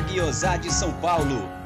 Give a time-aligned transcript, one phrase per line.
[0.00, 1.65] guiosá de São Paulo.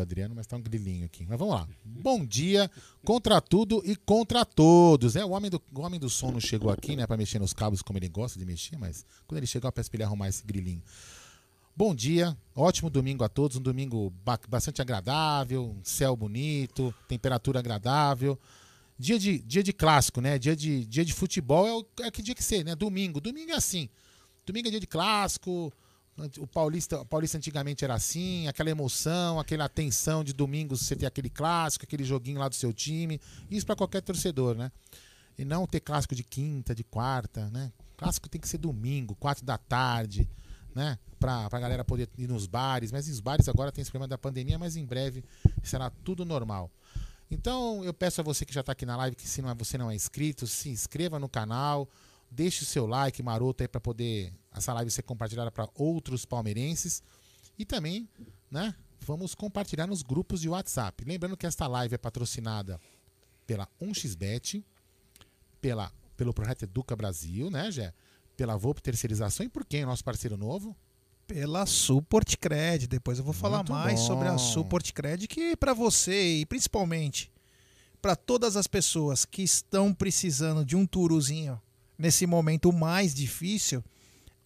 [0.00, 1.26] Adriano, mas tá um grilinho aqui.
[1.28, 1.68] Mas vamos lá.
[1.84, 2.70] Bom dia,
[3.04, 5.16] contra tudo e contra todos.
[5.16, 7.52] É, o homem do, o homem do som não chegou aqui, né, para mexer nos
[7.52, 10.28] cabos como ele gosta de mexer, mas quando ele chegar, eu peço pra ele arrumar
[10.28, 10.82] esse grilinho.
[11.76, 14.12] Bom dia, ótimo domingo a todos, um domingo
[14.48, 18.38] bastante agradável, um céu bonito, temperatura agradável.
[18.96, 20.38] Dia de, dia de clássico, né?
[20.38, 22.76] Dia de, dia de futebol é o é que dia que ser, né?
[22.76, 23.20] Domingo.
[23.20, 23.88] Domingo é assim.
[24.46, 25.72] Domingo é dia de clássico,
[26.38, 31.06] o Paulista, o Paulista antigamente era assim, aquela emoção, aquela tensão de domingo você ter
[31.06, 33.20] aquele clássico, aquele joguinho lá do seu time.
[33.50, 34.70] Isso para qualquer torcedor, né?
[35.36, 37.72] E não ter clássico de quinta, de quarta, né?
[37.96, 40.28] Clássico tem que ser domingo, quatro da tarde,
[40.74, 40.98] né?
[41.18, 42.92] Pra, pra galera poder ir nos bares.
[42.92, 45.24] Mas os bares agora tem esse problema da pandemia, mas em breve
[45.64, 46.70] será tudo normal.
[47.28, 49.54] Então eu peço a você que já está aqui na live, que se não é,
[49.54, 51.88] você não é inscrito, se inscreva no canal,
[52.30, 57.02] deixe o seu like maroto aí para poder essa live ser compartilhada para outros palmeirenses.
[57.58, 58.08] E também,
[58.50, 61.04] né, vamos compartilhar nos grupos de WhatsApp.
[61.04, 62.80] Lembrando que esta live é patrocinada
[63.46, 64.64] pela 1xBet,
[65.60, 67.92] pela, pelo projeto Educa Brasil, né, Gé?
[68.36, 69.84] Pela Volpe Terceirização e por quem?
[69.84, 70.76] Nosso parceiro novo?
[71.26, 72.86] Pela Support Cred.
[72.86, 74.06] Depois eu vou falar Muito mais bom.
[74.06, 77.30] sobre a Support Cred, que para você e principalmente
[78.02, 81.60] para todas as pessoas que estão precisando de um turozinho
[81.96, 83.82] nesse momento mais difícil,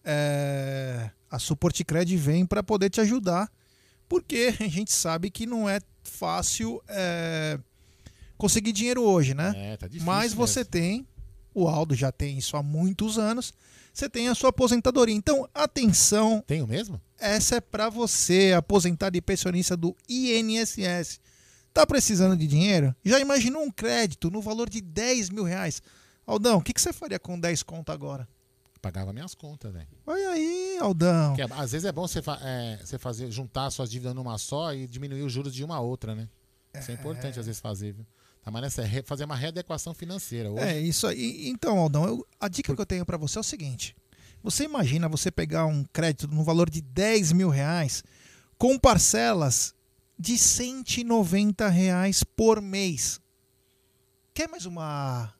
[0.03, 3.51] é, a Support Cred vem para poder te ajudar,
[4.07, 7.59] porque a gente sabe que não é fácil é,
[8.37, 9.53] conseguir dinheiro hoje, né?
[9.55, 10.71] É, tá Mas você mesmo.
[10.71, 11.07] tem,
[11.53, 13.53] o Aldo já tem isso há muitos anos,
[13.93, 15.15] você tem a sua aposentadoria.
[15.15, 16.43] Então, atenção.
[16.47, 17.01] Tenho mesmo?
[17.19, 21.19] Essa é para você, aposentado e pensionista do INSS.
[21.73, 22.95] Tá precisando de dinheiro?
[23.03, 25.81] Já imaginou um crédito no valor de 10 mil reais?
[26.25, 28.27] Aldão, o que, que você faria com 10 conto agora?
[28.81, 29.87] Pagava minhas contas, velho.
[30.07, 31.35] Olha aí, Aldão.
[31.35, 34.37] Que é- às vezes é bom você, fa- é, você fazer, juntar suas dívidas numa
[34.37, 36.27] só e diminuir os juros de uma a outra, né?
[36.79, 38.05] Isso é importante às vezes fazer, viu?
[38.41, 40.49] Tá, mas nessa, é fazer uma readequação financeira.
[40.49, 41.49] Hoje, É, isso aí.
[41.49, 43.93] Então, Aldão, eu- a dica que eu tenho pra você é o seguinte.
[44.41, 48.01] Você imagina você pegar um crédito no valor de 10 mil reais
[48.57, 49.75] com parcelas
[50.17, 53.19] de 190 reais por mês.
[54.33, 55.33] Quer mais uma,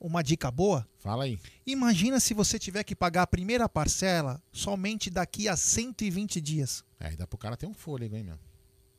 [0.00, 0.86] uma dica boa?
[0.98, 1.38] Fala aí.
[1.66, 6.84] Imagina se você tiver que pagar a primeira parcela somente daqui a 120 dias.
[6.98, 8.38] É, dá pro cara ter um fôlego, hein, meu?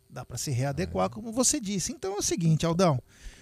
[0.10, 1.92] Dá para se readequar, como você disse.
[1.92, 3.02] Então é o seguinte, Aldão.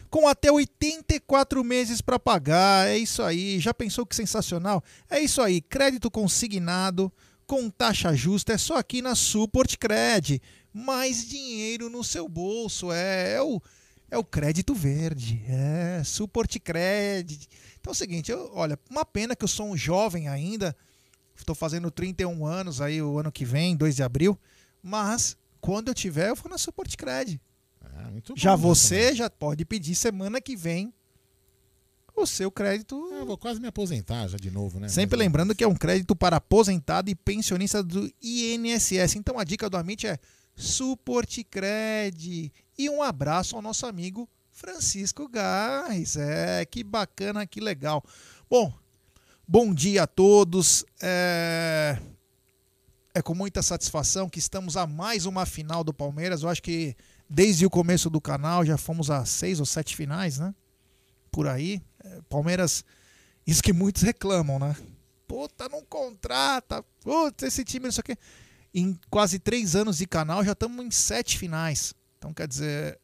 [0.09, 3.59] Com até 84 meses para pagar, é isso aí.
[3.59, 4.83] Já pensou que sensacional?
[5.09, 5.61] É isso aí.
[5.61, 7.11] Crédito consignado,
[7.45, 10.41] com taxa justa, é só aqui na Support Cred.
[10.73, 12.91] Mais dinheiro no seu bolso.
[12.91, 13.61] É, é o,
[14.15, 15.43] é o crédito verde.
[15.47, 17.47] É, Support Cred.
[17.79, 20.75] Então é o seguinte, eu, olha, uma pena que eu sou um jovem ainda.
[21.35, 24.39] Estou fazendo 31 anos aí o ano que vem, 2 de abril.
[24.81, 26.57] Mas quando eu tiver, eu vou na.
[27.83, 29.15] É, muito bom, Já você também.
[29.15, 30.93] já pode pedir semana que vem
[32.15, 32.95] o seu crédito.
[33.11, 34.87] Eu vou quase me aposentar já de novo, né?
[34.87, 39.15] Sempre Mas- lembrando que é um crédito para aposentado e pensionista do INSS.
[39.17, 40.17] Então a dica do Amit é
[40.55, 42.51] Support Cred.
[42.77, 46.15] E um abraço ao nosso amigo Francisco Gás.
[46.15, 48.03] É, que bacana, que legal.
[48.49, 48.73] Bom,
[49.47, 50.85] bom dia a todos.
[51.01, 51.99] É...
[53.13, 56.43] é com muita satisfação que estamos a mais uma final do Palmeiras.
[56.43, 56.95] Eu acho que
[57.29, 60.53] desde o começo do canal já fomos a seis ou sete finais, né?
[61.31, 61.81] Por aí.
[62.03, 62.85] É, Palmeiras,
[63.45, 64.75] isso que muitos reclamam, né?
[65.27, 66.83] Puta, não contrata.
[67.01, 68.17] Putz, esse time, não sei o quê.
[68.77, 71.95] Em quase três anos de canal já estamos em sete finais.
[72.17, 72.99] Então, quer dizer,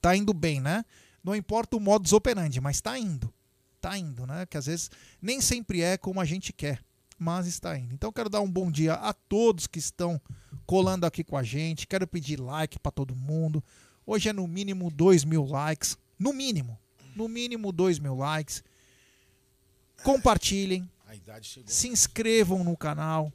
[0.00, 0.82] tá indo bem, né?
[1.22, 3.30] Não importa o modus operandi, mas tá indo.
[3.78, 4.46] Tá indo, né?
[4.46, 4.90] Que às vezes
[5.20, 6.82] nem sempre é como a gente quer,
[7.18, 7.92] mas está indo.
[7.92, 10.18] Então, quero dar um bom dia a todos que estão
[10.64, 11.86] colando aqui com a gente.
[11.86, 13.62] Quero pedir like para todo mundo.
[14.06, 15.98] Hoje é no mínimo 2 mil likes.
[16.18, 16.78] No mínimo.
[17.14, 18.64] No mínimo 2 mil likes.
[20.02, 20.88] Compartilhem.
[21.66, 23.30] Se inscrevam no canal.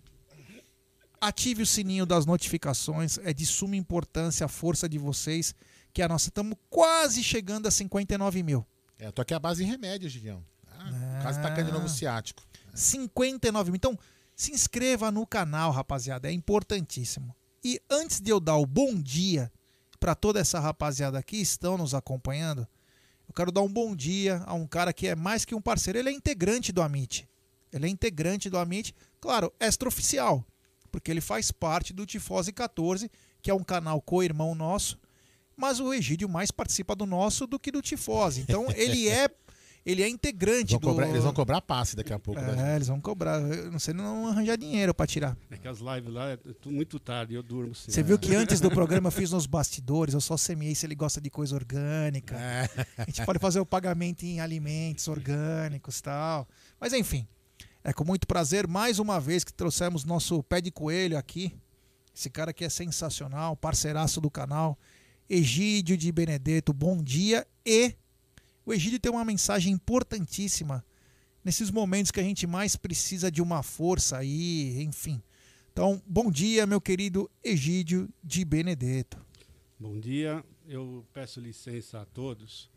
[1.19, 3.17] Ative o sininho das notificações.
[3.19, 5.53] É de suma importância a força de vocês.
[5.93, 6.29] Que é a nossa.
[6.29, 8.65] Estamos quase chegando a 59 mil.
[9.00, 10.43] É, eu tô aqui à base em remédio, Gigião.
[10.67, 11.19] Ah, Ah.
[11.24, 12.43] Quase tacando de novo ciático.
[12.74, 13.75] 59 mil.
[13.77, 13.97] Então,
[14.36, 16.29] se inscreva no canal, rapaziada.
[16.29, 17.36] É importantíssimo.
[17.63, 19.51] E antes de eu dar o bom dia
[20.00, 22.67] para toda essa rapaziada que estão nos acompanhando,
[23.27, 25.97] eu quero dar um bom dia a um cara que é mais que um parceiro.
[25.97, 27.27] Ele é integrante do Amit.
[27.74, 30.45] Ele é integrante do Amit, claro, extraoficial,
[30.98, 35.00] porque ele faz parte do Tifose 14, que é um canal co-irmão nosso.
[35.56, 38.42] Mas o Egídio mais participa do nosso do que do Tifose.
[38.42, 39.30] Então, ele é
[39.86, 42.42] ele é integrante Vão do cobrar- eles vão cobrar passe daqui a pouco.
[42.42, 42.74] né?
[42.74, 43.39] é, eles vão cobrar.
[43.39, 45.38] Eu não sei não arranjar dinheiro pra tirar.
[45.50, 47.92] É que as lives lá é muito tarde, eu durmo sim.
[47.92, 50.96] Você viu que antes do programa eu fiz nos bastidores, eu só semeei se ele
[50.96, 52.36] gosta de coisa orgânica.
[52.36, 52.68] É.
[52.98, 56.48] A gente pode fazer o pagamento em alimentos orgânicos e tal.
[56.82, 57.25] Mas enfim,
[57.88, 61.53] é com muito prazer, mais uma vez, que trouxemos nosso pé de coelho aqui.
[62.13, 64.77] Esse cara aqui é sensacional, parceiraço do canal.
[65.29, 67.48] Egídio de Benedetto, bom dia.
[67.65, 67.96] E
[68.65, 70.84] o Egídio tem uma mensagem importantíssima
[71.46, 75.24] nesses momentos que a gente mais precisa de uma força aí, enfim.
[75.72, 79.17] Então, bom dia, meu querido Egídio de Benedetto.
[79.79, 82.70] Bom dia, eu peço licença a todos,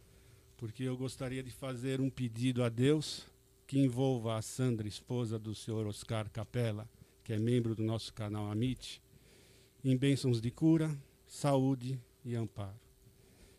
[0.57, 3.29] porque eu gostaria de fazer um pedido a Deus
[3.71, 6.91] que envolva a Sandra, esposa do senhor Oscar Capella,
[7.23, 9.00] que é membro do nosso canal Amit,
[9.85, 10.93] em bênçãos de cura,
[11.25, 12.75] saúde e amparo.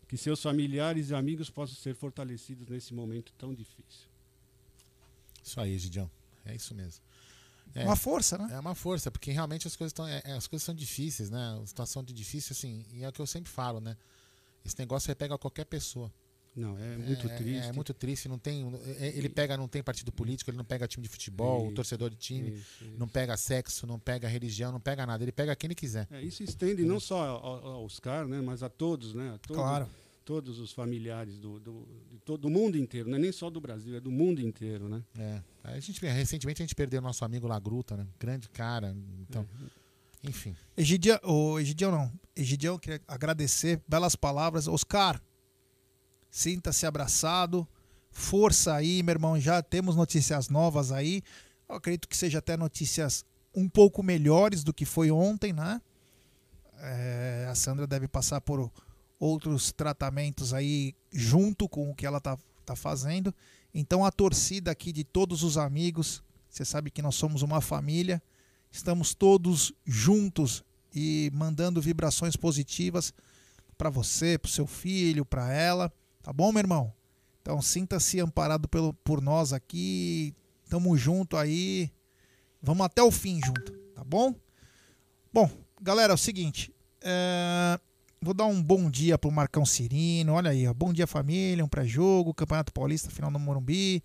[0.06, 4.06] Que seus familiares e amigos possam ser fortalecidos nesse momento tão difícil.
[5.42, 6.10] Isso aí, Gidião.
[6.44, 7.02] É isso mesmo.
[7.74, 8.48] É, Uma força, né?
[8.52, 10.06] é uma força, porque realmente as coisas estão.
[10.06, 11.58] é- é, as coisas são difíceis, né?
[11.62, 13.96] A situação de difícil, assim, e é o que eu sempre falo, né?
[14.62, 16.12] Esse negócio aí pega qualquer pessoa.
[16.54, 17.66] Não, é muito é, triste.
[17.68, 18.70] É muito triste, não tem.
[18.98, 22.10] é- Ele pega, não tem partido político, ele não pega time de futebol, Isso, torcedor
[22.10, 22.94] de time, Isso, isso.
[22.98, 25.24] não pega sexo, não pega religião, não pega nada.
[25.24, 26.06] Ele pega quem ele quiser.
[26.10, 29.30] É, isso estende não só ao, ao Oscar, né, mas a todos, né?
[29.34, 29.88] A todos, Claro.
[30.26, 33.58] todos os familiares do, do, de todo, do mundo inteiro, não é nem só do
[33.60, 35.02] Brasil, é do mundo inteiro, né?
[35.18, 35.40] É.
[35.64, 38.06] A gente, recentemente a gente perdeu o nosso amigo Lagruta, né?
[38.20, 38.94] Grande cara.
[39.20, 39.48] Então,
[40.22, 40.54] enfim.
[40.76, 42.12] Egidião, o Egidião não.
[42.36, 44.68] Egidião, queria agradecer, belas palavras.
[44.68, 45.20] Oscar,
[46.32, 47.64] sinta-se abraçado.
[48.10, 49.38] Força aí, meu irmão.
[49.38, 51.22] Já temos notícias novas aí.
[51.68, 53.24] Eu acredito que seja até notícias
[53.54, 55.80] um pouco melhores do que foi ontem, né?
[56.78, 58.68] É, a Sandra deve passar por
[59.20, 63.32] outros tratamentos aí junto com o que ela tá, tá fazendo.
[63.72, 68.20] Então a torcida aqui de todos os amigos, você sabe que nós somos uma família
[68.72, 73.12] Estamos todos juntos e mandando vibrações positivas
[73.76, 75.92] para você, para o seu filho, para ela.
[76.22, 76.92] Tá bom, meu irmão?
[77.40, 80.34] Então sinta-se amparado pelo, por nós aqui.
[80.70, 81.90] Tamo junto aí.
[82.62, 84.32] Vamos até o fim junto, tá bom?
[85.32, 85.50] Bom,
[85.80, 86.72] galera, é o seguinte.
[87.02, 87.78] É...
[88.20, 90.34] Vou dar um bom dia pro Marcão Cirino.
[90.34, 90.72] Olha aí, ó.
[90.72, 94.00] bom dia família, um pré-jogo, Campeonato Paulista, final do Morumbi.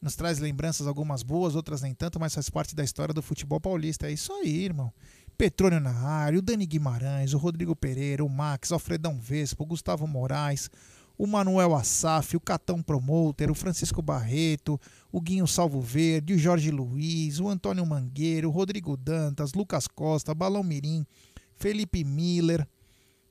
[0.00, 3.60] Nos traz lembranças algumas boas, outras nem tanto, mas faz parte da história do futebol
[3.60, 4.08] paulista.
[4.08, 4.90] É isso aí, irmão.
[5.36, 9.66] Petrônio na área, o Dani Guimarães, o Rodrigo Pereira, o Max, o Alfredão Vespa, o
[9.66, 10.70] Gustavo Moraes,
[11.20, 14.80] o Manuel Assaf, o Catão Promoter, o Francisco Barreto,
[15.12, 20.34] o Guinho Salvo Verde, o Jorge Luiz, o Antônio Mangueiro, o Rodrigo Dantas, Lucas Costa,
[20.34, 21.06] Balão Mirim,
[21.54, 22.66] Felipe Miller,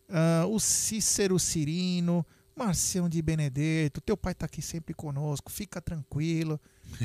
[0.08, 2.24] uh, o Cícero Cirino,
[2.55, 6.62] Marcião de Benedetto, teu pai tá aqui sempre conosco, fica tranquilo.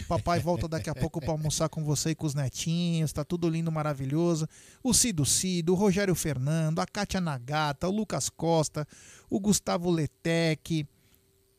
[0.09, 3.49] Papai volta daqui a pouco para almoçar com você e com os netinhos, tá tudo
[3.49, 4.49] lindo, maravilhoso.
[4.83, 8.87] O Cido Cido, o Rogério Fernando, a Kátia Nagata, o Lucas Costa,
[9.31, 10.87] o Gustavo Letec,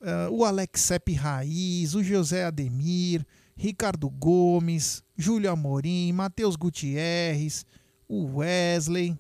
[0.02, 7.66] uh, o Alex Sepp Raiz, o José Ademir, Ricardo Gomes, Júlio Amorim, Matheus Gutierrez,
[8.08, 9.18] o Wesley,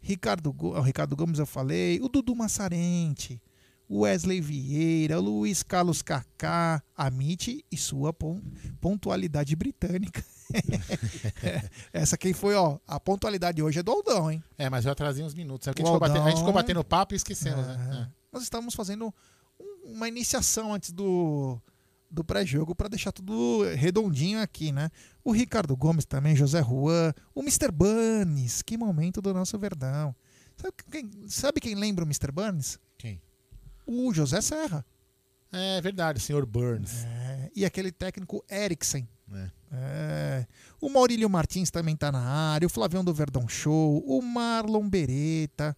[0.00, 3.40] Ricardo, Ricardo Gomes eu falei, o Dudu Massarente,
[3.90, 8.14] Wesley Vieira, Luiz Carlos Kaká, a MIT e sua
[8.80, 10.22] pontualidade britânica.
[11.92, 14.42] Essa quem foi, ó, a pontualidade hoje é do Aldão, hein?
[14.58, 15.66] É, mas eu atrasei uns minutos.
[15.68, 17.74] É a, gente Aldão, a gente ficou batendo papo e esquecemos, né?
[17.74, 18.10] é, né?
[18.32, 19.12] Nós estávamos fazendo
[19.84, 21.58] uma iniciação antes do,
[22.10, 24.90] do pré-jogo para deixar tudo redondinho aqui, né?
[25.24, 27.70] O Ricardo Gomes também, José Juan, o Mr.
[27.72, 30.14] Burns, que momento do nosso Verdão.
[30.56, 32.30] Sabe quem, sabe quem lembra o Mr.
[32.32, 32.78] Burns?
[33.90, 34.84] O José Serra.
[35.50, 37.04] É verdade, o senhor Burns.
[37.04, 39.08] É, e aquele técnico Eriksen.
[39.32, 39.50] É.
[39.72, 40.46] É.
[40.78, 45.74] O Maurílio Martins também está na área, o Flavião do Verdão Show, o Marlon Beretta,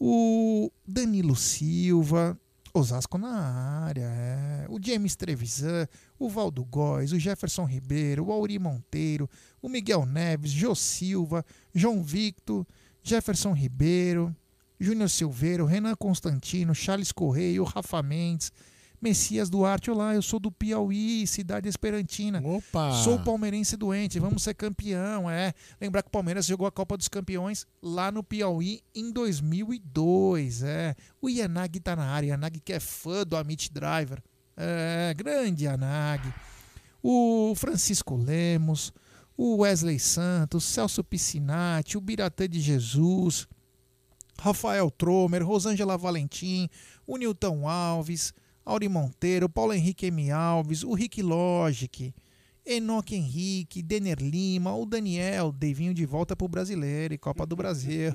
[0.00, 2.38] o Danilo Silva,
[2.72, 4.66] Osasco na área, é.
[4.70, 5.86] o James Trevisan,
[6.18, 9.28] o Valdo Góes, o Jefferson Ribeiro, o Auri Monteiro,
[9.60, 11.44] o Miguel Neves, Jô Silva,
[11.74, 12.66] João Victor,
[13.02, 14.34] Jefferson Ribeiro,
[14.82, 18.50] Júnior Silveiro, Renan Constantino, Charles Correia, o Rafa Mendes,
[19.00, 22.42] Messias Duarte, olá, eu sou do Piauí, cidade esperantina.
[22.44, 22.90] Opa!
[23.04, 25.54] Sou palmeirense doente, vamos ser campeão, é.
[25.80, 30.96] Lembrar que o Palmeiras jogou a Copa dos Campeões lá no Piauí em 2002, é.
[31.20, 34.20] O Yanagi tá na área, Yanagi que é fã do Amit Driver.
[34.56, 36.34] É, grande Yanagi.
[37.00, 38.92] O Francisco Lemos,
[39.36, 43.46] o Wesley Santos, Celso Piscinati, o Biratã de Jesus,
[44.38, 46.68] Rafael Tromer, Rosângela Valentim,
[47.06, 48.32] o Nilton Alves,
[48.64, 50.30] Auri Monteiro, Paulo Henrique M.
[50.30, 52.14] Alves, o Rick Logic,
[52.64, 58.12] Enoque Henrique, Denner Lima, o Daniel, Devinho de volta pro brasileiro e Copa do Brasil.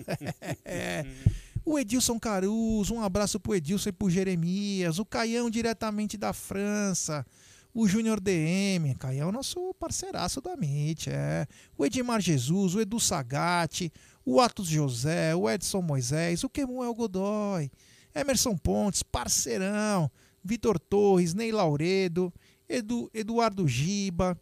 [1.66, 7.26] o Edilson Caruso, um abraço pro Edilson e pro Jeremias, o Caião diretamente da França,
[7.74, 11.46] o Júnior DM, Caião nosso parceiraço do Amit, é.
[11.78, 13.92] O Edmar Jesus, o Edu Sagatti,
[14.30, 17.72] o Atos José, o Edson Moisés, o Kemuel Godoy,
[18.14, 20.12] Emerson Pontes, parceirão,
[20.44, 22.34] Vitor Torres, Ney Lauredo,
[22.68, 24.38] Edu, Eduardo Giba,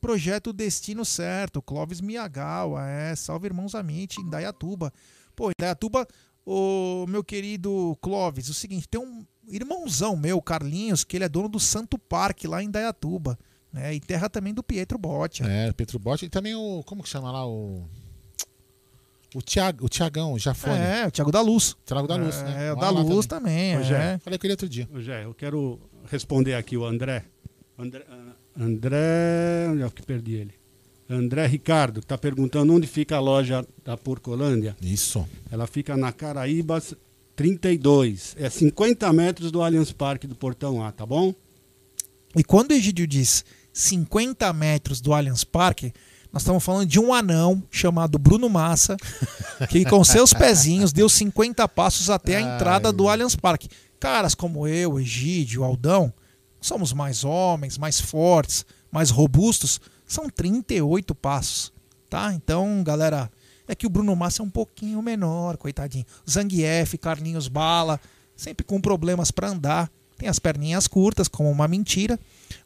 [0.00, 4.92] Projeto Destino Certo, Clóvis Miagawa, é, salve irmãos Amite, em Dayatuba.
[5.36, 6.04] Pô, em Dayatuba,
[6.44, 11.48] o meu querido Clóvis, o seguinte, tem um irmãozão meu, Carlinhos, que ele é dono
[11.48, 13.38] do Santo Parque lá em Dayatuba,
[13.72, 15.44] né, e terra também do Pietro Botti.
[15.44, 17.88] É, Pietro Botti, e também o, como que chama lá, o...
[19.38, 20.80] O, Tiag, o Tiagão, o Jafone.
[20.80, 21.76] É, o Tiago da Luz.
[21.86, 22.66] Tiago da Luz, é, né?
[22.66, 23.76] É, o da Luz também.
[23.78, 24.18] também é.
[24.18, 24.88] Falei com ele outro dia.
[24.96, 25.78] Jé, eu quero
[26.10, 27.24] responder aqui o André.
[27.78, 30.54] André, ah, André onde é que perdi ele?
[31.08, 34.76] André Ricardo, que está perguntando onde fica a loja da Porcolândia.
[34.82, 35.24] Isso.
[35.52, 36.96] Ela fica na Caraíbas
[37.36, 38.34] 32.
[38.40, 41.32] É 50 metros do Allianz Parque do Portão A, tá bom?
[42.34, 45.92] E quando o Egidio diz 50 metros do Allianz Parque,
[46.32, 48.96] nós estamos falando de um anão chamado Bruno Massa,
[49.70, 53.68] que com seus pezinhos deu 50 passos até a entrada do Allianz Parque.
[53.98, 56.12] Caras como eu, Egídio, Aldão,
[56.60, 61.72] somos mais homens, mais fortes, mais robustos, são 38 passos,
[62.08, 62.32] tá?
[62.32, 63.30] Então, galera,
[63.66, 66.06] é que o Bruno Massa é um pouquinho menor, coitadinho.
[66.28, 68.00] Zangief, Carlinhos Bala,
[68.36, 72.18] sempre com problemas para andar, tem as perninhas curtas, como uma mentira,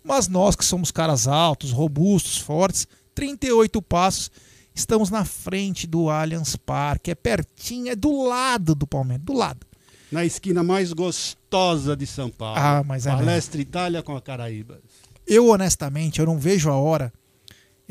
[0.02, 4.31] mas nós que somos caras altos, robustos, fortes, 38 passos.
[4.75, 9.66] Estamos na frente do Allianz Parque, é pertinho, é do lado do Palmeiras, do lado.
[10.11, 12.59] Na esquina mais gostosa de São Paulo.
[12.59, 14.80] Ah, mas é Palestra Itália com a Caraíbas.
[15.26, 17.13] Eu, honestamente, eu não vejo a hora.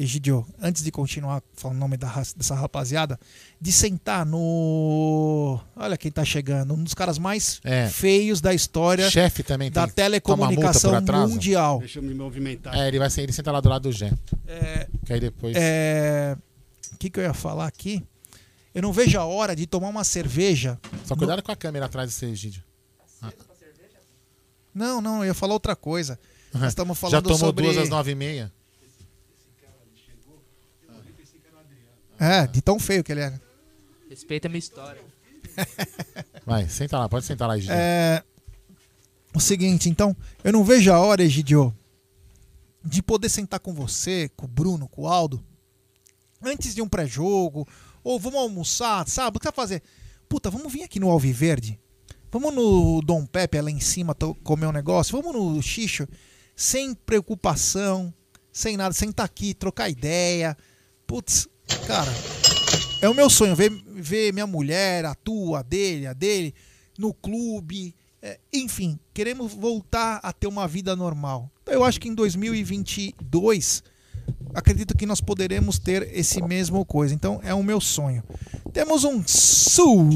[0.02, 3.20] Egidio, antes de continuar falando o nome da, dessa rapaziada,
[3.60, 5.60] de sentar no.
[5.76, 7.88] Olha quem tá chegando, um dos caras mais É.
[7.88, 11.80] feios da história Chefe também da tem telecomunicação mundial.
[11.80, 12.76] Deixa eu me movimentar.
[12.76, 14.12] É, ele vai ele senta lá do lado do Gé.
[14.48, 15.56] É, Que aí depois.
[15.58, 16.36] é,
[16.94, 18.04] O que, que eu ia falar aqui?
[18.74, 20.80] Eu não vejo a hora de tomar uma cerveja.
[21.06, 22.64] Só cuidado com a câmera atrás desse Egídio.
[24.74, 26.18] Não, não, eu ia falar outra coisa.
[26.54, 27.66] Nós estamos falando Já tomou sobre...
[27.66, 28.52] duas às nove e meia?
[32.22, 33.34] É, de tão feio que ele é.
[34.08, 35.02] Respeita a minha história.
[36.46, 37.74] Vai, senta lá, pode sentar lá, Egídio.
[37.76, 38.24] É.
[39.34, 41.76] O seguinte, então, eu não vejo a hora, Egidio,
[42.86, 45.44] de poder sentar com você, com o Bruno, com o Aldo,
[46.44, 47.68] antes de um pré-jogo,
[48.04, 49.38] ou vamos almoçar, sabe?
[49.38, 49.84] O que você vai fazer?
[50.30, 51.80] Puta, vamos vir aqui no Alviverde,
[52.32, 56.08] vamos no Dom Pepe lá em cima comer um negócio, vamos no Xixo,
[56.56, 58.14] sem preocupação,
[58.52, 60.56] sem nada, sentar aqui, trocar ideia.
[61.08, 61.48] Putz,
[61.80, 62.12] cara,
[63.02, 66.54] é o meu sonho ver, ver minha mulher, a tua, a dele, a dele,
[66.98, 67.96] no clube.
[68.22, 71.50] É, enfim, queremos voltar a ter uma vida normal.
[71.64, 73.84] Então, eu acho que em 2022,
[74.54, 77.16] acredito que nós poderemos ter esse mesmo coisa.
[77.16, 78.24] Então, é o meu sonho.
[78.72, 80.12] Temos um superchat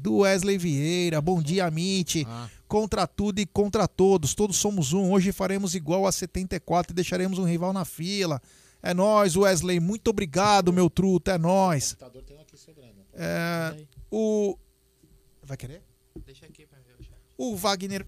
[0.00, 1.20] do Wesley Vieira.
[1.20, 2.26] Bom dia, Amit.
[2.66, 4.34] Contra tudo e contra todos.
[4.34, 5.12] Todos somos um.
[5.12, 8.42] Hoje faremos igual a 74 e deixaremos um rival na fila.
[8.82, 9.78] É nóis, Wesley.
[9.80, 11.30] Muito obrigado, meu truto.
[11.30, 11.96] É nóis.
[13.12, 14.56] É, o.
[15.42, 15.82] Vai querer?
[16.24, 16.96] Deixa aqui pra ver.
[17.36, 18.06] O Wagner.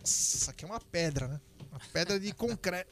[0.00, 1.40] Nossa, Isso aqui é uma pedra, né?
[1.70, 2.90] Uma pedra de concreto.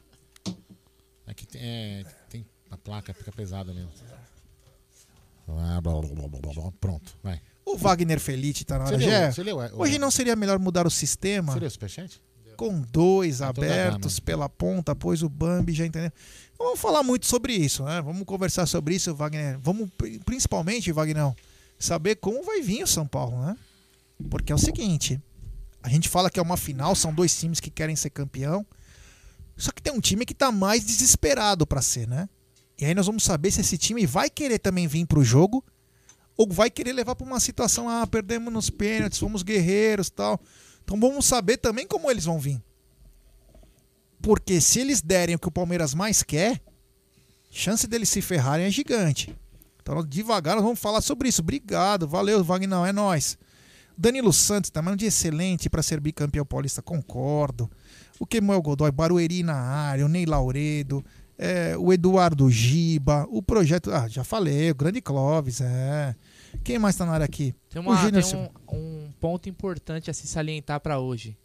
[1.27, 3.91] Aqui tem, é, tem a placa, fica pesada mesmo.
[5.49, 6.73] Ah, blá, blá, blá, blá, blá, blá.
[6.81, 7.41] Pronto, vai.
[7.65, 9.07] O Wagner Felite tá na Você hora.
[9.07, 11.53] leu, você leu, é, Hoje não seria melhor mudar o sistema?
[11.53, 12.21] Você leu o superchat?
[12.57, 16.11] com dois abertos pela ponta, pois o Bambi já entendeu.
[16.59, 18.01] Não Vamos falar muito sobre isso, né?
[18.03, 19.59] Vamos conversar sobre isso, Wagner.
[19.61, 21.35] Vamos, pri- principalmente, Wagner,
[21.79, 23.57] saber como vai vir o São Paulo, né?
[24.31, 25.21] Porque é o seguinte:
[25.83, 28.65] a gente fala que é uma final, são dois times que querem ser campeão.
[29.57, 32.29] Só que tem um time que tá mais desesperado para ser, né?
[32.79, 35.65] E aí nós vamos saber se esse time vai querer também vir pro jogo
[36.37, 40.39] ou vai querer levar para uma situação, ah, perdemos nos pênaltis, fomos guerreiros, tal.
[40.85, 42.61] Então vamos saber também como eles vão vir.
[44.27, 46.61] Porque se eles derem o que o Palmeiras mais quer,
[47.49, 49.33] chance deles se ferrarem é gigante.
[49.81, 51.43] Então devagar nós vamos falar sobre isso.
[51.43, 53.39] Obrigado, valeu, Wagner, é nós.
[53.97, 57.71] Danilo Santos também um dia excelente para ser bicampeão paulista, concordo.
[58.19, 61.05] O Kemuel Godoy, Barueri na área, o Ney Lauredo,
[61.39, 63.93] é, o Eduardo Giba, o projeto.
[63.93, 66.17] Ah, já falei, o Grande Clóvis, é.
[66.65, 67.55] Quem mais tá na área aqui?
[67.69, 71.39] Tem, o uma, Júnior tem um, um ponto importante a se salientar pra hoje.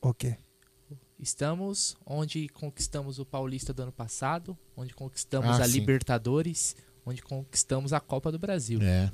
[0.00, 0.36] O quê?
[1.18, 5.72] Estamos onde conquistamos o Paulista do ano passado, onde conquistamos Ah, a sim.
[5.72, 8.80] Libertadores, onde conquistamos a Copa do Brasil.
[8.82, 9.10] É.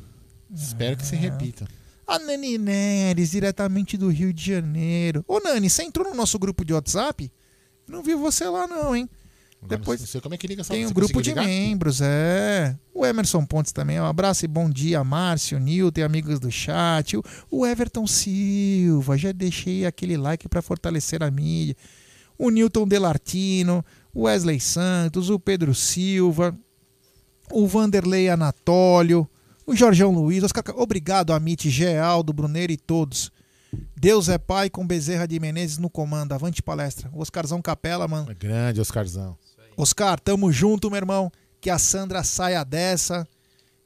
[0.55, 1.67] Espero que se repita.
[2.07, 5.25] A Nani Neres, diretamente do Rio de Janeiro.
[5.27, 7.33] Ô Nani, você entrou no nosso grupo de WhatsApp?
[7.89, 9.09] Não vi você lá não, hein?
[9.65, 11.45] Agora, Depois não sei como é que liga essa Tem um grupo de ligar?
[11.47, 12.77] membros, é.
[12.93, 17.17] O Emerson Pontes também, um abraço e bom dia, Márcio, Nilton, amigos do chat.
[17.51, 21.77] O- Everton Silva, já deixei aquele like para fortalecer a mídia.
[22.39, 26.55] O Newton Delartino, o Wesley Santos, o Pedro Silva,
[27.51, 29.29] o Vanderlei Anatólio,
[29.67, 30.63] o Jorgão Luiz, Oscar...
[30.63, 33.31] Ca- obrigado, Amit, Gealdo, Bruneiro e todos.
[33.99, 36.33] Deus é pai com Bezerra de Menezes no comando.
[36.33, 37.11] Avante palestra.
[37.15, 38.31] Oscarzão Capela, mano.
[38.31, 39.37] É grande, Oscarzão.
[39.77, 41.31] Oscar, tamo junto, meu irmão.
[41.61, 43.27] Que a Sandra saia dessa.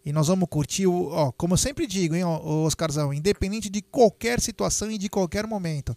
[0.04, 1.08] E nós vamos curtir o.
[1.08, 5.96] Ó, como eu sempre digo, hein, Oscarzão, independente de qualquer situação e de qualquer momento.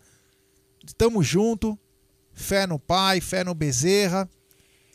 [0.97, 1.77] Tamo junto.
[2.33, 4.29] Fé no pai, fé no Bezerra.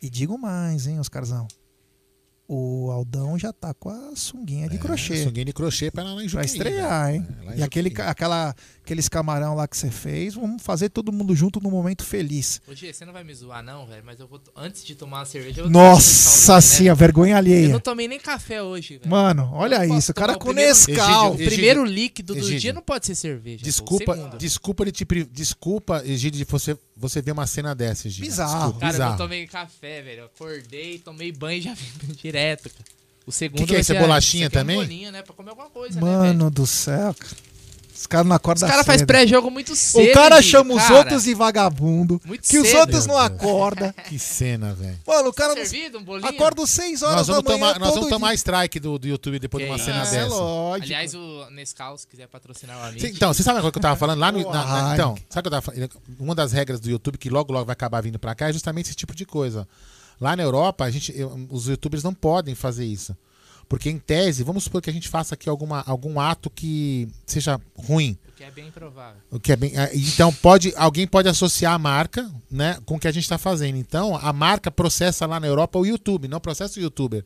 [0.03, 1.47] E digo mais, hein, Oscarzão.
[2.49, 5.25] O Aldão já tá com a sunguinha de crochê.
[5.25, 7.17] Sunguinha de crochê pra lá em Pra Juqueí, estrear, né?
[7.17, 7.27] hein?
[7.49, 8.05] É, e aquele, Juqueí.
[8.07, 8.55] aquela,
[8.85, 12.61] aqueles camarão lá que você fez, vamos fazer todo mundo junto num momento feliz.
[12.69, 14.41] Ô, Gê, você não vai me zoar, não, velho, mas eu vou.
[14.55, 15.63] Antes de tomar uma cerveja.
[15.63, 17.01] eu um Nossa senhora, né?
[17.01, 17.69] vergonha Eu alheia.
[17.69, 19.11] não tomei nem café hoje, velho.
[19.11, 21.33] Mano, olha Eu isso, o cara o com primeiro- Nescau.
[21.33, 22.61] O primeiro líquido do Egídio.
[22.61, 23.59] dia não pode ser cerveja.
[23.59, 24.39] pô, Desculpa, segundo.
[24.39, 28.27] desculpa de te desculpa, Egídio, de você você ver uma cena dessa, Egídio.
[28.31, 28.53] Bizarro.
[28.55, 29.11] Desculpa, Cara, eu bizarro.
[29.11, 30.21] não tomei café, velho.
[30.21, 32.85] Eu acordei, tomei banho e já vim direto, cara.
[33.27, 34.77] O segundo Que que é isso, é bolachinha é um também?
[34.77, 35.21] bolinho, né?
[35.23, 36.19] Pra comer alguma coisa, né, velho?
[36.19, 37.37] Mano do céu, cara.
[37.97, 40.11] Os caras não acordam Os caras fazem pré-jogo muito cedo.
[40.11, 40.95] O cara chama os cara.
[40.97, 42.21] outros de vagabundo.
[42.25, 42.81] Muito que os cedo.
[42.81, 43.93] outros não acordam.
[44.09, 44.99] Que cena, velho.
[45.07, 45.65] Mano, o cara não...
[45.67, 48.11] Servido, um acorda às 6 horas Nós da vamos manhã tomar, nós vamos dia.
[48.11, 49.99] tomar strike do, do YouTube depois de Que uma cena.
[50.07, 50.35] É, dessa.
[50.35, 50.85] lógico.
[50.87, 53.07] Aliás, o Nescau, se quiser patrocinar o amigo.
[53.07, 54.43] Então, você sabe coisa que eu tava falando lá no.
[54.51, 55.91] na- na- então, sabe o que eu tava falando?
[56.21, 58.87] Uma das regras do YouTube que logo logo vai acabar vindo pra cá é justamente
[58.87, 59.67] esse tipo de coisa.
[60.21, 63.17] Lá na Europa, a gente, eu- os youtubers não podem fazer isso.
[63.69, 67.61] Porque em tese, vamos supor que a gente faça aqui alguma, algum ato que seja
[67.75, 68.17] ruim.
[68.37, 69.21] Que é bem provável.
[69.31, 72.99] O que é bem, é, então pode alguém pode associar a marca, né, com o
[72.99, 73.77] que a gente está fazendo.
[73.77, 77.25] Então a marca processa lá na Europa o YouTube, não processa o YouTuber.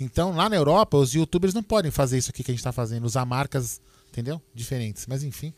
[0.00, 2.72] Então lá na Europa os YouTubers não podem fazer isso aqui que a gente está
[2.72, 4.40] fazendo, usar marcas, entendeu?
[4.54, 5.06] Diferentes.
[5.06, 5.52] Mas enfim,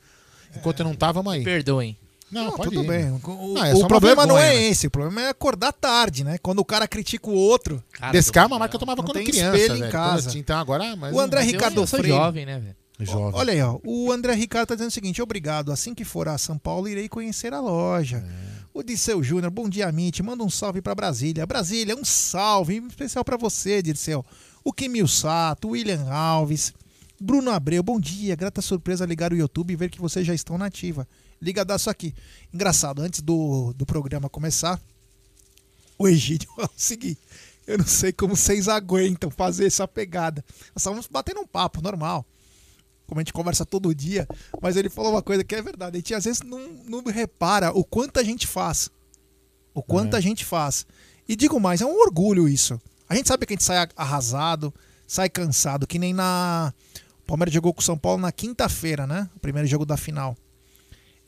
[0.57, 1.45] enquanto eu não tá, vamos aí.
[1.45, 1.97] Perdoem.
[2.31, 2.87] Não, Não, pode tudo ir.
[2.87, 3.11] bem.
[3.11, 4.69] O, Não, é o problema não é vergonha, né?
[4.69, 4.87] esse.
[4.87, 6.37] O problema é acordar tarde, né?
[6.39, 7.83] Quando o cara critica o outro.
[7.93, 9.93] Cara, Descar é uma marca que eu tomava Não quando tem criança, espelho em velho.
[9.93, 10.39] casa.
[10.39, 12.09] Então agora, mas O André Mas Ricardo eu Freire.
[12.09, 12.77] jovem, né, velho?
[13.01, 13.39] jovem.
[13.41, 13.79] Olha aí, ó.
[13.85, 15.73] O André Ricardo tá dizendo o seguinte: obrigado.
[15.73, 18.19] Assim que for a São Paulo, irei conhecer a loja.
[18.19, 18.59] É.
[18.75, 20.23] O Dirceu Júnior, bom dia, Amit.
[20.23, 21.47] Manda um salve pra Brasília.
[21.47, 24.25] Brasília, um salve em especial pra você, Dirceu.
[24.63, 26.75] O Kimil Sato, o William Alves,
[27.19, 28.37] Bruno Abreu, bom dia.
[28.37, 31.09] Grata surpresa ligar o YouTube e ver que vocês já estão na ativa.
[31.41, 32.15] Ligadaço aqui.
[32.53, 34.81] Engraçado, antes do, do programa começar,
[35.99, 37.19] o Egídio falou o seguinte:
[37.67, 40.45] eu não sei como vocês aguentam fazer essa pegada.
[40.75, 42.25] Nós estávamos batendo um papo normal.
[43.07, 44.29] Como a gente conversa todo dia,
[44.61, 45.97] mas ele falou uma coisa que é verdade.
[45.97, 48.91] A gente às vezes não, não repara o quanto a gente faz.
[49.73, 50.19] O quanto É.
[50.19, 50.87] a gente faz.
[51.27, 52.79] E digo mais, é um orgulho isso.
[53.09, 54.75] A gente sabe que a gente sai arrasado,
[55.07, 56.73] sai cansado, que nem na.
[57.23, 59.29] O Palmeiras jogou com o São Paulo na quinta-feira, né?
[59.37, 60.37] O primeiro jogo da final.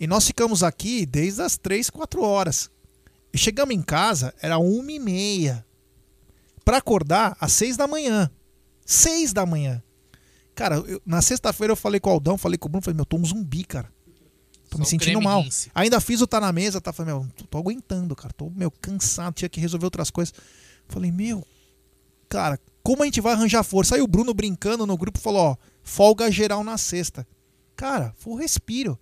[0.00, 2.70] E nós ficamos aqui desde as 3, 4 horas.
[3.32, 5.64] E chegamos em casa, era uma e meia.
[6.64, 8.30] Pra acordar às 6 da manhã.
[8.86, 9.82] 6 da manhã.
[10.54, 13.04] Cara, eu- na sexta-feira eu falei com o Aldão, falei com o Bruno, falei, meu,
[13.04, 13.92] tô um zumbi, cara.
[14.68, 15.42] Tô me Só sentindo creme mal.
[15.42, 15.70] rinse.
[15.74, 16.92] Ainda fiz o Tá na Mesa, tá?
[16.92, 18.32] Falei, meu, tô, tô aguentando, cara.
[18.32, 20.32] Tô, meu, cansado, tinha que resolver outras coisas.
[20.88, 21.44] Falei, meu,
[22.28, 23.96] cara, como a gente vai arranjar força?
[23.96, 27.26] Aí o Bruno brincando no grupo falou, ó, folga geral na sexta.
[27.76, 28.98] Cara, foi um respiro.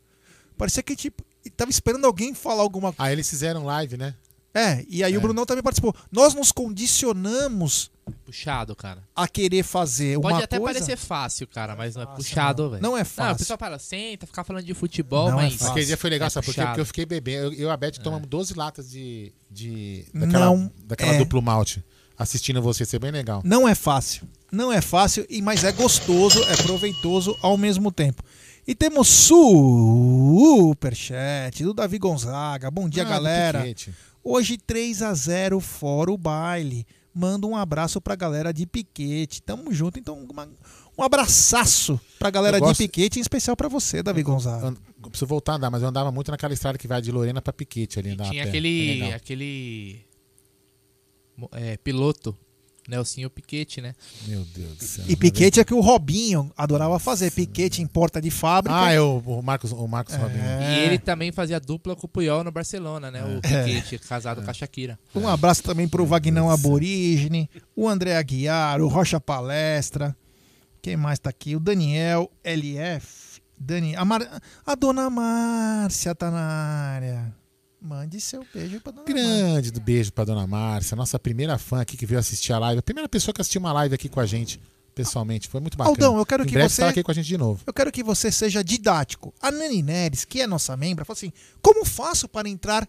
[0.59, 1.23] Parecia que, tipo,
[1.57, 3.09] tava esperando alguém falar alguma coisa.
[3.09, 4.15] Aí eles fizeram live, né?
[4.55, 5.21] É, e aí o É.
[5.21, 5.95] Brunão também participou.
[6.11, 7.91] Nós nos condicionamos
[8.25, 9.03] Puxado, cara.
[9.15, 10.75] a querer fazer uma Pode até coisa...
[10.81, 12.83] parecer fácil, cara, mas não é Nossa, puxado, velho.
[12.83, 13.37] Não é Não, o fácil.
[13.39, 15.53] pessoal fala, senta, ficar falando de futebol, Não é mas.
[15.55, 15.71] fácil.
[15.73, 16.61] Aquele dia foi legal, É sabe por quê?
[16.61, 16.71] puxado.
[16.71, 17.47] Porque eu fiquei bebendo.
[17.49, 19.33] Eu, eu e a Beth tomamos 12 latas de.
[19.51, 21.19] de daquela Não daquela é.
[21.19, 21.85] duplo malte.
[22.17, 23.43] Assistindo você, isso é bem legal.
[23.45, 24.27] Não é fácil.
[24.51, 28.25] Não é fácil, e mas é gostoso, é proveitoso ao mesmo tempo.
[28.69, 29.09] E temos
[30.69, 32.71] superchat do Davi Gonzaga.
[32.71, 33.61] Bom dia, Ah, galera.
[33.61, 33.95] Piquete.
[34.23, 36.87] Hoje 3 a 0 fora o baile.
[37.15, 39.41] Manda um abraço pra galera de Piquete.
[39.43, 39.99] Tamo junto.
[39.99, 40.47] Então, uma-
[40.99, 44.67] um abraçaço pra galera Eu gosto- de Piquete, em especial pra você, Davi Gonzaga.
[44.67, 47.11] Eu, eu preciso voltar a andar, mas eu andava muito naquela estrada que vai de
[47.11, 48.11] Lorena pra Piquete ali.
[48.11, 48.39] E tinha pé.
[48.39, 49.13] É aquele.
[49.15, 50.05] aquele.
[51.53, 52.37] é, piloto,
[52.89, 53.95] Nelsinho Piquete, né?
[54.27, 55.05] Meu Deus do céu.
[55.07, 57.31] E Piquete é que o Robinho adorava fazer.
[57.31, 58.75] Piquete em porta de fábrica.
[58.81, 60.43] Ah, é o, o Marcos, o Marcos Robinho.
[60.43, 63.23] E ele também fazia dupla com o Puyol no Barcelona, né?
[63.23, 63.65] O É.
[63.65, 64.99] Piquete, casado com a Shakira.
[65.15, 70.17] Um abraço também pro Vagnão Aborígene, o André Aguiar, o Rocha Palestra.
[70.81, 71.55] Quem mais tá aqui?
[71.55, 73.29] O Daniel LF.
[73.61, 77.28] Dani, a, Mar- a dona Márcia tá na área.
[78.09, 79.15] Mande seu beijo pra dona Márcia.
[79.45, 82.79] Grande do beijo pra dona Márcia, nossa primeira fã aqui que veio assistir a live.
[82.79, 84.59] A primeira pessoa que assistiu uma live aqui com a gente,
[84.95, 85.47] pessoalmente.
[85.47, 85.95] Foi muito bacana.
[85.95, 87.61] Aldão, eu quero em que breve você- tá aqui com a gente de novo.
[87.67, 89.35] Eu quero que você seja didático.
[89.43, 92.89] A Nani Neres, que é nossa membra, falou assim: como faço para entrar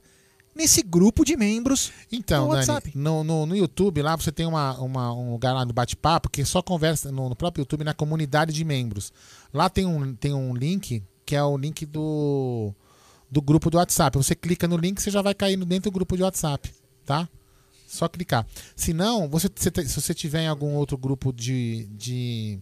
[0.56, 2.90] nesse grupo de membros Então, no WhatsApp?
[2.96, 6.46] no, no, no YouTube lá você tem uma, uma- um lugar lá no bate-papo que
[6.46, 9.12] só conversa no, no próprio YouTube na comunidade de membros.
[9.54, 12.74] Lá tem um, tem um link que é o link do,
[13.32, 14.18] do grupo do WhatsApp.
[14.18, 16.72] Você clica no link você já vai cair dentro do grupo de WhatsApp,
[17.06, 17.28] tá?
[17.88, 18.46] Só clicar.
[18.76, 22.60] Se não, você, se você tiver em algum outro grupo de, de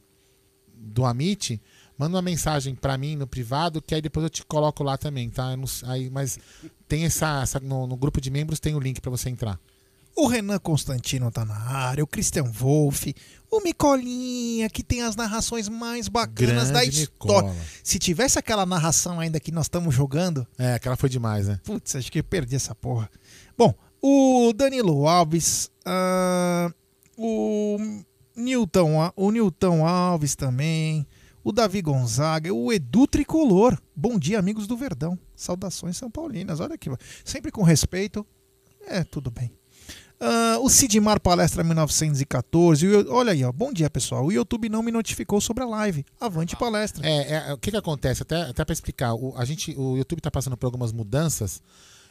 [0.73, 1.61] do Amit,
[1.97, 5.29] manda uma mensagem pra mim no privado que aí depois eu te coloco lá também,
[5.29, 5.55] tá?
[5.57, 6.39] Não aí, mas
[6.87, 9.59] tem essa, essa- no, no grupo de membros tem o link pra você entrar.
[10.19, 13.13] O Renan Constantino tá na área, o Christian Wolff,
[13.51, 17.49] o Micolinha, que tem as narrações mais bacanas da Grande história.
[17.49, 17.55] Nicola.
[17.83, 21.59] Se tivesse aquela narração ainda que nós estamos jogando, É, aquela foi demais, né?
[21.63, 23.07] putz, acho que eu perdi essa porra.
[23.55, 26.71] Bom, o Danilo Alves, ah,
[27.15, 27.77] o
[28.35, 31.05] Newton, o Newton Alves também,
[31.43, 33.77] o Davi Gonzaga, o Edu Tricolor.
[33.95, 35.17] Bom dia, amigos do Verdão.
[35.35, 36.59] Saudações São Paulinas.
[36.59, 36.89] Olha aqui,
[37.23, 38.25] sempre com respeito.
[38.87, 39.51] É, tudo bem.
[40.19, 42.87] Ah, o Sidmar Palestra 1914.
[42.87, 43.51] o Eu- olha aí, ó.
[43.51, 44.25] Bom dia, pessoal.
[44.25, 46.03] O YouTube não me notificou sobre a live.
[46.19, 47.07] Avante palestra.
[47.07, 48.23] É, é, o que que acontece?
[48.23, 51.61] Até, até para explicar, o, a gente, o YouTube tá passando por algumas mudanças.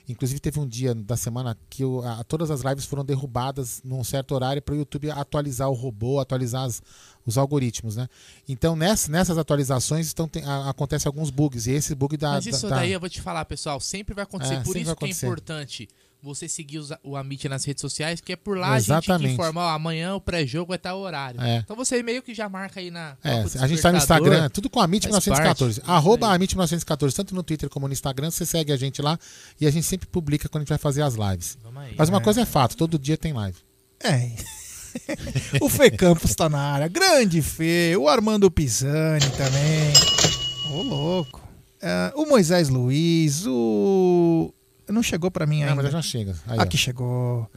[0.08, 4.04] Inclusive teve um dia da semana que o- a- todas as lives foram derrubadas num
[4.04, 6.80] certo horário para o YouTube atualizar o robô, atualizar as-
[7.26, 8.06] os algoritmos, né?
[8.48, 12.46] Então ness- nessas atualizações estão tem, a- acontece alguns bugs e esse bug da, Mas
[12.46, 14.54] isso da- daí eu vou te falar, pessoal, sempre vai acontecer.
[14.54, 15.88] É, Por sempre isso que é importante
[16.26, 18.92] você seguir os- o Amit nas redes sociais, que é por lá a gente que
[18.92, 19.32] Exatamente.
[19.34, 21.40] informa, ó, amanhã o pré-jogo vai estar o horário.
[21.40, 21.58] É.
[21.58, 23.16] Então você meio que já marca aí na.
[23.24, 23.98] É, a gente tá no.
[23.98, 25.80] Instagram, tudo com a MIT Faz 1914.
[25.80, 25.90] parte.
[25.90, 29.18] Arroba a MIT 1914, tanto no Twitter como no Instagram, você segue a gente lá
[29.60, 31.56] e a gente sempre publica quando a gente vai fazer as lives.
[31.62, 31.94] Vamos aí.
[31.96, 33.56] Mas uma coisa é fato, todo dia tem live.
[34.02, 34.30] É.
[35.60, 36.88] o Fê Campos tá na área.
[36.88, 37.94] Grande Fê.
[37.98, 39.92] O Armando Pisani também.
[40.72, 41.42] Ô, louco.
[41.80, 43.44] É, o Moisés Luiz.
[43.46, 44.52] O.
[44.88, 45.82] Não chegou pra mim Ah, ainda.
[45.82, 46.34] mas já chega.
[46.46, 46.62] Aí, ó.
[46.62, 47.50] Aqui chegou.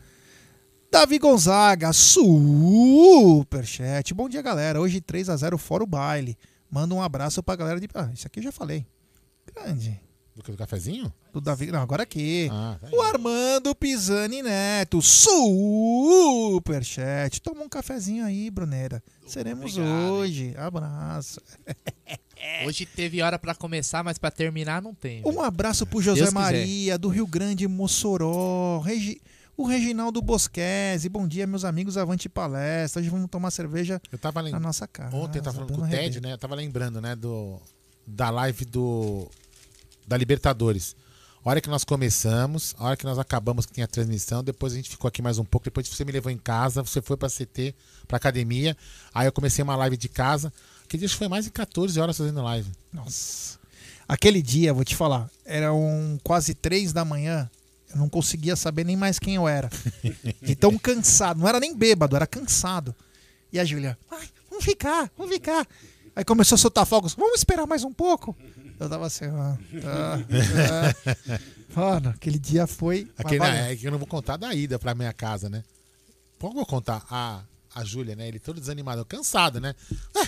[0.92, 4.14] Davi Gonzaga, superchat.
[4.14, 4.82] Bom dia, galera.
[4.82, 6.38] Hoje 3 a 0 fora o baile.
[6.72, 7.88] Manda um abraço pra galera de.
[7.94, 8.86] Ah, isso aqui eu já falei.
[9.54, 10.00] Grande.
[10.36, 11.12] Do que, do cafezinho?
[11.34, 11.72] Do Davi.
[11.72, 12.48] Não, agora aqui.
[12.52, 12.88] Ah, tá.
[12.94, 15.02] O Armando Pisani Neto,
[16.60, 17.42] superchat.
[17.42, 19.04] Toma um cafezinho aí, Brunera.
[19.28, 20.54] Seremos Obrigado, hoje.
[20.58, 21.40] Abraço.
[22.66, 25.22] Hoje teve hora pra começar, mas pra terminar não tem.
[25.26, 26.40] Um abraço pro José Deus quiser.
[26.40, 28.80] Maria, do Rio Grande, Mossoró.
[28.80, 29.22] Regi-
[29.58, 31.10] O Reginaldo Bosquese.
[31.10, 31.98] Bom dia, meus amigos.
[31.98, 33.02] Avante palestra.
[33.02, 34.64] Hoje vamos tomar cerveja Eu tava na lembrando.
[34.64, 35.14] nossa casa.
[35.16, 36.32] Ontem eu tava falando com o Ted, né?
[36.34, 37.60] Eu tava lembrando, né, do
[38.08, 39.28] da live do
[40.08, 40.96] da Libertadores.
[41.44, 44.74] A hora que nós começamos, a hora que nós acabamos que tinha a transmissão, depois
[44.74, 47.16] a gente ficou aqui mais um pouco, depois você me levou em casa, você foi
[47.18, 47.74] pra CT,
[48.08, 48.76] pra academia,
[49.14, 50.52] aí eu comecei uma live de casa.
[50.90, 52.72] Aquele dia foi mais de 14 horas fazendo live.
[52.92, 53.60] Nossa.
[54.08, 57.48] Aquele dia, vou te falar, eram quase três da manhã.
[57.92, 59.70] Eu não conseguia saber nem mais quem eu era.
[60.42, 61.40] De tão cansado.
[61.40, 62.96] Não era nem bêbado, era cansado.
[63.54, 65.68] E a Júlia, "Ai, vamos ficar, vamos ficar.
[66.16, 68.36] Aí começou a soltar fogos, vamos esperar mais um pouco.
[68.80, 70.24] Eu tava assim, ah, tá,
[71.38, 71.40] tá.
[71.76, 73.08] Mano, aquele dia foi.
[73.16, 75.64] Aquele, é que eu não vou contar da ida pra minha casa, né?
[76.40, 77.44] Pouco vou contar a,
[77.76, 78.28] a Júlia, né?
[78.28, 79.76] Ele todo desanimado, cansado, né?
[80.18, 80.28] Ah,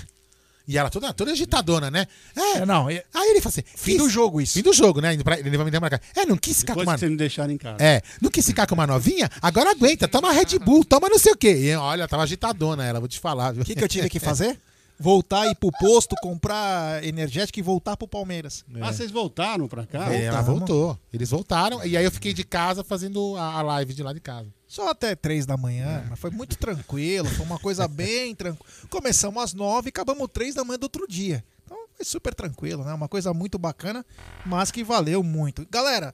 [0.71, 2.07] e ela toda, toda agitadona, né?
[2.35, 4.53] É, É, não, é- Aí ele fala assim: fim do "Quis- jogo isso.
[4.53, 5.13] Fim do jogo, né?
[5.13, 5.99] Indo pra- Ele vai me dar pra cá.
[6.15, 6.95] É, não quis ficar Depois com uma.
[6.95, 7.77] que você me deixar em casa.
[7.83, 9.29] É, não quis ficar com uma novinha?
[9.41, 11.49] Agora aguenta, toma Red Bull, toma não sei o quê.
[11.51, 13.53] E, olha, tava agitadona ela, vou te falar?
[13.53, 14.57] O que, que eu tive que fazer?
[15.01, 18.63] Voltar, ir pro posto, comprar energético e voltar pro Palmeiras.
[18.79, 20.13] Ah, vocês voltaram pra cá?
[20.13, 20.97] É, ela voltou.
[21.11, 21.83] Eles voltaram.
[21.85, 24.47] E aí eu fiquei de casa fazendo a, a live de lá de casa.
[24.67, 28.65] Só até três da manhã, mas foi muito tranquilo, foi uma coisa bem tranquila.
[28.89, 31.43] Começamos às nove e acabamos três da manhã do outro dia.
[31.65, 32.93] Então foi super tranquilo, né?
[32.93, 34.05] Uma coisa muito bacana,
[34.45, 35.67] mas que valeu muito.
[35.69, 36.13] Galera,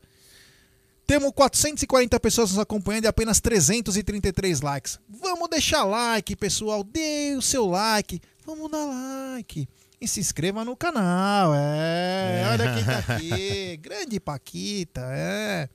[1.05, 4.99] temos 440 pessoas nos acompanhando e apenas 333 likes.
[5.07, 6.83] Vamos deixar like, pessoal.
[6.83, 8.21] Dê o seu like.
[8.47, 9.67] Vamos dar like.
[9.99, 11.51] E se inscreva no canal.
[11.53, 13.75] É, olha quem tá aqui.
[13.83, 15.67] Grande Paquita, é.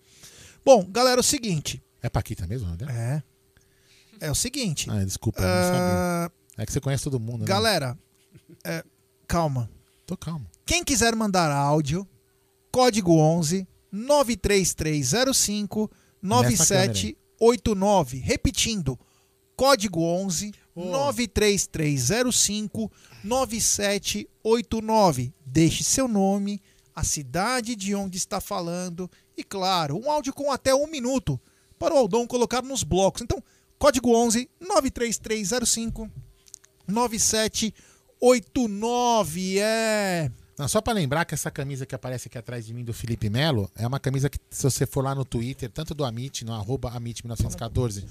[0.64, 1.82] Bom, galera, é o seguinte.
[2.02, 3.22] É Paquita mesmo, né?
[4.20, 4.26] É.
[4.26, 4.88] É o seguinte.
[4.90, 5.80] Ah, desculpa, eu não sabia.
[5.82, 7.46] ah, É que você conhece todo mundo, né?
[7.46, 7.98] galera,
[8.64, 8.82] é,
[9.26, 9.68] calma.
[10.06, 10.46] Tô calmo.
[10.64, 12.08] Quem quiser mandar áudio,
[12.70, 15.90] código 11 93305
[16.22, 18.16] 9789.
[18.18, 18.98] Repetindo,
[19.56, 22.90] código 11 93305
[23.24, 25.35] 9789.
[25.44, 26.58] Deixe seu nome,
[26.94, 31.38] a cidade de onde está falando e, claro, um áudio com até um minuto
[31.78, 33.20] para o Aldão colocar nos blocos.
[33.22, 33.40] Então,
[33.78, 36.11] código 11 93305
[36.87, 39.58] 9789.
[39.58, 40.30] É.
[40.58, 43.30] Não, só pra lembrar que essa camisa que aparece aqui atrás de mim do Felipe
[43.30, 46.52] Melo é uma camisa que, se você for lá no Twitter, tanto do Amit, no
[46.52, 48.04] arroba Amit1914,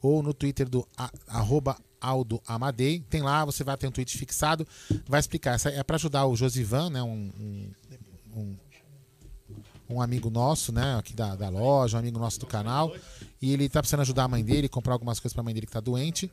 [0.00, 4.16] ou no Twitter do a, arroba Aldo Amadei, tem lá, você vai ter um tweet
[4.16, 4.66] fixado,
[5.08, 5.54] vai explicar.
[5.54, 7.02] Essa é pra ajudar o Josivan, né?
[7.02, 7.30] Um,
[8.36, 8.56] um,
[9.88, 10.96] um, amigo nosso, né?
[10.98, 12.94] Aqui da, da loja, um amigo nosso do canal.
[13.40, 15.72] E ele tá precisando ajudar a mãe dele, comprar algumas coisas pra mãe dele que
[15.72, 16.30] tá doente.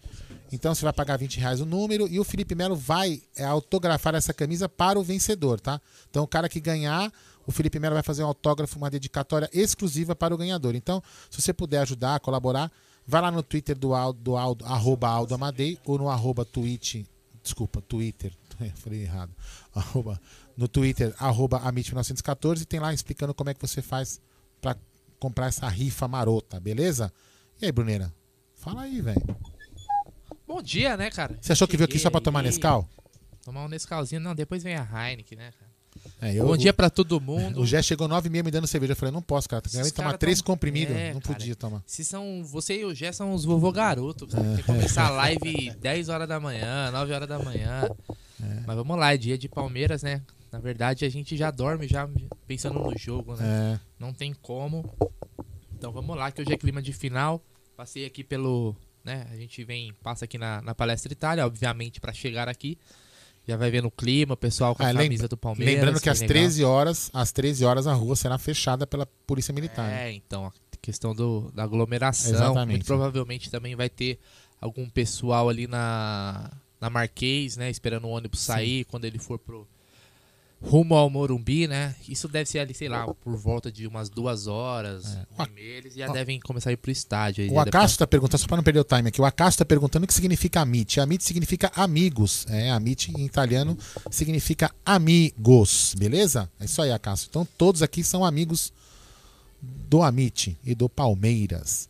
[0.51, 4.15] Então você vai pagar 20 reais o número e o Felipe Melo vai é, autografar
[4.15, 5.79] essa camisa para o vencedor, tá?
[6.09, 7.11] Então o cara que ganhar,
[7.47, 10.75] o Felipe Melo vai fazer um autógrafo, uma dedicatória exclusiva para o ganhador.
[10.75, 12.71] Então, se você puder ajudar, colaborar,
[13.05, 17.05] vai lá no Twitter do Aldo, do Aldo arroba Aldo Amadei, ou no arroba tweet,
[17.43, 18.33] desculpa, Twitter,
[18.75, 19.33] falei errado,
[19.73, 20.19] arroba,
[20.55, 24.21] no Twitter, arroba Amit1914, tem lá explicando como é que você faz
[24.59, 24.75] para
[25.19, 27.11] comprar essa rifa marota, beleza?
[27.61, 28.13] E aí, Bruneira?
[28.55, 29.21] Fala aí, velho.
[30.47, 31.37] Bom dia, né, cara?
[31.39, 32.45] Você achou que veio aqui só pra Cheguei tomar aí.
[32.45, 32.89] Nescau?
[33.43, 34.21] Tomar um Nescauzinho.
[34.21, 35.70] Não, depois vem a Heineken, né, cara?
[36.21, 37.59] É, eu- Bom dia pra todo mundo.
[37.61, 38.91] O Jé chegou 9 e meia me dando cerveja.
[38.93, 39.61] Eu falei, não posso, cara.
[39.63, 40.95] Tem que tomar cara três tão- comprimidos.
[40.95, 41.33] É, não cara.
[41.35, 41.81] podia tomar.
[41.87, 42.43] Se são.
[42.45, 44.25] Você e o Gé são os vovô garoto.
[44.25, 44.29] É.
[44.43, 47.89] tem que começar a live 10 horas da manhã, 9 horas da manhã.
[48.65, 50.21] Mas vamos lá, é dia de Palmeiras, né?
[50.51, 52.07] Na verdade, a gente já dorme já
[52.45, 53.75] pensando no jogo, né?
[53.75, 53.79] É.
[53.99, 54.83] Não tem como.
[55.73, 57.41] Então vamos lá, que hoje é clima de final.
[57.75, 58.75] Passei aqui pelo.
[59.03, 62.77] Né, a gente vem, passa aqui na, na Palestra Itália, obviamente, pra chegar aqui.
[63.47, 65.73] Já vai vendo o clima, o pessoal com a Ah, lembra- camisa do Palmeiras.
[65.75, 66.35] Lembrando que bem às legal.
[66.35, 69.87] 13 horas, às 13 horas a rua será fechada pela Polícia Militar.
[69.89, 70.09] né?
[70.09, 70.51] É, então,
[70.81, 72.31] questão do, da aglomeração.
[72.33, 72.77] Exatamente.
[72.77, 74.19] Muito provavelmente também vai ter
[74.59, 77.69] algum pessoal ali na, na Marquês, né?
[77.69, 79.67] Esperando o ônibus sair quando ele for pro
[80.63, 81.95] rumo ao Morumbi, né?
[82.07, 85.05] Isso deve ser ali, sei lá, por volta de umas duas horas.
[85.39, 85.47] É.
[85.57, 87.43] e Eles já devem começar a ir pro estádio.
[87.43, 89.65] aí, O Acácio está perguntando, só para não perder o time aqui, o Acácio está
[89.65, 90.99] perguntando o que significa amit.
[90.99, 92.45] Amit significa amigos.
[92.47, 93.75] É, amit em italiano
[94.11, 96.49] significa amigos, beleza?
[96.59, 97.27] É isso aí, Acácio.
[97.29, 98.71] Então todos aqui são amigos
[99.61, 101.89] do Amit e do Palmeiras.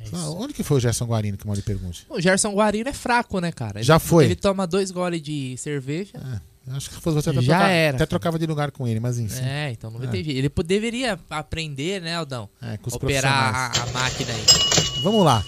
[0.00, 0.08] É.
[0.12, 2.04] Ah, onde que foi o Gerson Guarino que o Mauri pergunte?
[2.10, 3.78] O Gerson Guarino é fraco, né, cara?
[3.78, 4.26] Ele- Já foi.
[4.26, 6.12] Ele toma dois goles de cerveja.
[6.14, 7.96] Eu Acho que se fosse você até, Já era.
[7.96, 9.42] até trocava de lugar com ele, mas enfim.
[9.42, 10.10] É, então não vai É.
[10.10, 10.38] ter jeito.
[10.38, 12.48] Ele deveria aprender, né, Aldão?
[12.62, 15.02] É, com os Operar a, a máquina aí.
[15.02, 15.44] Vamos lá.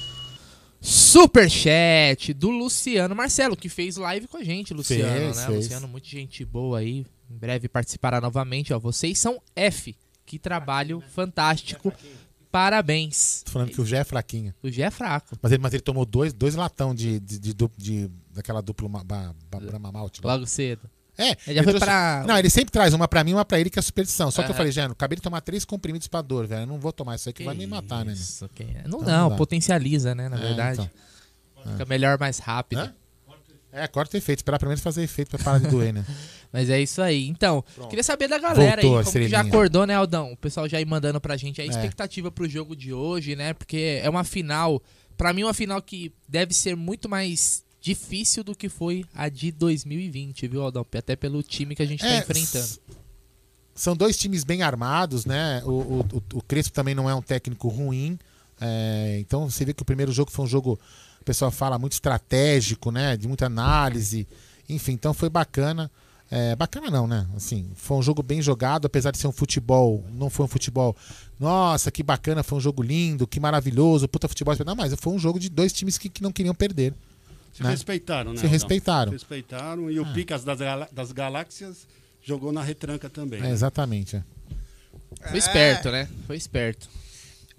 [0.80, 5.46] Superchat do Luciano Marcelo, que fez live com a gente, Luciano, Fez, né?
[5.46, 5.56] fez.
[5.64, 7.06] Luciano, muita gente boa aí.
[7.30, 8.78] Em breve participará novamente, ó.
[8.78, 9.96] Vocês são F.
[10.24, 11.92] Que trabalho fantástico.
[12.50, 13.42] Parabéns.
[13.44, 14.54] Tô falando que o Gé é fraquinho.
[14.62, 15.36] O G é fraco.
[15.42, 19.04] Mas ele, mas ele tomou dois, dois latão de, de, de, de- daquela duplo ma-
[19.04, 20.20] ba- ba- Brahma Malte.
[20.24, 20.30] né?
[20.32, 20.88] Logo cedo.
[21.18, 22.24] É, Ele já foi trouxe- pra.
[22.26, 24.30] Não, ele sempre traz uma pra mim e uma pra ele, que é superstição.
[24.30, 26.62] Só que eu falei, Jano, acabei de tomar três comprimidos pra dor, velho.
[26.62, 28.12] Eu não vou tomar isso aí que vai me matar, né?
[28.12, 30.28] Isso, que- Não, Então não, não potencializa, né?
[30.28, 30.90] Na É, verdade.
[31.54, 31.72] então.
[31.72, 32.80] Fica melhor mais rápido.
[32.80, 32.94] Hã?
[33.72, 34.38] É, corta efeito.
[34.38, 36.04] Esperar pelo menos fazer efeito pra parar de doer, né?
[36.52, 37.26] Mas é isso aí.
[37.28, 40.32] Então, queria saber da galera Voltou aí, como que já acordou, né, Aldão?
[40.32, 41.66] O pessoal já ir mandando pra gente a É.
[41.66, 43.52] expectativa pro jogo de hoje, né?
[43.52, 44.80] Porque é uma final,
[45.16, 49.52] pra mim uma final que deve ser muito mais difícil do que foi a de
[49.52, 50.84] 2020, viu, Aldão?
[50.96, 52.78] Até pelo time que a gente tá É, enfrentando.
[53.74, 55.62] São dois times bem armados, né?
[55.64, 58.18] O, o, o- o Crespo também não é um técnico ruim.
[58.60, 60.78] é, então você vê que o primeiro jogo foi um jogo,
[61.20, 63.16] o pessoal fala, muito estratégico, né?
[63.16, 64.26] De muita análise.
[64.68, 65.90] Enfim, então foi bacana.
[66.28, 67.24] É, bacana não, né?
[67.36, 70.96] Assim, foi um jogo bem jogado, apesar de ser um futebol, não foi um futebol.
[71.38, 74.56] Nossa, que bacana, foi um jogo lindo, que maravilhoso, puta futebol.
[74.66, 76.92] Não, mas foi um jogo de dois times que, que não queriam perder.
[77.56, 77.70] Se né?
[77.70, 78.40] respeitaram, né?
[78.40, 79.12] Se respeitaram.
[79.12, 79.90] Se respeitaram.
[79.90, 80.12] E o Ah.
[80.12, 81.86] Picas das, Galá- das Galáxias
[82.22, 83.38] jogou na retranca também.
[83.40, 83.50] É, né?
[83.50, 84.16] exatamente.
[84.16, 84.24] é.
[85.30, 86.08] Foi esperto, né?
[86.26, 86.88] Foi esperto.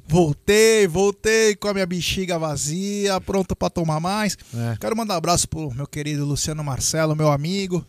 [0.08, 4.38] Voltei, voltei com a minha bexiga vazia, pronto pra tomar mais.
[4.54, 4.78] É.
[4.80, 7.86] Quero mandar um abraço pro meu querido Luciano Marcelo, meu amigo,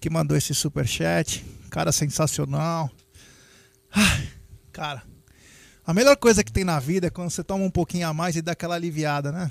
[0.00, 1.44] que mandou esse superchat.
[1.68, 2.90] Cara sensacional.
[3.92, 4.28] Ai,
[4.72, 5.02] cara,
[5.84, 8.36] a melhor coisa que tem na vida é quando você toma um pouquinho a mais
[8.36, 9.50] e dá aquela aliviada, né?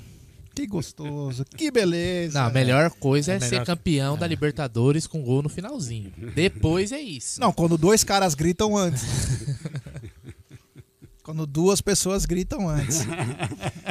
[0.60, 2.38] Que gostoso, que beleza.
[2.38, 6.12] Não, a melhor coisa é, É ser melhor- campeão da Libertadores com gol no finalzinho.
[6.34, 7.40] Depois é isso.
[7.40, 9.02] Não, quando dois caras gritam antes.
[11.22, 13.00] quando duas pessoas gritam antes.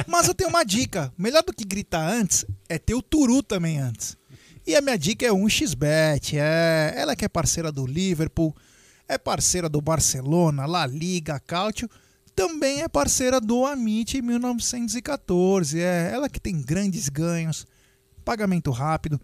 [0.06, 1.12] Mas eu tenho uma dica.
[1.18, 4.16] Melhor do que gritar antes é ter o turu também antes.
[4.66, 6.34] E a minha dica é 1xBet.
[6.36, 6.94] É...
[6.96, 8.54] Ela que é parceira do Liverpool,
[9.08, 11.88] é parceira do Barcelona, La Liga, Cautio.
[12.40, 15.78] Também é parceira do Amit 1914.
[15.78, 17.66] É ela que tem grandes ganhos,
[18.24, 19.20] pagamento rápido.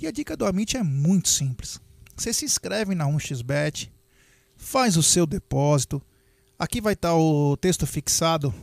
[0.00, 1.80] E a dica do Amit é muito simples.
[2.16, 3.90] Você se inscreve na 1xBet,
[4.56, 6.00] faz o seu depósito.
[6.56, 8.54] Aqui vai estar o texto fixado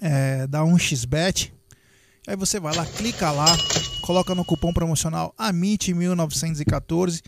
[0.00, 1.50] é, da 1xBet.
[2.28, 3.56] Aí você vai lá, clica lá,
[4.02, 7.24] coloca no cupom promocional AMIT1914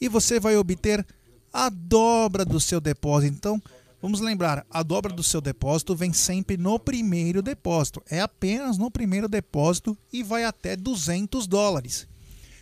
[0.00, 1.06] e você vai obter
[1.52, 3.34] a dobra do seu depósito.
[3.34, 3.62] Então,
[4.02, 8.02] vamos lembrar, a dobra do seu depósito vem sempre no primeiro depósito.
[8.10, 12.08] É apenas no primeiro depósito e vai até 200 dólares.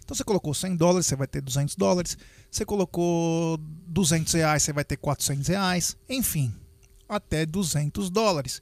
[0.04, 2.18] Então você colocou 100 dólares, você vai ter 200 dólares.
[2.50, 5.96] Você colocou 200 reais, você vai ter 400 reais.
[6.08, 6.54] Enfim,
[7.08, 8.60] até 200 dólares.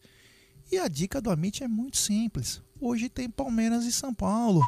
[0.71, 2.63] E a dica do Amit é muito simples.
[2.81, 4.63] Hoje tem Palmeiras e São Paulo.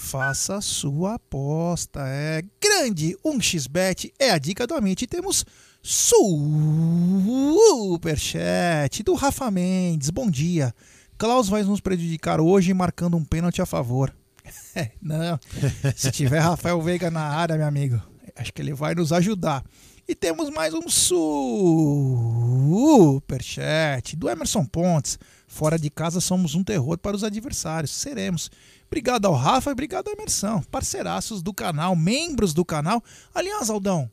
[0.00, 2.00] Faça sua aposta.
[2.06, 3.16] É grande.
[3.24, 5.06] 1xBet é a dica do Amit.
[5.06, 5.44] Temos
[7.86, 10.08] superchat do Rafa Mendes.
[10.08, 10.74] Bom dia.
[11.18, 14.10] Klaus vai nos prejudicar hoje marcando um pênalti a favor.
[14.76, 15.38] É, não.
[15.94, 18.02] Se tiver Rafael Veiga na área, meu amigo,
[18.34, 19.62] acho que ele vai nos ajudar.
[20.08, 20.88] E temos mais um
[23.22, 25.16] superchat do Emerson Pontes.
[25.46, 27.92] Fora de casa somos um terror para os adversários.
[27.92, 28.50] Seremos.
[28.88, 33.00] Obrigado ao Rafa e obrigado ao Emerson, parceiraços do canal, membros do canal.
[33.32, 34.10] Aliás, Aldão,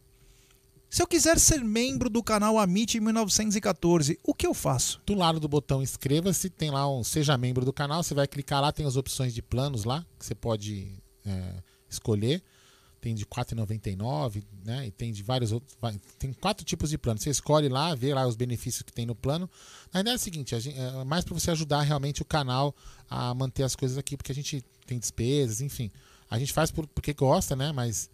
[0.92, 5.02] se eu quiser ser membro do canal Amit 1914, o que eu faço?
[5.06, 8.04] Do lado do botão inscreva-se, tem lá um Seja Membro do canal.
[8.04, 11.54] Você vai clicar lá, tem as opções de planos lá, que você pode é,
[11.90, 12.44] escolher.
[13.00, 14.86] Tem de R$ 4,99, né?
[14.86, 15.76] E tem de vários outros.
[16.20, 17.20] Tem quatro tipos de plano.
[17.20, 19.50] Você escolhe lá, vê lá os benefícios que tem no plano.
[19.92, 22.76] Na ideia é a seguinte: gente- é mais para você ajudar realmente o canal
[23.10, 25.90] a manter as coisas aqui, porque a gente tem despesas, enfim.
[26.30, 27.72] A gente faz por- porque gosta, né?
[27.72, 28.08] Mas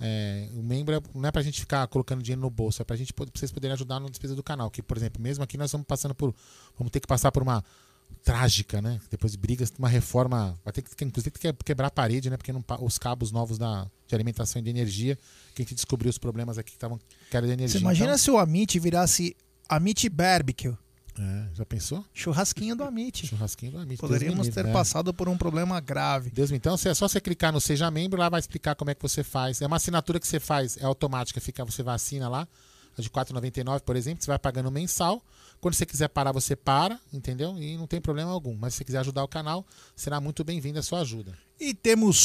[0.00, 2.94] É, o membro é- não é pra gente ficar colocando dinheiro no bolso, é pra,
[2.96, 4.70] gente, pra vocês poderem ajudar na despesa do canal.
[4.70, 6.34] Que, por exemplo, mesmo aqui nós estamos passando por.
[6.78, 7.64] Vamos ter que passar por uma
[8.22, 9.00] trágica, né?
[9.10, 10.58] Depois de brigas, uma reforma.
[10.64, 12.36] Vai ter que, inclusive, ter que quebrar a parede, né?
[12.36, 15.18] Porque não os cabos novos da, de alimentação e de energia,
[15.54, 16.98] que a gente descobriu os problemas aqui que estavam
[17.30, 17.78] que era de energia.
[17.78, 19.36] Você imagina Então, se o Amit virasse
[19.68, 20.76] Amit Barbecue?
[21.18, 22.04] É, já pensou?
[22.12, 23.26] Churrasquinho do Amit.
[23.26, 24.00] Churrasquinho do Amit.
[24.00, 24.72] Poderíamos livre, ter né?
[24.72, 26.30] passado por um problema grave.
[26.30, 28.94] Deus me então é só você clicar no seja membro lá vai explicar como é
[28.94, 32.46] que você faz é uma assinatura que você faz é automática fica você vacina lá
[32.96, 35.22] a de 4,99 por exemplo você vai pagando mensal
[35.60, 38.84] quando você quiser parar você para entendeu e não tem problema algum mas se você
[38.84, 39.64] quiser ajudar o canal
[39.94, 42.16] será muito bem-vinda a sua ajuda E temos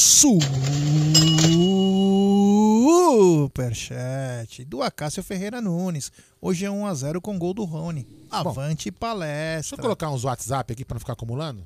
[2.84, 6.12] superchat do Acácio Ferreira Nunes.
[6.40, 8.06] Hoje é 1x0 com gol do Rony.
[8.30, 9.78] Avante deixa palestra.
[9.78, 11.64] eu colocar uns WhatsApp aqui para não ficar acumulando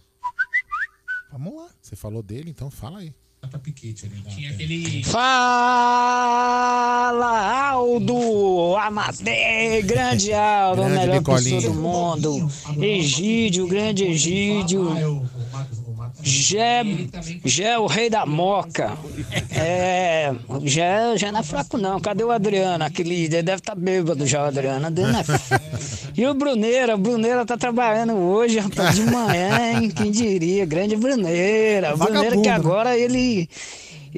[1.32, 1.68] Vamos lá.
[1.80, 3.12] você falou dele então fala aí
[5.04, 5.30] Fala,
[7.70, 12.50] Aldo Amadei, grande Aldo, Grande a melhor pessoa do mundo.
[12.82, 14.88] Egídio, grande Egídio.
[16.22, 16.82] Jé,
[17.44, 18.92] Jé, o rei da moca.
[19.50, 20.32] É,
[20.64, 22.00] Jé, Jé não é fraco não.
[22.00, 22.84] Cadê o Adriano?
[22.84, 24.86] Aquele deve estar bêbado já, o Adriano.
[24.86, 25.24] Adriano é
[26.16, 29.90] E o Bruneira, o Bruneira tá trabalhando hoje, rapaz, de manhã, hein?
[29.90, 30.66] Quem diria?
[30.66, 31.94] Grande Bruneira.
[31.94, 33.48] O Bruneira que agora ele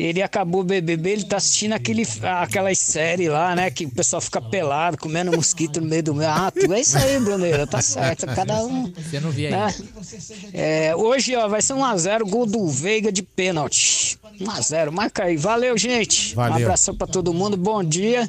[0.02, 3.70] ele acabou o BBB, ele tá assistindo aquele, aquelas séries lá, né?
[3.70, 6.30] Que o pessoal fica pelado, comendo mosquito no meio do meio.
[6.30, 8.26] Ah, tu é isso aí, Bruneira, tá certo.
[8.26, 8.90] Cada um.
[8.92, 9.66] Você não via Né?
[9.66, 10.50] aí.
[10.54, 14.18] É, hoje, ó, vai ser 1x0, gol do Veiga de pênalti.
[14.40, 15.36] 1x0, marca aí.
[15.36, 16.34] Valeu, gente.
[16.34, 16.52] Valeu.
[16.52, 18.28] Um abração pra todo mundo, bom dia.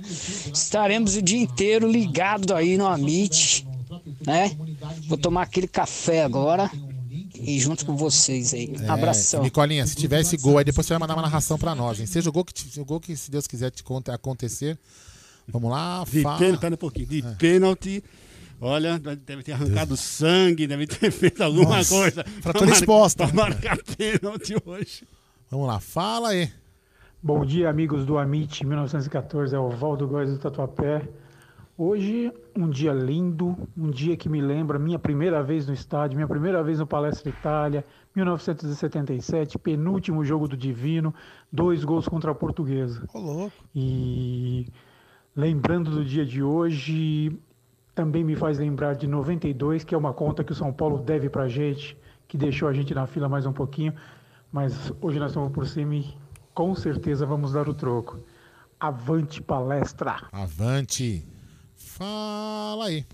[0.54, 3.66] Estaremos o dia inteiro ligado aí no Amit,
[4.26, 4.52] né?
[5.08, 6.70] Vou tomar aquele café agora
[7.42, 8.74] e junto com vocês aí.
[8.82, 9.42] É, Abração.
[9.44, 12.06] Nicolinha se tiver esse gol aí depois você vai mandar uma narração para nós hein?
[12.06, 14.78] seja o gol que te- o gol que se Deus quiser te conta- acontecer
[15.48, 16.38] vamos lá De fala.
[16.40, 17.08] pênalti, pera um pouquinho.
[17.08, 18.04] De pênalti,
[18.60, 22.24] olha, deve ter arrancado sangue, deve ter feito alguma Nossa, coisa.
[22.42, 23.26] pra mar- exposta.
[23.28, 25.04] Pra marcar pênalti hoje.
[25.50, 26.50] vamos lá fala aí
[27.24, 31.08] Bom dia, amigos do Amit 1914, é o Valdo Góes do Tatuapé.
[31.84, 36.28] Hoje, um dia lindo, um dia que me lembra minha primeira vez no estádio, minha
[36.28, 37.84] primeira vez no Palestra Itália,
[38.16, 41.12] 1977, penúltimo jogo do Divino,
[41.52, 43.04] dois gols contra a Portuguesa.
[43.12, 43.56] Ô, louco.
[43.74, 44.68] E
[45.36, 47.36] lembrando do dia de hoje,
[47.96, 51.32] também me faz lembrar de 92, que é uma conta que o São Paulo deve
[51.32, 53.96] pra gente, que deixou a gente na fila mais um pouquinho,
[54.52, 56.14] mas hoje nós estamos por cima e
[56.54, 58.20] com certeza vamos dar o troco.
[58.80, 60.28] Avante palestra!
[60.32, 61.41] avante
[62.02, 63.06] fala aí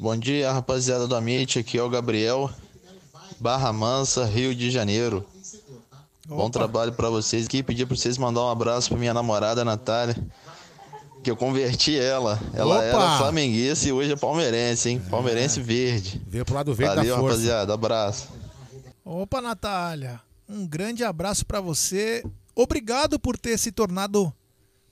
[0.00, 1.58] Bom dia, rapaziada do Amit.
[1.58, 2.50] Aqui é o Gabriel,
[3.38, 5.26] Barra Mansa, Rio de Janeiro.
[6.26, 6.50] Bom Opa.
[6.50, 7.62] trabalho pra vocês aqui.
[7.62, 10.16] Pedir pra vocês mandar um abraço pra minha namorada Natália,
[11.22, 12.40] que eu converti ela.
[12.54, 12.84] Ela Opa!
[12.84, 15.02] era flamenguista e hoje é palmeirense, hein?
[15.10, 16.20] Palmeirense verde.
[16.26, 17.74] veio pro lado verde Valeu, da força rapaziada.
[17.74, 18.28] Abraço.
[19.04, 20.18] Opa, Natália.
[20.48, 22.24] Um grande abraço pra você.
[22.56, 24.32] Obrigado por ter se tornado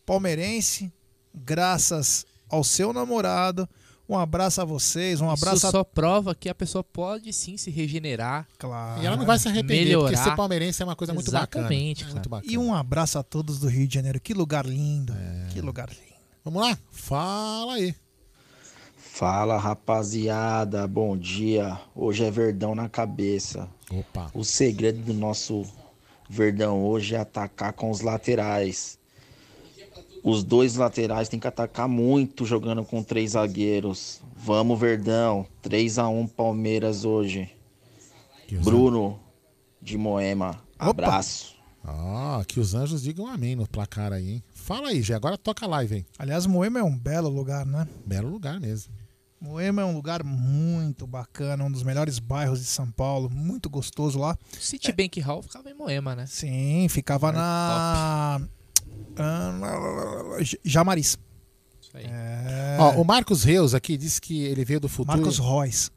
[0.05, 0.93] palmeirense,
[1.39, 3.69] graças ao seu namorado.
[4.09, 7.59] Um abraço a vocês, um abraço Isso a só prova que a pessoa pode sim
[7.59, 8.49] se regenerar.
[8.59, 9.03] Claro.
[9.03, 10.11] E ela não vai se arrepender, Melhorar.
[10.13, 11.67] porque ser palmeirense é uma coisa muito bacana.
[11.67, 12.51] Exatamente, É muito bacana.
[12.51, 14.19] E um abraço a todos do Rio de Janeiro.
[14.19, 15.13] Que lugar lindo.
[15.13, 15.49] É.
[15.51, 16.15] Que lugar lindo.
[16.43, 16.79] Vamos lá?
[16.91, 17.95] Fala aí.
[18.97, 21.79] Fala rapaziada, bom dia.
[21.95, 23.69] Hoje é verdão na cabeça.
[23.91, 24.31] Opa.
[24.33, 25.65] O segredo do nosso
[26.31, 28.98] verdão hoje é atacar com os laterais.
[30.23, 34.21] Os dois laterais têm que atacar muito jogando com três zagueiros.
[34.37, 35.47] Vamos, Verdão.
[35.63, 37.51] 3 a 1 Palmeiras hoje.
[38.63, 39.19] Bruno
[39.81, 40.63] de Moema.
[40.79, 41.55] Abraço.
[41.85, 44.43] Ah, que os anjos digam amém no placar aí, hein?
[44.53, 45.15] Fala aí, Gê.
[45.15, 46.07] Agora toca a live, hein?
[46.19, 47.87] Aliás, Moema é um belo lugar, né?
[48.05, 48.93] Belo lugar mesmo.
[49.41, 54.19] Moema é um lugar muito bacana, um dos melhores bairros de São Paulo, muito gostoso
[54.19, 54.37] lá.
[54.59, 56.27] Citibank Hall ficava em Moema, né?
[56.27, 57.41] Sim, ficava na...
[57.41, 58.49] ah, na-
[60.65, 61.19] Jamaris.
[61.81, 62.05] Isso aí.
[62.09, 62.77] É...
[62.79, 65.17] Ó, o Marcos Reus aqui disse que ele veio do futuro.
[65.19, 65.91] Marcos Reus.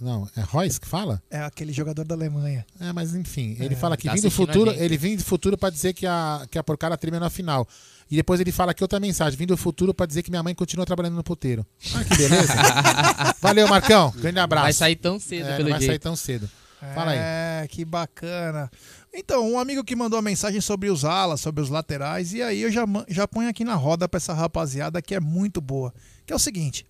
[0.00, 1.22] Não, é Reus que fala?
[1.30, 2.66] É aquele jogador da Alemanha.
[2.80, 5.70] É, mas enfim, ele fala que Tá vem do futuro, ele vem do futuro pra
[5.70, 7.66] dizer que a, que a porcara termina na final.
[8.10, 10.54] E depois ele fala aqui outra mensagem, vim do futuro pra dizer que minha mãe
[10.54, 11.64] continua trabalhando no puteiro.
[11.94, 12.52] Ah, que beleza.
[13.40, 14.12] Valeu, Marcão.
[14.16, 14.64] Grande abraço.
[14.64, 15.90] Vai sair tão cedo, É, não pelo vai jeito.
[15.90, 16.50] sair tão cedo.
[16.94, 17.18] Fala aí.
[17.18, 18.70] É, que bacana.
[19.16, 22.62] Então, um amigo que mandou uma mensagem sobre os alas, sobre os laterais, e aí
[22.62, 25.94] eu já, já ponho aqui na roda pra essa rapaziada que é muito boa.
[26.26, 26.84] Que é o seguinte: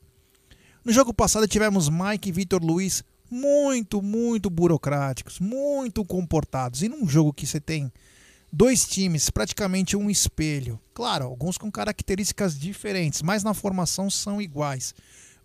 [0.82, 6.82] no jogo passado tivemos Mike e Vitor Luiz muito, muito burocráticos, muito comportados.
[6.82, 7.92] E num jogo que você tem
[8.50, 10.80] dois times, praticamente um espelho.
[10.94, 14.94] Claro, alguns com características diferentes, mas na formação são iguais.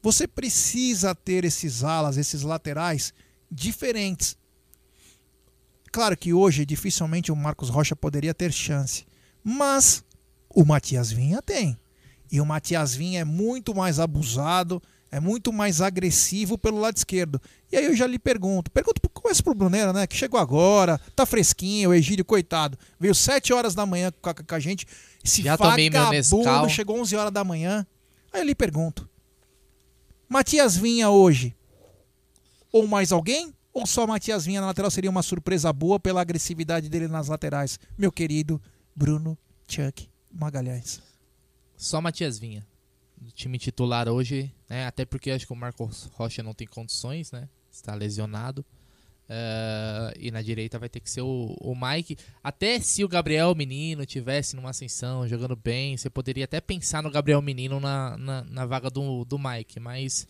[0.01, 3.13] Você precisa ter esses alas, esses laterais
[3.51, 4.37] diferentes.
[5.91, 9.05] Claro que hoje dificilmente o Marcos Rocha poderia ter chance,
[9.43, 10.03] mas
[10.49, 11.77] o Matias Vinha tem.
[12.31, 14.81] E o Matias Vinha é muito mais abusado,
[15.11, 17.41] é muito mais agressivo pelo lado esquerdo.
[17.71, 21.25] E aí eu já lhe pergunto, pergunto começa pro Bruneira, né, que chegou agora, tá
[21.25, 24.87] fresquinho, o Egídio, coitado, veio 7 horas da manhã com a, com a gente,
[25.23, 26.69] esse Já tomei meu Nescau.
[26.69, 27.85] chegou 11 horas da manhã.
[28.31, 29.09] Aí eu lhe pergunto,
[30.27, 31.55] Matias Vinha hoje,
[32.71, 33.53] ou mais alguém?
[33.79, 37.79] Ou só Matias Vinha na lateral seria uma surpresa boa pela agressividade dele nas laterais?
[37.97, 38.61] Meu querido
[38.93, 39.37] Bruno
[39.69, 41.01] Chuck Magalhães.
[41.77, 42.67] Só Matias Vinha.
[43.25, 44.85] O time titular hoje, né?
[44.85, 47.47] Até porque acho que o Marcos Rocha não tem condições, né?
[47.71, 48.65] Está lesionado.
[49.29, 52.17] Eh, e na direita vai ter que ser o, o Mike.
[52.43, 57.09] Até se o Gabriel Menino tivesse numa ascensão, jogando bem, você poderia até pensar no
[57.09, 59.79] Gabriel Menino na, na, na vaga do, do Mike.
[59.79, 60.27] Mas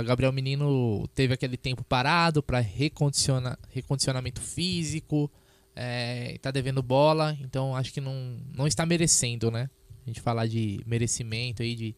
[0.00, 5.30] o Gabriel Menino teve aquele tempo parado para recondicionar, recondicionamento físico,
[5.76, 9.68] é, tá devendo bola, então acho que não, não está merecendo, né?
[10.04, 11.94] A gente falar de merecimento aí, de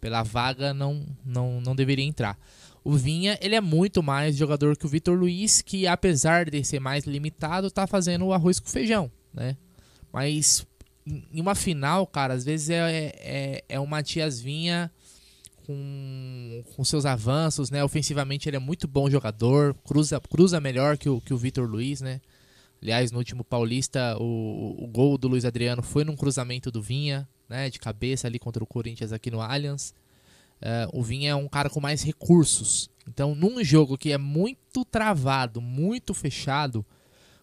[0.00, 2.36] pela vaga, não, não, não deveria entrar.
[2.82, 6.80] O Vinha, ele é muito mais jogador que o Vitor Luiz, que apesar de ser
[6.80, 9.56] mais limitado, tá fazendo o arroz com feijão, né?
[10.12, 10.66] Mas
[11.06, 14.90] em uma final, cara, às vezes é, é, é o Matias Vinha
[15.66, 17.82] com, com seus avanços, né?
[17.82, 22.00] Ofensivamente ele é muito bom jogador, cruza, cruza melhor que o, que o Vitor Luiz,
[22.00, 22.20] né?
[22.80, 27.28] Aliás, no último Paulista, o, o gol do Luiz Adriano foi num cruzamento do Vinha,
[27.48, 27.70] né?
[27.70, 29.94] De cabeça ali contra o Corinthians aqui no Allianz.
[30.60, 32.90] Uh, o Vinha é um cara com mais recursos.
[33.08, 36.84] Então, num jogo que é muito travado, muito fechado,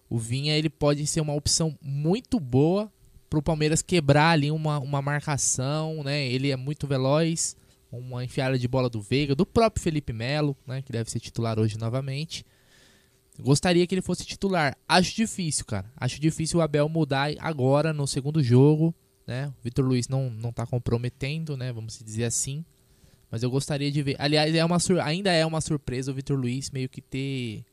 [0.09, 2.91] o Vinha ele pode ser uma opção muito boa
[3.29, 6.25] para o Palmeiras quebrar ali uma, uma marcação, né?
[6.27, 7.55] Ele é muito veloz,
[7.91, 10.81] uma enfiada de bola do Veiga, do próprio Felipe Melo, né?
[10.81, 12.45] Que deve ser titular hoje novamente.
[13.39, 14.77] Gostaria que ele fosse titular.
[14.87, 15.91] Acho difícil, cara.
[15.95, 18.93] Acho difícil o Abel mudar agora no segundo jogo,
[19.25, 19.47] né?
[19.47, 21.71] O Vitor Luiz não, não tá comprometendo, né?
[21.71, 22.65] Vamos dizer assim.
[23.31, 24.15] Mas eu gostaria de ver.
[24.19, 27.63] Aliás, é uma ainda é uma surpresa o Vitor Luiz meio que ter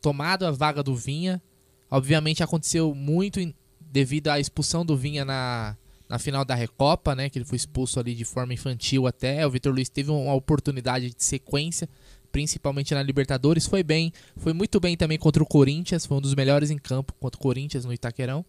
[0.00, 1.42] tomado a vaga do Vinha.
[1.90, 3.38] Obviamente aconteceu muito
[3.80, 5.76] devido à expulsão do Vinha na,
[6.12, 7.30] na final da Recopa, né?
[7.30, 9.46] Que ele foi expulso ali de forma infantil até.
[9.46, 11.88] O Vitor Luiz teve uma oportunidade de sequência,
[12.30, 13.66] principalmente na Libertadores.
[13.66, 16.04] Foi bem, foi muito bem também contra o Corinthians.
[16.04, 18.44] Foi um dos melhores em campo contra o Corinthians no Itaquerão.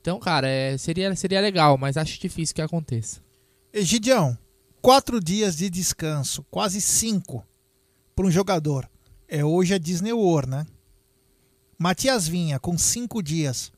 [0.00, 3.20] Então, cara, é, seria, seria legal, mas acho difícil que aconteça.
[3.74, 4.38] Egidião,
[4.80, 7.46] quatro dias de descanso, quase cinco,
[8.16, 8.88] para um jogador.
[9.28, 10.66] É hoje a Disney World, né?
[11.78, 13.70] Matias Vinha, com cinco dias,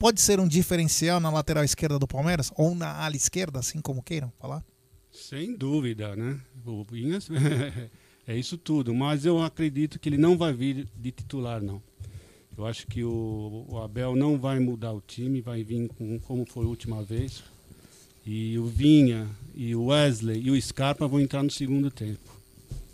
[0.00, 2.50] pode ser um diferencial na lateral esquerda do Palmeiras?
[2.56, 4.64] Ou na ala esquerda, assim como queiram falar?
[5.12, 6.40] Sem dúvida, né?
[8.26, 11.82] É isso tudo, mas eu acredito que ele não vai vir de titular, não.
[12.56, 16.46] Eu acho que o, o Abel não vai mudar o time, vai vir com, como
[16.46, 17.42] foi a última vez.
[18.24, 22.30] E o Vinha, e o Wesley e o Scarpa vão entrar no segundo tempo.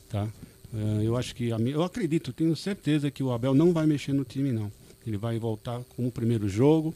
[0.09, 0.27] Tá?
[0.73, 1.49] Uh, eu acho que.
[1.49, 4.73] Eu acredito, tenho certeza que o Abel não vai mexer no time, não.
[5.07, 6.95] Ele vai voltar com o primeiro jogo.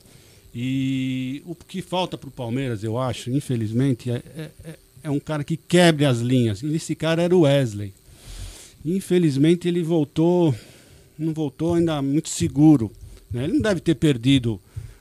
[0.54, 4.50] E o que falta para o Palmeiras, eu acho, infelizmente, é, é,
[5.04, 6.62] é, um cara que quebre as linhas.
[6.62, 7.92] E esse cara era o Wesley.
[8.84, 10.54] Infelizmente ele voltou,
[11.18, 12.90] não voltou ainda muito seguro.
[13.30, 13.44] Né?
[13.44, 14.60] Ele não deve ter perdido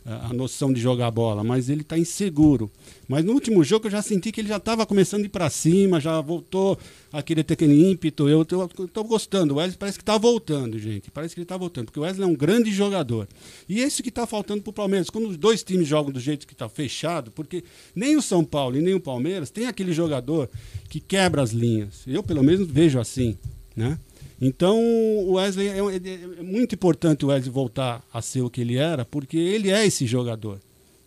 [0.10, 2.72] a noção de jogar bola, mas ele está inseguro.
[3.08, 5.50] Mas no último jogo eu já senti que ele já estava começando a ir para
[5.50, 6.80] cima, já voltou
[7.14, 8.28] a querer ter aquele ímpeto.
[8.28, 9.54] Eu estou gostando.
[9.54, 11.12] O Wesley parece que está voltando, gente.
[11.12, 13.28] Parece que ele está voltando, porque o Wesley é um grande jogador.
[13.68, 15.10] E esse que está faltando para o Palmeiras.
[15.10, 18.78] Quando os dois times jogam do jeito que está fechado, porque nem o São Paulo
[18.78, 20.50] e nem o Palmeiras tem aquele jogador
[20.90, 22.02] que quebra as linhas.
[22.08, 23.38] Eu, pelo menos, vejo assim,
[23.76, 24.00] né?
[24.42, 28.62] Então, o Wesley é, é, é, muito importante o Wesley voltar a ser o que
[28.62, 30.60] ele era, porque ele é esse jogador.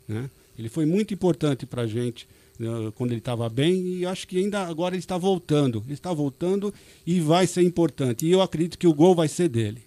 [0.06, 0.28] Né?
[0.58, 2.28] Ele foi muito importante para a gente
[2.58, 5.82] né, quando ele estava bem e acho que ainda agora ele está voltando.
[5.86, 6.72] Ele está voltando
[7.06, 8.26] e vai ser importante.
[8.26, 9.82] E eu acredito que o gol vai ser dele.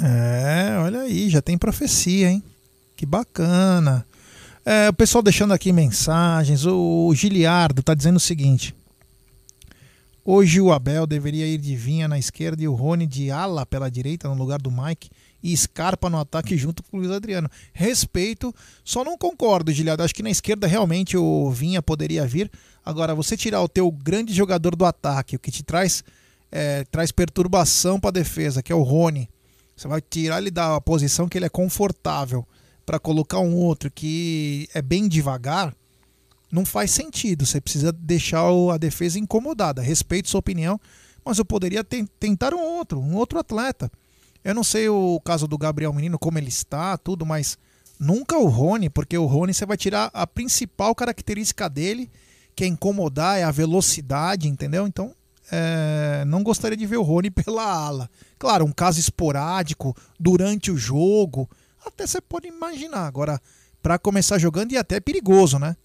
[0.00, 2.42] É, olha aí, já tem profecia, hein?
[2.96, 4.06] Que bacana.
[4.64, 6.66] É, o pessoal deixando aqui mensagens.
[6.66, 8.74] O Giliardo está dizendo o seguinte:
[10.30, 13.90] Hoje o Abel deveria ir de Vinha na esquerda e o Rony de ala pela
[13.90, 15.08] direita no lugar do Mike
[15.42, 17.48] e Scarpa no ataque junto com o Luiz Adriano.
[17.72, 18.54] Respeito,
[18.84, 20.02] só não concordo, Giliado.
[20.02, 22.50] Acho que na esquerda realmente o Vinha poderia vir.
[22.84, 26.04] Agora, você tirar o teu grande jogador do ataque, o que te traz,
[26.52, 29.30] é, traz perturbação para a defesa, que é o Rony.
[29.74, 32.46] Você vai tirar ele da posição que ele é confortável
[32.84, 35.74] para colocar um outro que é bem devagar,
[36.50, 37.44] não faz sentido.
[37.46, 38.42] Você precisa deixar
[38.72, 39.82] a defesa incomodada.
[39.82, 40.80] Respeito sua opinião,
[41.24, 43.90] mas eu poderia ten- tentar um outro, um outro atleta.
[44.44, 47.58] Eu não sei o caso do Gabriel Menino, como ele está, tudo, mas
[47.98, 52.10] nunca o Rony, porque o Rony você vai tirar a principal característica dele,
[52.54, 54.86] que é incomodar, é a velocidade, entendeu?
[54.86, 55.12] Então,
[55.50, 58.10] é, não gostaria de ver o Rony pela ala.
[58.38, 61.48] Claro, um caso esporádico, durante o jogo,
[61.84, 63.06] até você pode imaginar.
[63.06, 63.40] Agora,
[63.82, 65.76] para começar jogando, e até é perigoso, né?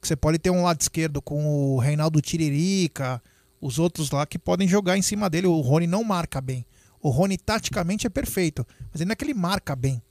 [0.00, 3.22] Que você pode ter um lado esquerdo com o Reinaldo Tiririca,
[3.60, 5.46] os outros lá que podem jogar em cima dele.
[5.46, 6.64] O Rony não marca bem.
[7.00, 10.02] O Rony taticamente é perfeito, mas não é que ele marca bem.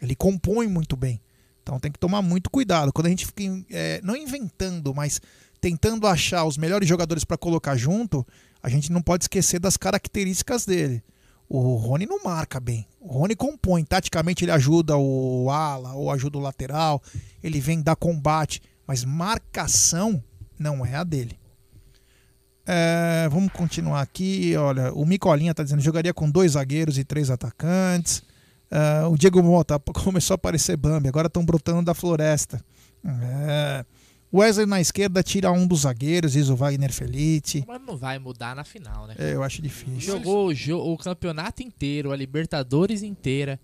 [0.00, 1.20] Ele compõe muito bem.
[1.62, 2.92] Então tem que tomar muito cuidado.
[2.92, 5.20] Quando a gente fica é, não inventando, mas
[5.60, 8.26] tentando achar os melhores jogadores para colocar junto,
[8.60, 11.02] a gente não pode esquecer das características dele.
[11.48, 12.86] O Rony não marca bem.
[12.98, 13.84] O Rony compõe.
[13.84, 17.02] Taticamente ele ajuda o ala ou ajuda o lateral.
[17.42, 18.60] Ele vem dar combate.
[18.92, 20.22] Mas marcação
[20.58, 21.38] não é a dele.
[22.66, 24.54] É, vamos continuar aqui.
[24.54, 28.22] Olha, o Micolinha tá dizendo jogaria com dois zagueiros e três atacantes.
[28.70, 32.62] É, o Diego Mota começou a aparecer Bambi, agora estão brotando da floresta.
[33.02, 33.82] É,
[34.30, 37.64] Wesley na esquerda tira um dos zagueiros, diz o Wagner Felite.
[37.66, 39.14] Mas não vai mudar na final, né?
[39.18, 40.00] É, eu acho difícil.
[40.18, 43.58] Jogou o, jo- o campeonato inteiro, a Libertadores inteira.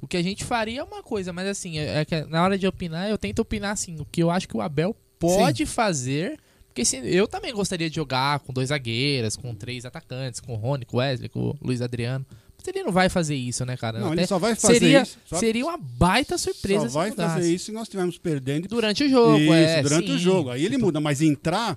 [0.00, 2.56] O que a gente faria é uma coisa, mas assim, é, é que na hora
[2.58, 6.38] de opinar, eu tento opinar assim, o que eu acho que o Abel pode fazer.
[6.68, 10.56] Porque assim, eu também gostaria de jogar com dois zagueiras, com três atacantes, com o
[10.56, 12.24] Rony, com o Wesley, com o Luiz Adriano.
[12.56, 13.98] Mas ele não vai fazer isso, né, cara?
[13.98, 17.10] Não, Até ele só vai fazer seria, isso- só- Seria uma baita surpresa Só vai
[17.10, 17.34] mudasse.
[17.36, 18.68] fazer isso se nós estivermos perdendo.
[18.68, 20.14] Durante o jogo, Isso, é, durante sim.
[20.14, 20.50] o jogo.
[20.50, 21.76] Aí ele muda, mas entrar.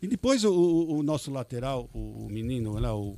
[0.00, 3.16] E depois o, o- o nosso lateral, o, o menino lá, o,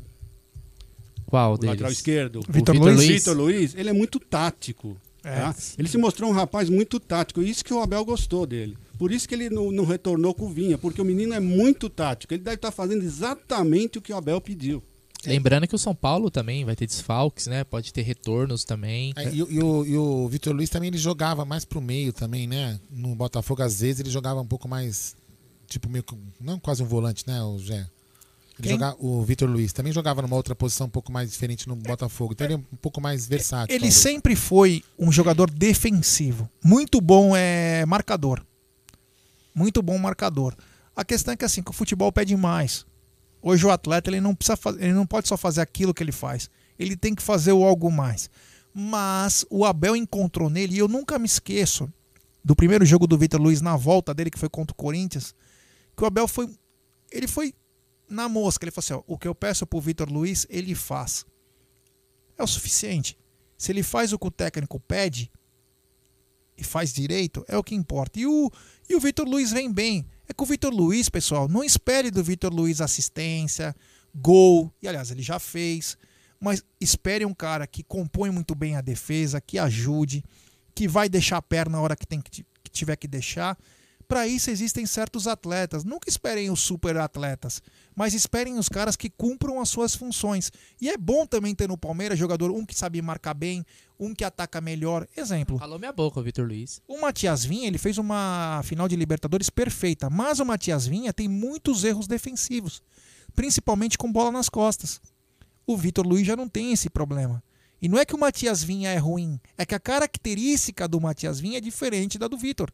[1.35, 1.70] Qual o deles?
[1.72, 3.07] lateral esquerdo, O Vitor Luiz?
[3.09, 4.97] Vitor Luiz, ele é muito tático.
[5.22, 5.37] É.
[5.41, 5.55] tá?
[5.78, 7.41] Ele se mostrou um rapaz muito tático.
[7.43, 8.76] Isso que o Abel gostou dele.
[8.99, 11.89] Por isso que ele não, não retornou com o Vinha, porque o menino é muito
[11.89, 12.35] tático.
[12.35, 14.82] Ele deve estar fazendo exatamente o que o Abel pediu.
[15.26, 17.64] Lembrando que o São Paulo também vai ter desfalques, né?
[17.64, 19.14] Pode ter retornos também.
[19.16, 22.12] É, e, o- e o, e o Vitor Luiz também ele jogava mais pro meio
[22.12, 22.78] também, né?
[22.91, 25.16] No Botafogo, às vezes, ele jogava um pouco mais.
[25.66, 26.05] Tipo, meio.
[26.05, 27.87] que- Não quase um volante, né, o Gé?
[28.61, 32.33] Joga, o Vitor Luiz também jogava numa outra posição um pouco mais diferente no Botafogo.
[32.33, 33.75] Então ele é um pouco mais versátil.
[33.75, 33.95] Ele talvez.
[33.95, 36.49] sempre foi um jogador defensivo.
[36.63, 38.45] Muito bom é marcador.
[39.55, 40.55] Muito bom marcador.
[40.95, 42.87] A questão é que assim, que o futebol pede mais.
[43.43, 46.49] Hoje o atleta ele não precisa ele não pode só fazer aquilo que ele faz.
[46.79, 48.31] Ele tem que fazer o algo mais.
[48.73, 51.93] Mas o Abel encontrou nele e eu nunca me esqueço
[52.45, 55.35] do primeiro jogo do Vitor Luiz na volta dele que foi contra o Corinthians,
[55.97, 56.49] que o Abel foi
[57.11, 57.55] ele foi
[58.15, 61.27] na mosca, ele falou assim, ó, o que eu peço pro Vitor Luiz, ele faz.
[62.39, 63.19] É o suficiente.
[63.57, 65.31] Se ele faz o que o técnico pede
[66.57, 68.19] e faz direito, é o que importa.
[68.19, 68.51] E o,
[68.89, 70.07] e o Vitor Luiz vem bem.
[70.29, 73.75] É que o Vitor Luiz, pessoal, não espere do Vitor Luiz assistência,
[74.15, 75.99] gol, e aliás, ele já fez,
[76.41, 80.25] mas espere um cara que compõe muito bem a defesa, que ajude,
[80.75, 83.59] que vai deixar a perna na hora que, tem que, que tiver que deixar.
[84.07, 85.85] Para isso existem certos atletas.
[85.85, 87.63] Nunca esperem os super atletas,
[87.95, 90.53] mas esperem os caras que cumpram as suas funções.
[90.81, 93.65] E é bom também ter no Palmeiras jogador um que sabe marcar bem,
[93.99, 95.07] um que ataca melhor.
[95.17, 95.59] Exemplo.
[95.59, 96.83] Falou minha boca, Vitor Luiz.
[96.87, 101.29] O Matias Vinha, ele fez uma final de Libertadores perfeita, mas o Matias Vinha tem
[101.29, 102.83] muitos erros defensivos,
[103.35, 105.01] principalmente com bola nas costas.
[105.67, 107.43] O Vitor Luiz já não tem esse problema.
[107.81, 111.39] E não é que o Matias Vinha é ruim, é que a característica do Matias
[111.41, 112.71] Vinha é diferente da do Vitor.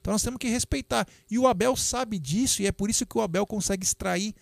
[0.00, 1.06] Então nós temos que respeitar.
[1.30, 4.34] E o Abel sabe disso e é por isso que o Abel consegue extrair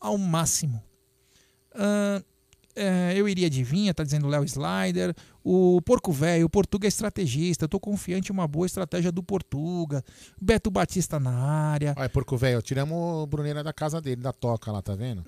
[0.00, 0.82] ao máximo.
[1.74, 2.22] Ahn,
[2.74, 5.14] é, eu iria de Vinha, tá dizendo o Léo Slider.
[5.44, 7.64] O Porco Velho, o Portuga é estrategista.
[7.64, 10.02] Eu tô confiante em uma boa estratégia do Portuga.
[10.40, 11.94] Beto Batista na área.
[11.96, 15.22] Olha, porco velho, tiramos o Bruneira da casa dele, da toca lá, tá vendo?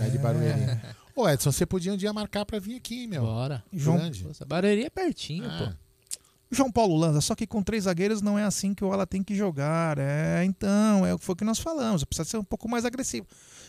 [0.00, 0.80] É, de Barueri.
[1.14, 3.22] Ô, Edson, você podia um dia marcar pra vir aqui, meu.
[3.22, 3.62] Bora.
[3.72, 4.24] João- Grande.
[4.24, 5.58] Nossa, Barueri é pertinho, Ah.
[5.72, 5.87] pô.
[6.50, 9.22] João Paulo Lanza, só que com três zagueiros não é assim que o Ala tem
[9.22, 9.98] que jogar.
[9.98, 12.04] É, então, é o que foi que nós falamos.
[12.04, 13.26] Precisa ser um pouco mais agressivo.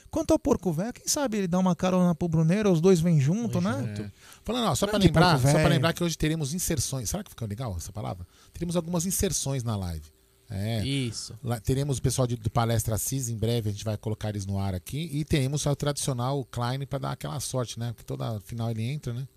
[0.10, 3.20] Quanto ao Porco Velho, quem sabe ele dá uma carona pro Bruneiro, os dois vêm
[3.20, 3.96] junto, né?
[4.00, 4.12] É.
[4.44, 5.70] Falando, ó, só pra Grande lembrar, só pra velho.
[5.70, 7.10] lembrar que hoje teremos inserções.
[7.10, 8.26] Será que ficou legal essa palavra?
[8.54, 10.06] Teremos algumas inserções na live.
[10.50, 10.84] É.
[10.84, 11.36] Isso.
[11.44, 14.48] Lá- teremos o pessoal de, do Palestra Assis, em breve a gente vai colocar eles
[14.48, 15.08] no ar aqui.
[15.14, 17.90] E teremos o tradicional Klein pra dar aquela sorte, né?
[17.92, 19.28] Porque toda final ele entra, né?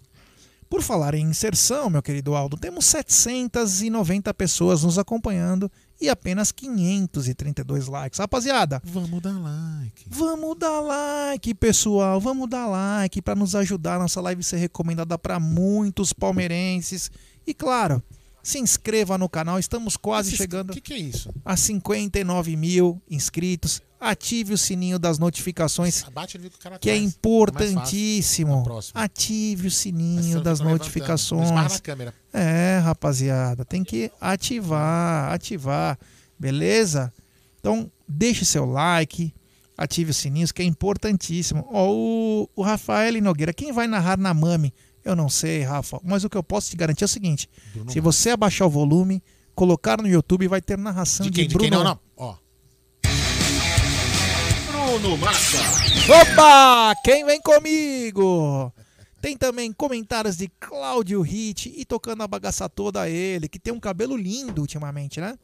[0.72, 5.70] Por falar em inserção, meu querido Aldo, temos 790 pessoas nos acompanhando
[6.00, 8.18] e apenas 532 likes.
[8.18, 10.06] Rapaziada, Vamos dar like.
[10.08, 12.18] vamos dar like, pessoal.
[12.18, 17.10] Vamos dar like para nos ajudar a nossa live ser recomendada para muitos palmeirenses.
[17.46, 18.02] E claro,
[18.42, 19.58] se inscreva no canal.
[19.58, 21.30] Estamos quase Esse- chegando que, que é isso?
[21.44, 23.82] a 59 mil inscritos.
[24.04, 27.02] Ative o sininho das notificações, que o é traz.
[27.02, 28.64] importantíssimo.
[28.92, 31.48] Ative o sininho das notificações.
[32.32, 35.96] É, rapaziada, tem que ativar, ativar,
[36.36, 37.12] beleza?
[37.60, 39.32] Então, deixe seu like,
[39.78, 41.64] ative os sininhos, que é importantíssimo.
[41.70, 44.74] Ó, o, o Rafael Nogueira, quem vai narrar na Mami?
[45.04, 47.48] Eu não sei, Rafa, mas o que eu posso te garantir é o seguinte:
[47.88, 49.22] se você abaixar o volume,
[49.54, 51.48] colocar no YouTube, vai ter narração De de, quem?
[51.48, 51.70] De Bruno.
[51.70, 51.78] quem?
[51.78, 52.00] Não, não.
[52.16, 52.34] Ó.
[54.92, 55.56] Bruno Massa.
[56.20, 56.94] Opa!
[57.02, 58.70] Quem vem comigo?
[59.22, 63.72] Tem também comentários de Cláudio Hit e tocando a bagaça toda a ele, que tem
[63.72, 65.38] um cabelo lindo ultimamente, né?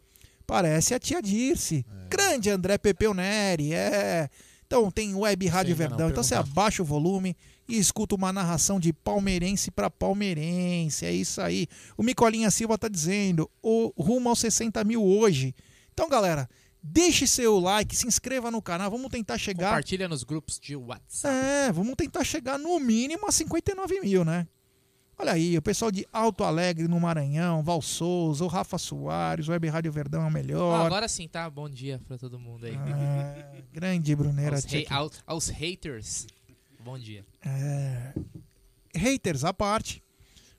[0.47, 1.87] Parece a tia Dirce.
[2.11, 4.29] Grande André Pepeu Neri, é.
[4.67, 6.11] Então tem Web Rádio não, Verdão.
[6.11, 7.35] Então você abaixa o volume
[7.67, 11.07] e escuta uma narração de palmeirense para palmeirense.
[11.07, 11.67] É isso aí.
[11.97, 15.55] O Micolinha Silva tá dizendo, o rumo aos 60 mil hoje.
[15.95, 16.47] Então, galera,
[16.91, 18.91] deixe seu like, se inscreva no canal.
[18.91, 19.69] Vamos tentar chegar.
[19.69, 21.35] Compartilha nos grupos de WhatsApp.
[21.37, 24.47] É, vamos tentar chegar no mínimo a 59 mil, né?
[25.21, 29.51] Olha aí, o pessoal de Alto Alegre no Maranhão, Val Souza, o Rafa Soares, o
[29.51, 30.87] Web Rádio Verdão é o melhor.
[30.87, 31.51] agora sim, tá?
[31.51, 32.75] Bom dia pra todo mundo aí.
[32.77, 34.55] É, grande Bruneira.
[34.57, 36.25] aos, aos- aos haters,
[36.85, 37.27] bom dia.
[37.45, 38.13] É,
[38.95, 40.01] haters à parte,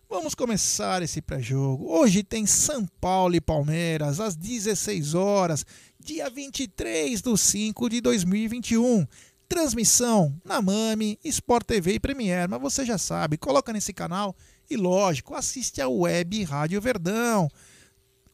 [0.10, 1.86] vamos começar esse pré-jogo.
[1.90, 5.66] Hoje tem São Paulo e Palmeiras, às 16 horas,
[6.00, 9.06] dia 23 de 5 de 2021.
[9.48, 14.36] Transmissão na Mami, Sport TV e Premiere, mas você já sabe, coloca nesse canal
[14.70, 17.50] e, lógico, assiste a Web Rádio Verdão.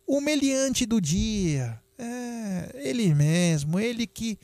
[0.05, 1.82] O meliante do dia.
[1.97, 4.38] É, ele mesmo, ele que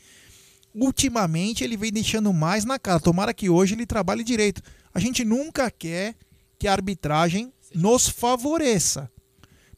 [0.74, 2.98] ultimamente ele vem deixando mais na cara.
[2.98, 4.62] Tomara que hoje ele trabalhe direito.
[4.94, 6.16] A gente nunca quer
[6.58, 9.10] que a arbitragem nos favoreça.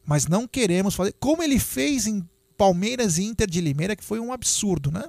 [0.07, 1.15] Mas não queremos fazer.
[1.19, 2.25] Como ele fez em
[2.57, 5.05] Palmeiras e Inter de Limeira, que foi um absurdo, né?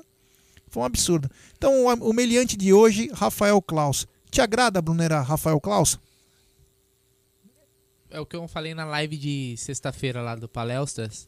[0.67, 1.29] Foi um absurdo.
[1.57, 4.05] Então, o meliante de hoje, Rafael Klaus.
[4.29, 5.97] Te agrada, Brunera, Rafael Klaus?
[8.09, 11.27] É o que eu falei na live de sexta-feira lá do Palestras.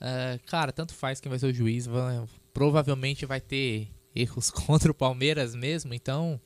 [0.00, 1.86] É, cara, tanto faz quem vai ser o juiz.
[1.86, 2.22] vai-
[2.52, 5.94] provavelmente vai ter erros contra o Palmeiras mesmo.
[5.94, 6.40] Então,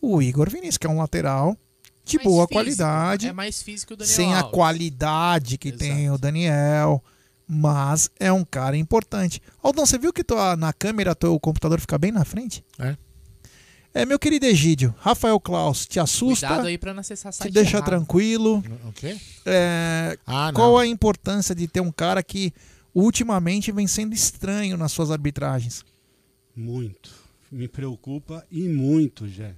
[0.00, 1.54] o Igor Vinícius, que é um lateral
[2.10, 3.26] de Mais boa físico, qualidade.
[3.28, 4.52] É mais físico o Daniel sem a Alves.
[4.52, 7.02] qualidade que tem o Daniel.
[7.52, 9.42] Mas é um cara importante.
[9.62, 12.64] Aldão, você viu que tua, na câmera teu computador fica bem na frente?
[12.78, 12.96] É.
[13.92, 16.46] É, meu querido Egídio, Rafael Klaus, te assusta?
[16.46, 17.86] Cuidado aí pra não acessar te site deixa errado.
[17.86, 18.62] tranquilo?
[18.86, 19.16] O quê?
[19.44, 20.54] É, Ah, não.
[20.54, 22.52] qual a importância de ter um cara que
[22.94, 25.84] ultimamente vem sendo estranho nas suas arbitragens?
[26.54, 27.10] Muito.
[27.50, 29.54] Me preocupa e muito, Jé.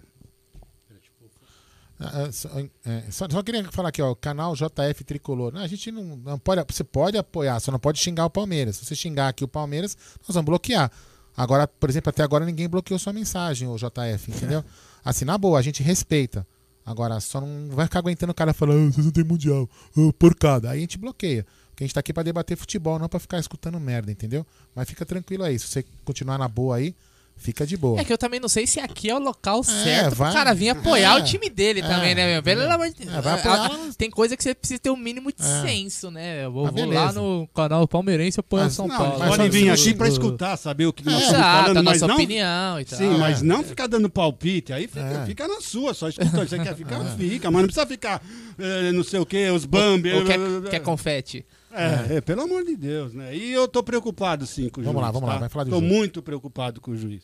[2.03, 2.49] Ah, ah, só,
[2.85, 5.53] é, só- só queria falar aqui, ó, canal JF Tricolor.
[5.53, 6.65] Não, a gente não, não pode.
[6.69, 8.77] Você pode apoiar, só não pode xingar o Palmeiras.
[8.77, 9.97] Se você xingar aqui o Palmeiras,
[10.27, 10.91] nós vamos bloquear.
[11.37, 14.65] Agora, por exemplo, até agora ninguém bloqueou sua mensagem, o JF, entendeu?
[15.05, 16.47] Assim, na boa, a gente respeita.
[16.85, 20.13] Agora, só não vai ficar aguentando o cara falando, ah, vocês não tem mundial, ah,
[20.19, 20.71] porcada.
[20.71, 21.47] Aí a gente bloqueia.
[21.71, 24.45] Porque a gente tá aqui pra debater futebol, não pra ficar escutando merda, entendeu?
[24.75, 25.59] Mas fica tranquilo aí.
[25.59, 26.95] Se você continuar na boa aí,
[27.37, 28.01] fica de boa.
[28.01, 30.55] É que eu também não sei se aqui é o local certo pro vai- cara
[30.55, 32.43] vir apoiar é, o time dele é, também, né, meu?
[32.43, 32.71] Pelo é.
[32.71, 33.07] amor de É,
[33.45, 35.63] mas- Tem coisa que você precisa ter o mínimo de É.
[35.63, 36.45] senso, né?
[36.45, 39.25] Eu vou, Mas vou lá no canal Palmeirense apoiar o Mas- São Não, Paulo.
[39.27, 42.07] pode vir aqui pra escutar, saber o que nós estamos Exato, falando, a mas nossa
[42.09, 42.15] não...
[42.15, 42.99] opinião e tal.
[42.99, 43.45] Sim, mas É.
[43.45, 45.27] não ficar dando palpite, aí fica, É.
[45.27, 46.49] fica na sua, só escutando.
[46.49, 48.23] Você quer ficar, fica, mas não precisa ficar
[48.59, 50.13] eh, não sei o que, os Bambi...
[50.13, 50.39] Ou quer,
[50.71, 51.45] quer confete.
[51.73, 53.35] É, é, pelo amor de Deus, né?
[53.37, 55.07] E eu tô preocupado sim com o Vamos juiz.
[55.07, 55.41] lá, vamos lá, tá?
[55.41, 55.87] vai falar do Tô jogo.
[55.87, 57.23] muito preocupado com o juiz.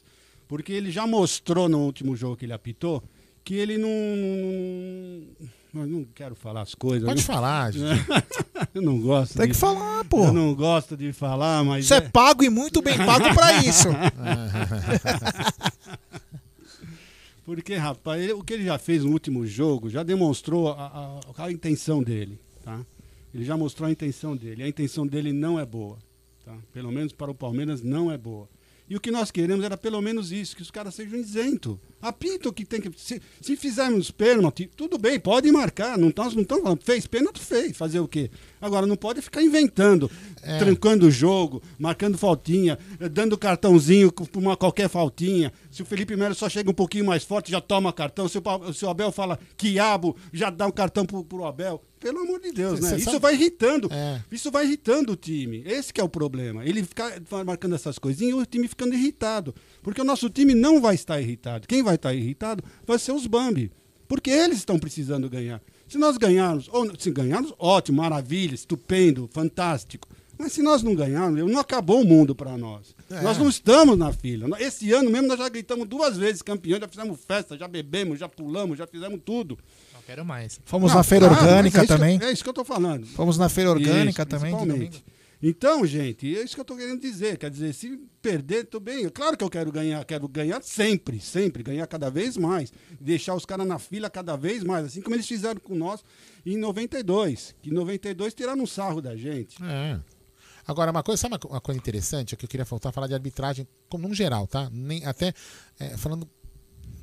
[0.48, 3.02] Porque ele já mostrou no último jogo que ele apitou
[3.44, 3.88] que ele não.
[5.74, 7.06] Eu não quero falar as coisas.
[7.06, 7.84] Pode não- falar, gente.
[8.74, 9.36] eu não gosto.
[9.36, 10.24] Tem de- que falar, pô.
[10.24, 11.86] Eu não gosto de falar, mas.
[11.86, 13.88] Você é pago e muito bem pago pra isso.
[17.44, 21.44] Porque, rapaz, ele- o que ele já fez no último jogo já demonstrou a, a-
[21.44, 22.80] a intenção dele, tá?
[23.38, 24.64] Ele já mostrou a intenção dele.
[24.64, 25.96] A intenção dele não é boa,
[26.44, 26.58] tá?
[26.72, 28.48] Pelo menos para o Palmeiras não é boa.
[28.90, 31.78] E o que nós queremos era pelo menos isso, que os caras sejam isentos.
[32.00, 32.90] Apita o que tem que.
[32.96, 35.98] Se, se fizermos pênalti, tudo bem, pode marcar.
[35.98, 37.76] Não, nós não estamos falando, fez pênalti, fez.
[37.76, 38.30] Fazer o quê?
[38.60, 40.10] Agora, não pode ficar inventando,
[40.42, 40.58] É.
[40.58, 42.78] trancando o jogo, marcando faltinha,
[43.10, 45.52] dando cartãozinho por uma qualquer faltinha.
[45.70, 48.28] Se o Felipe Melo só chega um pouquinho mais forte, já toma cartão.
[48.28, 51.82] Se o, se o Abel fala quiabo, já dá um cartão pro, pro Abel.
[52.00, 52.90] Pelo amor de Deus, né?
[52.90, 53.88] cê Isso sabe- vai irritando.
[53.92, 54.22] É.
[54.30, 55.64] Isso vai irritando o time.
[55.66, 56.64] Esse que é o problema.
[56.64, 59.52] Ele ficar marcando essas coisinhas e o time ficando irritado.
[59.82, 61.66] Porque o nosso time não vai estar irritado.
[61.66, 63.70] Quem vai estar irritado vai ser os Bambi.
[64.06, 65.60] Porque eles estão precisando ganhar.
[65.86, 70.08] Se nós ganharmos, ou se ganharmos, ótimo, maravilha, estupendo, fantástico.
[70.38, 72.94] Mas se nós não ganharmos, não acabou o mundo para nós.
[73.10, 73.20] É.
[73.22, 74.48] Nós não estamos na fila.
[74.60, 78.28] Esse ano mesmo nós já gritamos duas vezes campeão, já fizemos festa, já bebemos, já
[78.28, 79.58] pulamos, já fizemos tudo.
[79.92, 80.60] Não quero mais.
[80.64, 82.20] Fomos Não, na feira claro, orgânica é isso que também.
[82.22, 83.06] é isso que eu tô falando.
[83.08, 84.54] Fomos na feira orgânica Isso, também.
[84.54, 85.04] principalmente.
[85.40, 87.38] Então, gente, é isso que eu tô querendo dizer.
[87.38, 89.08] Quer dizer, se perder, tudo bem.
[89.08, 92.72] Claro que eu quero ganhar, quero ganhar sempre, sempre, ganhar cada vez mais.
[93.00, 96.02] Deixar os caras na fila cada vez mais, assim como eles fizeram com nós
[96.44, 97.54] em 92.
[97.62, 99.62] Que em 92 tiraram um sarro da gente.
[99.62, 100.00] É.
[100.66, 102.34] Agora, uma coisa, sabe uma co- uma coisa interessante?
[102.34, 104.68] É que eu queria voltar a falar de arbitragem como num geral, tá?
[104.72, 105.32] Nem, até
[105.78, 106.28] é, falando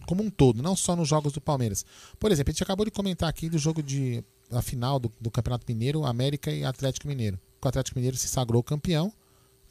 [0.05, 1.83] como um todo, não só nos jogos do Palmeiras.
[2.19, 5.31] Por exemplo, a gente acabou de comentar aqui do jogo de a final do, do
[5.31, 7.39] Campeonato Mineiro, América e Atlético Mineiro.
[7.65, 9.11] Que O Atlético Mineiro se sagrou campeão.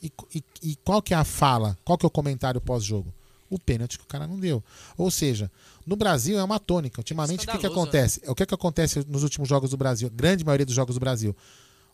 [0.03, 1.79] E, e- e qual que é a fala?
[1.85, 3.13] Qual que é o comentário pós-jogo?
[3.49, 4.63] O pênalti que o cara não deu.
[4.99, 5.51] Ou seja,
[5.87, 7.01] no Brasil é uma tônica.
[7.01, 8.21] Ultimamente, o que, que Escandaloso, acontece?
[8.27, 10.11] O que, que acontece nos últimos jogos do Brasil?
[10.11, 11.35] Grande maioria dos jogos do Brasil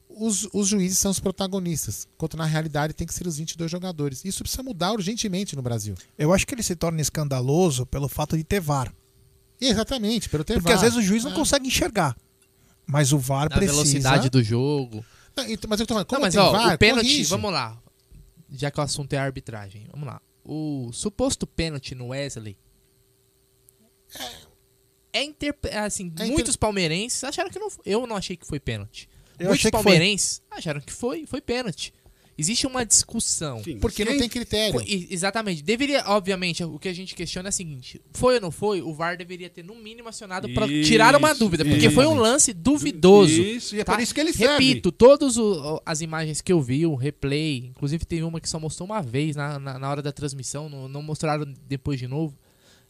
[0.08, 4.24] os, os juízes são os protagonistas, enquanto na realidade tem que ser os 22 jogadores.
[4.24, 5.94] Isso precisa mudar urgentemente no Brasil.
[6.18, 8.92] Eu acho que ele se torna escandaloso pelo fato de ter VAR.
[9.60, 10.76] Exatamente, pelo ter Porque VAR.
[10.76, 11.34] às vezes o juiz não É.
[11.34, 12.16] consegue enxergar.
[12.86, 13.72] Mas o VAR Na precisa.
[13.72, 15.04] velocidade do jogo.
[15.48, 17.24] Então, mas eu tô falando, como Não, mas ó, VAR, o pênalti, corrige.
[17.24, 17.78] vamos lá.
[18.52, 20.20] Já que o assunto é arbitragem, vamos lá.
[20.44, 22.56] O suposto pênalti no Wesley.
[25.12, 27.68] É interpre- assim, É muitos palmeirenses acharam que não.
[27.84, 29.08] Eu não achei que foi pênalti.
[29.38, 31.92] Eu muitos palmeirenses acharam que foi, foi pênalti.
[32.40, 33.62] Existe uma discussão.
[33.62, 34.72] Sim, Porque não tem critério.
[34.72, 35.62] Foi- exatamente.
[35.62, 38.82] Deveria, obviamente, o que a gente questiona é o seguinte: foi ou não foi?
[38.82, 41.64] O VAR deveria ter, no mínimo, acionado para Isso, tirar uma dúvida.
[41.64, 43.32] Porque foi um lance duvidoso.
[43.32, 43.94] Isso, e é tá?
[43.94, 44.64] por isso que ele serve.
[44.64, 45.36] Repito, todas
[45.84, 49.36] as imagens que eu vi, o replay, inclusive teve uma que só mostrou uma vez
[49.36, 52.36] na, na, na hora da transmissão, não, não mostraram depois de novo.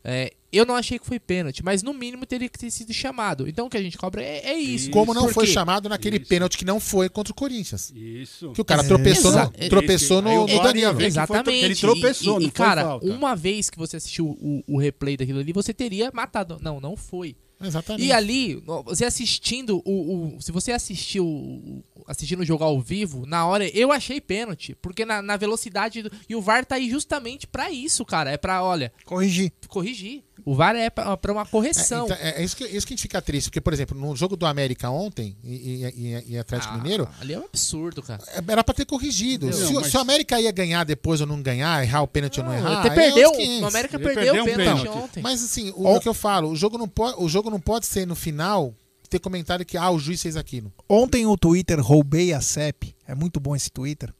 [0.02, 3.46] É, eu não achei que foi pênalti, mas no mínimo teria que ter sido chamado.
[3.46, 4.90] Então o que a gente cobra é, é isso.
[4.90, 6.26] Como não foi chamado naquele Isso.
[6.26, 7.92] pênalti que não foi contra o Corinthians.
[7.94, 8.52] Isso.
[8.52, 8.86] Que o cara É.
[8.88, 11.64] tropeçou, Exa- no, tropeçou no, no Exatamente.
[11.64, 13.06] ele tropeçou, e, e, não e, foi cara, falta.
[13.06, 16.58] uma vez que você assistiu o, o replay daquilo ali, você teria matado.
[16.62, 17.36] Não, não foi.
[17.62, 18.06] Exatamente.
[18.06, 23.26] E ali, você assistindo o, o- se você assistiu o- assistindo o jogo ao vivo,
[23.26, 26.88] na hora eu achei pênalti, porque na, na velocidade do- e o VAR tá aí
[26.88, 29.52] justamente pra isso, cara, é pra, olha, Corrigir.
[29.68, 30.24] corrigir.
[30.44, 32.04] O VAR é pra, pra uma É, correção.
[32.06, 33.48] então, é, é isso, que, isso que a gente fica triste.
[33.48, 37.08] Porque, por exemplo, no jogo do América ontem e, e, e- e Atlético Ah, Mineiro,
[37.20, 38.22] Ali é um absurdo, cara.
[38.28, 39.52] é, era pra ter corrigido.
[39.52, 42.40] Se, o- Mas- se o América ia ganhar depois ou não ganhar, errar o pênalti
[42.40, 42.80] ou não errar.
[42.80, 43.62] Até é perdeu, outros 500.
[43.62, 44.98] o América Ele perdeu perdeu o pênalti pênalti.
[45.04, 45.22] ontem.
[45.22, 47.86] Mas assim, o, o que eu falo, o jogo, não pode, o jogo não pode
[47.86, 48.74] ser no final
[49.08, 50.72] ter comentário que ah, o juiz fez aquilo.
[50.88, 52.94] Ontem o Twitter roubei a CEP.
[53.08, 54.14] É muito bom esse Twitter.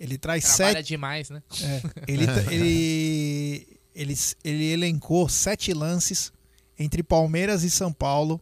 [0.00, 0.86] Ele traz Trabalha sete.
[0.88, 1.42] demais, né?
[1.62, 4.14] É, ele, ele, ele,
[4.44, 6.32] ele elencou sete lances
[6.78, 8.40] entre Palmeiras e São Paulo.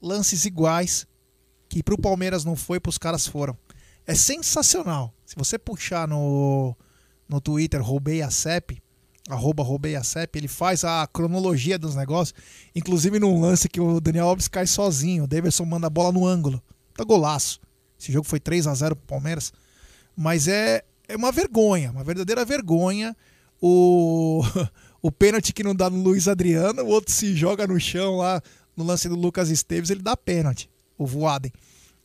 [0.00, 1.06] Lances iguais.
[1.68, 3.56] Que pro Palmeiras não foi, pros caras foram.
[4.06, 5.14] É sensacional.
[5.24, 6.76] Se você puxar no,
[7.28, 8.82] no Twitter, roubei a CEP,
[9.28, 12.38] arroba roubei a CEP, ele faz a cronologia dos negócios.
[12.74, 15.24] Inclusive num lance que o Daniel Alves cai sozinho.
[15.24, 16.62] O Davidson manda a bola no ângulo.
[16.94, 17.60] Tá golaço.
[17.98, 19.52] Esse jogo foi 3 a 0 pro Palmeiras.
[20.14, 23.16] Mas é, é uma vergonha, uma verdadeira vergonha.
[23.60, 24.42] O,
[25.02, 28.42] o pênalti que não dá no Luiz Adriano, o outro se joga no chão lá
[28.76, 31.52] no lance do Lucas Esteves, ele dá pênalti, o Voaden.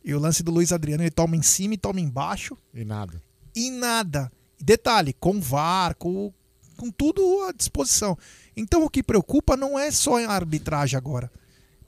[0.04, 3.20] E o lance do Luiz Adriano, ele toma em cima e toma embaixo E nada.
[3.54, 4.32] e nada.
[4.58, 6.32] Detalhe, com VAR, com,
[6.76, 8.16] com tudo à disposição.
[8.56, 11.30] Então o que preocupa não é só a arbitragem agora.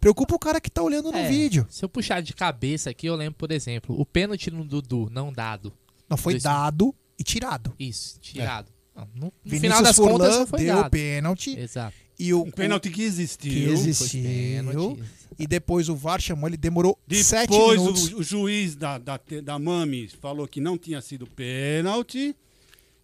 [0.01, 1.65] Preocupa o cara que tá olhando no É, vídeo.
[1.71, 5.33] Se eu puxar de cabeça aqui, eu lembro, por exemplo, o pênalti no Dudu, não
[5.33, 5.73] dado.
[6.09, 7.73] Não foi Dois- dado e tirado.
[7.79, 8.71] Isso, tirado.
[8.95, 10.91] Não, No, no Vinícius final das Furlan contas não foi deu dado.
[10.91, 11.97] pênalti Exato.
[12.19, 13.51] E o, Um pênalti que existiu.
[13.53, 14.23] que existiu.
[14.23, 15.03] pênalti.
[15.39, 18.13] E depois o VAR chamou, ele demorou sete Depois minutos.
[18.13, 22.37] o, o juiz da, da, da Mami falou que não tinha sido pênalti.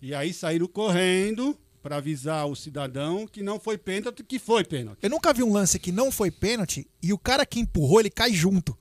[0.00, 4.98] E aí saíram correndo para avisar o cidadão que não foi pênalti, que foi pênalti.
[5.02, 8.10] Eu nunca vi um lance que não foi pênalti e o cara que empurrou, ele
[8.10, 8.76] cai junto.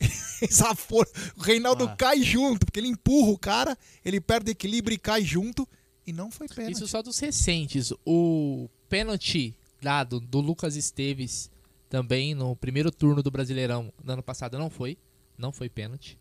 [1.36, 1.96] O Reinaldo Ah.
[1.96, 5.66] cai junto, porque ele empurra o cara, ele perde equilíbrio e cai junto.
[6.06, 6.74] E não foi pênalti.
[6.74, 7.92] Isso só dos recentes.
[8.04, 11.50] O pênalti dado do Lucas Esteves
[11.88, 14.98] também no primeiro turno do Brasileirão no ano passado não foi.
[15.38, 16.18] Não foi pênalti.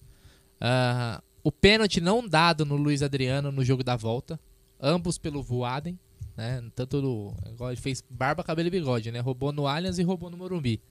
[0.60, 4.40] Ah, o pênalti não dado no Luiz Adriano no jogo da volta.
[4.80, 6.00] Ambos pelo Voaden.
[6.36, 6.64] Né?
[6.74, 9.20] Tanto igual ele fez barba, cabelo e bigode, né?
[9.20, 10.82] Roubou no Allianz e roubou no Morumbi.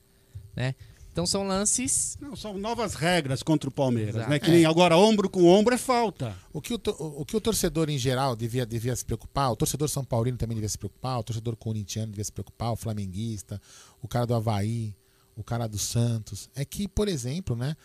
[0.55, 0.74] Né?
[1.13, 2.17] Então são lances.
[2.19, 4.31] Não, são novas regras contra o Palmeiras, Exato.
[4.31, 4.39] né?
[4.39, 6.35] Que nem agora ombro com ombro é falta.
[6.53, 9.91] O que o, o que o torcedor em geral devia, devia se preocupar, o torcedor
[9.91, 13.61] São Paulino também devia se preocupar, o torcedor corintiano devia se preocupar, o flamenguista,
[14.01, 14.97] o cara do Havaí,
[15.37, 17.77] o cara do Santos, é que, por exemplo, né,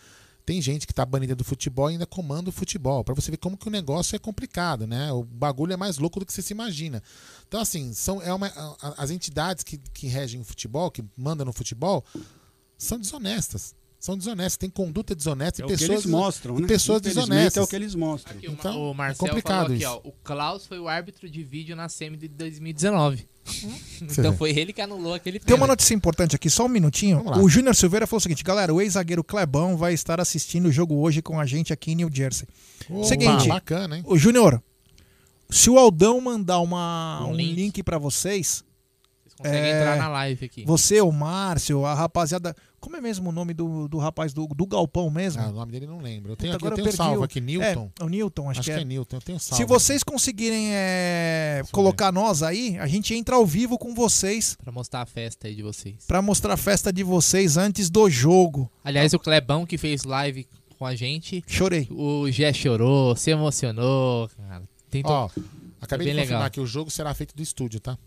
[0.46, 3.36] tem gente que tá banida do futebol e ainda comanda o futebol, Pra você ver
[3.36, 5.12] como que o negócio é complicado, né?
[5.12, 7.02] O bagulho é mais louco do que você se imagina.
[7.46, 8.50] Então, assim, são, é uma,
[8.96, 12.02] as entidades que, que regem o futebol, que mandam no futebol,
[12.78, 13.74] são desonestas.
[14.00, 16.68] São desonestas, tem conduta desonesta É e o que pessoas, eles mostram, e né?
[16.68, 17.56] pessoas desonestas.
[17.56, 18.36] é o que eles mostram.
[18.38, 20.00] Aqui, o Então, o é Marcel complicado falou aqui, isso.
[20.04, 20.08] ó.
[20.08, 23.26] O Klaus foi o árbitro de vídeo na semi de 2019.
[23.44, 24.36] Você então vê.
[24.38, 27.24] foi ele que anulou aquele Tem uma notícia importante aqui, só um minutinho.
[27.42, 30.94] O Júnior Silveira falou o seguinte, galera, o ex-zagueiro Clebão vai estar assistindo o jogo
[30.94, 32.46] hoje com a gente aqui em New Jersey.
[32.88, 34.04] Opa, seguinte, bacana, hein?
[34.06, 34.62] o Júnior,
[35.50, 37.54] se o Aldão mandar uma, Um um, link.
[37.54, 38.62] link, pra vocês,
[39.36, 40.64] conseguem entrar na live aqui.
[40.64, 44.66] Você, o Márcio, a rapaziada, como é mesmo o nome do, do rapaz do, do
[44.66, 45.42] Galpão mesmo?
[45.42, 46.32] Ah, o nome dele não lembro.
[46.32, 47.90] Eu tenho, Puta, aqui, eu tenho salvo o- aqui, Newton.
[48.00, 48.82] É, o Newton, acho, Acho que, que é.
[48.82, 49.56] é Newton, eu tenho salvo.
[49.56, 54.72] Se vocês conseguirem é, colocar nós aí, a gente entra ao vivo com vocês Pra
[54.72, 56.04] mostrar a festa aí de vocês.
[56.06, 58.70] pra mostrar a festa de vocês antes do jogo.
[58.84, 60.46] Aliás, o Clebão que fez live
[60.78, 61.42] com a gente.
[61.46, 61.88] Chorei.
[61.90, 64.62] O Gé chorou, se emocionou, cara.
[64.90, 65.12] Tentou...
[65.12, 65.30] Ó,
[65.80, 66.50] acabei de confirmar legal.
[66.50, 67.98] que o jogo será feito do estúdio, tá?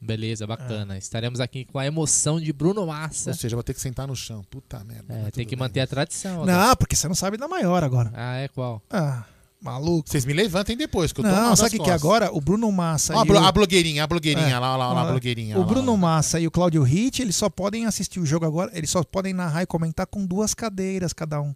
[0.00, 0.98] Beleza, bacana.
[0.98, 3.30] Estaremos aqui com a emoção de Bruno Massa.
[3.30, 4.44] Ou seja, vou ter que sentar no chão.
[4.50, 5.12] Puta merda.
[5.14, 5.60] É, tem que bem.
[5.64, 6.44] manter a tradição.
[6.44, 8.12] Não, porque você não sabe da maior agora.
[8.14, 8.82] Ah, é qual?
[8.90, 9.24] Ah,
[9.60, 10.08] maluco.
[10.08, 12.30] Vocês me levantem depois, que eu tô Não, sabe o que, que é agora?
[12.30, 13.16] O Bruno Massa.
[13.16, 14.58] Ó, e o- a blogueirinha, a blogueirinha, É.
[14.58, 15.56] lá, lá, lá, a blogueirinha.
[15.56, 15.98] O lá, Bruno lá.
[15.98, 19.32] Massa e o Cláudio Ritt, eles só podem assistir o jogo agora, eles só podem
[19.32, 21.54] narrar e comentar com duas cadeiras cada um.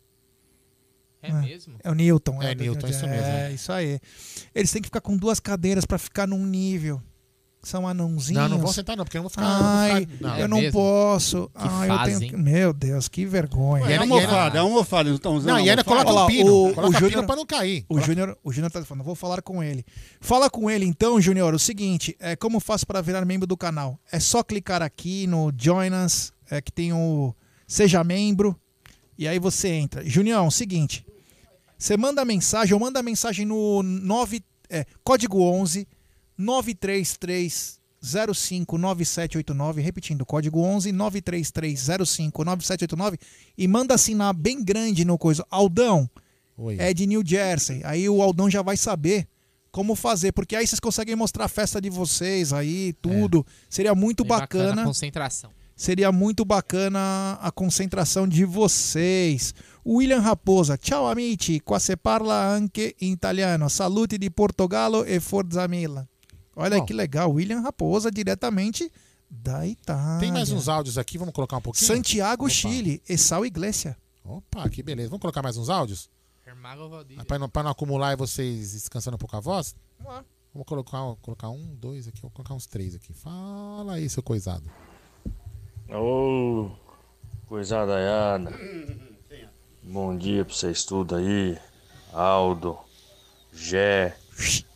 [1.22, 1.74] É mesmo?
[1.84, 2.42] É o Newton.
[2.42, 3.26] É, do- Newton, é, isso mesmo.
[3.26, 4.00] É, isso aí.
[4.54, 7.02] Eles têm que ficar com duas cadeiras pra ficar num nível.
[7.62, 8.42] São anãozinhos.
[8.42, 9.42] Não, não vão sentar não, porque eu não vou ficar...
[9.44, 10.36] eu não vou Ai, ficar- não.
[10.38, 10.72] eu É não mesmo?
[10.72, 11.50] posso.
[11.54, 12.22] Que Ai, eu tenho...
[12.22, 12.42] hein?
[12.42, 13.84] Meu Deus, que vergonha.
[13.84, 15.08] Ué, é almofada, é almofada.
[15.10, 16.50] Eles estão usando Não, e ainda coloca um pino.
[16.50, 17.84] o- coloca o pino Júnior- pra não cair.
[17.86, 19.84] O Júnior, o Júnior tá falando, vou falar com ele.
[20.22, 24.00] Fala com ele então, Júnior, o seguinte, é como faço para virar membro do canal?
[24.10, 27.34] É só clicar aqui no Join Us, é que tem o
[27.66, 28.58] Seja Membro,
[29.18, 30.02] e aí você entra.
[30.02, 31.04] Junião, seguinte,
[31.78, 35.86] você manda mensagem, ou manda mensagem no 9, é, código 11
[36.40, 41.78] 933 059789, repetindo, código 11 933
[42.32, 43.18] 059789
[43.56, 45.46] e manda assinar bem grande no coisa.
[45.50, 46.08] Aldão,
[46.56, 46.76] Oi.
[46.78, 47.82] é de New Jersey.
[47.84, 49.28] Aí o Aldão já vai saber
[49.70, 53.46] como fazer, porque aí vocês conseguem mostrar a festa de vocês aí, tudo.
[53.68, 54.84] Seria muito Bem bacana a bacana.
[54.86, 55.50] concentração.
[55.76, 59.54] Seria muito bacana a concentração de vocês.
[59.86, 63.70] William Raposa, ciao amici, qua se parla anche in italiano.
[63.70, 66.06] Salute di Portogallo e Forza Milan.
[66.60, 66.86] Olha Bom.
[66.86, 68.90] que legal, William Raposa, diretamente
[69.30, 70.20] da Itália.
[70.20, 71.86] Tem mais uns áudios aqui, vamos colocar um pouquinho?
[71.86, 72.52] Santiago, Opa.
[72.52, 73.96] Chile, e Sal Iglesia.
[74.24, 75.08] Opa, que beleza.
[75.08, 76.10] Vamos colocar mais uns áudios?
[77.16, 79.74] Ah, Pra não, pra não acumular e vocês descansando um pouco a voz?
[79.98, 80.24] Vamos lá.
[80.52, 83.12] Vou colocar, colocar um, dois aqui, vou colocar uns três aqui.
[83.12, 84.68] Fala aí, seu coisado.
[85.88, 86.70] Ô,
[87.46, 88.52] coisada aiada.
[89.82, 91.56] Bom dia pra vocês tudo aí.
[92.12, 92.76] Aldo,
[93.54, 94.16] Gé,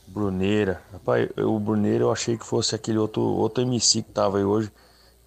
[0.06, 0.80] Bruneira.
[0.92, 4.44] Rapaz, eu- o Bruneira eu achei que fosse aquele outro, outro MC que tava aí
[4.44, 4.70] hoje.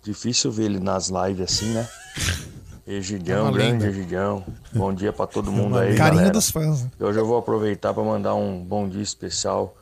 [0.04, 1.88] Difícil ver ele nas lives assim, né?
[2.90, 3.86] É Egidião, uma grande.
[3.86, 4.46] Egidião.
[4.74, 6.32] Bom dia pra todo mundo aí, Carinho galera.
[6.32, 6.86] dos fãs.
[6.86, 6.92] né?
[6.98, 9.76] E Hoje eu vou aproveitar para mandar um bom dia especial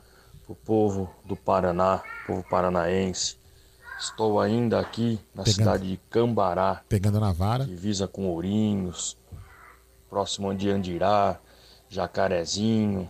[0.44, 3.36] pro povo do Paraná, povo paranaense.
[4.00, 5.54] Estou ainda aqui na Pegando.
[5.54, 7.64] cidade de Cambará, Pegando na vara.
[7.64, 9.16] divisa com Ourinhos,
[10.10, 11.38] próximo de Andirá,
[11.88, 13.08] Jacarezinho,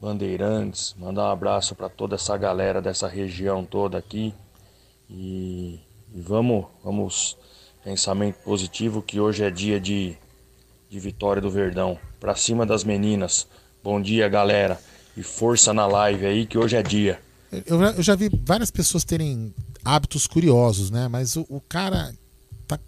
[0.00, 0.94] Bandeirantes.
[0.98, 4.34] Mandar um abraço para toda essa galera dessa região toda aqui.
[5.08, 5.80] E,
[6.14, 7.36] e vamos, vamos,
[7.82, 10.16] pensamento positivo que hoje é dia de,
[10.90, 11.98] de vitória do Verdão.
[12.20, 13.46] Pra cima das meninas.
[13.82, 14.80] Bom dia, galera.
[15.16, 17.20] E força na live aí que hoje é dia.
[17.66, 21.06] Eu, já- eu já vi várias pessoas terem hábitos curiosos, né?
[21.08, 22.12] Mas o, o cara
[22.66, 22.78] tá,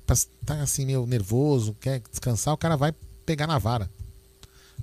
[0.44, 2.92] tá assim meio nervoso, quer descansar, o cara vai
[3.24, 3.88] pegar na vara.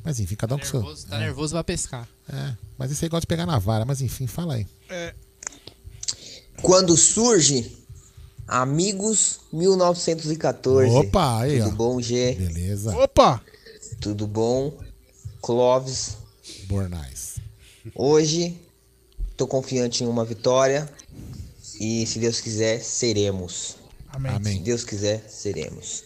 [0.03, 1.09] Mas enfim, cada um tá com nervoso, seu.
[1.09, 1.19] Tá é.
[1.19, 2.07] nervoso, vai pescar.
[2.29, 4.67] É, mas esse aí gosta de pegar na vara, mas enfim, fala aí.
[4.89, 5.13] É.
[6.61, 7.83] Quando surge
[8.47, 10.91] Amigos 1914.
[10.91, 11.75] Opa, aí, Tudo ó.
[11.75, 12.33] bom, G?
[12.33, 12.95] Beleza.
[12.95, 13.41] Opa!
[14.01, 14.77] Tudo bom?
[15.41, 16.17] Clóvis.
[16.65, 17.37] Bornais.
[17.95, 18.59] Hoje
[19.37, 20.89] tô confiante em uma vitória
[21.79, 23.77] e se Deus quiser, seremos.
[24.09, 24.57] Amém.
[24.57, 26.03] Se Deus quiser, seremos.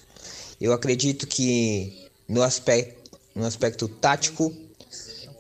[0.62, 4.54] Eu acredito que no aspecto, no aspecto tático,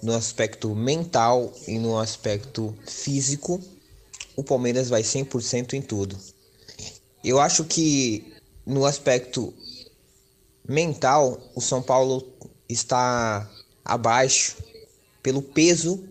[0.08, 3.62] no aspecto mental e no aspecto físico,
[4.38, 6.18] o Palmeiras vai 100% em tudo.
[7.22, 8.34] Eu acho que
[8.66, 9.54] no aspecto
[10.66, 12.26] mental, o São Paulo
[12.70, 13.52] está
[13.84, 14.56] abaixo
[15.22, 16.08] pelo peso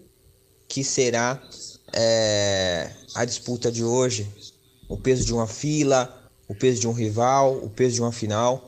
[0.68, 1.42] que será
[1.90, 4.30] é, a disputa de hoje.
[4.90, 8.65] O peso de uma fila, o peso de um rival, o peso de uma final.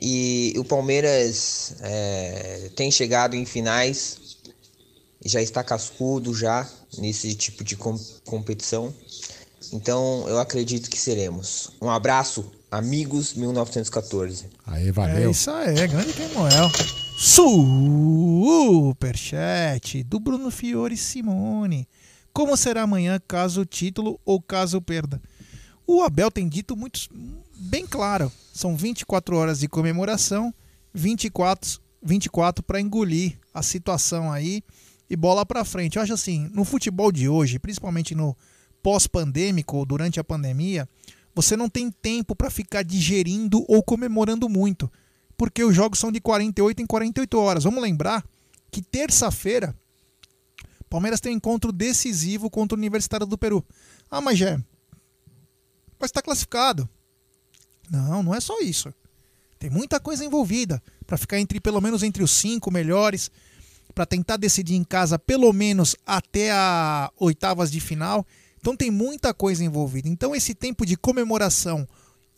[0.00, 4.38] E o Palmeiras é, tem chegado em finais,
[5.24, 6.66] já está cascudo já
[6.98, 8.94] nesse tipo de com competição.
[9.72, 11.72] Então eu acredito que seremos.
[11.80, 14.46] Um abraço, amigos 1914.
[14.66, 15.28] Aí, valeu.
[15.28, 16.70] É isso aí, grande Kemoel.
[18.78, 21.86] Superchat do Bruno Fiore Simone.
[22.32, 25.20] Como será amanhã caso o título ou caso perda?
[25.86, 27.00] O Abel tem dito muito
[27.60, 28.32] bem claro.
[28.52, 30.52] São 24 horas de comemoração,
[30.92, 34.62] 24 24 para engolir a situação aí
[35.08, 35.96] e bola para frente.
[35.96, 38.36] Eu acho assim, no futebol de hoje, principalmente no
[38.82, 40.88] pós-pandêmico ou durante a pandemia,
[41.34, 44.90] você não tem tempo para ficar digerindo ou comemorando muito,
[45.36, 47.64] porque os jogos são de 48 em 48 horas.
[47.64, 48.24] Vamos lembrar
[48.70, 49.76] que terça-feira
[50.88, 53.64] Palmeiras tem um encontro decisivo contra o Universitário do Peru.
[54.10, 54.60] Ah, mas já
[56.00, 56.88] mas está classificado.
[57.90, 58.92] Não, não é só isso.
[59.58, 63.30] Tem muita coisa envolvida para ficar entre pelo menos entre os cinco melhores,
[63.94, 68.24] para tentar decidir em casa pelo menos até a oitavas de final.
[68.58, 70.08] Então tem muita coisa envolvida.
[70.08, 71.86] Então esse tempo de comemoração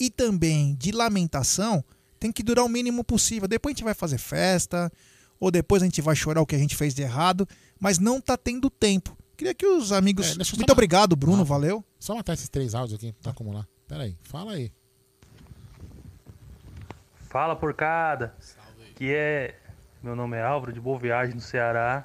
[0.01, 1.85] e também de lamentação
[2.19, 3.47] tem que durar o mínimo possível.
[3.47, 4.91] Depois a gente vai fazer festa,
[5.39, 7.47] ou depois a gente vai chorar o que a gente fez de errado,
[7.79, 9.17] mas não tá tendo tempo.
[9.37, 10.31] Queria que os amigos.
[10.31, 11.85] É, Muito obrigado, Bruno, Ah, valeu.
[11.99, 13.67] Só matar esses três áudios aqui pra acumular.
[13.89, 14.71] Pera aí, fala aí.
[17.33, 18.35] Fala porcada,
[18.95, 19.55] que é
[20.03, 22.05] meu nome é Álvaro de Boa Viagem no Ceará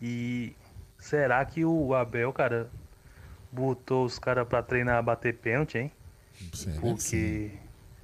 [0.00, 0.54] e
[0.96, 2.70] será que o Abel, cara,
[3.50, 5.92] botou os caras pra treinar a bater pênalti, hein?
[6.80, 7.50] Porque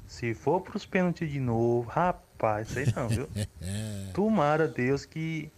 [0.08, 3.28] se for pros pênaltis de novo, rapaz, sei não, viu?
[4.12, 5.48] Tomara Deus que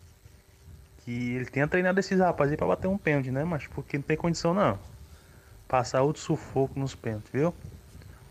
[1.06, 3.44] que ele tenha treinado esses rapazes aí pra bater um pênalti, né?
[3.44, 4.78] Mas porque não tem condição não.
[5.66, 7.54] Passar outro sufoco nos pênaltis, viu?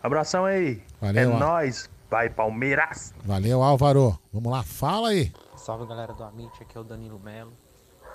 [0.03, 0.83] Abração aí.
[1.01, 1.89] Valeu, é Al- nóis.
[2.09, 3.13] Vai Palmeiras.
[3.23, 4.17] Valeu, Álvaro.
[4.31, 5.33] Vamos lá, fala aí.
[5.55, 7.51] Salve galera do Amit, aqui é o Danilo Melo.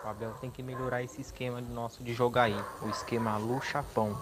[0.05, 4.17] O Abel tem que melhorar esse esquema nosso de jogar aí, o esquema Lu Chapão.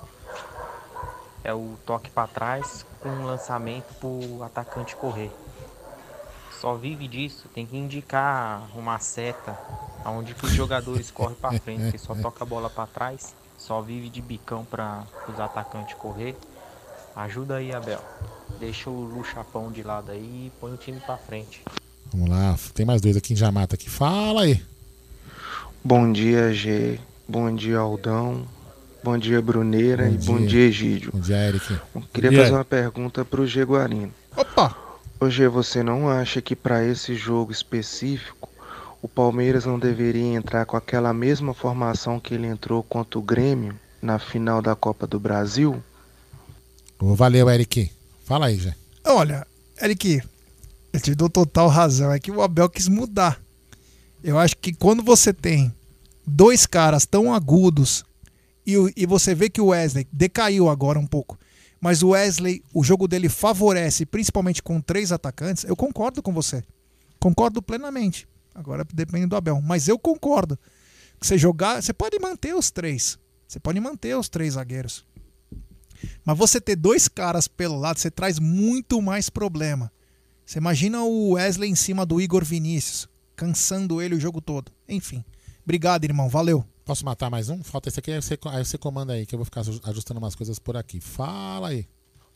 [1.45, 5.31] É o toque pra trás com um lançamento pro atacante correr.
[6.61, 9.57] Só vive disso, tem que indicar uma seta
[10.05, 13.81] aonde que os jogadores correm pra frente, porque só toca a bola pra trás, só
[13.81, 16.37] vive de bicão para os atacantes correr.
[17.15, 18.01] Ajuda aí, Abel.
[18.61, 21.63] Deixa o Chapão de lado aí e põe o time pra frente.
[22.13, 23.89] Vamos lá, tem mais dois aqui em Jamata aqui.
[23.89, 24.63] Fala aí.
[25.85, 26.99] Bom dia, G.
[27.29, 28.47] Bom dia, Aldão.
[29.03, 30.07] Bom dia, Bruneira.
[30.07, 30.49] Bom e bom dia.
[30.49, 31.13] dia, Egídio.
[31.13, 31.79] Bom dia, Eric.
[31.95, 32.43] Eu queria dia.
[32.43, 34.13] fazer uma pergunta pro G Guarino.
[34.37, 34.77] Opa!
[35.21, 38.49] Ô G, você não acha que para esse jogo específico
[39.01, 43.79] o Palmeiras não deveria entrar com aquela mesma formação que ele entrou contra o Grêmio
[44.01, 45.83] na final da Copa do Brasil?
[47.01, 47.91] Valeu, Eric.
[48.29, 48.75] Fala aí, já.
[49.07, 49.47] Olha,
[49.81, 50.23] Eric,
[50.93, 52.13] eu te dou total razão.
[52.13, 53.41] É que o Abel quis mudar.
[54.23, 55.75] Eu acho que quando você tem
[56.27, 58.05] dois caras tão agudos
[58.67, 61.39] e, e você vê que o Wesley decaiu agora um pouco,
[61.81, 66.63] mas o Wesley, o jogo dele favorece, principalmente com três atacantes, eu concordo com você.
[67.19, 68.29] Concordo plenamente.
[68.55, 69.59] Agora depende do Abel.
[69.63, 70.59] Mas eu concordo.
[71.19, 73.19] Você jogar, você pode manter os três.
[73.47, 75.03] Você pode manter os três zagueiros.
[76.25, 79.91] Mas você ter dois caras pelo lado, você traz muito mais problema.
[80.45, 84.73] Você imagina o Wesley em cima do Igor Vinícius, cansando ele o jogo todo.
[84.89, 85.25] Enfim.
[85.65, 86.29] Obrigado, irmão.
[86.29, 86.65] Valeu.
[86.85, 87.63] Posso matar mais um?
[87.63, 90.19] Falta esse aqui, aí você, aí você comanda aí, que eu vou ficar aju- ajustando
[90.19, 91.01] umas coisas por aqui.
[91.01, 91.87] Fala aí.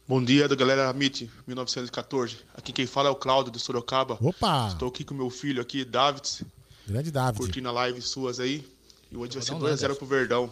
[0.06, 2.36] Bom dia do galera Amit 1914.
[2.54, 4.18] Aqui quem fala é o Cláudio do Sorocaba.
[4.20, 4.68] Opa!
[4.72, 6.42] Estou aqui com meu filho aqui, Davids,
[6.86, 7.38] Grande David.
[7.38, 8.62] curtindo a live suas aí.
[9.10, 10.50] E hoje vai ser dar um 2x0 pro Verdão.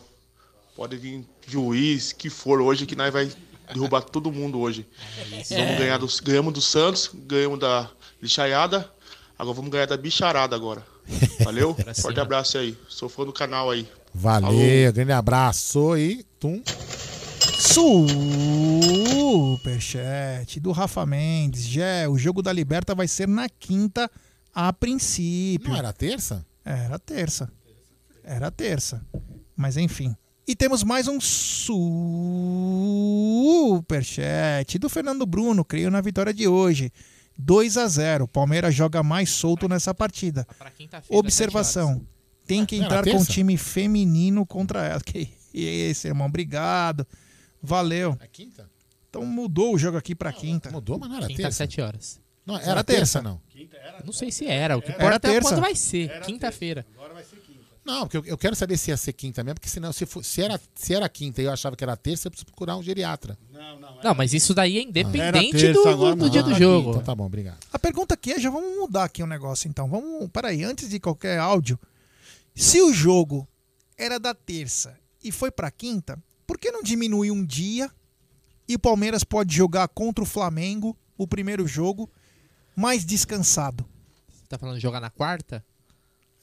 [0.80, 3.30] Pode vir juiz, que for hoje, que nós vai
[3.70, 4.86] derrubar todo mundo hoje.
[5.50, 7.90] Vamos ganhar dos, ganhamos do Santos, ganhamos da
[8.22, 8.90] lixaiada,
[9.38, 10.82] agora vamos ganhar da bicharada agora.
[11.44, 11.76] Valeu?
[12.00, 12.74] Forte abraço aí.
[12.88, 13.86] Sou fã do canal aí.
[14.14, 16.62] Valeu, grande abraço e tum.
[19.44, 21.64] Superchat do Rafa Mendes.
[21.64, 24.10] Jé, o jogo da Liberta vai ser na quinta
[24.54, 25.68] a princípio.
[25.68, 26.42] Não era terça?
[26.64, 27.52] Era terça.
[28.24, 29.04] Era terça.
[29.54, 30.16] Mas enfim.
[30.50, 31.20] E temos mais um
[33.70, 36.90] superchat do Fernando Bruno, creio na vitória de hoje.
[37.38, 40.44] 2 a 0 Palmeiras joga mais solto nessa partida.
[41.08, 42.04] Observação:
[42.48, 43.30] tem que Era entrar com o terça?
[43.32, 45.00] time feminino contra ela.
[45.06, 46.26] Que isso, irmão.
[46.26, 47.06] Obrigado.
[47.62, 48.18] Valeu.
[48.20, 48.68] É quinta?
[49.08, 50.68] Então mudou o jogo aqui pra quinta.
[50.72, 52.20] Mudou, mas não era Quinta às 7 horas.
[52.44, 53.40] Não, era terça, não.
[54.04, 54.76] Não sei se era.
[54.76, 55.48] O que Era importa é terça.
[55.48, 56.20] quando vai ser.
[56.22, 56.84] Quinta-feira.
[57.84, 60.22] Não, porque eu, eu quero saber se ia ser quinta mesmo, porque senão, se, for-
[60.22, 62.82] se, era, se era quinta e eu achava que era terça, eu preciso procurar um
[62.82, 63.38] geriatra.
[64.04, 66.50] Não, mas isso daí é independente terça, do, agora do dia não.
[66.50, 66.90] do jogo.
[66.90, 67.58] Então tá bom, obrigado.
[67.72, 69.88] A pergunta aqui é, já vamos mudar aqui o negócio então.
[69.88, 71.78] Vamos, peraí, antes de qualquer áudio,
[72.54, 73.48] se o jogo
[73.96, 77.90] era da terça e foi pra quinta, por que não diminuir um dia
[78.68, 82.10] e o Palmeiras pode jogar contra o Flamengo, o primeiro jogo,
[82.76, 83.86] mais descansado?
[84.28, 85.64] Você tá falando de jogar na quarta?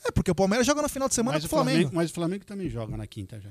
[0.08, 1.76] É, porque o Palmeiras joga no final de semana Mas com o, Flamengo.
[1.78, 3.50] Flamengo, mas o Flamengo também joga na quinta já.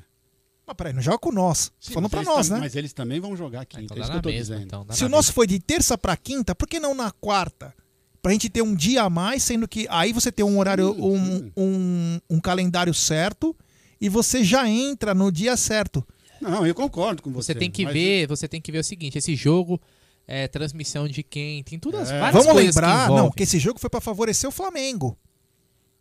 [0.67, 1.71] Mas peraí, não joga com nós.
[1.79, 2.59] Sim, Falando pra nós, né?
[2.59, 3.85] Mas eles também vão jogar quinta.
[3.85, 4.67] Então é isso que na eu tô mesma, dizendo.
[4.67, 7.73] então, Se o nosso foi de terça pra quinta, por que não na quarta?
[8.21, 11.53] Pra gente ter um dia a mais, sendo que aí você tem um horário, um,
[11.57, 13.55] um, um calendário certo
[14.01, 16.05] e você já entra no dia certo.
[16.41, 17.53] Não, eu concordo com você.
[17.53, 19.81] Você tem que mas- ver, você tem que ver o seguinte, esse jogo
[20.27, 22.19] é transmissão de quem, tem todas É.
[22.19, 23.25] várias Vamos coisas que lembrar, envolvem.
[23.25, 25.17] não, que esse jogo foi pra favorecer o Flamengo.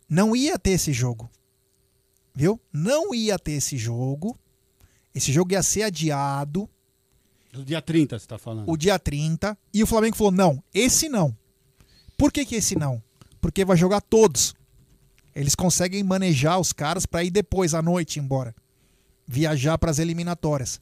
[0.08, 1.30] Não ia ter esse jogo.
[2.34, 2.60] Viu?
[2.72, 4.38] Não ia ter esse jogo.
[5.14, 6.68] Esse jogo ia ser adiado
[7.52, 8.70] Do dia 30, você tá falando.
[8.70, 11.36] o dia 30 e o Flamengo falou: "Não, esse não".
[12.16, 13.02] Por que que esse não?
[13.40, 14.54] Porque vai jogar todos.
[15.34, 18.54] Eles conseguem manejar os caras pra ir depois à noite embora.
[19.26, 20.80] Viajar pras eliminatórias.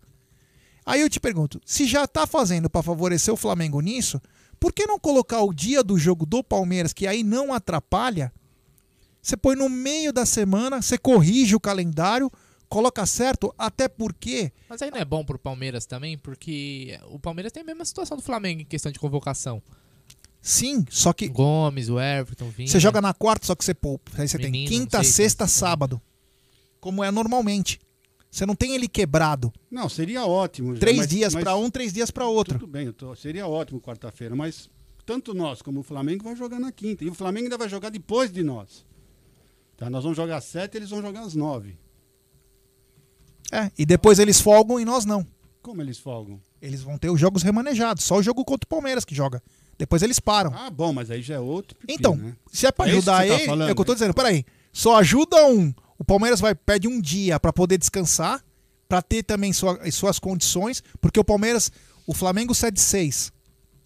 [0.86, 4.20] Aí eu te pergunto, se já tá fazendo pra favorecer o Flamengo nisso,
[4.60, 8.32] por que não colocar o dia do jogo do Palmeiras, que aí não atrapalha?
[9.24, 12.30] Você põe no meio da semana, você corrige o calendário,
[12.68, 17.51] coloca certo, até porque Mas aí não é bom pro Palmeiras também, porque o Palmeiras
[17.51, 19.62] tem a mesma situação do Flamengo em questão de convocação.
[20.42, 22.68] sim, só que Gomes, o Everton, Vinha.
[22.68, 24.12] Você joga na quarta, só que você poupa.
[24.18, 25.98] Aí você tem Menino, quinta, não sei, sexta, sábado.
[26.78, 27.80] Como é normalmente.
[28.30, 29.51] Você não tem ele quebrado.
[29.70, 30.74] Não, seria ótimo.
[30.74, 32.59] já, Três mas- dias mas pra um, três dias pra outro.
[32.59, 34.68] Tudo bem, eu tô- seria ótimo quarta-feira, mas
[35.06, 37.05] tanto nós como o Flamengo vai jogar na quinta.
[37.05, 38.84] E o Flamengo ainda vai jogar depois de nós.
[39.76, 39.90] Tá?
[39.90, 41.76] Nós vamos jogar às sete, eles vão jogar às nove.
[43.52, 45.26] É, e depois eles folgam e nós não.
[45.62, 46.40] Como eles folgam?
[46.60, 48.05] Eles vão ter os jogos remanejados.
[48.05, 49.42] Só o jogo contra o Palmeiras que joga.
[49.78, 50.52] Depois eles param.
[50.55, 51.76] Ah, bom, mas aí já é outro.
[51.78, 52.36] pepino, então, né?
[52.52, 53.96] se é pra É ajudar tá ele, falando, é o que eu tô né?
[53.96, 54.14] dizendo.
[54.14, 54.44] Peraí.
[54.72, 55.72] Só ajuda um.
[55.98, 58.44] O Palmeiras vai pede um dia pra poder descansar,
[58.88, 61.70] pra ter também sua- as suas condições, porque o Palmeiras,
[62.06, 63.32] o Flamengo cede seis.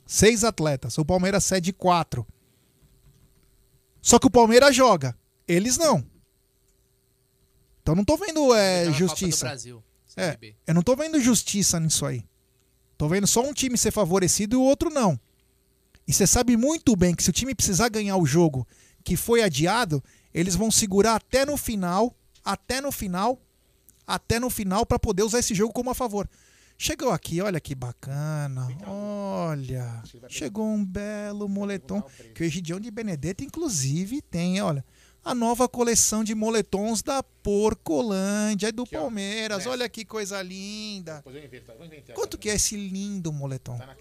[0.06, 0.97] Seis atletas.
[0.98, 2.27] O Palmeiras cede quatro.
[4.01, 5.16] Só que o Palmeiras joga.
[5.49, 6.05] Eles não.
[7.83, 9.47] Então não tô vendo é, justiça.
[9.47, 9.83] Brasil,
[10.15, 12.23] É, eu não tô vendo justiça nisso aí.
[12.99, 15.19] Tô vendo só um time ser favorecido e o outro não.
[16.07, 18.66] E você sabe muito bem que se o time precisar ganhar o jogo
[19.05, 20.03] que foi adiado,
[20.35, 22.15] eles vão segurar até no final,
[22.45, 23.41] até no final,
[24.07, 26.29] até no final para poder usar esse jogo como a favor.
[26.77, 28.69] Chegou aqui, olha que bacana.
[28.87, 32.03] Olha, chegou um belo moletom
[32.35, 34.85] que o Egidião de Benedetto inclusive tem, olha.
[35.29, 39.67] A nova coleção de moletons da Porcolândia, é do Palmeiras.
[39.67, 41.23] Olha que coisa linda.
[42.15, 43.77] Quanto que é esse lindo moletom?
[43.77, 43.95] Tá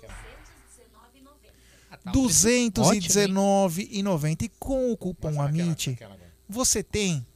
[1.91, 3.01] Ah, tá, R$ um preço ótimo, hein?
[3.01, 4.43] 219,90.
[4.43, 5.99] E com o cupom AMIT,
[6.47, 7.27] você tem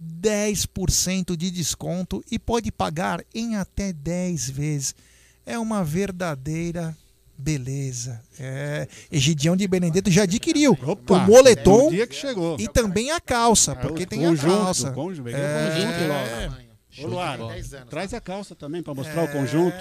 [0.00, 4.94] 10% de desconto e pode pagar em até 10 vezes.
[5.44, 6.96] É uma verdadeira
[7.38, 8.20] beleza.
[8.38, 12.56] É, Egidião de Benedetto já adquiriu Opa, o moletom que chegou.
[12.58, 14.90] e também a calça, porque o tem a conjunto, calça.
[14.90, 16.66] o conjunto, peguei o É, conjunto logo.
[16.98, 17.42] Ô, Luara,
[17.90, 19.76] traz a calça também para mostrar o conjunto.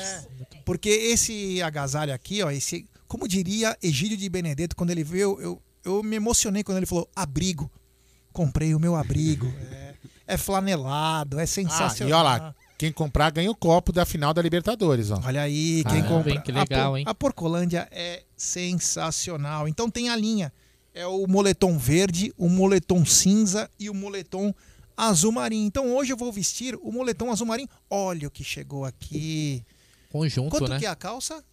[0.66, 5.62] Porque esse agasalho aqui, ó, esse, como diria Egídio de Benedetto, quando ele veio, eu,
[5.86, 7.72] eu me emocionei quando ele falou abrigo.
[8.34, 9.52] Comprei o meu abrigo.
[10.28, 12.10] É, é flanelado, é Ah, sensacional.
[12.10, 15.20] e olha lá, quem comprar ganha o copo da final da Libertadores, ó.
[15.26, 16.34] Olha aí, quem Ah, compra.
[16.34, 17.06] bem, que legal, a, hein?
[17.08, 19.68] a Porcolândia é sensacional.
[19.68, 20.52] Então tem a linha.
[20.94, 24.54] É o moletom verde, o moletom cinza e o moletom
[24.96, 25.66] azul marinho.
[25.68, 27.70] Então hoje eu vou vestir o moletom azul marinho.
[27.90, 29.64] Olha o que chegou aqui.
[30.10, 30.80] Conjunto, Quanto né?
[30.80, 31.44] que é a calça?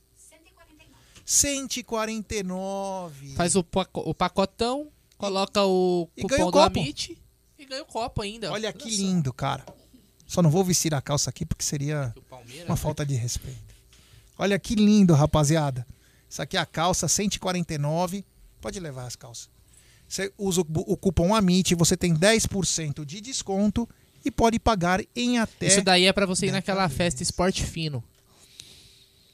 [1.24, 3.34] 149.
[3.34, 4.88] Faz o, paco- o pacotão,
[5.18, 6.60] coloca o E ganha cupom o do.
[6.80, 7.18] Amit
[7.58, 8.52] e ganha o copo ainda.
[8.52, 9.64] Olha que lindo, cara.
[10.32, 12.14] Só não vou vestir a calça aqui porque seria
[12.66, 13.74] uma falta de respeito.
[14.38, 15.86] Olha que lindo, rapaziada.
[16.26, 18.24] Isso aqui é a calça 149.
[18.58, 19.50] Pode levar as calças.
[20.08, 23.86] Você usa o, cupom AMIT, você tem 10% de desconto
[24.24, 25.66] e pode pagar em até.
[25.66, 28.02] Isso daí é pra você ir naquela festa esporte fino.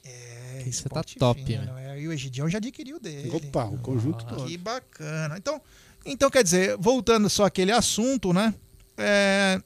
[0.03, 1.77] É, Isso tá top, fino, velho.
[1.77, 3.29] é, E o Egidião já adquiriu dele.
[3.33, 4.47] Opa, o conjunto Ah, todo.
[4.47, 5.37] Que bacana.
[5.37, 5.61] Então,
[6.05, 8.53] então, quer dizer, voltando só àquele assunto, né?
[8.97, 9.61] É,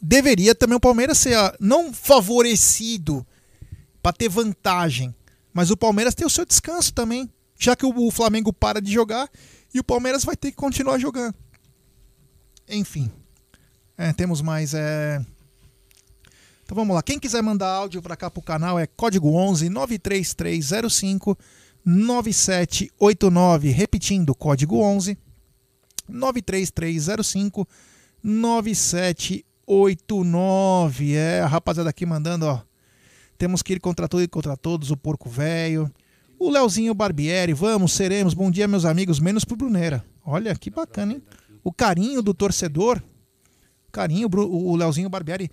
[0.00, 3.26] deveria também o Palmeiras ser ah, não favorecido
[4.02, 5.14] para ter vantagem,
[5.52, 8.92] mas o Palmeiras ter o seu descanso também, já que o, o Flamengo para de
[8.92, 9.28] jogar
[9.74, 11.34] e o Palmeiras vai ter que continuar jogando.
[12.68, 13.10] Enfim,
[13.98, 14.72] É, temos mais.
[14.72, 15.20] é,
[16.62, 17.02] Então vamos lá.
[17.02, 21.36] Quem quiser mandar áudio para cá pro canal é código 11 93305
[21.84, 23.70] 9789.
[23.70, 25.18] Repetindo, código 11
[26.08, 27.68] 93305
[28.22, 29.49] 9789.
[31.14, 32.60] É, a rapaziada aqui mandando, ó.
[33.38, 35.88] Temos que ir contra tudo e contra todos, o porco velho.
[36.40, 38.34] O Leozinho Barbieri, vamos, seremos.
[38.34, 40.04] Bom dia, meus amigos, menos pro Bruneira.
[40.24, 41.22] Olha que bacana, hein?
[41.62, 43.00] O carinho do torcedor.
[43.92, 45.48] Carinho, o Leozinho Barbieri.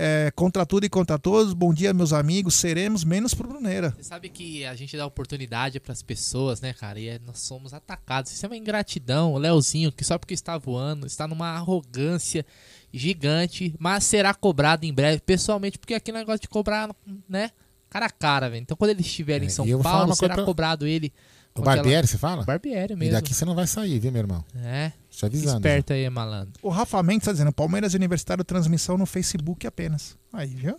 [0.00, 3.92] É, contra tudo e contra todos, bom dia, meus amigos, seremos menos pro Bruneira.
[3.96, 7.00] Você sabe que a gente dá oportunidade pras pessoas, né, cara?
[7.00, 8.30] E é- nós somos atacados.
[8.30, 9.32] Isso é uma ingratidão.
[9.32, 12.46] O Leozinho, que só porque está voando, está numa arrogância
[12.92, 16.94] gigante, mas será cobrado em breve, pessoalmente, porque aqui negócio de cobrar,
[17.28, 17.50] né?
[17.90, 18.62] Cara a cara, velho.
[18.62, 21.12] Então quando ele estiver em É, São e vou falar Paulo, será pra- cobrado ele.
[21.54, 22.44] O Barbieri, aquela- você fala?
[22.44, 23.14] Barbieri E mesmo.
[23.14, 24.44] daqui você não vai sair, viu, meu irmão?
[24.62, 24.92] É.
[25.10, 25.56] Te avisando.
[25.58, 26.52] Esperto aí, malandro.
[26.62, 30.16] O Rafa Mendes está dizendo, Palmeiras Universitário transmissão no Facebook apenas.
[30.32, 30.78] Aí, viu?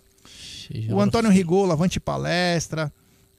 [0.70, 2.92] já O Antônio Rigolo, Avante Palestra.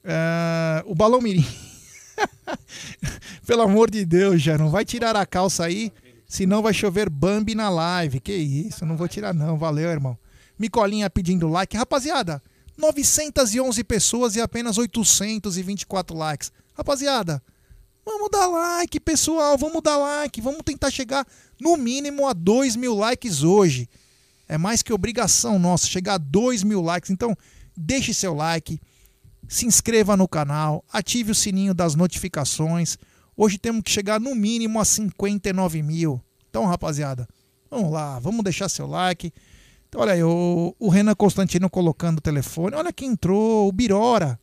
[0.04, 1.46] é, o Balão Mirim.
[3.46, 5.92] Pelo amor de Deus, já não vai tirar a calça aí,
[6.32, 8.18] senão vai chover Bambi na live.
[8.18, 10.16] Que isso, não vou tirar não, valeu, irmão.
[10.58, 11.76] Micolinha pedindo like.
[11.76, 12.42] Rapaziada,
[12.78, 16.50] 911 pessoas e apenas 824 likes.
[16.72, 17.42] Rapaziada,
[18.02, 20.40] vamos dar like, pessoal, vamos dar like.
[20.40, 21.26] Vamos tentar chegar
[21.60, 23.86] no mínimo a 2 mil likes hoje.
[24.48, 27.10] É mais que obrigação nossa chegar a 2 mil likes.
[27.10, 27.36] Então,
[27.76, 28.80] deixe seu like,
[29.46, 32.96] se inscreva no canal, ative o sininho das notificações.
[33.42, 36.22] Hoje temos que chegar no mínimo a 59 mil.
[36.48, 37.26] Então, rapaziada,
[37.68, 39.32] vamos lá, vamos deixar seu like.
[39.88, 42.76] Então, olha aí, o, o Renan Constantino colocando o telefone.
[42.76, 44.38] Olha quem entrou, o Birora.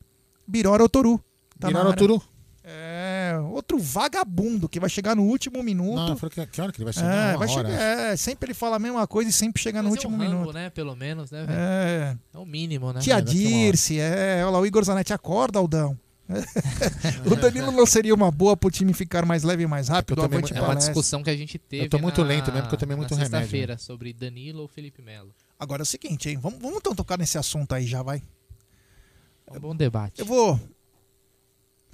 [0.46, 1.18] Birora é o Toru.
[1.58, 1.98] Tá Birora é o área.
[1.98, 2.22] Toru?
[2.62, 5.96] É, outro vagabundo que vai chegar no último minuto.
[5.96, 7.10] Não, falou que, que hora que ele vai chegar?
[7.10, 9.82] É, Uma vai hora, chegar, é, sempre ele fala a mesma coisa e sempre chega
[9.82, 10.54] no Fazer último um rango, minuto.
[10.54, 10.70] né?
[10.72, 11.58] Pelo menos, né, velho?
[11.58, 12.18] É.
[12.34, 13.00] É o mínimo, né?
[13.00, 13.22] Tia É.
[13.22, 14.42] Dirce, é.
[14.44, 15.98] Olha lá, o Igor Zanetti acorda, Aldão.
[17.26, 20.20] o Danilo não seria uma boa pro time ficar mais leve e mais rápido?
[20.22, 21.86] Eu tomei Avante mu- É uma discussão que a gente teve.
[21.86, 23.40] Eu tô muito na- lento mesmo, porque eu tomei muito na remédio, né?
[23.42, 25.34] Sexta-feira, sobre Danilo ou Felipe Melo.
[25.60, 26.38] Agora é o seguinte, hein?
[26.38, 28.22] Vamos, vamos então tocar nesse assunto aí já, vai.
[29.52, 30.20] É um bom debate.
[30.20, 30.60] Eu vou.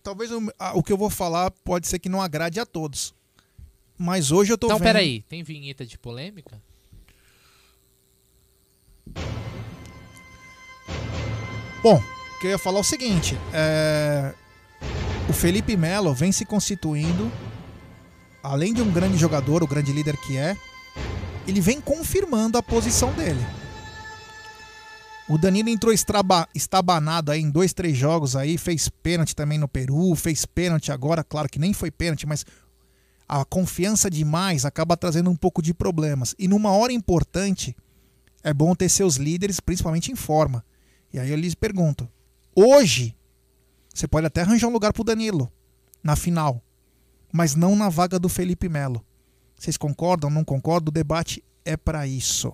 [0.03, 3.15] Talvez o, a- o que eu vou falar pode ser que não agrade a todos.
[3.97, 4.85] Mas hoje eu tô Então, vendo.
[4.87, 6.61] peraí, tem vinheta de polêmica?
[11.81, 12.01] Bom,
[12.39, 14.33] que eu ia falar o seguinte: é,
[15.29, 17.31] o Felipe Melo vem se constituindo,
[18.43, 20.55] além de um grande jogador, o grande líder que é,
[21.47, 23.45] ele vem confirmando a posição dele.
[25.27, 29.67] O Danilo entrou estraba- estabanado aí em dois, três jogos aí, fez pênalti também no
[29.67, 32.45] Peru, fez pênalti agora, claro que nem foi pênalti, mas
[33.27, 36.35] a confiança demais acaba trazendo um pouco de problemas.
[36.37, 37.75] E numa hora importante,
[38.43, 40.63] é bom ter seus líderes, principalmente em forma.
[41.11, 42.07] E aí eu lhes pergunto:
[42.55, 43.15] hoje,
[43.93, 45.51] você pode até arranjar um lugar pro Danilo
[46.03, 46.63] na final,
[47.31, 49.05] mas não na vaga do Felipe Melo.
[49.57, 50.29] Vocês concordam?
[50.29, 50.89] Não concordam?
[50.89, 52.53] O debate é para isso.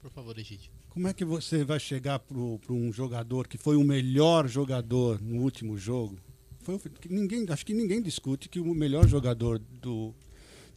[0.00, 0.70] Por favor, Egídio.
[0.90, 2.38] Como é que você vai chegar para
[2.72, 6.16] um jogador que foi o melhor jogador no último jogo?
[6.60, 10.14] Foi o ninguém, acho que ninguém discute que o melhor jogador do,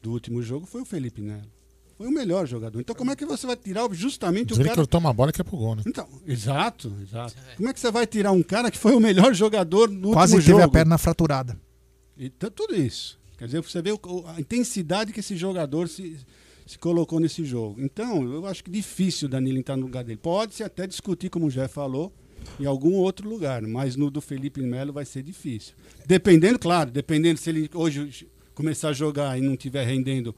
[0.02, 1.57] do último jogo foi o Felipe Melo.
[1.98, 2.80] Foi o melhor jogador.
[2.80, 4.82] Então como é que você vai tirar justamente o ele cara...
[4.82, 5.84] que toma a bola que é pro gol, né?
[5.86, 7.34] Então, exato, exato.
[7.56, 10.36] Como é que você vai tirar um cara que foi o melhor jogador no Quase
[10.36, 10.70] último teve jogo?
[10.70, 11.60] a perna fraturada.
[12.16, 13.18] Então, tudo isso.
[13.38, 16.18] Quer dizer, você vê a intensidade que esse jogador se,
[16.68, 17.82] se colocou nesse jogo.
[17.82, 20.20] Então, eu acho que difícil o Danilo entrar no lugar dele.
[20.22, 22.12] Pode-se até discutir, como o Jé falou,
[22.60, 25.74] em algum outro lugar, mas no do Felipe Melo vai ser difícil.
[26.06, 30.34] Dependendo, claro, dependendo se ele hoje começar a jogar e não estiver rendendo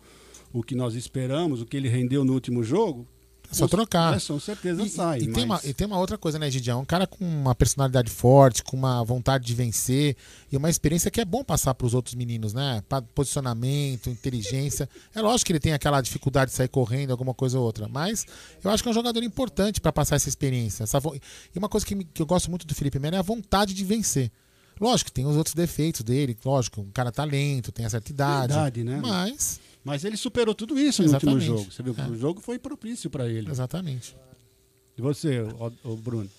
[0.54, 3.08] o que nós esperamos, o que ele rendeu no último jogo,
[3.52, 4.16] É só trocar.
[4.16, 5.20] É, com certeza E- sai.
[5.22, 6.82] E, tem uma, mas- e tem uma outra coisa, né, Gidião?
[6.82, 10.16] Um cara com uma personalidade forte, com uma vontade de vencer
[10.52, 12.84] e uma experiência que é bom passar para os outros meninos, né?
[13.16, 14.88] Posicionamento, inteligência.
[15.16, 18.26] É lógico que ele tem aquela dificuldade de sair correndo, alguma coisa ou outra, mas
[18.64, 20.84] eu acho que é um jogador importante para passar essa experiência.
[20.84, 23.20] Essa vo- E uma coisa que, me- que eu gosto muito do Felipe Melo é
[23.20, 24.32] a vontade de vencer.
[24.80, 28.54] Lógico, tem os outros defeitos dele, lógico, um cara talento, tem a certa idade.
[28.54, 29.00] Verdade, né?
[29.02, 29.60] Mas.
[29.84, 31.46] Mas ele superou tudo isso no último Exatamente.
[31.46, 31.72] jogo.
[31.72, 31.96] Você viu?
[31.98, 32.08] É.
[32.10, 33.50] O jogo foi propício para ele.
[33.50, 34.16] Exatamente.
[34.98, 36.30] E você, o, o Bruno?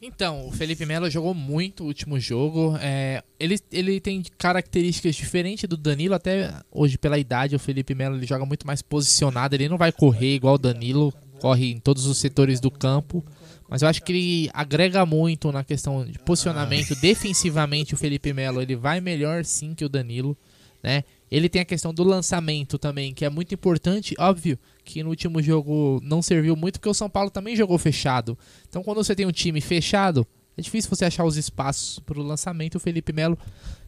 [0.00, 2.76] Então, o Felipe Melo jogou muito o último jogo.
[2.80, 8.16] É, ele, ele tem características diferentes do Danilo, até hoje, pela idade, o Felipe Melo
[8.16, 9.56] ele joga muito mais posicionado.
[9.56, 13.24] Ele não vai correr igual o Danilo, corre em todos os setores do campo.
[13.68, 16.94] Mas eu acho que ele agrega muito na questão de posicionamento.
[17.00, 20.36] Defensivamente, o Felipe Melo ele vai melhor sim que o Danilo.
[20.82, 21.02] Né?
[21.30, 24.14] Ele tem a questão do lançamento também, que é muito importante.
[24.18, 28.38] Óbvio que no último jogo não serviu muito, porque o São Paulo também jogou fechado.
[28.68, 30.26] Então, quando você tem um time fechado,
[30.56, 32.76] é difícil você achar os espaços para o lançamento.
[32.76, 33.38] O Felipe Melo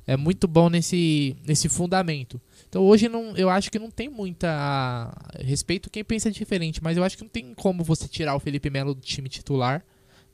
[0.07, 2.41] é muito bom nesse, nesse fundamento.
[2.69, 5.13] Então, hoje não, eu acho que não tem muita.
[5.41, 8.71] Respeito quem pensa diferente, mas eu acho que não tem como você tirar o Felipe
[8.71, 9.85] Melo do time titular.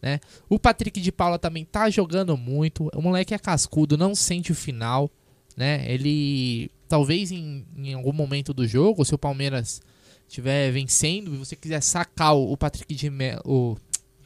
[0.03, 0.21] Né?
[0.49, 2.91] O Patrick de Paula também tá jogando muito.
[2.95, 5.11] O moleque é cascudo, não sente o final.
[5.57, 5.91] Né?
[5.91, 9.81] Ele talvez em, em algum momento do jogo, se o Palmeiras
[10.29, 13.43] estiver vencendo e você quiser sacar o, Patrick de Melo.
[13.45, 13.77] O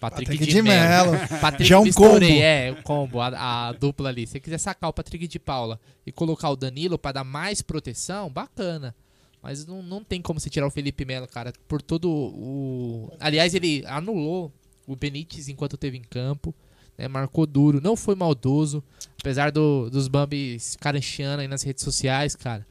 [0.01, 1.39] Patrick, Patrick de, de.
[1.40, 2.43] Patrick Já é um Pistorei, combo.
[2.43, 4.27] É, o combo, a, a dupla ali.
[4.27, 7.62] Se você quiser sacar o Patrick de Paula e colocar o Danilo para dar mais
[7.62, 8.94] proteção, bacana.
[9.43, 13.12] Mas não, não tem como você tirar o Felipe Melo, cara, por todo o.
[13.19, 14.52] Aliás, ele anulou
[14.86, 16.55] o Benítez enquanto teve em campo.
[17.01, 18.82] Né, marcou duro, não foi maldoso.
[19.18, 21.02] Apesar do, dos Bambis ficarem
[21.39, 22.66] aí nas redes sociais, cara.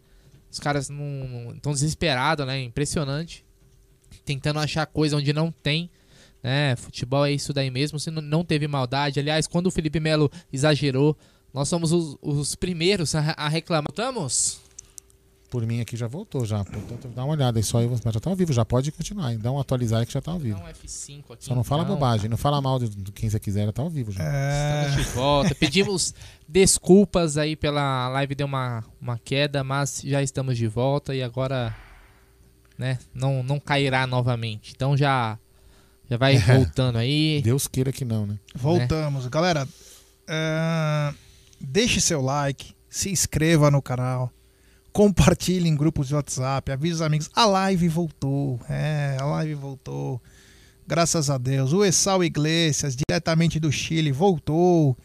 [0.52, 2.62] Os caras estão desesperados, né?
[2.64, 3.46] Impressionante.
[4.26, 5.90] Tentando achar coisa onde não tem.
[6.42, 6.76] Né?
[6.76, 8.00] Futebol é isso daí mesmo.
[8.00, 9.20] Se não, não teve maldade.
[9.20, 11.16] Aliás, quando o Felipe Melo exagerou,
[11.54, 13.90] nós somos os, os primeiros a, a reclamar.
[13.90, 14.60] Estamos?
[15.50, 16.64] Por mim aqui já voltou já.
[16.64, 19.36] Portanto, dá uma olhada aí só aí, mas já tá ao vivo, já pode continuar.
[19.38, 20.60] Dá um atualizar aí que já tá ao vivo.
[20.60, 21.96] Dá um F5 aqui, Só não fala então.
[21.96, 24.24] bobagem, não fala mal do, do quem você quiser, já tá ao vivo já.
[24.24, 25.56] Estamos de volta.
[25.56, 26.14] Pedimos
[26.48, 31.76] desculpas aí pela live, deu uma, uma queda, mas já estamos de volta e agora
[32.78, 34.72] né, não, não cairá novamente.
[34.76, 35.40] Então já,
[36.08, 36.40] já vai É.
[36.56, 37.42] voltando aí.
[37.44, 38.38] Deus queira que não, né?
[38.54, 39.26] Voltamos.
[39.28, 39.68] Galera,
[40.28, 41.12] ah,
[41.60, 44.32] deixe seu like, se inscreva no canal,
[44.92, 47.30] compartilhe em grupos de WhatsApp, avise os amigos.
[47.36, 48.60] A live voltou.
[48.70, 50.22] É, a live voltou.
[50.88, 51.72] Graças a Deus.
[51.72, 54.98] O Essal Iglesias, diretamente do Chile, voltou.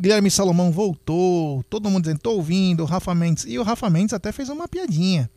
[0.00, 1.62] Guilherme Salomão voltou.
[1.64, 2.84] Todo mundo dizendo, tô ouvindo.
[2.84, 3.44] Rafa Mendes.
[3.48, 5.30] E o Rafa Mendes até fez uma piadinha.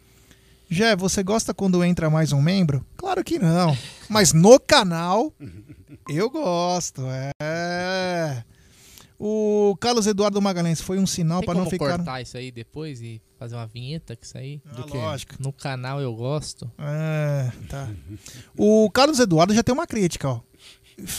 [0.70, 2.86] Jé, você gosta quando entra mais um membro?
[2.96, 3.76] Claro que não.
[4.08, 5.34] Mas no canal,
[6.08, 7.02] eu gosto.
[7.42, 8.44] É.
[9.20, 11.98] O Carlos Eduardo Magalhães foi um sinal para não como ficar.
[11.98, 14.62] cortar isso aí depois e fazer uma vinheta que isso aí?
[14.76, 14.98] Do quê?
[14.98, 15.36] lógico.
[15.40, 16.72] No canal eu gosto.
[16.80, 17.90] É, tá.
[18.58, 20.40] O Carlos Eduardo já tem uma crítica, ó.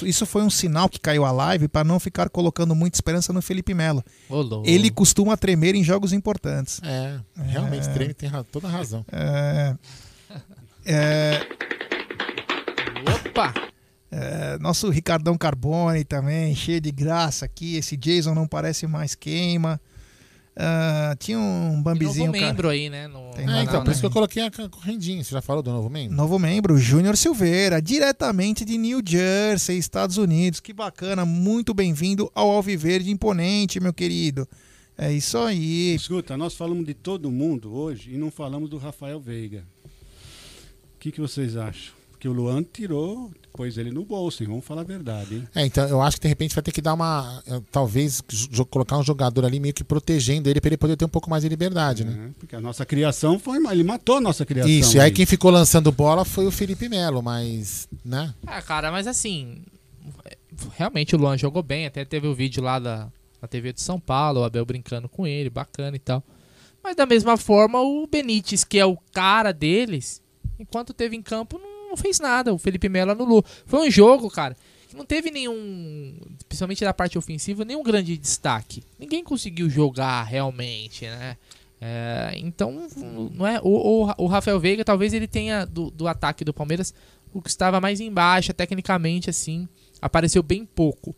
[0.03, 3.41] Isso foi um sinal que caiu a live para não ficar colocando muita esperança no
[3.43, 4.03] Felipe Melo.
[4.29, 4.69] Ô, louco.
[4.69, 6.81] Ele costuma tremer em jogos importantes.
[6.83, 7.93] É, realmente, É.
[7.93, 9.05] treme tem toda a razão.
[9.13, 9.75] É,
[10.87, 11.41] é,
[13.27, 13.53] Opa!
[14.11, 17.77] É, nosso Ricardão Carbone também, cheio de graça aqui.
[17.77, 19.81] Esse Jason não parece mais queima.
[20.57, 22.27] Ah, tinha um bambizinho.
[22.27, 23.07] novo cara- membro aí, né?
[23.07, 24.01] No Tem É, canal, então, por isso né?
[24.01, 25.23] que eu coloquei a correndinha.
[25.25, 26.15] Você já falou do novo membro?
[26.15, 30.61] Novo membro, Júnior Silveira, diretamente de New Jersey, Estados Unidos.
[30.61, 34.47] Que bacana, muito bem-vindo ao Alviverde Imponente, meu querido.
[34.99, 35.95] É isso aí.
[35.95, 39.65] Escuta, nós falamos de todo mundo hoje e não falamos do Rafael Veiga.
[39.85, 41.95] O que, que vocês acham?
[42.21, 44.49] Porque o Luan tirou, pôs ele no bolso, hein?
[44.51, 45.49] Vamos falar a verdade, hein?
[45.55, 47.43] É, então eu acho que de repente vai ter que dar uma.
[47.47, 48.23] eh, Talvez
[48.69, 51.45] colocar um jogador ali meio que protegendo ele para ele poder ter um pouco mais
[51.45, 52.27] de liberdade, né?
[52.29, 53.57] É, Porque a nossa criação foi.
[53.73, 54.71] Ele matou a nossa criação.
[54.71, 57.89] Isso, e aí quem ficou lançando bola foi o Felipe Melo, mas.
[58.05, 58.35] né?
[58.47, 59.63] Ah, cara, mas assim,
[60.77, 63.09] realmente o Luan jogou bem, até teve o vídeo lá da,
[63.41, 66.23] da TV de São Paulo, o Abel brincando com ele, bacana e tal.
[66.85, 70.21] Mas da mesma forma, o Benítez, que é o cara deles,
[70.59, 72.55] enquanto teve em campo, não, não fez nada.
[72.55, 73.45] O Felipe Melo anulou.
[73.67, 74.57] Foi um jogo, cara,
[74.89, 76.17] que não teve nenhum,
[76.49, 78.83] principalmente da parte ofensiva, nenhum grande destaque.
[78.99, 81.37] Ninguém conseguiu jogar realmente, né?
[81.83, 82.89] É, então,
[83.33, 86.93] não é o, o, o Rafael Veiga talvez ele tenha do, do ataque do Palmeiras
[87.33, 89.67] o que estava mais embaixo, tecnicamente assim,
[90.01, 91.15] apareceu bem pouco.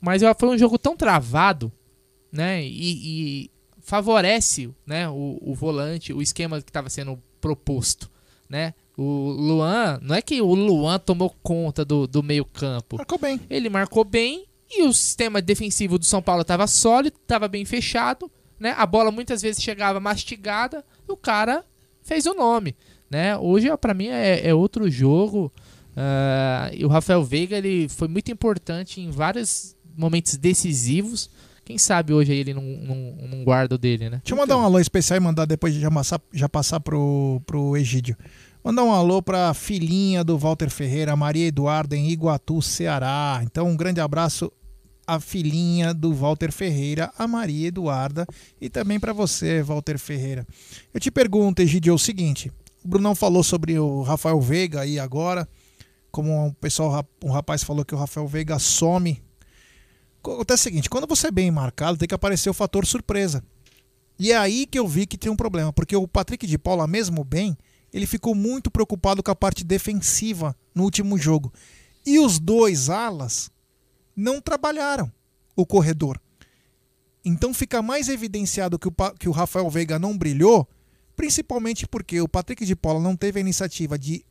[0.00, 1.72] Mas foi um jogo tão travado,
[2.32, 2.64] né?
[2.64, 3.50] E, e
[3.80, 8.10] favorece, né, o, o volante, o esquema que estava sendo proposto.
[8.48, 8.74] né?
[8.96, 12.96] O Luan, não é que o Luan tomou conta do, do meio campo.
[12.96, 13.40] Marcou bem.
[13.50, 18.30] Ele marcou bem e o sistema defensivo do São Paulo estava sólido, estava bem fechado,
[18.58, 18.74] né?
[18.76, 21.64] A bola muitas vezes chegava mastigada, e o cara
[22.02, 22.76] fez o nome,
[23.10, 23.36] né?
[23.36, 25.52] Hoje para mim é, é, outro jogo.
[25.90, 31.30] Uh, e o Rafael Veiga ele foi muito importante em vários momentos decisivos.
[31.64, 34.20] Quem sabe hoje ele não, não, não guarda o dele, né?
[34.22, 37.40] Deixa eu mandar um alô especial e mandar depois de já passar, já passar pro,
[37.46, 38.16] pro Egídio.
[38.64, 43.42] Mandar um alô para a filhinha do Walter Ferreira, Maria Eduarda, em Iguatu, Ceará.
[43.42, 44.50] Então, um grande abraço
[45.06, 48.26] à filhinha do Walter Ferreira, a Maria Eduarda,
[48.58, 50.46] e também para você, Walter Ferreira.
[50.94, 52.50] Eu te pergunto, Egidio, é o seguinte:
[52.82, 55.46] o Brunão falou sobre o Rafael Veiga aí agora,
[56.10, 59.22] como um pessoal, um rapaz falou que o Rafael Veiga some.
[60.22, 63.44] Acontece o seguinte: quando você é bem marcado, tem que aparecer o fator surpresa.
[64.18, 66.86] E é aí que eu vi que tem um problema, porque o Patrick de Paula,
[66.86, 67.54] mesmo bem,
[67.94, 71.52] ele ficou muito preocupado com a parte defensiva no último jogo.
[72.04, 73.52] E os dois alas
[74.16, 75.12] não trabalharam
[75.54, 76.20] o corredor.
[77.24, 80.68] Então fica mais evidenciado que o, que o Rafael Veiga não brilhou,
[81.14, 84.26] principalmente porque o Patrick de Paula não teve a iniciativa de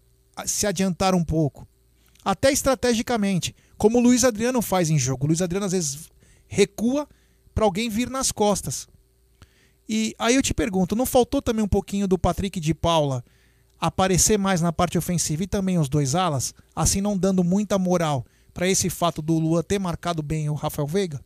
[0.46, 1.66] se adiantar um pouco,
[2.24, 5.24] até estrategicamente, como o Luiz Adriano faz em jogo.
[5.24, 6.10] O Luiz Adriano às vezes
[6.48, 7.08] recua
[7.56, 8.90] para alguém vir nas costas.
[9.88, 13.24] E aí eu te pergunto, não faltou também um pouquinho do Patrick de Paula
[13.88, 18.26] aparecer mais na parte ofensiva e também os dois alas, assim não dando muita moral
[18.54, 21.20] para esse fato do Lua ter marcado bem o Rafael Veiga?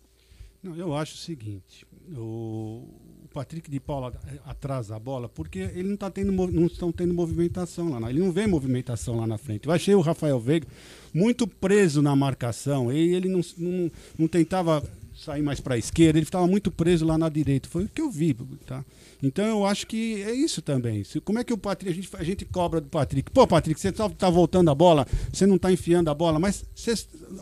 [0.64, 1.86] Não, eu acho o seguinte,
[2.16, 2.84] o,
[3.32, 4.12] Patrick de Paula
[4.44, 8.32] atrasa a bola porque ele não tá tendo não estão tendo movimentação lá, ele não
[8.32, 9.68] vê movimentação lá na frente.
[9.68, 10.68] Eu achei o Rafael Veiga
[11.14, 14.84] muito preso na marcação, e ele não, não, não tentava
[15.16, 17.70] sair mais para a esquerda, ele estava muito preso lá na direita.
[17.70, 18.36] Foi o que eu vi,
[18.66, 18.84] tá?
[19.22, 21.04] Então eu acho que é isso também.
[21.24, 23.32] Como é que o Patrick, a gente, a gente cobra do Patrick?
[23.32, 26.64] Pô, Patrick, você está tá voltando a bola, você não está enfiando a bola, mas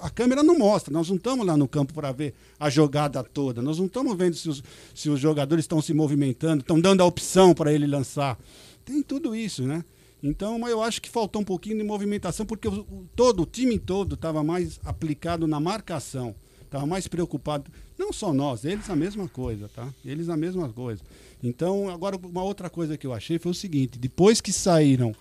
[0.01, 0.93] a câmera não mostra.
[0.93, 3.61] Nós não estamos lá no campo para ver a jogada toda.
[3.61, 7.05] Nós não estamos vendo se os, se os jogadores estão se movimentando, estão dando a
[7.05, 8.39] opção para ele lançar.
[8.85, 9.83] Tem tudo isso, né?
[10.23, 13.77] Então, eu acho que faltou um pouquinho de movimentação, porque o, o todo, o time
[13.77, 16.33] todo estava mais aplicado na marcação.
[16.61, 17.71] Estava mais preocupado.
[17.97, 19.87] Não só nós, eles a mesma coisa, tá?
[20.03, 21.01] Eles a mesma coisa.
[21.47, 25.13] Então, agora, uma outra coisa que eu achei foi o seguinte: depois que saíram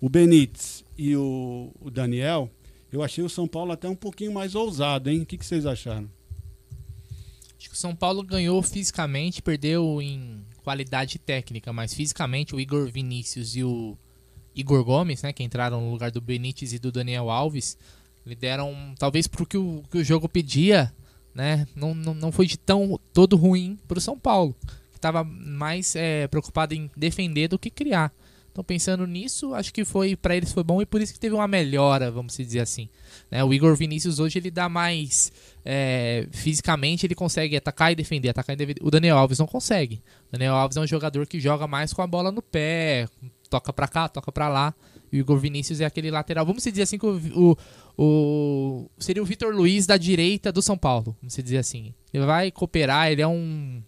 [0.00, 2.48] o Benítez e o, o Daniel,
[2.92, 5.22] eu achei o São Paulo até um pouquinho mais ousado, hein?
[5.22, 6.08] O que, que vocês acharam?
[7.58, 12.88] Acho que o São Paulo ganhou fisicamente, perdeu em qualidade técnica, mas fisicamente o Igor
[12.88, 13.96] Vinícius e o
[14.54, 17.76] Igor Gomes, né, que entraram no lugar do Benítez e do Daniel Alves,
[18.24, 20.92] lhe deram talvez porque o que o jogo pedia,
[21.34, 24.54] né, não, não, não foi de tão todo ruim para o São Paulo
[25.02, 28.12] estava mais é, preocupado em defender do que criar.
[28.52, 31.34] Então pensando nisso, acho que foi para eles foi bom e por isso que teve
[31.34, 32.88] uma melhora, vamos dizer assim.
[33.30, 33.42] Né?
[33.42, 35.32] O Igor Vinícius hoje ele dá mais
[35.64, 38.82] é, fisicamente, ele consegue atacar e defender, atacar e defender.
[38.84, 40.02] O Daniel Alves não consegue.
[40.28, 43.08] O Daniel Alves é um jogador que joga mais com a bola no pé,
[43.48, 44.74] toca para cá, toca para lá.
[45.10, 46.44] E o Igor Vinícius é aquele lateral.
[46.44, 47.56] Vamos dizer assim que o, o,
[47.96, 51.94] o seria o Vitor Luiz da direita do São Paulo, vamos dizer assim.
[52.12, 53.82] Ele vai cooperar, ele é um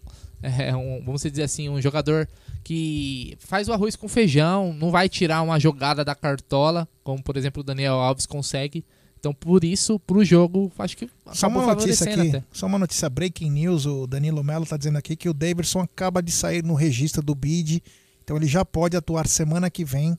[0.59, 2.27] é um, vamos dizer assim, um jogador
[2.63, 7.37] que faz o arroz com feijão, não vai tirar uma jogada da cartola, como por
[7.37, 8.83] exemplo o Daniel Alves consegue.
[9.19, 12.43] Então, por isso, pro jogo, acho que só uma notícia aqui, até.
[12.51, 16.21] só uma notícia breaking news, o Danilo Melo tá dizendo aqui que o Davidson acaba
[16.21, 17.81] de sair no registro do bid,
[18.23, 20.15] então ele já pode atuar semana que vem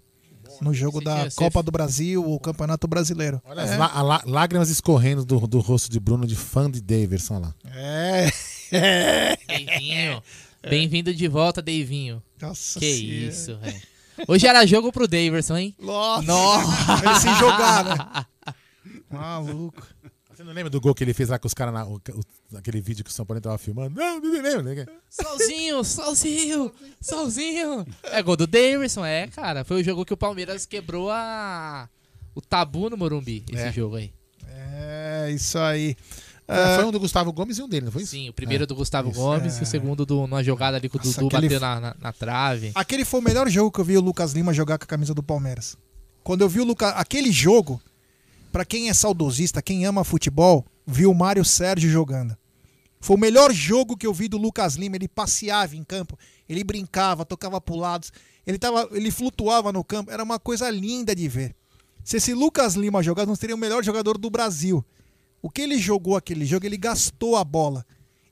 [0.61, 3.41] no jogo da Copa do Brasil, o Campeonato Brasileiro.
[3.45, 3.75] Olha é.
[3.75, 7.55] as lá, lágrimas escorrendo do, do rosto de Bruno de fã de Davidson lá.
[7.75, 8.31] É.
[8.71, 10.23] Deivinho.
[10.69, 12.23] Bem-vindo de volta, Deivinho.
[12.41, 13.29] Nossa Que senhora.
[13.29, 13.83] isso, velho.
[14.27, 15.75] Hoje era jogo pro Davidson, hein?
[15.79, 16.23] Nossa.
[16.23, 17.07] Nossa.
[17.07, 18.55] Ele se jogar, né?
[19.11, 19.87] Maluco.
[20.37, 21.75] Você não lembra do gol que ele fez lá com os caras
[22.51, 23.99] naquele vídeo que o São Paulo tava filmando?
[23.99, 24.93] Não, não lembro.
[25.09, 27.87] Solzinho, solzinho, solzinho.
[28.05, 29.65] É gol do Davidson, é, cara.
[29.65, 31.89] Foi o jogo que o Palmeiras quebrou a...
[32.35, 33.73] o tabu no Morumbi, esse é.
[33.73, 34.13] jogo aí.
[34.47, 35.97] É, isso aí.
[36.49, 38.13] É, foi um do Gustavo Gomes e um dele, não foi isso?
[38.13, 38.67] Sim, o primeiro é.
[38.67, 39.61] do Gustavo isso, Gomes é.
[39.61, 41.49] e o segundo do, numa jogada ali que o Nossa, Dudu aquele...
[41.49, 42.71] bateu na, na, na, trave.
[42.75, 45.13] Aquele foi o melhor jogo que eu vi o Lucas Lima jogar com a camisa
[45.13, 45.77] do Palmeiras.
[46.23, 46.93] Quando eu vi o Lucas.
[46.97, 47.81] Aquele jogo,
[48.53, 52.37] para quem é saudosista, quem ama futebol, viu o Mário Sérgio jogando.
[53.01, 54.97] Foi o melhor jogo que eu vi do Lucas Lima.
[54.97, 56.17] Ele passeava em campo,
[56.49, 58.13] ele brincava, tocava pro lados,
[58.47, 60.13] ele, tava, ele flutuava no campo.
[60.13, 61.55] Era uma coisa linda de ver.
[62.05, 64.85] Se esse Lucas Lima jogasse, não seria o melhor jogador do Brasil.
[65.41, 67.85] O que ele jogou aquele jogo, ele gastou a bola.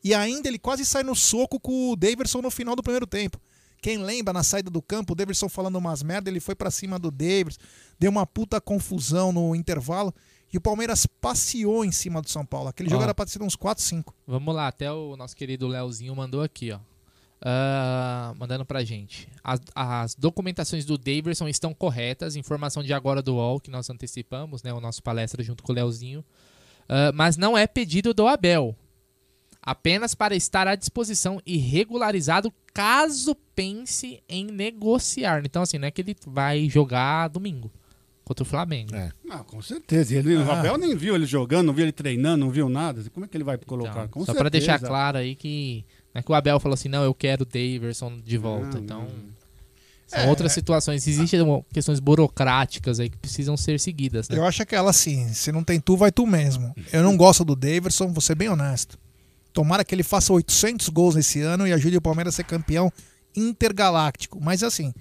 [0.02, 3.40] E ainda ele quase sai no soco com o Daverson no final do primeiro tempo.
[3.80, 6.98] Quem lembra, na saída do campo, o Davidson falando umas merda, ele foi para cima
[6.98, 7.58] do Davis,
[7.98, 10.14] deu uma puta confusão no intervalo.
[10.50, 12.68] E o Palmeiras passeou em cima do São Paulo.
[12.68, 12.92] Aquele Ó.
[12.92, 14.14] jogo era pra ser uns 4, 5.
[14.26, 16.78] Vamos lá, até o nosso querido Leozinho mandou aqui, ó.
[17.42, 19.28] Ah, mandando pra gente.
[19.42, 22.36] As, as documentações do Daverson estão corretas.
[22.36, 24.72] Informação de agora do UOL, que nós antecipamos, né?
[24.72, 26.24] O nosso palestra junto com o Leozinho.
[26.88, 28.76] Ah, mas não é pedido do Abel.
[29.62, 35.42] Apenas para estar à disposição e regularizado caso pense em negociar.
[35.44, 37.70] Então, assim, não é que ele vai jogar domingo
[38.24, 38.94] contra o Flamengo.
[38.94, 39.10] É.
[39.30, 40.14] Ah, com certeza.
[40.16, 40.60] Ele, O Ah.
[40.60, 43.02] Abel nem viu ele jogando, não viu ele treinando, não viu nada.
[43.10, 44.08] Como é que ele vai colocar?
[44.08, 45.84] Com Só para deixar claro aí que
[46.14, 48.76] não é que o Abel falou assim, não, eu quero o Daverson de volta.
[48.76, 49.08] Não, então,
[50.06, 50.28] são É.
[50.28, 51.06] outras situações.
[51.06, 51.40] Existem
[51.72, 54.36] questões burocráticas aí que precisam ser seguidas, né?
[54.36, 56.74] Eu acho aquela assim, se não tem tu, vai tu mesmo.
[56.92, 58.98] Eu não gosto do Daverson, vou ser bem honesto.
[59.52, 62.92] Tomara que ele faça 800 gols nesse ano e ajude o Palmeiras a ser campeão
[63.36, 64.40] intergaláctico.
[64.40, 64.92] Mas assim,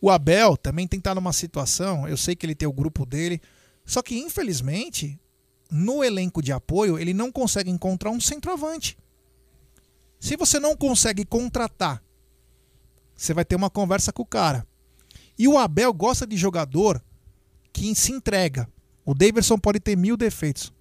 [0.00, 3.04] o Abel também tem que estar numa situação, eu sei que ele tem o grupo
[3.06, 3.40] dele,
[3.84, 5.18] só que infelizmente,
[5.70, 8.96] no elenco de apoio, ele não consegue encontrar um centroavante.
[10.18, 12.02] Se você não consegue contratar,
[13.14, 14.66] você vai ter uma conversa com o cara.
[15.38, 17.02] E o Abel gosta de jogador
[17.72, 18.68] que se entrega.
[19.04, 20.72] O Davidson pode ter mil defeitos,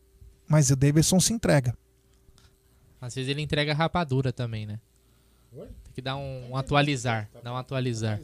[0.48, 1.76] mas o Davidson se entrega.
[2.99, 4.80] Às vezes ele entrega rapadura também, né?
[5.91, 7.27] Tem que dar um, um atualizar.
[7.43, 8.18] Dar um atualizar.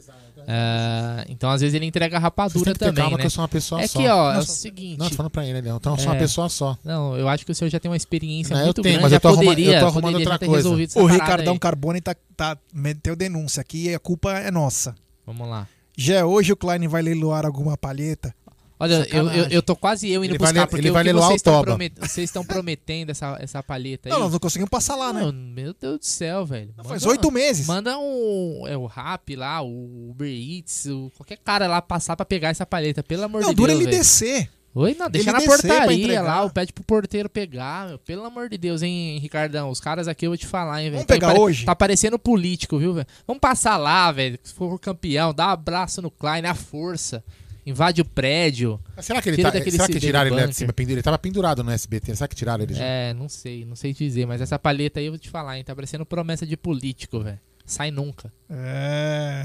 [0.46, 3.20] Ah, então, às vezes ele entrega Vocês rapadura têm que ter também, calma né?
[3.20, 3.98] que eu sou uma pessoa é só.
[3.98, 4.98] que, ó, é Não, o só- seguinte...
[4.98, 5.76] Não, tô falando pra ele, Leão.
[5.76, 6.18] Então eu sou uma É.
[6.18, 6.78] pessoa só.
[6.82, 9.02] Não, eu acho que o senhor já tem uma experiência Não, eu muito tenho, grande.
[9.02, 10.68] mas já eu tô arrumando- poderia, eu tô arrumando poderia outra coisa.
[11.02, 11.58] O Ricardão aí.
[11.58, 14.94] Carbone tá, tá, meteu denúncia aqui e a culpa é nossa.
[15.26, 15.68] Vamos lá.
[15.96, 18.34] Já hoje o Klein vai leiloar alguma palheta.
[18.80, 20.92] Olha, eu, eu, eu tô quase eu indo Ele vai buscar, le- porque ele o
[20.92, 24.12] vai vocês o estão, promet- vocês estão prometendo essa, essa palheta aí.
[24.12, 25.20] Não, nós não conseguimos passar lá, né?
[25.22, 26.72] Não, meu Deus do céu, velho.
[26.84, 27.66] faz Manda- oito meses.
[27.66, 32.24] Manda um, é, o Rap lá, o Uber Eats, o, qualquer cara lá passar pra
[32.24, 33.80] pegar essa palheta, pelo amor Não, de dura Deus.
[33.80, 33.98] ele velho.
[34.02, 34.48] descer.
[34.74, 37.98] Oi, não, deixa Ele na portaria lá, ou pede pro porteiro pegar, meu.
[37.98, 39.70] Pelo amor de Deus, hein, Ricardão.
[39.70, 40.96] Os caras aqui eu vou te falar, hein, velho.
[40.98, 41.64] Vamos pegar pare- hoje?
[41.64, 43.06] Tá parecendo político, viu, velho?
[43.26, 44.38] Vamos passar lá, velho.
[44.40, 47.24] Se for campeão, dá um abraço no Klein, a força.
[47.68, 48.80] Invade o prédio.
[48.96, 50.72] Mas Será que ele tá, será que tiraram ele lá de cima?
[50.78, 52.16] Ele tava pendurado no SBT.
[52.16, 52.82] Será que tiraram ele já?
[52.82, 55.64] É, não sei, não sei dizer, mas essa palheta aí eu vou te falar, hein?
[55.64, 57.38] Tá parecendo promessa de político, velho.
[57.66, 58.32] Sai nunca.
[58.48, 59.44] É.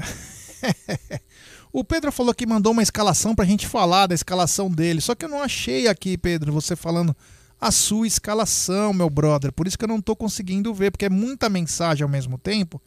[1.70, 5.02] o Pedro falou que mandou uma escalação pra gente falar da escalação dele.
[5.02, 7.14] Só que eu não achei aqui, Pedro, você falando
[7.60, 9.52] a sua escalação, meu brother.
[9.52, 12.80] Por isso que eu não tô conseguindo ver, porque é muita mensagem ao mesmo tempo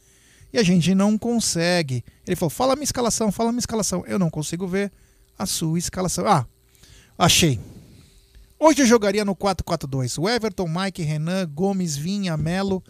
[0.52, 2.04] e a gente não consegue.
[2.26, 4.04] Ele falou: fala minha escalação, fala minha escalação.
[4.08, 4.92] Eu não consigo ver
[5.38, 6.26] a sua escalação.
[6.28, 6.46] Ah,
[7.18, 7.60] achei.
[8.60, 10.22] Hoje eu jogaria no 4-4-2.
[10.22, 12.84] O Everton, Mike, Renan, Gomes, Vinha, Melo,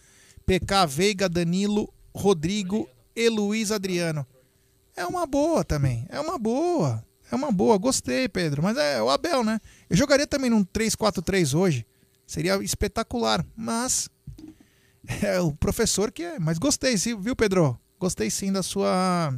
[0.46, 4.26] PK, Veiga, Danilo, Rodrigo e Luiz Adriano.
[4.96, 6.06] É uma boa também.
[6.10, 7.04] É uma boa.
[7.30, 7.78] É uma boa.
[7.78, 8.64] Gostei, Pedro.
[8.64, 9.60] Mas é o Abel, né?
[9.90, 11.86] Eu jogaria também num 3-4-3 hoje.
[12.26, 13.46] Seria espetacular.
[13.56, 14.10] Mas
[15.22, 16.40] é o professor que é.
[16.40, 17.78] Mas gostei, viu, Pedro?
[18.00, 19.34] Gostei sim da sua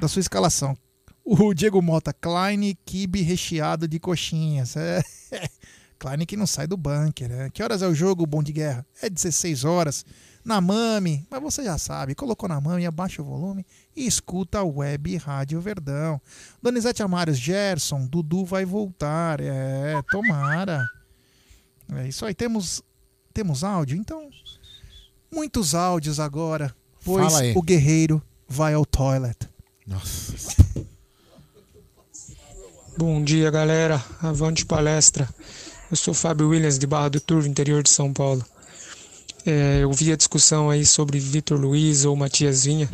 [0.00, 0.76] da sua escalação.
[1.24, 4.76] O Diego Mota, Klein, kibe recheado de coxinhas.
[4.76, 5.02] É.
[5.98, 7.30] Klein que não sai do bunker.
[7.30, 7.50] Né?
[7.50, 8.86] Que horas é o jogo, Bom de Guerra?
[9.00, 10.04] É 16 horas.
[10.44, 13.64] Na Mami, mas você já sabe, colocou na Mami, abaixa o volume
[13.96, 16.20] e escuta a web Rádio Verdão.
[16.62, 19.40] Donizete Amares, Gerson, Dudu vai voltar.
[19.40, 20.86] É, tomara.
[21.94, 22.34] É isso aí.
[22.34, 22.82] Temos,
[23.32, 23.96] temos áudio?
[23.96, 24.28] Então,
[25.32, 29.48] muitos áudios agora, pois o guerreiro vai ao toilet.
[29.86, 30.84] Nossa.
[32.96, 34.00] Bom dia, galera.
[34.22, 35.28] Avante palestra.
[35.90, 38.44] Eu sou Fábio Williams, de Barra do Turvo, interior de São Paulo.
[39.44, 42.88] É, eu vi a discussão aí sobre Vitor Luiz ou Matias Vinha.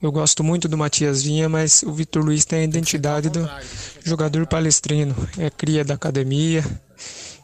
[0.00, 3.46] Eu gosto muito do Matias Vinha, mas o Vitor Luiz tem a identidade do
[4.02, 5.14] jogador palestrino.
[5.36, 6.64] É cria da academia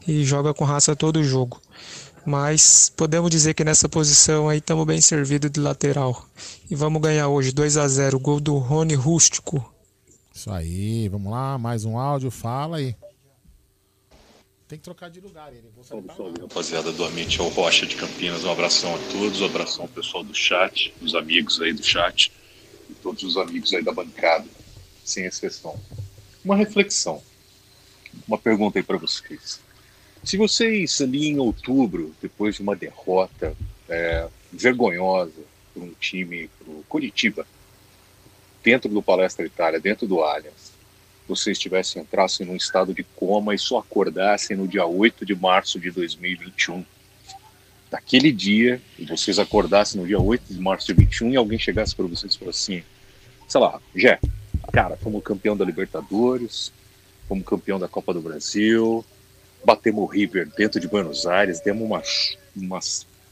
[0.09, 1.61] e joga com raça todo o jogo.
[2.25, 6.27] Mas podemos dizer que nessa posição aí estamos bem servidos de lateral.
[6.71, 9.74] E vamos ganhar hoje 2 a 0 gol do Rony Rústico.
[10.35, 12.97] Isso aí, vamos lá, mais um áudio, fala aí.
[14.67, 15.71] Tem que trocar de lugar ele.
[15.87, 16.33] Pra lá.
[16.41, 20.25] Rapaziada do Amite ao Rocha de Campinas, um abração a todos, um abração ao pessoal
[20.25, 22.33] do chat, os amigos aí do chat
[22.91, 24.45] e todos os amigos aí da bancada,
[25.05, 25.79] sem exceção.
[26.45, 27.23] Uma reflexão,
[28.27, 29.61] uma pergunta aí para vocês.
[30.25, 33.57] Se vocês ali em outubro, depois de uma derrota
[33.89, 35.43] é, vergonhosa
[35.73, 37.47] para um time, para o Curitiba,
[38.65, 40.73] dentro do Palestra Itália, dentro do Allianz,
[41.29, 45.79] vocês tivessem entrassem num estado de coma e só acordassem no dia 8 de março
[45.79, 46.85] de 2021,
[47.91, 52.07] daquele dia, vocês acordassem no dia 8 de março de 21 e alguém chegasse para
[52.07, 52.85] vocês e falasse assim,
[53.47, 54.19] sei lá, Jé,
[54.73, 56.73] cara, fomos campeão da Libertadores,
[57.29, 59.05] fomos campeão da Copa do Brasil,
[59.65, 62.03] batemos o River dentro de Buenos Aires, demos uma,
[62.57, 62.81] uma,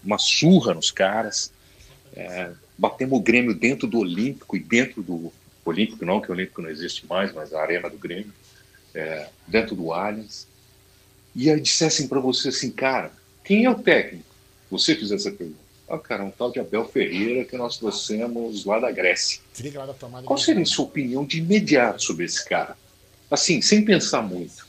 [0.04, 1.52] uma surra nos caras,
[2.14, 2.50] é,
[2.82, 5.32] batemos o Grêmio dentro do Olímpico e dentro do
[5.64, 8.32] Olímpico, não que o Olímpico não existe mais, mas a arena do Grêmio,
[8.92, 10.48] é, dentro do Allianz,
[11.32, 13.12] e aí dissessem para você assim, cara,
[13.44, 14.24] quem é o técnico?
[14.68, 15.62] Você fizesse essa pergunta.
[15.88, 19.40] Ah, cara, um tal de Abel Ferreira que nós trouxemos lá da Grécia.
[20.26, 22.76] Qual seria a sua opinião de imediato sobre esse cara?
[23.30, 24.66] Assim, sem pensar muito.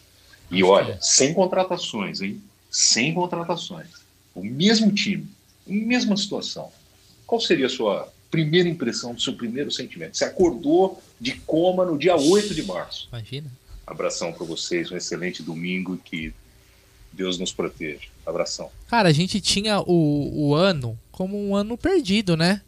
[0.52, 2.40] E olha, sem contratações, hein?
[2.70, 3.88] Sem contratações.
[4.36, 5.28] O mesmo time,
[5.68, 6.72] a mesma situação.
[7.34, 10.16] Qual seria a sua primeira impressão, o seu primeiro sentimento?
[10.16, 13.08] Você acordou de coma no dia 8 de março.
[13.12, 13.52] Imagina.
[13.88, 16.34] Abração para vocês, um excelente domingo e que
[17.12, 18.08] Deus nos proteja.
[18.24, 18.70] Abração.
[18.88, 22.62] Cara, a gente tinha o, o ano como um ano perdido, né?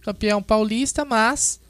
[0.00, 1.60] Campeão paulista, mas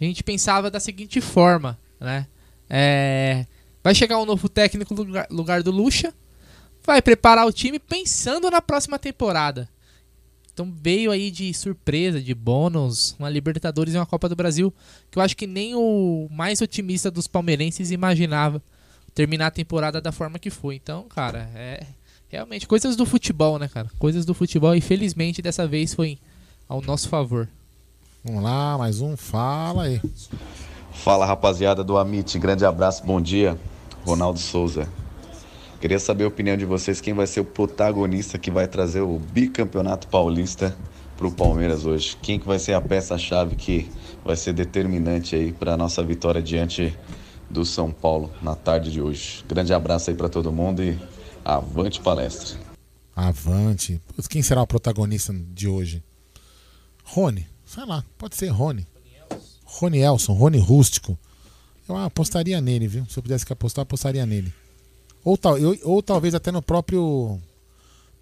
[0.00, 2.26] a gente pensava da seguinte forma, né?
[2.70, 3.44] É,
[3.84, 6.14] vai chegar um novo técnico no lugar, lugar do Lucha,
[6.82, 9.68] vai preparar o time pensando na próxima temporada.
[10.52, 14.72] Então veio aí de surpresa, de bônus, uma Libertadores e uma Copa do Brasil,
[15.10, 18.62] que eu acho que nem o mais otimista dos palmeirenses imaginava
[19.14, 20.76] terminar a temporada da forma que foi.
[20.76, 21.86] Então, cara, é
[22.28, 23.90] realmente coisas do futebol, né, cara?
[23.98, 26.18] Coisas do futebol e felizmente dessa vez foi
[26.68, 27.48] ao nosso favor.
[28.24, 30.00] Vamos lá, mais um, fala aí.
[30.92, 33.58] Fala rapaziada do Amit, grande abraço, bom dia.
[34.04, 34.88] Ronaldo Souza.
[35.82, 39.18] Queria saber a opinião de vocês, quem vai ser o protagonista que vai trazer o
[39.18, 40.76] bicampeonato paulista
[41.16, 42.16] para o Palmeiras hoje?
[42.22, 43.90] Quem que vai ser a peça-chave que
[44.24, 46.96] vai ser determinante aí para a nossa vitória diante
[47.50, 49.44] do São Paulo na tarde de hoje?
[49.48, 50.96] Grande abraço aí para todo mundo e
[51.44, 52.56] avante palestra.
[53.16, 54.00] Avante.
[54.30, 56.00] Quem será o protagonista de hoje?
[57.02, 57.44] Rony.
[57.64, 58.86] Sei lá, pode ser Rony.
[59.64, 61.18] Rony Elson, Rony Rústico.
[61.88, 63.04] Eu apostaria nele, viu?
[63.08, 64.54] Se eu pudesse apostar, apostaria nele.
[65.24, 67.40] Ou, tal, eu, ou talvez até no próprio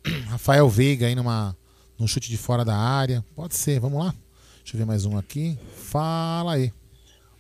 [0.29, 1.57] Rafael Veiga aí numa,
[1.99, 3.25] num chute de fora da área.
[3.35, 4.15] Pode ser, vamos lá.
[4.59, 5.59] Deixa eu ver mais um aqui.
[5.75, 6.73] Fala aí.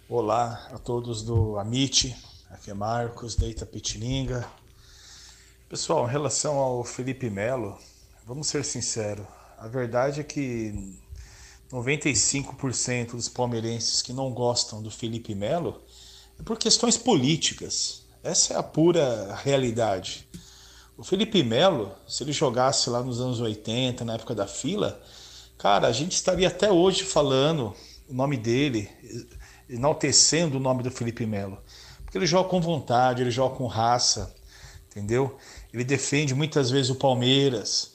[0.08, 2.16] Olá a todos do Amit.
[2.48, 4.48] Aqui é Marcos, da Itapetininga.
[5.68, 7.78] Pessoal, em relação ao Felipe Melo,
[8.26, 9.26] vamos ser sinceros.
[9.58, 10.98] A verdade é que
[11.70, 15.82] 95% dos palmeirenses que não gostam do Felipe Melo
[16.38, 17.99] é por questões políticas.
[18.22, 20.28] Essa é a pura realidade.
[20.96, 25.00] O Felipe Melo, se ele jogasse lá nos anos 80, na época da fila,
[25.56, 27.74] cara, a gente estaria até hoje falando
[28.06, 28.90] o nome dele,
[29.68, 31.56] enaltecendo o nome do Felipe Melo.
[32.04, 34.34] Porque ele joga com vontade, ele joga com raça,
[34.90, 35.38] entendeu?
[35.72, 37.92] Ele defende muitas vezes o Palmeiras.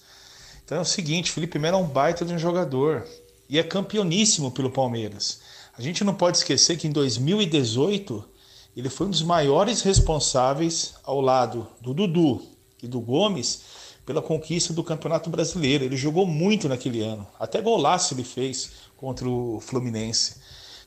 [0.64, 3.07] Então é o seguinte, Felipe Melo é um baita de um jogador
[3.47, 5.41] e é campeoníssimo pelo Palmeiras.
[5.77, 8.34] A gente não pode esquecer que em 2018
[8.80, 12.41] ele foi um dos maiores responsáveis ao lado do Dudu
[12.84, 13.61] e do Gomes
[14.06, 15.84] pela conquista do Campeonato Brasileiro.
[15.84, 20.35] Ele jogou muito naquele ano, até golaço ele fez contra o Fluminense.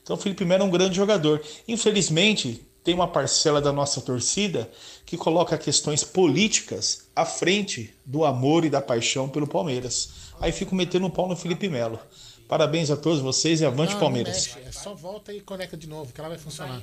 [0.01, 1.41] Então o Felipe Melo é um grande jogador.
[1.67, 4.69] Infelizmente, tem uma parcela da nossa torcida
[5.05, 10.09] que coloca questões políticas à frente do amor e da paixão pelo Palmeiras.
[10.39, 11.99] Aí fico metendo um pau no Felipe Melo.
[12.47, 14.47] Parabéns a todos vocês e avante Não, Palmeiras.
[14.47, 16.81] Não mexe, é só volta e conecta de novo, que ela vai funcionar.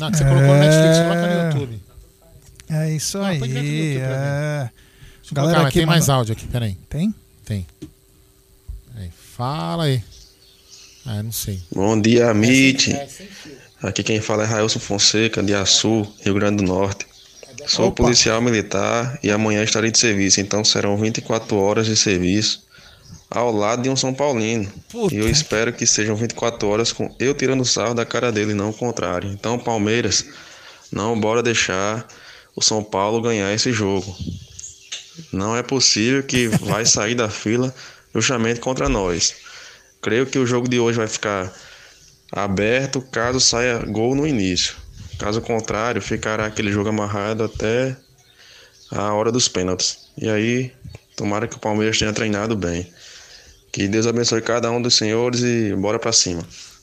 [0.00, 1.82] Não, que você colocou no Netflix, coloca no YouTube.
[2.70, 3.38] É isso Não, aí.
[3.38, 4.70] põe direto no YouTube é.
[5.20, 6.76] Deixa eu colocar, mas tem manda- mais áudio aqui, peraí.
[6.88, 7.14] Tem?
[7.44, 7.66] Tem.
[8.92, 10.02] Peraí, fala aí.
[11.06, 11.60] Ah, não sei.
[11.74, 12.92] Bom dia, Amit.
[12.92, 13.08] É.
[13.82, 17.06] Aqui quem fala é Railson Fonseca, de Açu, Rio Grande do Norte.
[17.66, 18.02] Sou Opa.
[18.04, 22.62] policial militar e amanhã estarei de serviço, então serão 24 horas de serviço
[23.30, 24.70] ao lado de um São Paulino.
[25.12, 28.70] E eu espero que sejam 24 horas com eu tirando sarro da cara dele, não
[28.70, 29.30] o contrário.
[29.30, 30.24] Então, Palmeiras,
[30.90, 32.06] não bora deixar
[32.56, 34.16] o São Paulo ganhar esse jogo.
[35.32, 37.72] Não é possível que vai sair da fila
[38.12, 39.34] justamente contra nós.
[40.02, 41.52] Creio que o jogo de hoje vai ficar
[42.32, 44.74] aberto caso saia gol no início.
[45.18, 47.96] Caso contrário, ficará aquele jogo amarrado até
[48.90, 50.08] a hora dos pênaltis.
[50.16, 50.72] E aí,
[51.14, 52.90] tomara que o Palmeiras tenha treinado bem.
[53.72, 56.42] Que Deus abençoe cada um dos senhores e bora pra cima.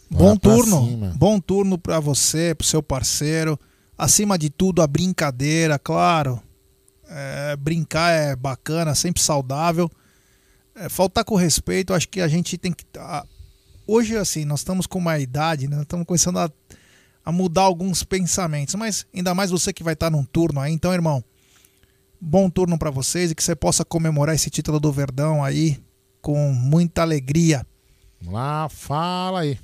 [0.10, 1.14] Bom turno.
[1.16, 3.60] Bom turno pra você, pro seu parceiro.
[3.98, 6.42] Acima de tudo, a brincadeira, claro.
[7.10, 9.90] É, brincar é bacana, sempre saudável.
[10.76, 12.86] É, faltar com respeito, acho que a gente tem que.
[12.98, 13.26] ah,
[13.86, 15.82] hoje, assim, nós estamos com uma idade, né?
[15.82, 16.50] Estamos começando a,
[17.26, 18.76] a mudar alguns pensamentos.
[18.76, 20.72] Mas ainda mais você que vai estar num turno aí.
[20.72, 21.24] Então, irmão,
[22.20, 25.80] Bom turno para vocês e que você possa comemorar esse título do Verdão aí
[26.22, 27.66] com muita alegria.
[28.20, 29.60] Vamos lá, fala aí.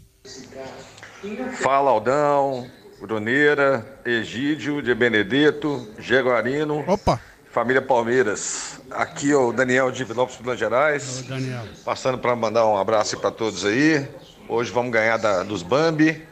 [1.61, 2.69] Fala Aldão,
[2.99, 6.84] Bruneira, Egídio de Benedetto, Jaguarino.
[6.88, 7.19] Opa!
[7.51, 8.81] Família Palmeiras.
[8.89, 11.21] Aqui é o Daniel de Vinópolis, Minas Gerais.
[11.27, 11.63] Daniel.
[11.85, 14.07] Passando para mandar um abraço para todos aí.
[14.49, 16.25] Hoje vamos ganhar da- dos Bambi.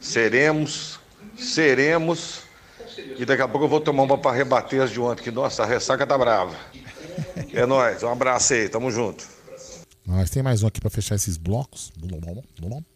[0.00, 0.98] Seremos,
[1.36, 2.42] seremos.
[3.16, 5.62] E daqui a pouco eu vou tomar uma para rebater as de ontem, que nossa,
[5.62, 6.54] a ressaca tá brava.
[7.52, 9.24] É nóis, um abraço aí, tamo junto.
[10.08, 11.92] Nós tem mais um aqui pra fechar esses blocos.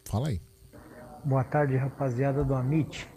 [0.03, 0.41] Fala aí.
[1.23, 3.07] Boa tarde, rapaziada do Amit.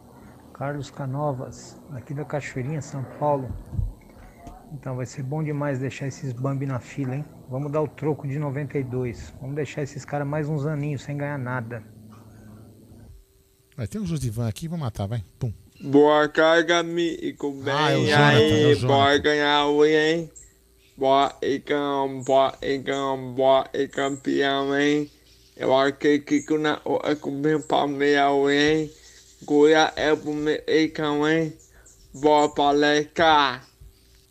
[0.53, 3.49] Carlos Canovas, aqui da Cachoeirinha, São Paulo.
[4.71, 7.25] Então vai ser bom demais deixar esses Bambi na fila, hein?
[7.49, 9.33] Vamos dar o troco de 92.
[9.41, 11.83] Vamos deixar esses caras mais uns aninhos sem ganhar nada.
[13.75, 15.25] Vai, tem um Josivan aqui, vou matar, vai.
[15.39, 15.51] Pum.
[15.81, 17.51] Boa carga, amigo.
[17.63, 18.87] Bem Ah, é o Jonathan, é o aí, Jonathan.
[18.87, 20.31] bora ganhar hoje, hein?
[20.97, 25.11] Bora e cam, bora e cam, bora e campeão, hein?
[25.55, 28.91] Eu acredito que na hora que o meu Palmeiras hoje, hein?
[29.45, 31.53] Goiás é pro meio, hein?
[32.15, 33.61] Bora palestra!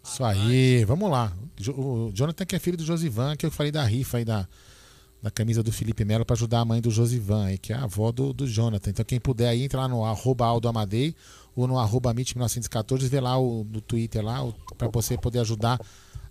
[0.03, 1.31] Isso aí, vamos lá.
[1.77, 4.47] O Jonathan que é filho do Josivan, que eu falei da rifa aí da,
[5.21, 7.83] da camisa do Felipe Melo pra ajudar a mãe do Josivan aí, que é a
[7.83, 8.89] avó do, do Jonathan.
[8.89, 11.15] Então quem puder aí, entra lá no arroba Aldo Amadei
[11.55, 15.79] ou no arroba Mit1914, vê lá o, no Twitter lá, o, pra você poder ajudar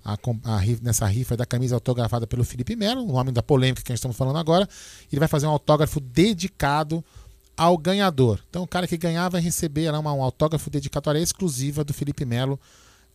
[0.05, 0.13] a,
[0.45, 3.95] a nessa rifa da camisa autografada pelo Felipe Melo, o nome da polêmica que a
[3.95, 4.69] gente estamos falando agora.
[5.11, 7.03] Ele vai fazer um autógrafo dedicado
[7.57, 8.41] ao ganhador.
[8.51, 12.25] Então o cara que ganhar vai receber lá uma, um autógrafo dedicatória exclusiva do Felipe
[12.25, 12.61] Melo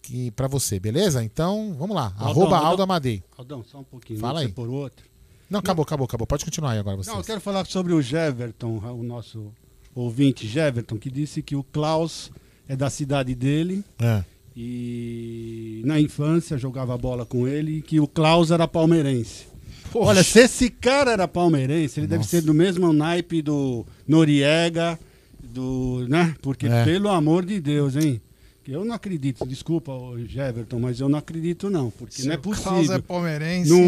[0.01, 1.23] que para você, beleza?
[1.23, 2.13] Então, vamos lá.
[2.17, 2.69] Aldão, arroba Aldão.
[2.69, 3.23] Aldo Amadei.
[3.37, 4.19] Aldão, só um pouquinho.
[4.19, 4.47] Fala aí.
[4.47, 5.05] por outro.
[5.49, 6.27] Não, acabou, acabou, acabou.
[6.27, 7.09] Pode continuar aí agora você.
[7.09, 9.51] Não, eu quero falar sobre o Jeverton, o nosso
[9.95, 12.31] ouvinte Jeverton, que disse que o Klaus
[12.67, 14.23] é da cidade dele É.
[14.61, 19.47] e na infância jogava bola com ele e que o Klaus era palmeirense.
[19.93, 24.99] Olha, se esse cara era palmeirense, ele deve ser do mesmo naipe do Noriega,
[25.41, 26.35] do, né?
[26.41, 26.83] Porque É.
[26.83, 28.21] pelo amor de Deus, hein?
[28.67, 29.91] Eu não acredito, desculpa,
[30.27, 32.95] Jeverton, mas eu não acredito não, porque Se não é o Klaus possível.
[32.97, 33.79] é palmeirense- No,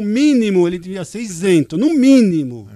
[0.00, 2.68] no mínimo ele devia ser isento, no mínimo.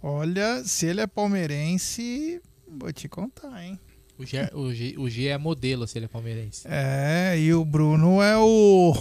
[0.00, 3.76] Olha, se ele é palmeirense, vou te contar, hein?
[4.18, 6.62] O G, o, G, o G é modelo se ele é palmeirense.
[6.66, 8.94] É, e o Bruno é o.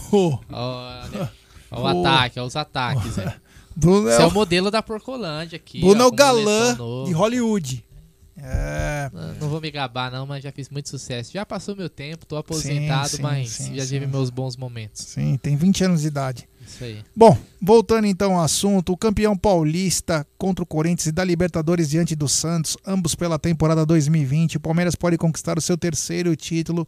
[0.52, 1.32] Olha,
[1.72, 3.16] olha o ataque, olha os ataques.
[3.18, 3.36] né?
[3.76, 5.80] Bruno Esse é é o- o modelo da Porcolândia aqui.
[5.80, 7.84] Bruno é ó, o com galã de Hollywood.
[8.38, 9.10] É.
[9.14, 11.32] Não, não vou me gabar, não, mas já fiz muito sucesso.
[11.32, 13.90] Já passou meu tempo, tô aposentado, sim, mas sim, já sim.
[13.94, 15.02] tive meus bons momentos.
[15.04, 16.48] Sim, tem 20 anos de idade.
[16.82, 17.04] Aí.
[17.16, 22.16] Bom, voltando então ao assunto, o campeão paulista contra o Corinthians e da Libertadores diante
[22.16, 26.86] do Santos, ambos pela temporada 2020, o Palmeiras pode conquistar o seu terceiro título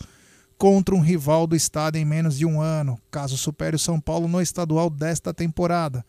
[0.58, 4.28] contra um rival do estado em menos de um ano, caso supere o São Paulo
[4.28, 6.04] no estadual desta temporada.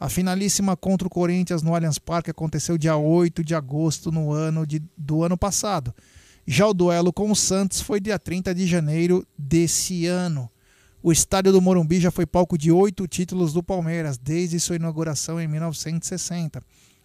[0.00, 4.66] A finalíssima contra o Corinthians no Allianz Parque aconteceu dia 8 de agosto no ano
[4.66, 5.94] de, do ano passado.
[6.44, 10.50] Já o duelo com o Santos foi dia 30 de janeiro desse ano.
[11.04, 15.40] O estádio do Morumbi já foi palco de oito títulos do Palmeiras desde sua inauguração
[15.40, 16.62] em 1960.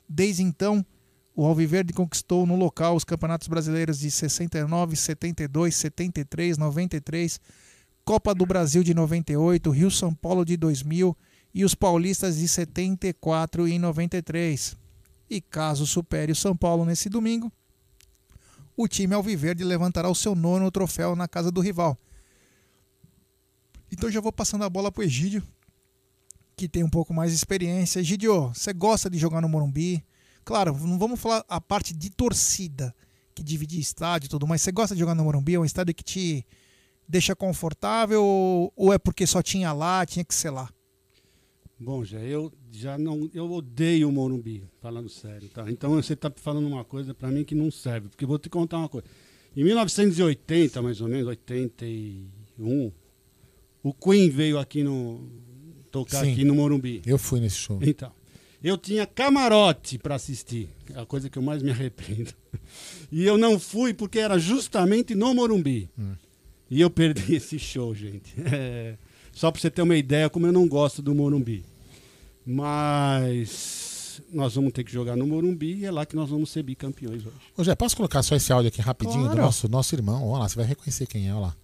[0.07, 0.85] Desde então,
[1.35, 7.39] o Alviverde conquistou no local os campeonatos brasileiros de 69, 72, 73, 93,
[8.05, 11.17] Copa do Brasil de 98, Rio São Paulo de 2000
[11.51, 14.77] e os paulistas de 74 e 93.
[15.27, 17.51] E caso supere o São Paulo nesse domingo,
[18.75, 21.97] o time Alviverde levantará o seu nono troféu na casa do rival.
[23.91, 25.43] Então já vou passando a bola pro Egídio,
[26.55, 27.99] que tem um pouco mais de experiência.
[27.99, 30.03] Egídio, você gosta de jogar no Morumbi?
[30.43, 32.95] Claro, não vamos falar a parte de torcida,
[33.35, 35.55] que divide estádio e tudo, mas você gosta de jogar no Morumbi?
[35.55, 36.45] É um estádio que te
[37.07, 38.23] deixa confortável
[38.75, 40.69] ou, é porque só tinha lá, tinha que ser lá?
[41.79, 45.69] Bom, já eu já não, eu odeio o Morumbi, falando sério, tá?
[45.69, 48.49] Então você tá falando uma coisa para mim que não serve, porque eu vou te
[48.49, 49.05] contar uma coisa.
[49.55, 52.91] Em 1980, mais ou menos, 81,
[53.89, 55.29] o Queen veio aqui no
[55.91, 56.31] tocar Sim.
[56.33, 57.01] aqui no Morumbi.
[57.05, 57.79] Eu fui nesse show.
[57.81, 58.11] Então,
[58.63, 62.33] eu tinha camarote para assistir, é a coisa que eu mais me arrependo.
[63.11, 65.89] E eu não fui porque era justamente no Morumbi.
[66.69, 68.33] E eu perdi esse show, gente.
[68.53, 68.97] É,
[69.31, 71.63] só para você ter uma ideia como eu não gosto do Morumbi.
[72.45, 76.63] Mas nós vamos ter que jogar no Morumbi e é lá que nós vamos ser
[76.63, 77.35] bicampeões hoje.
[77.57, 79.41] Ô, Jé, posso colocar só esse áudio aqui rapidinho do Claro.
[79.43, 80.27] nosso, nosso irmão?
[80.27, 81.55] Olha lá, você vai reconhecer quem é, olha lá.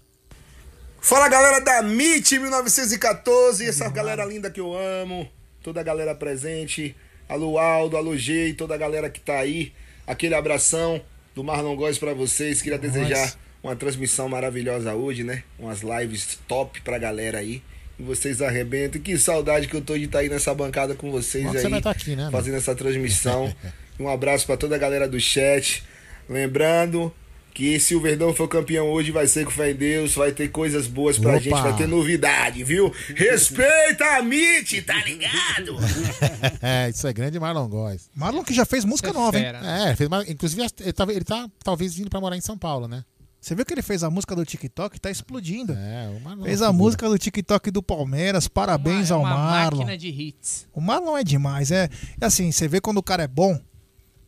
[1.03, 5.29] Fala galera da MIT 1914, essa galera linda que eu amo,
[5.61, 6.95] toda a galera presente,
[7.27, 9.73] alô Aldo, alô G toda a galera que tá aí,
[10.07, 11.01] aquele abração
[11.35, 15.43] do Marlon Góes pra vocês, queria desejar uma transmissão maravilhosa hoje, né?
[15.59, 17.61] Umas lives top pra galera aí.
[17.99, 19.01] E vocês arrebentam.
[19.01, 21.59] Que saudade que eu tô de estar aí nessa bancada com vocês Bom aí.
[21.59, 23.53] você vai estar aqui, né, fazendo essa transmissão.
[23.99, 25.83] um abraço pra toda a galera do chat.
[26.29, 27.13] Lembrando
[27.53, 30.49] que se o Verdão for campeão hoje, vai ser com fé em Deus, vai ter
[30.49, 31.39] coisas boas pra Opa!
[31.39, 32.91] gente, vai ter novidade, viu?
[33.15, 35.77] Respeita a MIT, tá ligado?
[36.61, 38.09] é, isso é grande Marlon Góes.
[38.15, 39.45] Marlon que já fez música nova, hein?
[39.89, 42.87] É, fez uma- inclusive ele tá, ele tá talvez vindo pra morar em São Paulo,
[42.87, 43.03] né?
[43.39, 44.97] Você viu que ele fez a música do TikTok?
[45.01, 45.73] Tá explodindo.
[45.73, 46.43] É, o Marlon.
[46.45, 48.47] Fez a música do TikTok do Palmeiras.
[48.47, 49.79] Parabéns É ao uma Marlon.
[49.79, 50.65] máquina de hits.
[50.73, 51.69] O Marlon é demais.
[51.69, 51.89] É,
[52.21, 53.59] é assim, você vê quando o cara é bom,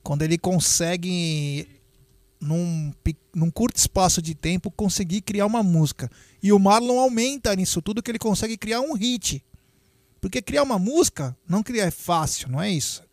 [0.03, 1.65] quando ele consegue,
[2.45, 2.93] num,
[3.34, 6.09] num curto espaço de tempo, conseguir criar uma música.
[6.41, 9.43] E o Marlon aumenta nisso tudo que ele consegue criar um hit.
[10.22, 13.03] Porque criar uma música não criar é fácil, não é isso?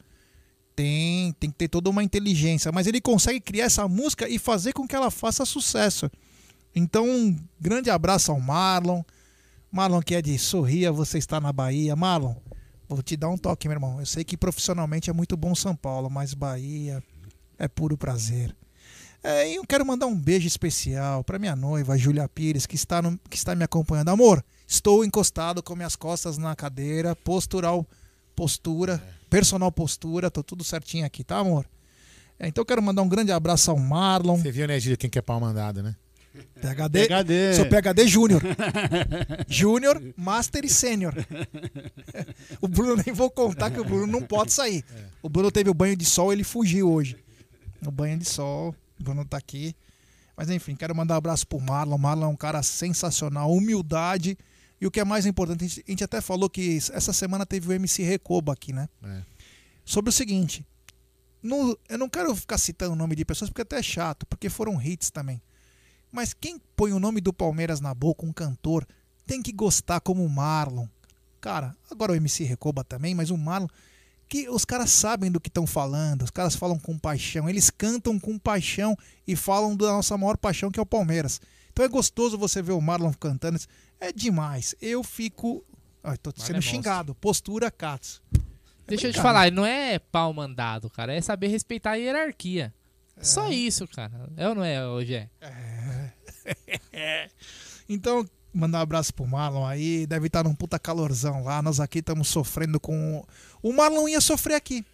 [0.74, 4.72] Tem, tem que ter toda uma inteligência, mas ele consegue criar essa música e fazer
[4.72, 6.10] com que ela faça sucesso.
[6.74, 9.02] Então, um grande abraço ao Marlon.
[9.70, 11.94] Marlon que é de Sorria, você está na Bahia.
[11.94, 12.34] Marlon,
[12.88, 14.00] vou te dar um toque, meu irmão.
[14.00, 17.02] Eu sei que profissionalmente é muito bom São Paulo, mas Bahia
[17.59, 18.56] é puro prazer.
[19.24, 23.19] É, eu quero mandar um beijo especial para minha noiva, Júlia Pires, que está, no-
[23.31, 24.09] que está me acompanhando.
[24.09, 27.86] Amor, estou encostado com minhas costas na cadeira, postural,
[28.35, 29.01] postura,
[29.31, 31.66] personal postura, tô tudo certinho aqui, tá, amor?
[32.39, 34.39] É, então eu quero mandar um grande abraço ao Marlon.
[34.39, 35.94] Você viu, né, Gília, quem quer pau mandado, né?
[36.61, 37.55] PHD, PhD.
[37.55, 38.43] Sou PHD Júnior.
[39.47, 41.15] Júnior, Master e Sênior.
[42.61, 44.85] O Bruno nem vou contar que o Bruno não pode sair.
[45.23, 47.16] O Bruno teve o banho de sol, ele fugiu hoje.
[47.81, 49.74] No banho de sol, o Bruno tá aqui.
[50.37, 51.99] Mas enfim, quero mandar um abraço pro Marlon.
[51.99, 54.37] Marlon é um cara sensacional, humildade.
[54.81, 57.45] E o que é mais importante, a gente- a gente até falou que essa semana
[57.47, 58.89] teve o MC Recoba aqui, né?
[59.05, 59.23] É.
[59.85, 60.65] Sobre o seguinte,
[61.43, 64.49] no- eu não quero ficar citando o nome de pessoas porque até é chato, porque
[64.49, 65.41] foram hits também.
[66.11, 68.87] Mas quem põe o nome do Palmeiras na boca, um cantor,
[69.27, 70.87] tem que gostar como o Marlon.
[71.41, 73.69] Cara, agora o MC Recoba também, mas o Marlon,
[74.32, 78.18] que os caras sabem do que estão falando, os caras falam com paixão, eles cantam
[78.18, 78.96] com paixão
[79.28, 81.38] e falam da nossa maior paixão que é o Palmeiras.
[81.70, 83.60] Então é gostoso você ver o Marlon cantando,
[84.00, 84.74] é demais.
[84.80, 85.62] Eu fico,
[86.02, 88.22] ai, tô sendo é xingado, postura Katsu.
[88.86, 91.12] Deixa eu te falar, não é pau mandado, cara.
[91.12, 92.72] É saber respeitar a hierarquia.
[93.20, 94.30] Só isso, cara.
[94.34, 95.28] É ou não é, hoje é?
[97.86, 100.06] Então, mandar um abraço pro Marlon aí.
[100.06, 101.62] Deve estar num puta calorzão lá.
[101.62, 103.24] Nós aqui estamos sofrendo com.
[103.62, 104.84] O Marlon ia sofrer aqui.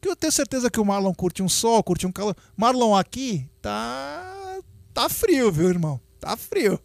[0.00, 2.36] Que eu tenho certeza que o Marlon curte um sol, curte um calor.
[2.56, 4.58] Marlon aqui tá.
[4.94, 6.00] tá frio, viu, irmão?
[6.20, 6.80] Tá frio.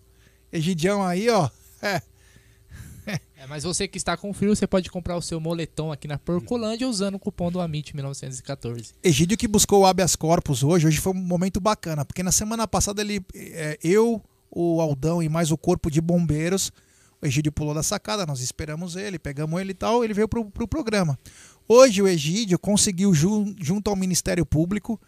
[0.51, 1.49] Egidião aí, ó.
[1.85, 2.01] É.
[3.43, 6.17] É, mas você que está com frio, você pode comprar o seu moletom aqui na
[6.17, 8.93] Porcolândia usando o cupom do Amit 1914.
[9.03, 12.65] Egídio que buscou o habeas corpus hoje, hoje foi um momento bacana, porque na semana
[12.65, 16.71] passada ele, é, eu, o Aldão e mais o corpo de bombeiros,
[17.23, 20.43] o Egídio pulou da sacada, nós esperamos ele, pegamos ele e tal, ele veio pro,
[20.51, 21.17] pro programa.
[21.67, 24.99] Hoje o Egídio conseguiu, jun- junto ao Ministério Público,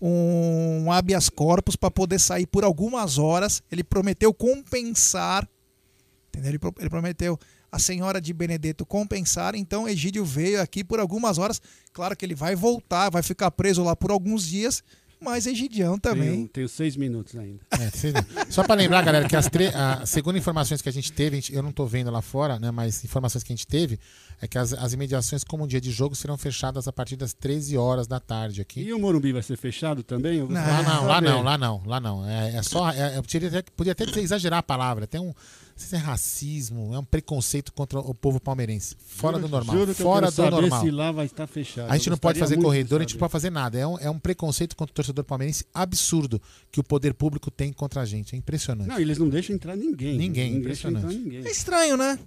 [0.00, 3.62] um habeas corpus para poder sair por algumas horas.
[3.70, 5.48] Ele prometeu compensar,
[6.28, 6.50] entendeu?
[6.50, 7.38] Ele, ele prometeu
[7.72, 11.60] a senhora de Benedetto compensar, então Egídio veio aqui por algumas horas.
[11.92, 14.84] Claro que ele vai voltar, vai ficar preso lá por alguns dias,
[15.20, 16.30] mas Egidião também.
[16.30, 17.60] Tenho, tenho seis minutos ainda.
[17.70, 18.12] É, cê-
[18.50, 21.40] Só pra lembrar, galera, que as tre- a- segundo informações que a gente teve, a
[21.40, 22.70] gente- eu não tô vendo lá fora, né?
[22.70, 23.98] Mas informações que a gente teve
[24.40, 27.76] é que as, as imediações, como dia de jogo, serão fechadas a partir das 13
[27.76, 28.80] horas da tarde aqui.
[28.82, 30.38] E o Morumbi vai ser fechado também?
[30.38, 32.28] Eu Lá não, lá não, lá não, lá não.
[32.28, 32.90] É, é só.
[32.90, 35.06] é- eu podia até, podia até exagerar a palavra.
[35.06, 35.32] Tem um.
[35.76, 38.96] Sei se é racismo, é um preconceito contra o povo palmeirense.
[38.98, 39.76] Fora Juro- do normal.
[39.76, 40.80] juro que eu Fora quero do saber normal.
[40.82, 41.90] se lá vai estar fechado.
[41.92, 43.78] A gente Eu não pode fazer corredor, a gente não pode fazer nada.
[43.78, 46.40] É um, é um preconceito contra o torcedor palmeirense absurdo
[46.72, 48.34] que o poder público tem contra a gente.
[48.34, 48.88] É impressionante.
[48.88, 50.16] Não, eles não deixam entrar ninguém.
[50.16, 51.14] Ninguém, Não impressionante.
[51.14, 51.44] ninguém.
[51.46, 52.18] É estranho, né?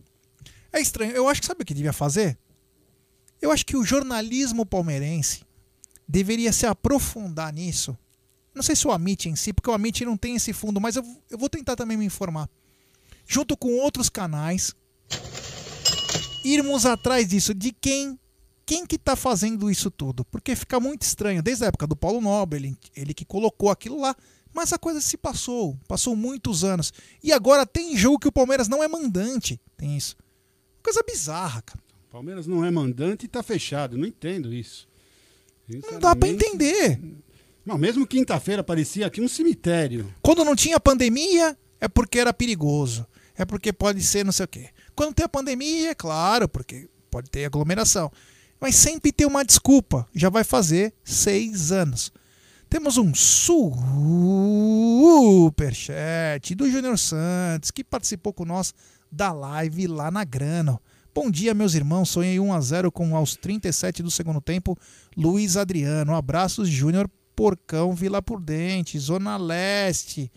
[0.71, 1.11] É estranho.
[1.13, 2.37] Eu acho que sabe o que devia fazer?
[3.41, 5.41] Eu acho que o jornalismo palmeirense
[6.07, 7.97] deveria se aprofundar nisso.
[8.53, 10.95] Não sei se o Amit em si, porque o Amit não tem esse fundo, mas
[10.95, 12.47] eu, eu vou tentar também me informar.
[13.31, 14.73] Junto com outros canais,
[16.43, 18.17] irmos atrás disso, de quem
[18.65, 20.25] quem que tá fazendo isso tudo?
[20.25, 24.01] Porque fica muito estranho, desde a época do Paulo Nobre, ele, ele que colocou aquilo
[24.01, 24.15] lá,
[24.51, 26.91] mas a coisa se passou, passou muitos anos.
[27.23, 30.15] E agora tem jogo que o Palmeiras não é mandante, tem isso.
[30.81, 31.79] Coisa bizarra, cara.
[32.11, 33.95] Palmeiras não é mandante e tá fechado.
[33.95, 34.87] Não entendo isso.
[35.67, 36.99] Não dá pra entender.
[37.63, 40.11] Não, mesmo quinta-feira parecia aqui um cemitério.
[40.19, 43.05] Quando não tinha pandemia, é porque era perigoso.
[43.39, 44.67] É porque pode ser não sei o quê.
[44.93, 48.11] Quando tem a pandemia, é claro, porque pode ter aglomeração.
[48.59, 50.05] Mas sempre tem uma desculpa.
[50.13, 52.11] Já vai fazer seis anos.
[52.69, 53.63] Temos um superchat
[56.53, 58.73] do Júnior Santos, que participou com nós
[59.09, 60.77] da live lá na Grana.
[61.15, 62.09] Bom dia, meus irmãos.
[62.09, 64.77] Sonhei 1 a 0 com aos 37 do segundo tempo,
[65.15, 66.13] Luiz Adriano.
[66.13, 70.29] Abraços, Júnior Porcão, Vila Prudente, Zona Leste.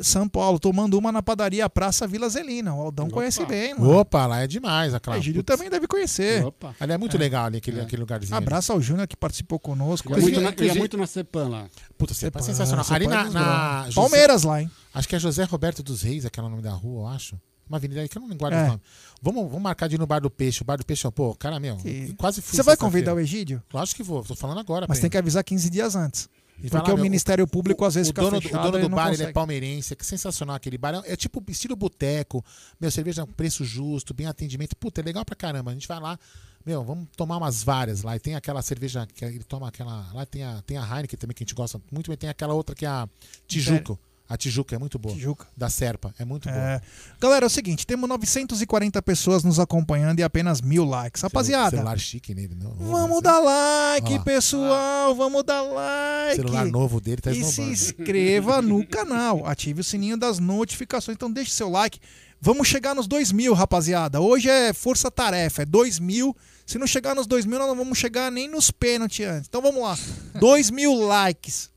[0.00, 2.74] São Paulo, tomando uma na padaria Praça Vila Zelina.
[2.74, 3.14] O Aldão Opa.
[3.14, 3.98] conhece bem, mano.
[3.98, 5.20] Opa, lá é demais, a Clara.
[5.20, 6.44] Egídio também deve conhecer.
[6.44, 6.74] Opa.
[6.80, 8.36] Ali é muito legal ali, aquele, aquele lugarzinho.
[8.36, 10.10] Abraço ao Júnior que participou conosco.
[10.10, 11.66] Ia muito, na, ia muito na Cepan lá.
[11.96, 12.84] Puta, você é Cepan, sensacional.
[12.84, 13.94] Cepan Ali na, dos na grandes.
[13.94, 14.70] José- Palmeiras lá, hein?
[14.92, 17.38] Acho que é José Roberto dos Reis, aquele é o nome da rua, eu acho.
[17.68, 18.64] Uma avenida aí que eu não me guardo É.
[18.64, 18.80] o nome.
[19.22, 20.60] Vamos, vamos marcar de ir no Bar do Peixe.
[20.62, 22.56] O Bar do Peixe, ó, pô, cara, meu, Que- quase fui.
[22.56, 23.62] Você vai convidar o Egídio?
[23.72, 24.86] Lógico que vou, tô falando agora.
[24.88, 25.10] Mas tem ele.
[25.12, 26.28] que avisar 15 dias antes.
[26.58, 28.68] E Porque lá, o meu, Ministério Público às vezes o fica dono, fechado.
[28.68, 30.94] o dono do bar ele é palmeirense, que sensacional aquele bar.
[31.04, 32.44] É, é tipo estilo boteco,
[32.80, 34.76] meu, cerveja preço justo, bem atendimento.
[34.76, 35.70] Puta, é legal pra caramba.
[35.70, 36.18] A gente vai lá,
[36.64, 38.16] meu, vamos tomar umas várias lá.
[38.16, 40.10] E tem aquela cerveja que ele toma aquela.
[40.12, 42.54] Lá tem a, tem a Heineken também, que a gente gosta muito, mas tem aquela
[42.54, 43.08] outra que é a
[43.46, 43.98] Tijuca.
[44.26, 45.14] A Tijuca é muito boa.
[45.14, 45.46] Tijuca.
[45.54, 46.58] Da Serpa, é muito boa.
[46.58, 46.80] É.
[47.20, 51.20] Galera, é o seguinte, temos 940 pessoas nos acompanhando e apenas mil likes.
[51.20, 52.74] Rapaziada, Celular chique nele, não.
[52.74, 54.24] não vamos dar like, lá.
[54.24, 55.14] pessoal.
[55.14, 56.36] Vamos dar like.
[56.36, 57.72] celular novo dele tá e se esnobando.
[57.72, 59.46] inscreva no canal.
[59.46, 61.16] Ative o sininho das notificações.
[61.16, 62.00] Então deixe seu like.
[62.40, 64.20] Vamos chegar nos 2 mil, rapaziada.
[64.20, 66.34] Hoje é força-tarefa, é 2 mil.
[66.66, 69.48] Se não chegar nos 2 mil, nós não vamos chegar nem nos pênaltis antes.
[69.48, 69.98] Então vamos lá.
[70.40, 71.70] 2 mil likes.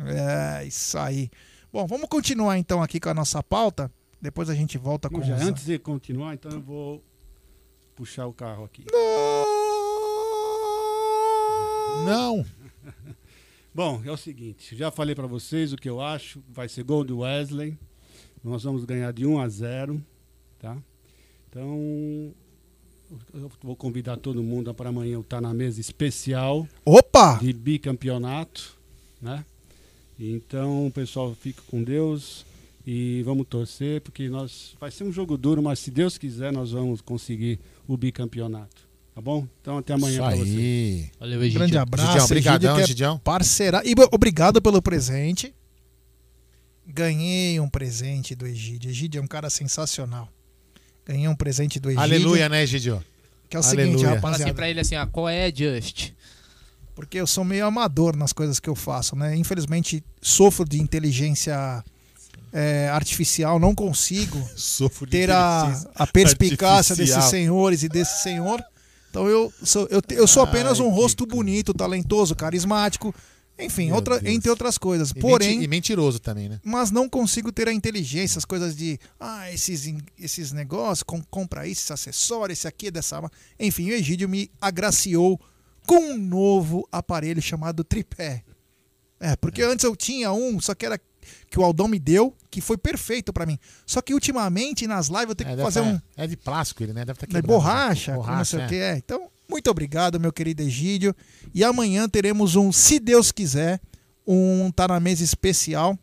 [0.00, 1.30] É, isso aí.
[1.78, 3.88] Bom, vamos continuar então aqui com a nossa pauta.
[4.20, 5.42] Depois a gente volta com Já, os...
[5.42, 7.04] antes de continuar, então eu vou
[7.94, 8.84] puxar o carro aqui.
[12.04, 12.44] Não.
[13.72, 17.04] Bom, é o seguinte, já falei pra vocês o que eu acho, vai ser gol
[17.04, 17.78] do Wesley.
[18.42, 20.04] Nós vamos ganhar de 1 a 0,
[20.58, 20.76] tá?
[21.48, 22.34] Então,
[23.32, 27.38] eu vou convidar todo mundo para amanhã estar na mesa especial Opa!
[27.40, 28.76] de bicampeonato,
[29.22, 29.44] né?
[30.18, 32.44] Então, pessoal, fica com Deus
[32.86, 36.72] e vamos torcer porque nós vai ser um jogo duro, mas se Deus quiser, nós
[36.72, 38.88] vamos conseguir o bicampeonato.
[39.14, 39.46] Tá bom?
[39.60, 40.38] Então até amanhã aí.
[40.38, 41.10] vocês.
[41.18, 42.10] Valeu, Um grande abraço.
[42.12, 43.18] Gidião, brigadão, Egídio, que é Gidião.
[43.18, 43.82] Parceira.
[43.84, 45.52] E obrigado pelo presente.
[46.86, 48.90] Ganhei um presente do Egídio.
[48.90, 50.28] Egídio é um cara sensacional.
[51.04, 52.02] Ganhei um presente do Egídio.
[52.02, 53.02] Aleluia, né, Gidio?
[53.48, 53.86] Que é o Aleluia.
[53.86, 54.44] seguinte, Fala rapaziada.
[54.44, 56.10] assim pra ele assim, ó, qual é Just?
[56.98, 59.36] Porque eu sou meio amador nas coisas que eu faço, né?
[59.36, 61.84] Infelizmente, sofro de inteligência
[62.52, 64.36] é, artificial, não consigo
[65.08, 67.18] ter a, a perspicácia artificial.
[67.20, 68.60] desses senhores e desse senhor.
[69.10, 73.14] Então eu sou, eu, eu sou apenas Ai, um que rosto bonito, talentoso, carismático,
[73.56, 74.34] enfim, Meu outra, Deus.
[74.34, 75.10] entre outras coisas.
[75.10, 76.60] E Porém, menti- e mentiroso também, né?
[76.64, 81.64] mas não consigo ter a inteligência, as coisas de, ah, esses, esses negócios, com, compra
[81.66, 83.20] isso, esse acessório, esse aqui, dessa.
[83.20, 85.40] ma- Enfim, o Egídio me agraciou
[85.88, 88.44] com um novo aparelho chamado tripé.
[89.18, 91.00] É, porque antes eu tinha um, só que era
[91.50, 93.58] que o Aldão me deu, que foi perfeito pra mim.
[93.86, 96.82] Só que ultimamente nas lives eu tenho É, que fazer tá- um é de plástico
[96.82, 97.04] ele, né?
[97.04, 98.96] Deve estar de borracha, com não sei o que é.
[98.96, 101.14] Então, muito obrigado, meu querido Egídio.
[101.54, 103.80] E amanhã teremos um, se Deus quiser,
[104.26, 105.98] um Tá na Mesa especial.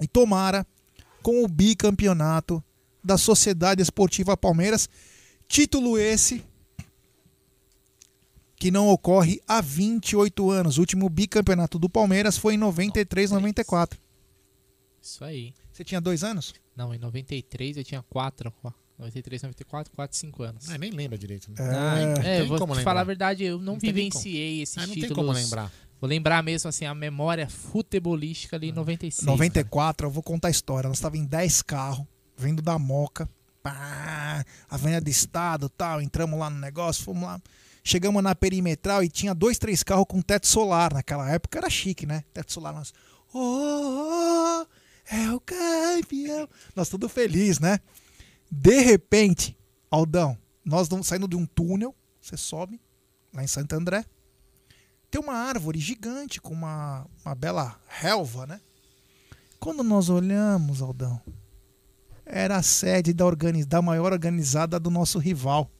[0.00, 0.66] E tomara
[1.22, 2.62] com o bicampeonato
[3.02, 4.88] da Sociedade Esportiva Palmeiras.
[5.48, 6.44] Título esse
[8.60, 10.76] que não ocorre há 28 anos.
[10.76, 13.98] O último bicampeonato do Palmeiras foi em 93, 94.
[15.02, 15.54] Isso aí.
[15.72, 16.52] Você tinha dois anos?
[16.76, 18.52] Não, em 93 eu tinha 4.
[18.98, 20.68] 93, 94, 4, 5 anos.
[20.68, 21.56] Ah, nem lembra direito, né?
[21.58, 22.90] Ah, é, não tem vou como te lembrar.
[22.90, 25.16] falar a verdade, eu não, Não tem vivenciei esses Ah, não tem títulos.
[25.16, 25.72] como lembrar.
[25.98, 29.24] Vou lembrar mesmo assim, a memória futebolística ali em 96.
[29.26, 30.86] 94, eu vou contar a história.
[30.88, 32.06] Nós estávamos em 10 carros,
[32.36, 33.26] vindo da Moca,
[33.62, 36.02] pá, Avenida do Estado tal.
[36.02, 37.40] Entramos lá no negócio, fomos lá.
[37.82, 40.92] Chegamos na perimetral e tinha dois, três carros com teto solar.
[40.92, 42.24] Naquela época era chique, né?
[42.32, 42.74] Teto solar.
[42.74, 42.92] Nós,
[43.32, 44.66] oh,
[45.10, 46.48] é o campeão.
[46.74, 47.80] Nós tudo feliz, né?
[48.50, 49.56] De repente,
[49.90, 52.80] Aldão, nós vamos saindo de um túnel, você sobe,
[53.32, 54.04] lá em Santo André.
[55.10, 58.60] Tem uma árvore gigante com uma, uma bela relva, né?
[59.58, 61.20] Quando nós olhamos, Aldão,
[62.24, 63.66] era a sede da, organiz...
[63.66, 65.70] da maior organizada do nosso rival.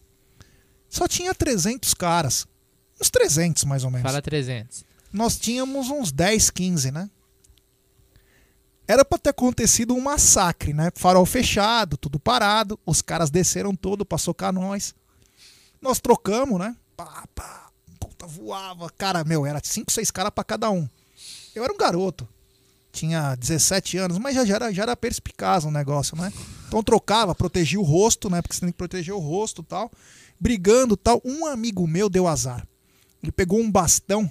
[0.91, 2.47] Só tinha 300 caras.
[3.01, 4.03] Uns 300, mais ou menos.
[4.03, 4.85] Fala 300.
[5.13, 7.09] Nós tínhamos uns 10, 15, né?
[8.87, 10.91] Era pra ter acontecido um massacre, né?
[10.97, 12.79] Farol fechado, tudo parado.
[12.85, 14.93] Os caras desceram todo pra socar nós.
[15.81, 16.77] Nós trocamos, né?
[16.97, 18.91] Pá, pá, puta, voava.
[18.91, 20.89] Cara, meu, era 5, 6 caras pra cada um.
[21.55, 22.29] Eu era um garoto.
[22.93, 26.33] Tinha 17 anos, mas já, já, era, já era perspicaz o negócio, né?
[26.67, 28.43] Então trocava, protegia o rosto, né?
[28.43, 29.91] Porque você tem que proteger o rosto e tal.
[30.41, 31.21] Brigando tal.
[31.25, 32.67] Um amigo meu deu azar.
[33.23, 34.31] Ele pegou um bastão.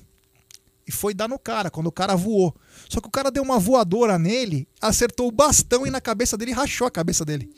[0.87, 2.55] e foi dar no cara, quando o cara voou.
[2.89, 6.51] Só que o cara deu uma voadora nele, acertou o bastão e na cabeça dele
[6.51, 7.53] rachou a cabeça dele.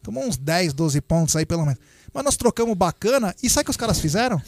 [0.00, 1.80] Tomou uns 10, 12 pontos aí pelo menos.
[2.14, 4.40] Mas nós trocamos bacana e sabe o que os caras fizeram?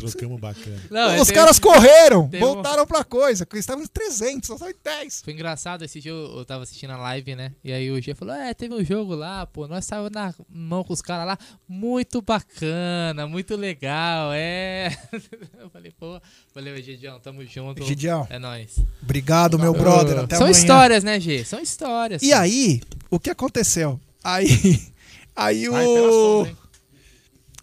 [0.00, 0.80] Trocamos bacana.
[0.90, 3.44] Não, os caras tenho- correram, um- voltaram pra coisa.
[3.44, 5.22] que Eles estavam em 300, nós estávamos em 10.
[5.22, 7.52] Foi engraçado, esse dia eu tava assistindo a live, né?
[7.64, 10.82] E aí o G falou: É, teve um jogo lá, pô, nós saímos na mão
[10.84, 14.96] com os caras lá, muito bacana, muito legal, é.
[15.60, 16.20] Eu falei, pô,
[16.52, 17.82] falei, Gidião, tamo junto.
[17.84, 18.26] Gidião.
[18.30, 18.76] É nóis.
[19.02, 20.18] Obrigado, meu brother.
[20.18, 20.58] Até São amanhã.
[20.58, 21.44] histórias, né, G?
[21.44, 22.22] São histórias.
[22.22, 24.00] E aí, o que aconteceu?
[24.22, 24.46] Aí,
[25.36, 26.46] aí Vai o.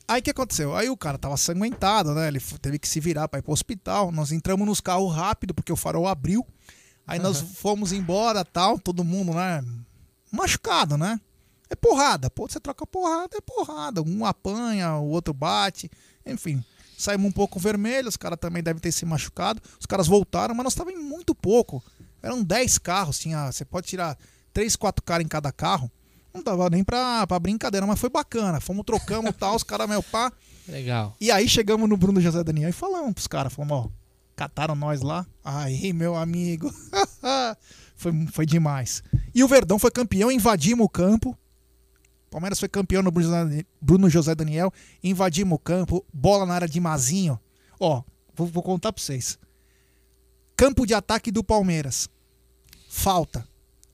[0.08, 0.74] Aí o que aconteceu?
[0.74, 2.30] Aí o cara tava sanguentado, né?
[2.30, 4.12] Ele teve que se virar pra ir pro hospital.
[4.12, 6.46] Nós entramos nos carros rápido, porque o farol abriu.
[7.06, 9.64] Aí nós fomos embora tal, todo mundo, né?
[10.32, 11.20] Machucado, né?
[11.70, 12.30] É porrada.
[12.30, 14.02] Pô, você troca porrada, é porrada.
[14.02, 15.92] Um apanha, o outro bate.
[16.26, 16.64] Enfim,
[16.98, 19.62] saímos um pouco vermelhos, os caras também devem ter se machucado.
[19.80, 21.84] Os caras voltaram, mas nós estávamos em muito pouco.
[22.22, 24.18] Eram 10 carros, tinha, você pode tirar
[24.54, 25.92] 3, 4 caras em cada carro.
[26.38, 28.60] Não dava nem pra, pra brincadeira, mas foi bacana.
[28.62, 30.32] Fomos, trocamos tal, os caras, meu pá.
[30.68, 31.16] Legal.
[31.20, 33.90] E aí chegamos no Bruno José Daniel e falamos pros caras, falamos, ó,
[34.36, 35.26] cataram nós lá.
[35.44, 36.72] Aí, meu amigo.
[37.96, 39.02] foi, foi demais.
[39.34, 41.38] E o Verdão foi campeão, invadimos o campo.
[42.30, 44.72] Palmeiras foi campeão no Bruno José- Bruno José Daniel,
[45.04, 47.40] invadimos o campo, bola na área de Mazinho.
[47.80, 48.04] Ó,
[48.36, 49.40] vou, vou contar pra vocês.
[50.56, 52.10] Campo de ataque do Palmeiras.
[52.90, 53.48] Falta.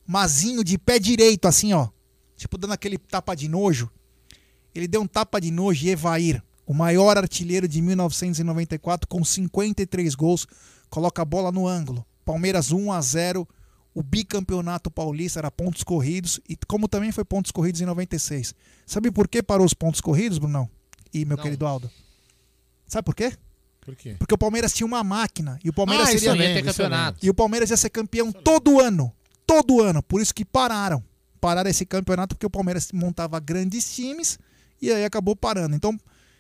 [0.06, 1.88] Mazinho de pé direito, assim, ó.
[2.44, 3.90] Tipo, dando aquele tapa de nojo.
[4.76, 10.14] Ele deu um tapa de nojo e Evair, o maior artilheiro de 1994, com 53
[10.14, 10.46] gols,
[10.90, 12.06] coloca a bola no ângulo.
[12.26, 13.48] Palmeiras 1 a 0
[13.96, 18.54] o bicampeonato paulista era pontos corridos, e como também foi pontos corridos em 96.
[18.86, 20.70] Sabe por que parou os pontos corridos, Brunão?
[21.14, 21.90] E meu querido Aldo?
[22.86, 23.32] Sabe por quê?
[23.80, 24.18] Por quê?
[24.20, 26.90] Porque o Palmeiras tinha uma máquina e o Palmeiras Ah, isso seria lembro, isso eu
[26.90, 27.16] lembro.
[27.22, 29.14] e o Palmeiras ia ser campeão todo ano,
[29.48, 30.04] todo ano.
[30.04, 31.02] Por isso que pararam,
[31.44, 34.40] pararam esse campeonato porque o Palmeiras montava grandes times
[34.82, 35.76] e aí acabou parando.
[35.76, 36.00] Então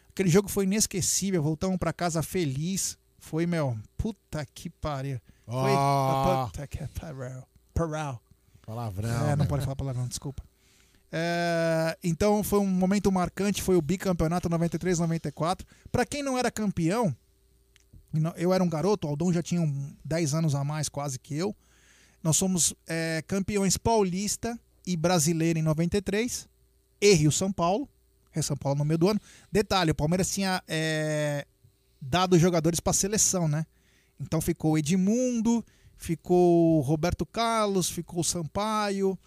[0.10, 1.44] aquele jogo foi inesquecível.
[1.44, 2.98] Voltamos pra casa feliz.
[3.20, 5.20] Foi meu, puta que pariu.
[5.46, 6.46] Foi Ó.
[6.46, 7.44] puta que pariu.
[7.74, 8.20] Pariu.
[8.66, 9.28] Palavrão.
[9.28, 9.46] É, não né?
[9.46, 10.42] pode falar palavrão, desculpa.
[11.12, 15.66] É, então foi um momento marcante, foi o bicampeonato 93-94.
[15.92, 17.14] Pra quem não era campeão,
[18.38, 21.36] eu era um garoto, o Aldão já tinha um 10 anos a mais quase que
[21.36, 21.54] eu.
[22.24, 26.48] Nós somos é, campeões paulista e brasileiro em 93,
[27.00, 27.88] e Rio São Paulo,
[28.32, 29.20] Rio São Paulo no meio do ano.
[29.52, 31.46] Detalhe, o Palmeiras tinha é,
[32.02, 33.66] dado jogadores para seleção, né?
[34.20, 35.64] Então ficou Edmundo,
[35.98, 39.18] ficou Roberto Carlos, ficou Sampaio,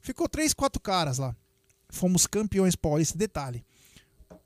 [0.00, 1.34] ficou três, quatro caras lá.
[1.88, 3.16] Fomos campeões paulistas.
[3.16, 3.64] Detalhe,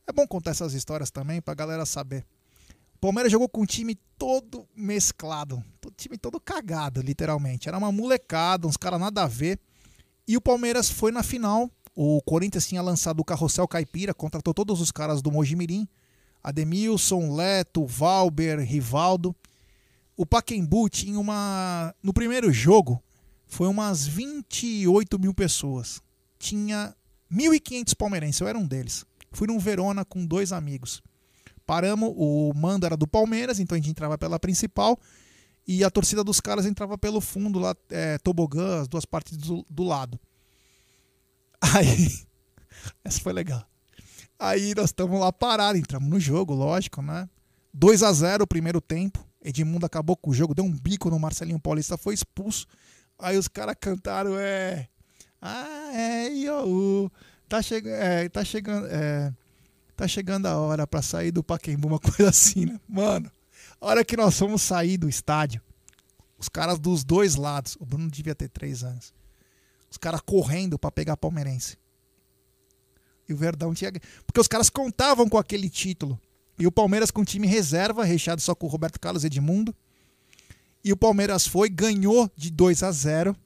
[0.06, 2.24] é bom contar essas histórias também pra galera saber.
[2.94, 7.68] O Palmeiras jogou com um time todo mesclado, o time todo cagado, literalmente.
[7.68, 9.58] Era uma molecada, uns caras nada a ver.
[10.26, 11.70] E o Palmeiras foi na final.
[11.94, 15.86] O Corinthians tinha lançado o Carrossel Caipira, contratou todos os caras do Mojimirim.
[16.42, 19.34] Ademilson, Leto, Valber, Rivaldo.
[20.16, 21.94] O Paquembu tinha uma.
[22.02, 23.02] No primeiro jogo,
[23.46, 26.00] foi umas 28 mil pessoas.
[26.38, 26.94] Tinha
[27.30, 29.04] 1.500 palmeirenses, eu era um deles.
[29.30, 31.02] Fui num Verona com dois amigos.
[31.64, 34.98] Paramos, o mando era do Palmeiras, então a gente entrava pela principal.
[35.66, 39.64] E a torcida dos caras entrava pelo fundo, lá, é, tobogã, as duas partes do,
[39.68, 40.18] do lado.
[41.60, 42.22] Aí.
[43.04, 43.64] Essa foi legal.
[44.38, 47.28] Aí nós estamos lá parados, entramos no jogo, lógico, né?
[47.72, 49.24] 2 a 0 o primeiro tempo.
[49.44, 52.66] Edmundo acabou com o jogo, deu um bico no Marcelinho Paulista, foi expulso.
[53.18, 54.88] Aí os caras cantaram, é.
[55.40, 57.10] Ah, é, Iou.
[57.48, 58.86] Tá, chega, é, tá chegando.
[58.86, 59.32] É,
[59.96, 62.80] tá chegando a hora pra sair do Paquembu, uma coisa assim, né?
[62.88, 63.30] Mano,
[63.82, 65.60] a hora que nós fomos sair do estádio,
[66.38, 69.12] os caras dos dois lados, o Bruno devia ter três anos,
[69.90, 71.76] os caras correndo pra pegar palmeirense.
[73.28, 73.90] E o Verdão tinha.
[74.24, 76.18] Porque os caras contavam com aquele título.
[76.58, 79.74] E o Palmeiras com time reserva, recheado só com o Roberto Carlos Edmundo.
[80.84, 83.36] E o Palmeiras foi, ganhou de 2 a 0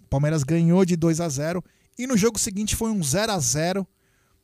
[0.00, 1.64] O Palmeiras ganhou de 2 a 0
[1.98, 3.86] E no jogo seguinte foi um 0 a 0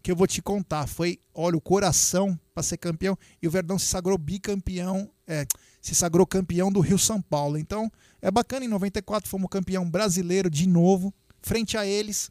[0.02, 0.86] que eu vou te contar.
[0.86, 3.18] Foi, olha, o coração para ser campeão.
[3.40, 5.46] E o Verdão se sagrou bicampeão, é,
[5.80, 7.56] se sagrou campeão do Rio São Paulo.
[7.56, 8.64] Então, é bacana.
[8.64, 12.30] Em 94 fomos campeão brasileiro de novo, frente a eles.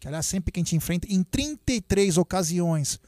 [0.00, 2.98] Que aliás, sempre que a gente enfrenta, em 33 ocasiões,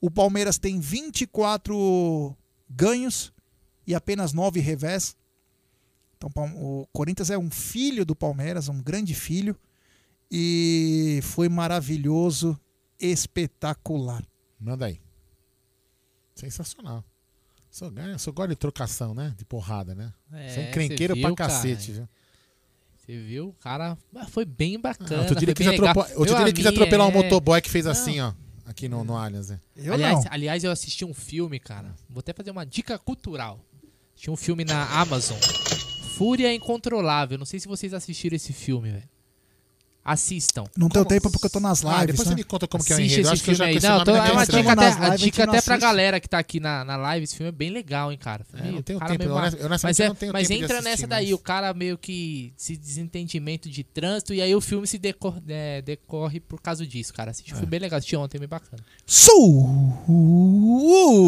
[0.00, 2.36] o Palmeiras tem 24
[2.68, 3.32] ganhos
[3.86, 5.16] e apenas 9 revés.
[6.16, 9.56] Então o Corinthians é um filho do Palmeiras, um grande filho.
[10.30, 12.58] E foi maravilhoso,
[12.98, 14.24] espetacular.
[14.58, 15.00] Manda aí.
[16.34, 17.04] Sensacional.
[17.70, 19.34] Só, ganha- só gosta de trocação, né?
[19.36, 20.12] De porrada, né?
[20.32, 21.52] É, Você é encrenqueiro você pra viu, cara?
[21.52, 22.08] cacete, viu?
[22.98, 23.48] Você viu?
[23.48, 25.20] O cara ah, foi bem bacana.
[25.22, 27.84] outro dia ele quis, atropo- outro dia ele quis atropelar um é- motoboy que fez
[27.84, 27.92] Não.
[27.92, 28.32] assim, ó.
[28.64, 29.60] Aqui no, no Allianz, né?
[29.90, 31.94] aliás, aliás, eu assisti um filme, cara.
[32.08, 33.58] Vou até fazer uma dica cultural.
[34.14, 35.36] Tinha um filme na Amazon.
[36.16, 37.36] Fúria Incontrolável.
[37.36, 39.08] Não sei se vocês assistiram esse filme, velho.
[40.04, 40.64] Assistam.
[40.76, 41.96] Não tenho tempo porque eu tô nas lives.
[41.96, 42.32] Ah, depois né?
[42.32, 43.14] você me conta como que é o enredo.
[43.14, 43.82] Eu esse acho que eu já filme aí.
[43.98, 46.58] Não, tô- é uma dica até, lives, a dica até pra galera que tá aqui
[46.58, 47.22] na, na live.
[47.22, 48.44] Esse filme é bem legal, hein, cara.
[48.54, 50.64] É, Meio- não tenho cara tempo, eu honestamente mas eu é, não tenho mas tempo
[50.64, 54.60] entra nessa mas- daí, o cara meio que se desentendimento de trânsito e aí o
[54.60, 57.30] filme se decor- é, decorre por causa disso, cara.
[57.30, 58.82] Assiste um filme bem legal, assisti ontem, bem bacana.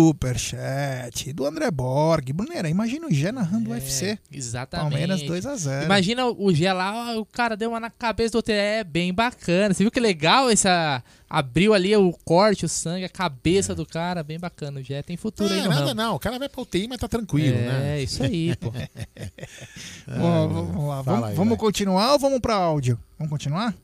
[0.05, 2.33] Superchat do André Borg.
[2.33, 4.19] Bruneira, imagina o Gé narrando o UFC.
[4.33, 4.91] Exatamente.
[4.91, 5.85] Palmeiras 2x0.
[5.85, 8.53] Imagina o Gé lá, o cara deu uma na cabeça do outro.
[8.65, 9.75] É bem bacana.
[9.75, 11.03] Você viu que legal essa.
[11.29, 14.83] Abriu ali o corte, o sangue, a cabeça do cara, bem bacana.
[14.83, 15.95] Gé tem futuro Não aí é no nada, ramo.
[15.95, 16.15] não.
[16.15, 18.03] O cara vai pra UTI, mas tá tranquilo, É, né?
[18.03, 18.71] isso aí, pô.
[20.07, 21.03] Bom, vamos lá.
[21.03, 22.99] Fala Vamos, aí, vamos continuar ou vamos pra áudio?
[23.19, 23.75] Vamos continuar?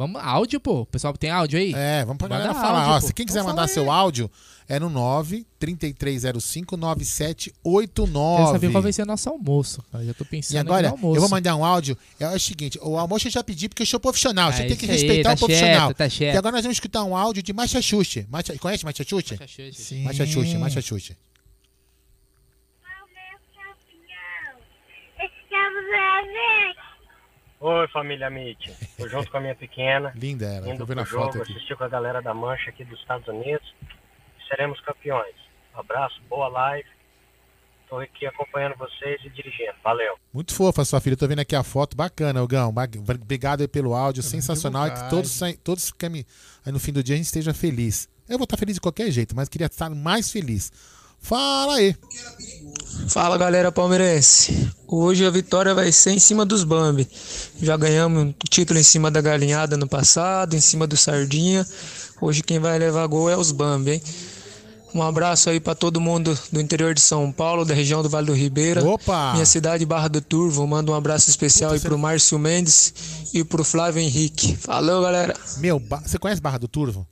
[0.00, 0.80] Vamos, áudio, pô.
[0.80, 1.74] O pessoal tem áudio aí?
[1.74, 2.96] É, vamos pra Manda galera áudio, falar.
[2.96, 3.06] Ó, pô.
[3.06, 4.30] se quem quiser Então mandar fala seu áudio,
[4.66, 8.36] é no 9 3305 9789.
[8.38, 9.84] Quero saber qual vai ser o nosso almoço.
[9.92, 10.02] cara.
[10.02, 11.16] Já tô pensando E agora, aqui no almoço.
[11.18, 11.98] eu vou mandar um áudio.
[12.18, 14.48] É o seguinte, o almoço eu já pedi porque eu sou profissional.
[14.48, 15.88] Ah, Você tem que aí, respeitar tá o profissional.
[15.88, 16.34] certo, tá certo.
[16.34, 18.24] E agora nós vamos escutar um áudio de Macha Xuxa.
[18.30, 19.36] Macha, conhece Macha Xuxa?
[19.74, 20.02] Sim.
[20.04, 21.14] Macha Xuxa, Macha Xuxa.
[27.60, 28.70] Oi, família Mitch.
[28.96, 30.12] Tô junto com a minha pequena.
[30.16, 31.52] Linda ela, tô Indo vendo pro a foto jogo, aqui.
[31.52, 33.74] assistir com a galera da Mancha aqui dos Estados Unidos.
[34.48, 35.34] Seremos campeões.
[35.74, 36.88] Abraço, boa live.
[37.86, 39.74] Tô aqui acompanhando vocês e dirigindo.
[39.84, 40.14] Valeu.
[40.32, 41.16] Muito fofa a sua filha.
[41.16, 41.96] Tô vendo aqui a foto.
[41.96, 42.72] Bacana, Gão.
[43.20, 44.22] Obrigado aí pelo áudio.
[44.22, 44.86] Sensacional.
[44.86, 46.08] E que todos, todos que
[46.66, 48.08] no fim do dia a gente esteja feliz.
[48.28, 50.70] Eu vou estar feliz de qualquer jeito, mas queria estar mais feliz.
[51.20, 51.94] Fala aí.
[53.08, 54.70] Fala galera palmeirense.
[54.86, 57.08] Hoje a vitória vai ser em cima dos Bambi.
[57.60, 61.66] Já ganhamos um título em cima da galinhada no passado, em cima do Sardinha.
[62.20, 64.02] Hoje quem vai levar gol é os Bambi, hein?
[64.92, 68.26] Um abraço aí pra todo mundo do interior de São Paulo, da região do Vale
[68.26, 68.84] do Ribeira.
[68.84, 69.32] Opa!
[69.34, 70.66] Minha cidade Barra do Turvo.
[70.66, 72.92] Manda um abraço especial aí pro Márcio Mendes
[73.32, 74.56] e pro Flávio Henrique.
[74.56, 75.36] Falou, galera.
[75.58, 77.06] Meu, você conhece Barra do Turvo?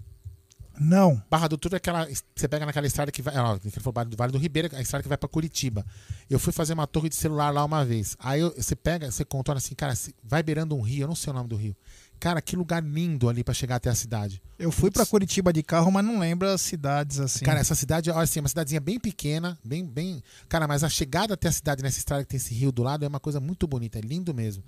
[0.80, 1.22] Não.
[1.30, 2.06] Barra do Turvo é aquela.
[2.34, 3.36] Você pega naquela estrada que vai.
[3.36, 5.84] Ó, ele falou Vale do Vale do Ribeira, a estrada que vai pra Curitiba.
[6.28, 8.16] Eu fui fazer uma torre de celular lá uma vez.
[8.18, 11.30] Aí eu- você pega, você contorna assim, cara, vai beirando um rio, eu não sei
[11.32, 11.76] o nome do rio.
[12.20, 14.42] Cara, que lugar lindo ali pra chegar até a cidade.
[14.58, 17.44] Eu fui pra Curitiba de carro, mas não lembro as cidades assim.
[17.44, 20.20] Cara, essa cidade, olha assim, é uma cidadezinha bem pequena, bem, bem.
[20.48, 23.04] Cara, mas a chegada até a cidade nessa estrada que tem esse rio do lado
[23.04, 24.64] é uma coisa muito bonita, é lindo mesmo.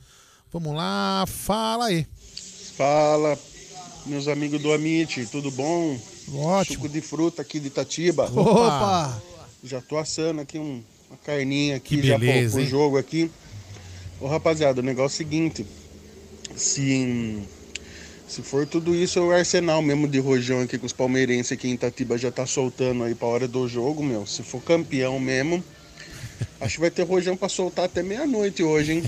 [0.53, 2.07] Vamos lá, fala aí.
[2.77, 3.37] Fala,
[4.07, 5.99] meus amigos do Amit, tudo bom?
[6.35, 6.77] Ótimo.
[6.77, 8.31] Suco de fruta aqui de Itatiba.
[8.35, 9.21] Opa!
[9.63, 12.67] Já tô assando aqui um- uma carninha aqui Que já beleza, pro, pro hein?
[12.69, 13.31] jogo aqui.
[14.21, 15.67] Ô rapaziada, o negócio é o seguinte,
[16.57, 17.39] se,
[18.29, 21.69] se for tudo isso, é o arsenal mesmo de rojão aqui que os palmeirenses aqui
[21.69, 24.27] em Itatiba já tá soltando aí pra hora do jogo, meu.
[24.27, 25.63] Se for campeão mesmo,
[26.61, 29.03] acho que vai ter rojão pra soltar até meia-noite hoje, hein?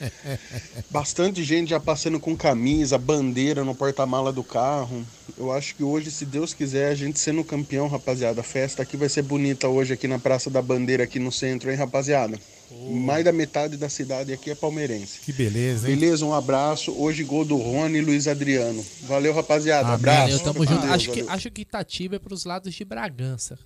[0.90, 5.04] Bastante gente já passando com camisa, bandeira no porta-mala do carro.
[5.36, 8.40] Eu acho que hoje, se Deus quiser, a gente sendo campeão, rapaziada.
[8.40, 11.70] A festa aqui vai ser bonita hoje aqui na Praça da Bandeira, aqui no centro,
[11.70, 12.38] hein, rapaziada?
[12.70, 15.20] Mais da metade da cidade aqui é palmeirense.
[15.20, 15.96] Que beleza, hein?
[15.96, 16.94] Beleza, um abraço.
[16.96, 18.84] Hoje gol do Rony e Luiz Adriano.
[19.02, 19.88] Valeu, rapaziada.
[19.88, 20.38] Abraço.
[20.38, 20.86] Valeu, tamo junto.
[20.86, 23.58] Acho que, acho que Itatiba é pros lados de Bragança.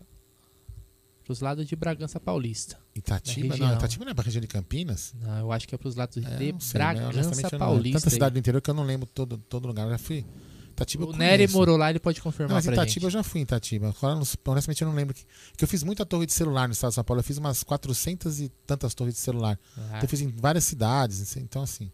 [1.24, 2.78] Pros lados de Bragança Paulista.
[2.94, 3.56] Itatiba?
[3.56, 3.74] Não.
[3.74, 5.14] Itatiba não é pra região de Campinas?
[5.20, 6.20] Não, eu acho que é pros lados de
[6.52, 6.94] Não sei, né?
[6.94, 7.98] Bragança não- Paulista.
[8.00, 9.84] Tanta cidade do interior que eu não lembro todo, todo lugar.
[9.86, 10.24] Eu já fui.
[10.72, 13.04] Itatiba O Nery morou lá, ele pode confirmar Não, mas pra Itatiba gente.
[13.04, 13.88] eu já fui em Itatiba.
[13.96, 15.14] Agora, não- honestamente, eu não lembro.
[15.14, 15.24] Que,
[15.56, 17.20] que eu fiz muita torre de celular no estado de São Paulo.
[17.20, 19.58] Eu fiz umas 400 e tantas torres de celular.
[19.78, 19.80] Ah.
[19.88, 21.22] Então, eu fiz em várias cidades.
[21.22, 21.90] assim, Então, assim.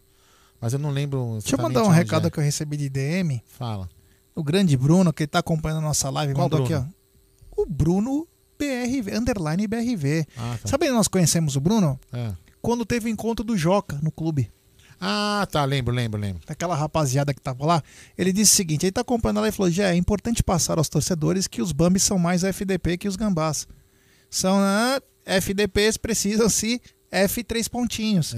[0.59, 1.37] Mas eu não lembro.
[1.41, 2.29] Deixa eu mandar um recado é.
[2.31, 3.41] que eu recebi de DM.
[3.45, 3.87] Fala.
[4.35, 6.75] O grande Bruno, que tá acompanhando a nossa live, Qual mandou Bruno?
[6.81, 6.91] aqui,
[7.57, 7.61] ó.
[7.63, 8.27] O Bruno
[8.61, 10.27] BRV, underline BRV.
[10.37, 10.69] Ah, tá.
[10.69, 11.99] Sabe onde nós conhecemos o Bruno?
[12.13, 12.31] É.
[12.61, 14.51] Quando teve o encontro do Joca no clube.
[14.99, 15.65] Ah, tá.
[15.65, 16.43] Lembro, lembro, lembro.
[16.45, 17.83] Daquela rapaziada que tava lá.
[18.15, 20.87] Ele disse o seguinte: ele tá acompanhando lá e falou: já é importante passar aos
[20.87, 23.67] torcedores que os Bambis são mais FDP que os Gambás.
[24.29, 26.79] São ah, FDPs, precisam se
[27.11, 28.35] F três pontinhos.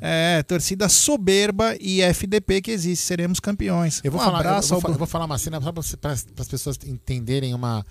[0.00, 0.42] É.
[0.42, 3.02] torcida soberba e FDP que existe.
[3.02, 4.02] Seremos campeões.
[4.04, 6.78] Eu vou, um falar, eu, vou, eu vou falar uma cena só para as pessoas
[6.84, 7.84] entenderem uma,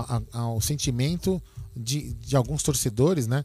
[0.00, 1.42] a- a- o sentimento
[1.76, 3.44] de, de alguns torcedores, né?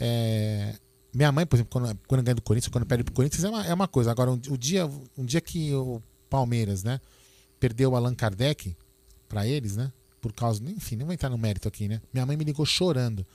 [0.00, 0.74] É,
[1.14, 3.66] minha mãe, por exemplo, quando, quando ganha do Corinthians, quando perde pro Corinthians, é uma,
[3.66, 4.10] é uma coisa.
[4.10, 4.86] Agora, um, dia,
[5.16, 7.00] um dia que o Palmeiras, né,
[7.60, 8.74] perdeu o Allan Kardec
[9.28, 9.92] para eles, né?
[10.22, 10.62] por causa.
[10.64, 12.00] Enfim, não vou entrar no mérito aqui, né?
[12.14, 13.26] Minha mãe me ligou chorando.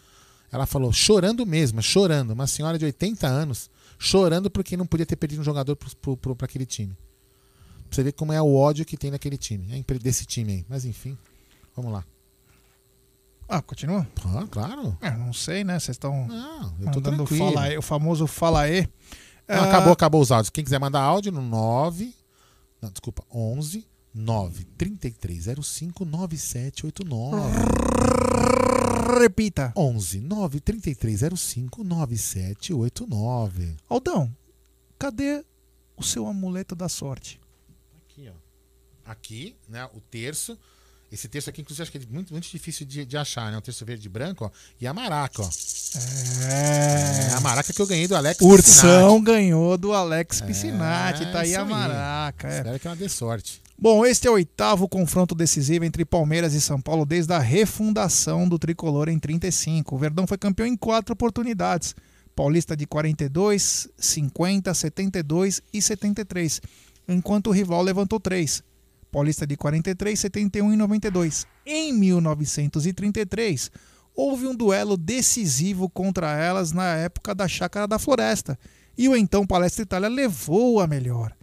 [0.50, 2.32] Ela falou, chorando mesmo, chorando.
[2.32, 3.70] Uma senhora de 80 anos,
[4.00, 6.98] chorando porque não podia ter perdido um jogador para aquele time.
[7.90, 10.66] Pra você ver como é o ódio que tem naquele time, desse time aí.
[10.70, 11.18] Mas enfim,
[11.76, 12.06] vamos lá.
[13.48, 14.06] Ah, continua?
[14.36, 14.98] Ah, claro.
[15.02, 15.80] É, não sei, né?
[15.80, 16.28] Vocês estão.
[17.02, 17.53] Tranquilo.
[17.53, 18.68] Fala o famoso fala.
[18.68, 18.88] Não,
[19.48, 20.49] ah, Acabou, acabou os áudios.
[20.49, 22.14] Quem quiser mandar áudio no 9.
[22.82, 27.41] Não, desculpa, 11 9 3305 9789.
[29.19, 29.72] Repita.
[29.76, 33.76] 11 9 3305 9789.
[33.88, 34.36] Aldão,
[34.99, 35.45] cadê
[35.95, 37.40] o seu amuleto da sorte?
[38.03, 38.34] Aqui, ó.
[39.10, 39.90] Aqui, né?
[39.94, 40.57] O terço.
[41.12, 43.58] Esse texto aqui, inclusive, acho que é muito, muito difícil de, de achar, né?
[43.58, 44.52] O texto verde e branco, ó.
[44.80, 45.50] E a maraca, ó.
[46.50, 47.30] É.
[47.32, 47.34] é.
[47.34, 49.26] A maraca que eu ganhei do Alex Ursão Piscinati.
[49.26, 51.24] ganhou do Alex Piscinati.
[51.24, 52.48] É, tá aí a maraca.
[52.48, 52.58] É.
[52.58, 53.62] Espero que ela dê sorte.
[53.80, 58.50] Bom, este é o oitavo confronto decisivo entre Palmeiras e São Paulo desde a refundação
[58.50, 59.96] do tricolor em 35.
[59.96, 61.96] O Verdão foi campeão em quatro oportunidades.
[62.36, 66.62] Paulista de 42, 50, 72 e 73,
[67.08, 68.64] enquanto o rival levantou três.
[69.12, 71.48] Paulista de 43, 71 e 92.
[71.66, 73.72] Em 1933,
[74.16, 78.58] houve um duelo decisivo contra elas na época da Chácara da Floresta,
[78.98, 81.34] e o então Palestra Itália levou a melhor.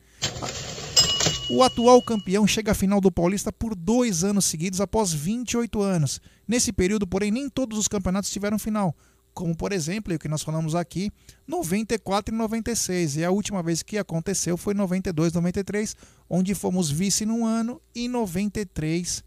[1.51, 6.21] O atual campeão chega à final do Paulista por dois anos seguidos após 28 anos.
[6.49, 8.95] Nesse período, porém, nem todos os campeonatos tiveram final
[9.35, 11.11] como por exemplo, o que nós falamos aqui,
[11.47, 13.17] 94 e 96.
[13.17, 15.97] E a última vez que aconteceu foi 92, 93,
[16.31, 19.25] onde fomos vice num ano e 93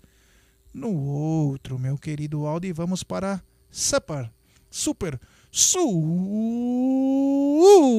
[0.74, 2.66] no outro, meu querido Aldo.
[2.66, 4.32] E vamos para Super,
[4.72, 5.20] Super,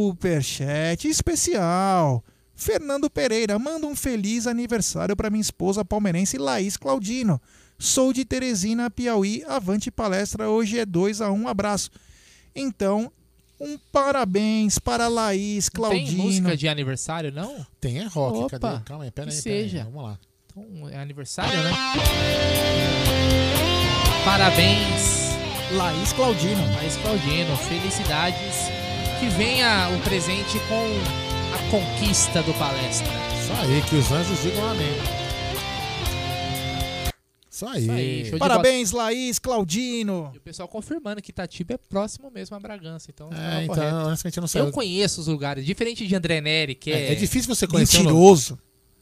[0.09, 2.25] Superchat especial.
[2.55, 7.41] Fernando Pereira, manda um feliz aniversário para minha esposa palmeirense Laís Claudino.
[7.79, 9.45] Sou de Teresina, Piauí.
[9.47, 10.49] Avante palestra.
[10.51, 11.91] Hoje é 2 a 1 um abraço.
[12.55, 13.13] Então,
[13.61, 16.07] um parabéns para Laís, Claudino.
[16.07, 17.65] Tem música de aniversário, não?
[17.81, 18.39] Tem, é rock.
[18.39, 18.85] Opa, Cadê?
[18.85, 19.79] Calma aí, pera aí, seja.
[19.79, 20.19] Aí, vamos lá.
[20.51, 21.71] Então, é aniversário, né?
[24.25, 25.29] Parabéns.
[25.73, 26.75] Laís Claudino.
[26.75, 28.57] Laís Claudino, felicidades.
[29.21, 30.85] Que venha o presente com
[31.55, 33.09] a conquista do palestra.
[33.41, 35.28] Isso aí, que os anjos digam amém.
[37.67, 38.23] Isso aí.
[38.23, 40.31] Isso aí Parabéns, Laís, Claudino.
[40.35, 43.11] E o pessoal confirmando que Itatiba é próximo mesmo a Bragança.
[43.13, 44.61] Então, é, então honestamente eu não sei.
[44.61, 47.09] Eu conheço os lugares, diferente de André Neri, que é.
[47.09, 47.99] É, é difícil você conhecer.
[47.99, 48.59] Mentiroso.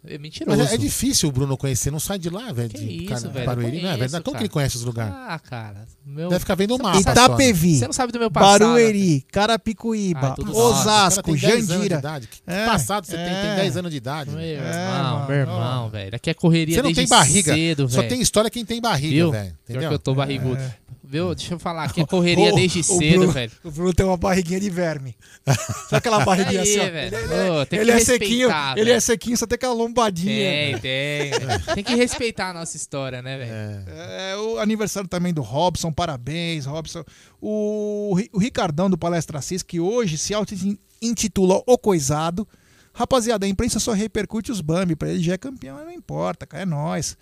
[0.09, 0.57] É mentiroso.
[0.57, 2.71] Mas é, é, difícil o Bruno conhecer, não sai de lá, velho.
[2.71, 3.47] Que de isso, velho.
[3.47, 4.25] Barueri, não é verdade?
[4.25, 5.13] Como que ele conhece os lugares?
[5.15, 5.85] Ah, cara.
[6.05, 6.29] Meu...
[6.29, 6.99] Deve ficar vendo o mapa.
[6.99, 7.79] Itapevi.
[7.79, 8.61] Você não sabe do meu passado.
[8.61, 12.01] Barueri, Carapicuíba, ah, Osasco, Jandira.
[12.21, 13.25] Que é, passado você é.
[13.25, 13.35] tem?
[13.35, 14.31] Tem 10 anos de idade.
[14.31, 16.15] Meu irmão, meu irmão, velho.
[16.15, 17.55] Aqui é correria Você não tem barriga.
[17.55, 19.57] Cedo, Só tem história quem tem barriga, velho.
[19.65, 19.89] Entendeu?
[19.89, 20.63] que eu tô barrigudo.
[21.07, 21.11] É.
[21.11, 21.35] Viu?
[21.35, 23.53] Deixa eu falar, aqui é correria desde cedo, Bruno, velho.
[23.65, 25.17] O Bruno tem uma barriguinha de verme.
[25.45, 26.91] Sabe aquela barriguinha aí, assim, ó?
[26.93, 27.17] Velho.
[27.17, 28.79] Ele, ele, oh, ele é sequinho, velho.
[28.79, 30.79] ele é sequinho, só tem aquela lombadinha.
[30.79, 31.31] Tem, tem.
[31.75, 33.53] tem que respeitar a nossa história, né, velho?
[33.53, 34.33] É.
[34.33, 34.37] é.
[34.37, 37.05] o aniversário também do Robson, parabéns, Robson.
[37.41, 42.47] O, o Ricardão do Palestra Cis, que hoje se auto-intitula O Coisado.
[42.93, 46.63] Rapaziada, a imprensa só repercute os Bambi, pra ele já é campeão, não importa, cara,
[46.63, 47.15] é nós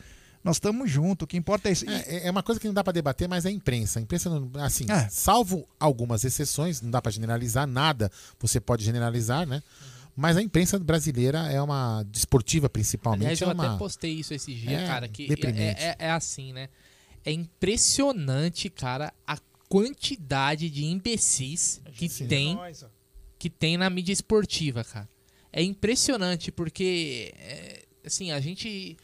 [0.45, 1.25] nós estamos juntos.
[1.25, 1.89] O que importa é isso.
[1.89, 3.99] É, é, uma coisa que não dá para debater, mas é a imprensa.
[3.99, 5.09] A imprensa, não, assim, é.
[5.09, 8.13] salvo algumas exceções, não dá para generalizar nada.
[8.39, 9.63] Você pode generalizar, né?
[10.15, 13.23] Mas a imprensa brasileira é uma desportiva, principalmente.
[13.23, 13.69] Aliás, eu é uma...
[13.69, 16.69] até postei isso esse dia, é cara, que é, é, é, assim, né?
[17.25, 19.39] É impressionante, cara, a
[19.69, 22.57] quantidade de imbecis que tem
[23.39, 25.09] que tem na mídia esportiva, cara.
[25.53, 28.97] É impressionante porque, é, assim, a gente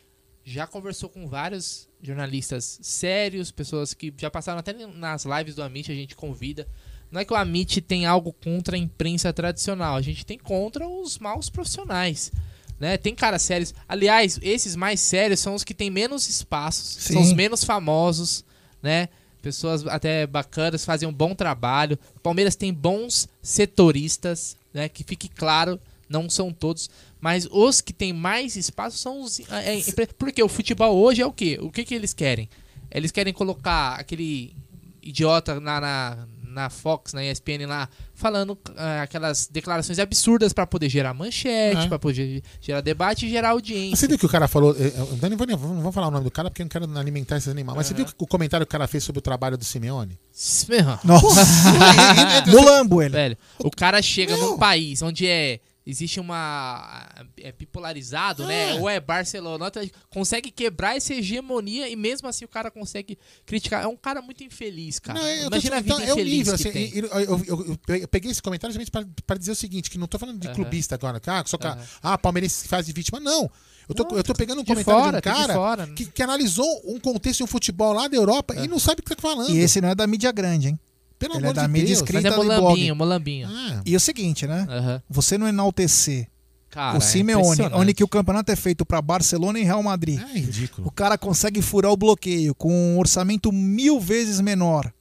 [0.45, 5.91] já conversou com vários jornalistas sérios, pessoas que já passaram até nas lives do Amit,
[5.91, 6.67] a gente convida.
[7.11, 10.87] Não é que o Amit tem algo contra a imprensa tradicional, a gente tem contra
[10.87, 12.33] os maus profissionais.
[12.79, 12.97] Né?
[12.97, 13.75] Tem caras sérios.
[13.87, 17.15] Aliás, esses mais sérios são os que têm menos espaços, Sim.
[17.15, 18.43] são os menos famosos,
[18.83, 19.11] né?
[19.43, 21.99] Pessoas até bacanas, fazem um bom trabalho.
[22.17, 24.89] O Palmeiras tem bons setoristas, né?
[24.89, 25.79] Que fique claro,
[26.11, 26.91] não são todos.
[27.21, 29.39] Mas os que têm mais espaço são os.
[29.49, 31.59] É, é, porque o futebol hoje é o quê?
[31.63, 32.49] O que, que eles querem?
[32.91, 34.57] Eles querem colocar aquele
[35.03, 40.89] idiota na, na, na Fox, na ESPN lá, falando uh, aquelas declarações absurdas para poder
[40.89, 41.89] gerar manchete, é.
[41.89, 43.97] para poder gerar debate e gerar audiência.
[43.97, 44.75] Você viu que o cara falou.
[44.75, 46.99] Eu eh, não vou, não vou falar o nome do cara porque eu não quero
[46.99, 47.77] alimentar esses animais.
[47.77, 50.19] Mas você viu o comentário que o cara fez sobre o trabalho do Simeone?
[51.05, 51.71] Nossa!
[52.51, 53.13] Mulambo ele.
[53.13, 57.09] Velho, o cara chega num país onde é existe uma
[57.39, 58.75] é bipolarizado, né?
[58.75, 59.71] Ou é Barcelona,
[60.09, 63.83] consegue quebrar essa hegemonia e mesmo assim o cara consegue criticar.
[63.85, 65.19] É um cara muito infeliz, cara.
[65.19, 66.99] Não, eu tô Imagina a dizendo, vida então, é o infeliz nível, que assim, tem.
[66.99, 70.07] eu, eu- eu- eu- peguei esse comentário justamente pra- pra dizer o seguinte, que não
[70.07, 71.79] tô falando de clubista agora, que, ah, só que, Aham.
[72.03, 73.19] ah, palmeirense se faz de vítima.
[73.21, 73.51] Não.
[73.89, 75.55] Eu tô, Não, eu tô pegando um de comentário fora, de um tá de cara
[75.55, 75.87] fora.
[75.89, 79.03] que, que analisou um contexto de um futebol lá da Europa e não sabe o
[79.03, 79.51] que tá falando.
[79.51, 80.79] E esse não é da mídia grande, hein?
[81.21, 81.99] Pelo Ele amor é da de mídia Deus.
[81.99, 82.61] escrita Mas é e blog.
[82.61, 83.49] molambinho, molambinho.
[83.49, 84.67] Ah, E o seguinte, né?
[84.69, 85.03] Aham.
[85.09, 86.27] Você não enaltecer
[86.71, 87.75] Cara, o é Simeone, impressionante.
[87.81, 90.19] onde que o campeonato é feito para Barcelona e Real Madrid.
[90.19, 90.89] É ridículo.
[90.89, 94.93] O cara consegue furar o bloqueio com um orçamento mil vezes menor.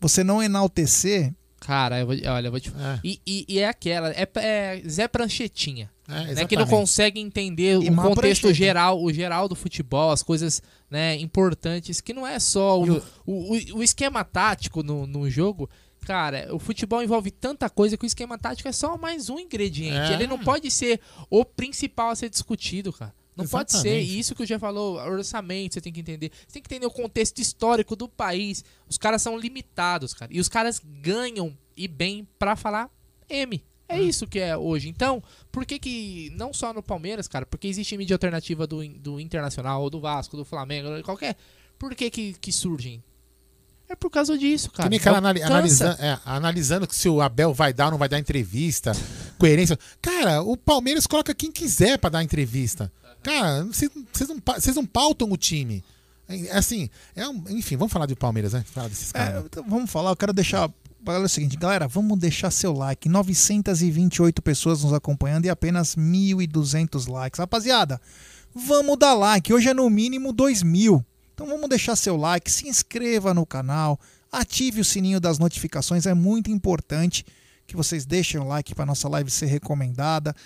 [0.00, 1.32] Você não enaltecer.
[1.64, 3.00] Cara, eu vou, olha, eu vou te É.
[3.04, 5.90] e, e, e é aquela, é, é Zé Pranchetinha.
[6.08, 8.52] É, né, que não consegue entender E o contexto prancheta.
[8.52, 10.60] geral, o geral do futebol, as coisas
[10.90, 15.70] né, importantes, que não é só o, o, o, o esquema tático no, no jogo.
[16.04, 20.10] Cara, o futebol envolve tanta coisa que o esquema tático é só mais um ingrediente.
[20.10, 20.14] É.
[20.14, 23.14] Ele não pode ser o principal a ser discutido, cara.
[23.42, 23.78] Não pode ser.
[23.78, 24.10] Exatamente.
[24.10, 26.30] E isso que eu já falou, orçamento, você tem que entender.
[26.46, 28.64] Você tem que entender o contexto histórico do país.
[28.88, 30.32] Os caras são limitados, cara.
[30.32, 32.90] E os caras ganham e bem pra falar
[33.28, 33.62] M.
[33.88, 34.88] É isso que é hoje.
[34.88, 39.20] Então, por que que, não só no Palmeiras, cara, porque existe mídia alternativa do, do
[39.20, 41.36] Internacional, ou do Vasco, do Flamengo, qualquer...
[41.78, 43.02] Por que que, que surgem?
[43.88, 44.88] É por causa disso, cara.
[44.88, 48.92] Que cara analisa- é, analisando se o Abel vai dar ou não vai dar entrevista,
[49.38, 49.78] coerência.
[50.00, 52.90] Cara, o Palmeiras coloca quem quiser pra dar entrevista.
[53.22, 55.84] Cara, vocês vocês não, vocês não pautam o time.
[56.28, 58.64] É, Assim, é um- enfim, vamos falar de Palmeiras, né?
[58.72, 59.44] Falar desses É, caras.
[59.46, 60.70] então vamos falar, eu quero deixar.
[61.04, 63.08] Galera, é o seguinte, galera, vamos deixar seu like.
[63.08, 67.38] 928 pessoas nos acompanhando e apenas 1.200 likes.
[67.38, 68.00] Rapaziada,
[68.54, 69.52] vamos dar like.
[69.52, 71.04] Hoje é no mínimo 2 mil.
[71.34, 73.98] Então vamos deixar seu like, se inscreva no canal,
[74.30, 76.06] ative o sininho das notificações.
[76.06, 77.26] É muito importante
[77.66, 80.36] que vocês deixem o like para nossa live ser recomendada.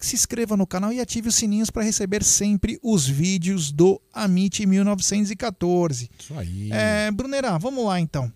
[0.00, 4.64] Se inscreva no canal e ative os sininhos para receber sempre os vídeos do Amit
[4.64, 6.10] 1914.
[6.18, 6.70] Isso aí.
[6.72, 8.32] É, Brunerá, vamos lá então.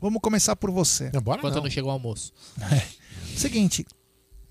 [0.00, 1.10] Vamos começar por você.
[1.12, 1.62] Não, bora Enquanto não.
[1.64, 2.32] não chegou o almoço.
[3.36, 3.84] Seguinte,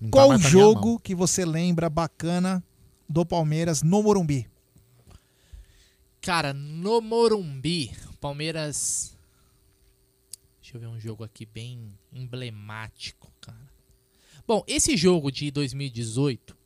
[0.00, 2.62] Não tá qual jogo que você lembra bacana
[3.08, 4.46] do Palmeiras no Morumbi?
[6.20, 9.16] Cara, no Morumbi, Palmeiras.
[10.60, 13.29] Deixa eu ver um jogo aqui bem emblemático.
[14.50, 16.56] Bom, esse jogo de 2018.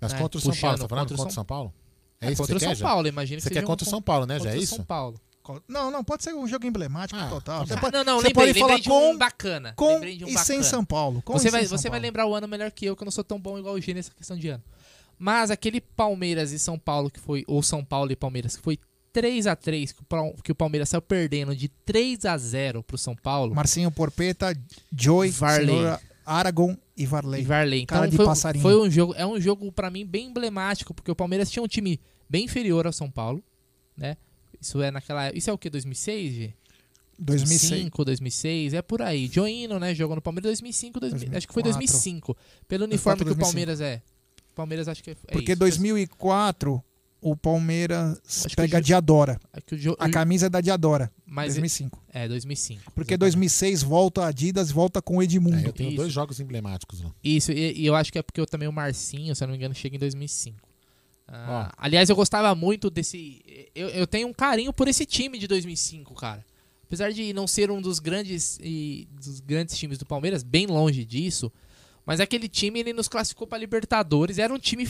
[0.00, 1.74] Mas né, contra o São Paulo, tá falando contra o contra o São Paulo?
[2.20, 2.86] É, É isso contra que o você São quer, já?
[2.88, 4.40] Paulo, imagino que Você quer um contra o São Paulo, né?
[4.40, 4.74] Já é isso?
[4.76, 5.20] São Paulo.
[5.66, 7.66] Não, não, pode ser um jogo emblemático total.
[7.66, 9.72] Você Ah, pode, não, não, você lembrei, pode falar lembrei de um com, bacana.
[9.76, 10.62] com de um e sem bacana.
[10.64, 11.22] São Paulo.
[11.22, 12.06] Com Você vai, sem São você vai Paulo.
[12.06, 13.94] lembrar o ano melhor que eu, que eu não sou tão bom igual o G
[13.94, 14.62] nessa questão de ano.
[15.18, 18.78] Mas aquele Palmeiras e São Paulo que foi, ou São Paulo e Palmeiras, que foi
[19.12, 22.82] 3 a 3 que o Pal- que o Palmeiras saiu perdendo de 3 a 0
[22.82, 23.54] pro São Paulo.
[23.54, 24.54] Marcinho Porpeta,
[24.92, 25.68] Joey, Varley.
[25.68, 27.40] Senhora Aragon e Varley.
[27.40, 27.82] E Varley.
[27.82, 28.62] Então Cara de foi, passarinho.
[28.62, 31.68] foi um jogo, é um jogo pra mim bem emblemático, porque o Palmeiras tinha um
[31.68, 33.42] time bem inferior ao São Paulo,
[33.96, 34.16] né?
[34.60, 36.54] Isso é naquela, isso é o que 2006, G?
[37.16, 37.70] 2006.
[37.70, 39.28] 2005, 2006, é por aí.
[39.28, 41.64] Joino, né, jogou no Palmeiras 2005, 2000, acho que foi 2004.
[41.64, 42.36] 2005.
[42.66, 43.46] Pelo uniforme que o 2005.
[43.46, 44.02] Palmeiras é.
[44.54, 45.58] Palmeiras acho que é, é Porque isso.
[45.60, 46.82] 2004
[47.20, 49.40] o Palmeiras Acho que pega o a Diadora.
[49.52, 51.10] É que o jo- A camisa é da Diadora.
[51.26, 52.02] Mas 2005.
[52.12, 52.92] É, 2005.
[52.92, 55.56] Porque 2006 volta a Adidas, volta com o Edmundo.
[55.56, 55.96] É, eu tenho Isso.
[55.96, 57.10] dois jogos emblemáticos lá.
[57.22, 59.52] Isso, e, e eu acho que é porque eu também o Marcinho, se eu não
[59.52, 60.56] me engano, chega em 2005.
[61.30, 63.42] Ah, aliás, eu gostava muito desse.
[63.74, 66.44] Eu, eu tenho um carinho por esse time de 2005, cara.
[66.84, 71.04] Apesar de não ser um dos grandes e dos grandes times do Palmeiras, bem longe
[71.04, 71.52] disso,
[72.06, 74.38] mas aquele time ele nos classificou pra Libertadores.
[74.38, 74.88] Era um time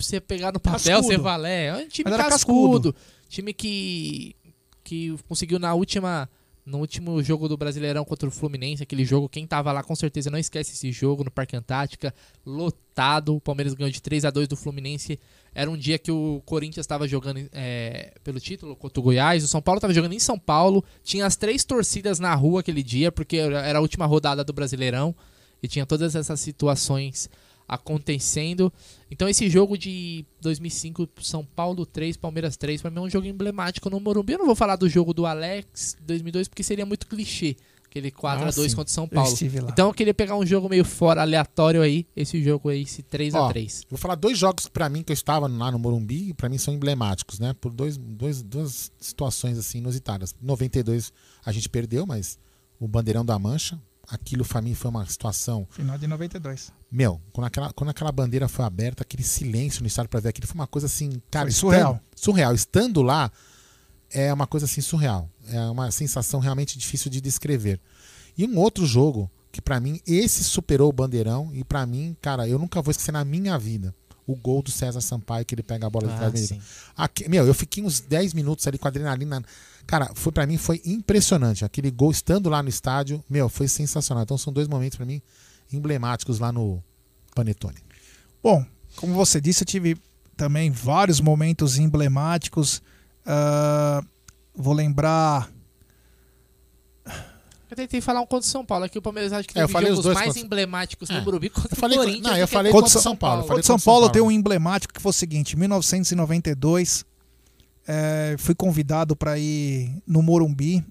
[0.00, 1.02] pra você pegar no papel, Cascudo.
[1.02, 1.66] você valer.
[1.66, 2.94] É um time era cascudo.
[3.28, 4.34] Time que
[4.82, 6.28] que conseguiu na última
[6.64, 10.30] no último jogo do Brasileirão contra o Fluminense, aquele jogo, quem tava lá com certeza
[10.30, 12.14] não esquece esse jogo no Parque Antártica,
[12.44, 13.34] lotado.
[13.34, 15.18] O Palmeiras ganhou de 3 a 2 do Fluminense.
[15.54, 19.48] Era um dia que o Corinthians estava jogando é, pelo título contra o Goiás, o
[19.48, 20.84] São Paulo estava jogando em São Paulo.
[21.02, 25.14] Tinha as três torcidas na rua aquele dia, porque era a última rodada do Brasileirão
[25.62, 27.28] e tinha todas essas situações
[27.70, 28.72] acontecendo.
[29.10, 33.26] Então esse jogo de 2005, São Paulo 3, Palmeiras 3, para mim é um jogo
[33.26, 34.32] emblemático no Morumbi.
[34.34, 38.44] Eu não vou falar do jogo do Alex 2002 porque seria muito clichê, aquele 4
[38.44, 38.76] a Ah, 2 sim.
[38.76, 39.30] contra São Eu Paulo.
[39.62, 39.70] lá.
[39.70, 43.34] Então eu queria pegar um jogo meio fora aleatório aí, esse jogo aí, esse 3
[43.34, 43.86] a Ó, 3.
[43.88, 46.74] Vou falar dois jogos pra mim que eu estava lá no Morumbi, pra mim são
[46.74, 47.54] emblemáticos, né?
[47.60, 50.34] Por dois, dois, duas situações assim inusitadas.
[50.40, 51.12] 92
[51.44, 52.38] a gente perdeu, mas
[52.78, 56.72] o Bandeirão da Mancha, aquilo pra mim foi uma situação Final de 92.
[56.90, 60.46] Meu, quando aquela, quando aquela bandeira foi aberta, aquele silêncio no estádio pra ver aquilo
[60.46, 62.00] foi uma coisa assim, cara, Foi estando- surreal.
[62.16, 62.54] surreal.
[62.54, 63.30] Estando lá,
[64.10, 65.28] é uma coisa assim surreal.
[65.48, 67.80] É uma sensação realmente difícil de descrever.
[68.36, 72.48] E um outro jogo que para mim esse superou o Bandeirão e para mim, cara,
[72.48, 73.94] eu nunca vou esquecer na minha vida
[74.26, 76.40] o gol do César Sampaio que ele pega a bola de Ah, trás.
[76.48, 76.60] sim.
[76.96, 79.42] Aqui, meu, eu fiquei uns 10 minutos ali com a adrenalina.
[79.90, 81.64] Cara, foi para mim foi impressionante.
[81.64, 84.22] Aquele gol estando lá no estádio, meu, foi sensacional.
[84.22, 85.20] Então são dois momentos para mim
[85.72, 86.80] emblemáticos lá no
[87.34, 87.78] Panetone.
[88.40, 88.64] Bom,
[88.94, 89.96] como você disse, eu tive
[90.36, 92.80] também vários momentos emblemáticos.
[93.26, 94.00] Ah,
[94.54, 95.50] vou lembrar.
[97.68, 99.66] Eu tentei falar um contra o São Paulo, aqui o Palmeiras acho que É, eu
[99.66, 101.20] os dois mais contra- emblemáticos no É.
[101.20, 102.22] Morumbi contra Eu o falei- Corinthians.
[102.26, 105.10] não, eu falei contra o São Paulo, Contra São Paulo tem um emblemático que foi
[105.10, 107.04] o seguinte: em 1992,
[107.86, 110.84] eh, fui convidado para ir no Morumbi.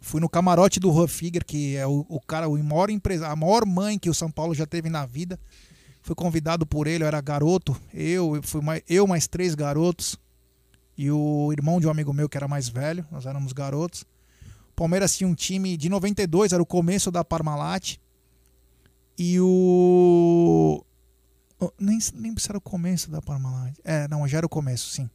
[0.00, 3.34] Fui no camarote do Juan Figuer, que é o, o cara, o maior empresa, a
[3.34, 5.38] maior mãe que o São Paulo já teve na vida.
[6.02, 10.16] Fui convidado por ele, eu era garoto, eu, fui mais, eu mais três garotos
[10.96, 14.04] e o irmão de um amigo meu que era mais velho, nós éramos garotos.
[14.74, 17.98] Palmeiras tinha um time de 92, era o começo da Parmalat.
[19.18, 20.84] E o
[21.78, 23.74] Nem lembro se era o começo da Parmalat.
[23.84, 25.10] É, não, já era o começo, sim.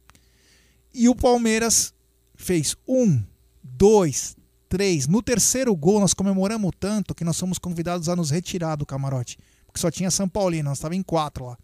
[0.94, 1.92] E o Palmeiras
[2.36, 3.20] fez um,
[3.62, 4.36] dois,
[4.68, 5.08] três.
[5.08, 9.36] No terceiro gol, nós comemoramos tanto que nós fomos convidados a nos retirar do camarote.
[9.66, 11.58] Porque só tinha São Paulino, nós estávamos em quatro lá.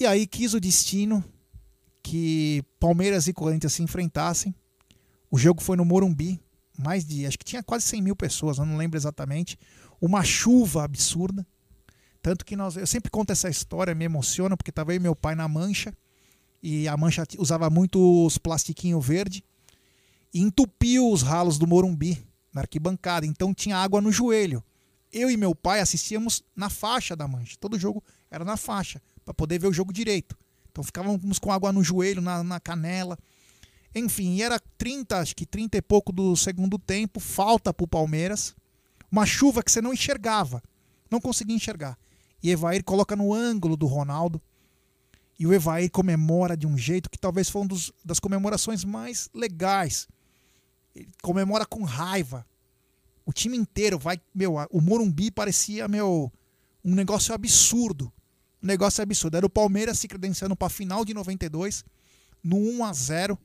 [0.00, 1.22] E aí quis o destino
[2.02, 4.54] que Palmeiras e Corinthians se enfrentassem.
[5.30, 6.40] O jogo foi no Morumbi,
[6.78, 9.58] mais de, acho que tinha quase 100 mil pessoas, não lembro exatamente.
[10.00, 11.46] Uma chuva absurda.
[12.20, 15.14] Tanto que nós, eu sempre conto essa história, me emociona, porque tava eu e meu
[15.14, 15.94] pai na mancha,
[16.62, 19.44] e a mancha usava muito os plastiquinho verde,
[20.32, 24.64] e entupiu os ralos do Morumbi, na arquibancada, então tinha água no joelho.
[25.14, 29.32] Eu e meu pai assistíamos na faixa da mancha, todo jogo era na faixa, para
[29.32, 30.36] poder ver o jogo direito.
[30.72, 33.16] Então ficávamos com água no joelho, na, na canela.
[33.94, 38.56] Enfim, era 30, acho que 30 e pouco do segundo tempo, falta pro Palmeiras.
[39.08, 40.60] Uma chuva que você não enxergava.
[41.08, 41.96] Não conseguia enxergar.
[42.42, 44.42] E Evair coloca no ângulo do Ronaldo.
[45.38, 50.08] E o Evair comemora de um jeito que talvez foi uma das comemorações mais legais.
[50.92, 52.44] Ele comemora com raiva.
[53.24, 54.20] O time inteiro vai.
[54.34, 56.32] Meu, o Morumbi parecia, meu,
[56.84, 58.12] um negócio absurdo.
[58.62, 59.36] Um negócio absurdo.
[59.36, 61.84] Era o Palmeiras se credenciando para a final de 92,
[62.42, 63.38] no 1 a 0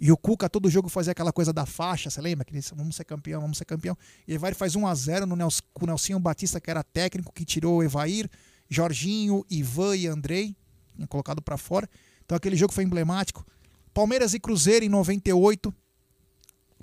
[0.00, 2.44] e o Cuca todo jogo fazia aquela coisa da faixa, você lembra?
[2.44, 3.96] Que disse, vamos ser campeão, vamos ser campeão.
[4.26, 5.36] E faz 1 a 0 no
[5.74, 8.30] com o Nelsinho Batista, que era técnico, que tirou o Evair,
[8.68, 10.56] Jorginho, Ivan e Andrei,
[11.08, 11.88] colocado para fora.
[12.24, 13.44] Então aquele jogo foi emblemático.
[13.92, 15.74] Palmeiras e Cruzeiro em 98.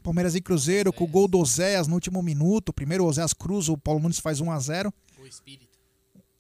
[0.08, 2.72] Palmeiras e Cruzeiro com o gol do Oséias no último minuto.
[2.72, 4.94] Primeiro o Oséias cruza, o Paulo Nunes faz 1 a 0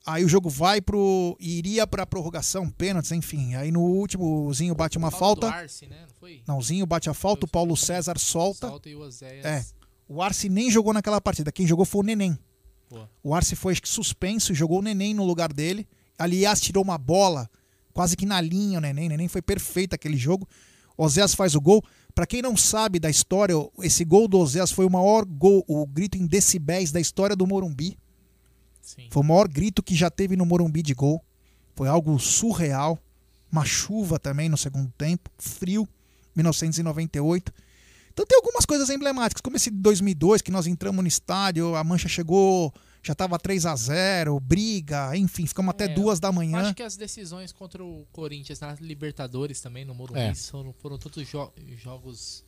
[0.06, 1.36] Aí o jogo vai pro.
[1.38, 3.56] iria pra prorrogação, pênaltis, enfim.
[3.56, 5.50] Aí no último, o Zinho bate uma falta.
[5.50, 5.98] Arce, né?
[6.08, 6.42] Não foi?
[6.48, 8.70] Não, o Zinho bate a falta, o Paulo César solta.
[8.70, 9.66] Solta e o Oséias- É.
[10.08, 11.52] O Arce nem jogou naquela partida.
[11.52, 12.40] Quem jogou foi o Neném.
[12.90, 13.10] Boa.
[13.22, 15.86] O Arce foi acho que suspenso, jogou o Neném no lugar dele.
[16.18, 17.50] Aliás, tirou uma bola
[17.94, 19.08] quase que na linha o Neném.
[19.08, 20.48] O Neném foi perfeito aquele jogo.
[20.98, 21.84] Oséias faz o gol.
[22.18, 25.86] Pra quem não sabe da história, esse gol do Oséias foi o maior gol, o
[25.86, 27.96] grito em decibéis da história do Morumbi.
[29.12, 31.24] Foi o maior grito que já teve no Morumbi de gol.
[31.76, 32.98] Foi algo surreal.
[33.52, 35.88] Uma chuva também no segundo tempo, frio,
[36.36, 37.54] 1998.
[38.12, 41.84] Então tem algumas coisas emblemáticas, como esse de 2002, que nós entramos no estádio, a
[41.84, 46.58] Mancha chegou, já estava 3 a 0 briga, enfim, ficamos até É, duas da manhã.
[46.60, 50.34] Acho que as decisões contra o Corinthians na Libertadores também, no Morumbi, É.
[50.36, 52.44] foram, foram todos jo- jogos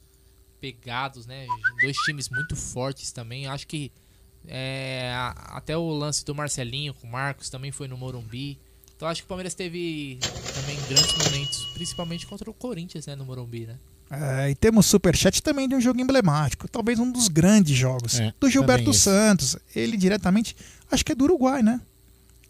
[0.59, 1.45] pegados, né?
[1.81, 3.47] Dois times muito fortes também.
[3.47, 3.91] Acho que
[4.47, 8.59] é, até o lance do Marcelinho com o Marcos também foi no Morumbi.
[8.95, 10.17] Então acho que o Palmeiras teve
[10.53, 13.79] também grandes momentos, principalmente contra o Corinthians, né, no Morumbi, né?
[14.11, 18.33] É, e temos superchat também de um jogo emblemático, talvez um dos grandes jogos, É,
[18.39, 18.91] do Gilberto.
[18.93, 19.55] Santos.
[19.75, 20.55] Ele diretamente,
[20.91, 21.79] acho que é do Uruguai, né?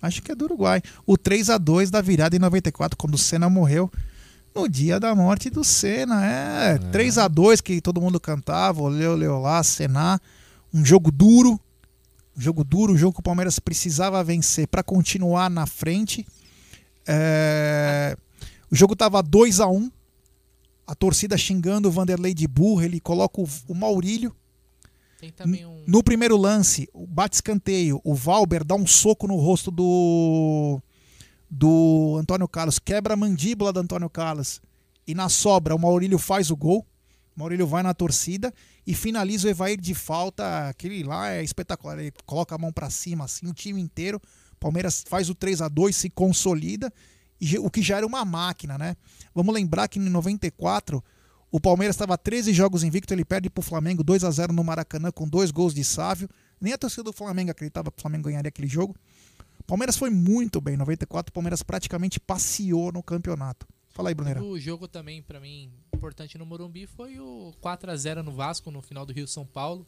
[0.01, 0.81] Acho que é do Uruguai.
[1.05, 3.91] O 3 a 2 da virada em 94, quando o Senna morreu.
[4.55, 6.77] No dia da morte do Senna, é.
[6.77, 10.19] 3 a 2 que todo mundo cantava, olhou, olhou lá, Senna.
[10.73, 11.59] Um jogo duro.
[12.37, 16.25] Um jogo duro, um jogo que o Palmeiras precisava vencer para continuar na frente.
[17.05, 18.15] É,
[18.71, 19.91] O jogo tava 2 a 1
[20.89, 24.35] a torcida xingando o Vanderlei de burro, ele coloca o, o Maurílio.
[25.45, 25.83] Um.
[25.85, 30.81] No primeiro lance, o bate escanteio, o Valber dá um soco no rosto do
[31.47, 34.61] do Antônio Carlos, quebra a mandíbula do Antônio Carlos.
[35.05, 36.83] E na sobra, o Maurílio faz o gol.
[37.35, 38.51] O Maurílio vai na torcida
[38.85, 40.69] e finaliza o Evair de falta.
[40.69, 41.99] Aquele lá é espetacular.
[41.99, 44.19] Ele coloca a mão pra cima, assim, o time inteiro.
[44.59, 46.91] Palmeiras faz o 3 a 2 se consolida.
[47.61, 48.95] O que já era uma máquina, né?
[49.33, 51.03] Vamos lembrar que em 94
[51.51, 55.11] o Palmeiras estava 13 jogos invicto, ele perde pro Flamengo 2 a 0 no Maracanã
[55.11, 56.29] com dois gols de Sávio.
[56.61, 58.95] Nem a torcida do Flamengo acreditava que o Flamengo ganharia aquele jogo.
[59.59, 60.75] O Palmeiras foi muito bem.
[60.75, 63.67] Em 94 o Palmeiras praticamente passeou no campeonato.
[63.89, 64.43] Fala aí, Bruneira.
[64.43, 68.69] O jogo também, pra mim, importante no Morumbi foi o 4 a 0 no Vasco
[68.71, 69.85] no final do Rio São Paulo.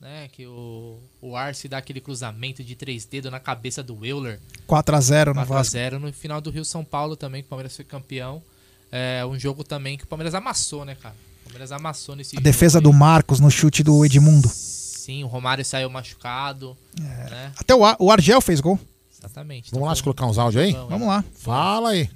[0.00, 4.40] Né, que o, o Arce dá aquele cruzamento de três dedos na cabeça do Euler.
[4.66, 5.72] 4 a 0 no 4 a Vasco.
[5.72, 8.42] 0 no final do Rio São Paulo também, que o Palmeiras foi campeão.
[8.90, 11.14] É um jogo também que o Palmeiras amassou, né, cara?
[11.42, 12.82] O Palmeiras amassou nesse A jogo defesa aí.
[12.82, 14.48] do Marcos no chute do Edmundo.
[14.48, 16.74] Sim, o Romário saiu machucado.
[16.98, 17.30] É.
[17.30, 17.52] Né?
[17.58, 18.78] Até o, Ar- o Argel fez gol.
[19.18, 19.70] Exatamente.
[19.70, 20.72] Vamos lá, deixa eu colocar uns áudios aí?
[20.72, 21.22] Vamos lá.
[21.34, 22.08] Fala aí.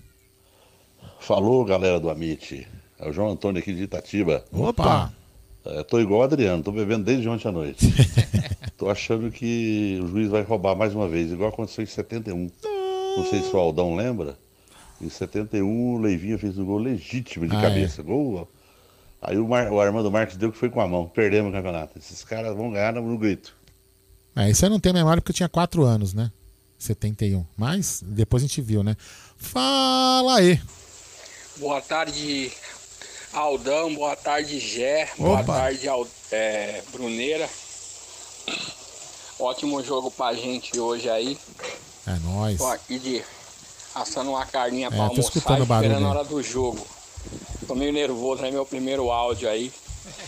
[1.21, 2.67] Falou, galera do Amit.
[2.99, 4.43] É o João Antônio aqui de Itatiba.
[4.51, 5.13] Opa!
[5.13, 5.24] É,
[5.89, 7.87] tô igual o Adriano, tô bebendo desde ontem à noite.
[8.77, 12.51] tô achando que o juiz vai roubar mais uma vez, igual aconteceu em 71.
[13.17, 14.37] Não sei se o Aldão lembra.
[15.01, 18.03] Em 71, o Leivinho fez um gol legítimo de Ah, cabeça.
[18.03, 18.49] Gol.
[19.21, 21.07] Aí o, Mar- o Armando Marques deu que foi com a mão.
[21.09, 21.99] Perdemos o campeonato.
[21.99, 23.55] Esses caras vão ganhar no grito.
[24.37, 26.31] É, isso eu não tenho memória porque eu tinha 4 anos, né?
[26.79, 27.45] 71.
[27.57, 28.97] Mas depois a gente viu, né?
[29.37, 30.61] Fala aí.
[31.57, 32.51] Boa tarde,
[33.35, 33.95] Aldão.
[33.95, 35.09] Boa tarde, Gé.
[35.19, 35.89] Boa tarde,
[36.31, 37.49] é, Bruneira.
[39.39, 41.37] Ótimo jogo pra gente hoje aí.
[42.07, 42.59] É nóis.
[42.59, 43.25] Tô aqui de
[43.95, 46.87] assando uma carninha É, pra almoçar escutando barulho esperando a hora do jogo.
[47.67, 49.73] Tô meio nervoso, é meu primeiro áudio aí.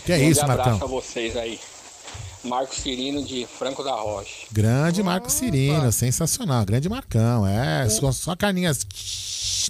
[0.05, 0.87] Que é Grande isso, abraço Marcão?
[0.87, 1.59] a vocês aí.
[2.47, 4.47] Marcos Cirino de Franco da Rocha.
[4.51, 6.65] Grande Marco Cirino, sensacional.
[6.65, 7.45] Grande Marcão.
[7.45, 8.85] É, só, só carninhas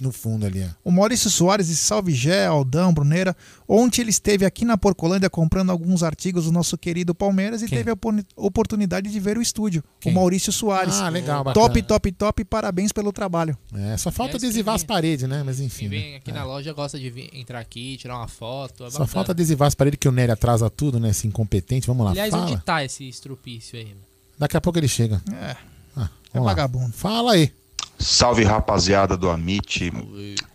[0.00, 0.64] no fundo ali.
[0.64, 0.88] ó.
[0.88, 3.36] O Maurício Soares de Salve Gé, Aldão, Bruneira.
[3.70, 7.76] Ontem ele esteve aqui na Porcolândia comprando alguns artigos do nosso querido Palmeiras e Quem?
[7.78, 9.84] teve a opor- oportunidade de ver o estúdio.
[10.00, 10.10] Quem?
[10.10, 10.94] O Maurício Soares.
[10.94, 11.66] Ah, legal, bacana.
[11.66, 12.44] Top, top, top.
[12.46, 13.56] Parabéns pelo trabalho.
[13.74, 15.42] É, só falta Aliás, adesivar as paredes, né?
[15.44, 15.88] Mas enfim.
[15.90, 16.04] Quem né?
[16.06, 18.84] vem aqui na loja gosta de vir- entrar aqui, tirar uma foto.
[18.86, 21.10] É Só falta adesivar as paredes que o Nery atrasa tudo, né?
[21.10, 21.86] Esse incompetente.
[21.86, 22.44] Vamos lá, Aliás, fala.
[22.50, 23.84] onde tá esse estrupício aí?
[23.84, 24.00] mano?
[24.38, 25.20] Daqui a pouco ele chega.
[25.30, 25.56] É.
[25.94, 26.92] Ah, É vagabundo.
[26.94, 27.52] Fala aí.
[27.98, 29.92] Salve rapaziada do Amit,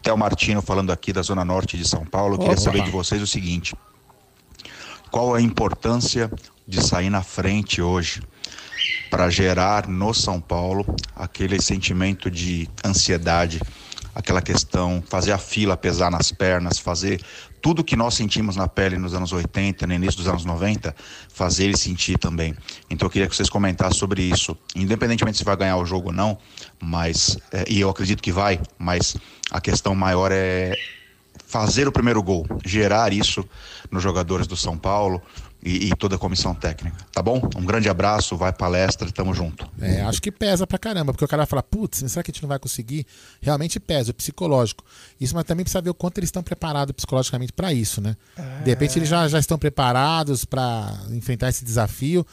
[0.01, 2.35] Theo Martino falando aqui da Zona Norte de São Paulo.
[2.35, 3.75] Eu queria saber de vocês o seguinte:
[5.11, 6.31] qual a importância
[6.67, 8.22] de sair na frente hoje
[9.11, 13.61] para gerar no São Paulo aquele sentimento de ansiedade,
[14.15, 17.22] aquela questão, fazer a fila pesar nas pernas, fazer
[17.64, 20.93] tudo que nós sentimos na pele nos anos 80, no início dos anos 90,
[21.30, 22.53] fazer ele sentir também.
[22.90, 26.14] Então eu queria que vocês comentassem sobre isso, independentemente se vai ganhar o jogo ou
[26.14, 26.38] não,
[26.77, 29.16] mas é, e eu acredito que vai, mas
[29.50, 30.75] a questão maior é
[31.48, 33.48] fazer o primeiro gol, gerar isso
[33.90, 35.22] nos jogadores do São Paulo
[35.66, 37.42] e, e toda a comissão técnica, tá bom?
[37.56, 39.69] Um grande abraço, vai palestra, tamo junto.
[39.80, 42.42] É, acho que pesa pra caramba, porque o cara fala, putz, será que a gente
[42.42, 43.06] não vai conseguir?
[43.42, 44.83] Realmente pesa, o psicológico.
[45.19, 48.16] Isso, mas também precisa ver o quanto eles estão preparados psicologicamente pra isso, né?
[48.64, 52.25] De repente eles já, já estão preparados pra enfrentar esse desafio.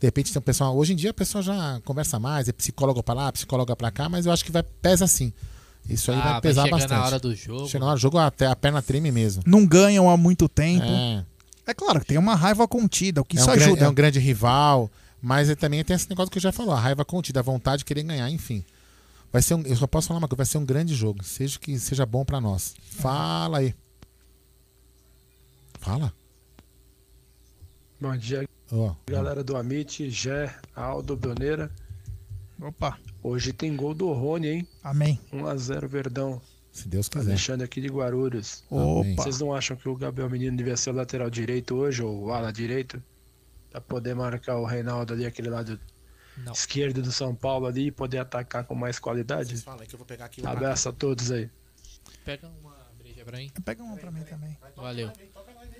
[0.00, 0.76] De repente tem um pessoal.
[0.76, 4.08] Hoje em dia a pessoa já conversa mais, é psicólogo pra lá, psicóloga pra cá,
[4.08, 5.32] mas eu acho que vai pesa sim.
[5.88, 7.06] Isso aí Ah, vai vai pesar chegar na bastante.
[7.06, 7.68] hora do jogo.
[7.68, 9.42] Chega na hora do jogo, até a perna treme mesmo.
[9.46, 10.84] Não ganham há muito tempo.
[10.84, 11.24] É.
[11.66, 13.84] É claro que tem uma raiva contida, o que é isso um grande, ajuda.
[13.84, 16.80] é um grande rival, mas é- também tem esse negócio que eu já falou, a
[16.80, 18.64] raiva contida, a vontade de querer ganhar, enfim.
[19.32, 21.58] Vai ser um, eu só posso falar uma coisa, vai ser um grande jogo, seja
[21.58, 22.74] que seja bom pra nós.
[22.82, 23.74] Fala aí.
[25.80, 26.12] Fala.
[28.00, 31.70] Bom dia, Ó, galera do Amit, Gé, Aldo, Bruneira.
[32.60, 32.98] Opa.
[33.22, 34.68] Hoje tem gol do Rony, hein?
[34.82, 35.18] Amém.
[35.32, 36.40] 1x0 Verdão.
[36.74, 37.30] Se Deus quiser.
[37.30, 38.64] Alexandre aqui de Guarulhos.
[38.68, 39.22] Opa.
[39.22, 42.32] Vocês não acham que o Gabriel Menino devia ser o lateral direito hoje, ou o
[42.32, 43.00] ala direito?
[43.70, 45.78] Pra poder marcar o Reinaldo ali, aquele lado
[46.52, 49.56] esquerdo do São Paulo ali, e poder atacar com mais qualidade?
[49.58, 51.48] Fala aí que eu vou pegar aqui Abraço a todos aí.
[52.24, 53.52] Pega uma breja pra mim.
[53.64, 54.58] Pega uma pra mim também.
[54.74, 55.12] Valeu.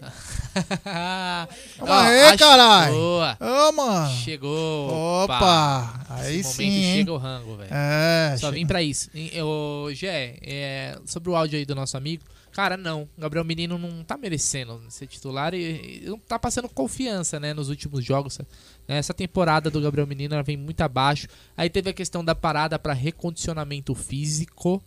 [1.78, 2.94] Calma aí, caralho.
[2.94, 3.39] Boa.
[3.41, 4.15] Ô, mano.
[4.16, 5.24] Chegou.
[5.24, 6.05] Opa.
[6.08, 6.94] Aí Esse sim, momento hein?
[6.97, 7.70] chega o rango, velho.
[7.73, 8.52] É, Só chega.
[8.58, 9.10] vim pra isso.
[9.33, 13.08] Eu, Gé, é, sobre o áudio aí do nosso amigo, cara, não.
[13.18, 17.68] Gabriel Menino não tá merecendo ser titular e, e não tá passando confiança, né, nos
[17.68, 18.39] últimos jogos.
[18.39, 18.44] né?
[18.99, 21.26] Essa temporada do Gabriel Menino ela vem muito abaixo.
[21.57, 24.83] Aí teve a questão da parada pra recondicionamento físico.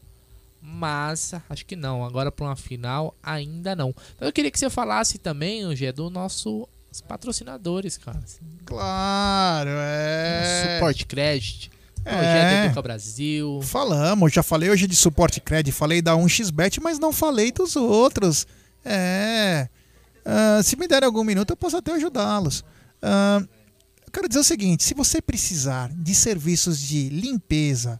[0.70, 2.04] Mas acho que não.
[2.04, 3.96] Agora pra uma final, ainda não.
[4.20, 8.20] Mas eu queria que você falasse também, Gé, do nosso os patrocinadores, cara.
[8.66, 10.76] Claro, é.
[10.76, 11.72] Suporte Credit.
[12.06, 12.66] É.
[12.66, 13.60] Educa Brasil.
[13.64, 18.48] Falamos, já falei hoje de suporte credit, falei da 1xBet, mas não falei dos outros.
[18.86, 19.68] É.
[20.24, 22.64] Ah, se me der algum minuto, eu posso até ajudá-los.
[23.02, 23.42] Ah,
[24.06, 28.00] eu quero dizer o seguinte: se você precisar de serviços de limpeza,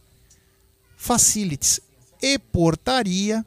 [0.96, 1.80] facilities
[2.22, 3.44] e portaria,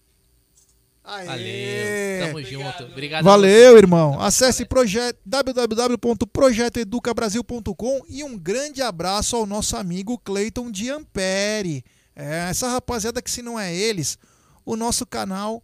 [1.06, 1.24] Aê.
[1.24, 2.84] Valeu, tamo junto.
[2.84, 3.24] Obrigado.
[3.24, 4.20] Valeu, irmão.
[4.20, 11.84] Acesse projet, www.projetoeducabrasil.com e um grande abraço ao nosso amigo Cleiton de Ampere.
[12.16, 14.18] É, essa rapaziada que se não é eles,
[14.64, 15.62] o nosso canal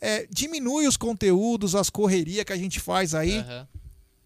[0.00, 3.40] é, diminui os conteúdos, as correrias que a gente faz aí.
[3.40, 3.68] Aham.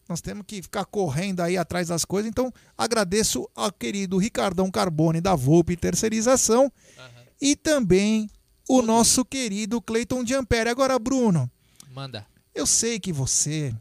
[0.08, 2.28] Nós temos que ficar correndo aí atrás das coisas.
[2.28, 6.70] Então, agradeço ao querido Ricardão Carbone da Volpe Terceirização
[7.40, 8.28] e também
[8.72, 10.70] o nosso querido Cleiton de Ampere.
[10.70, 11.50] Agora, Bruno,
[11.94, 12.26] Manda.
[12.54, 13.74] eu sei que você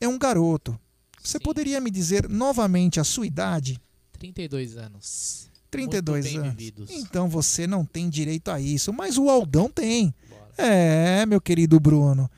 [0.00, 0.78] é um garoto.
[1.22, 3.78] Você poderia me dizer novamente a sua idade?
[4.18, 5.50] 32 anos.
[5.70, 6.56] 32 Muito bem anos.
[6.56, 6.90] vividos.
[6.90, 10.14] Então você não tem direito a isso, mas o Aldão tem.
[10.56, 12.30] É, meu querido Bruno.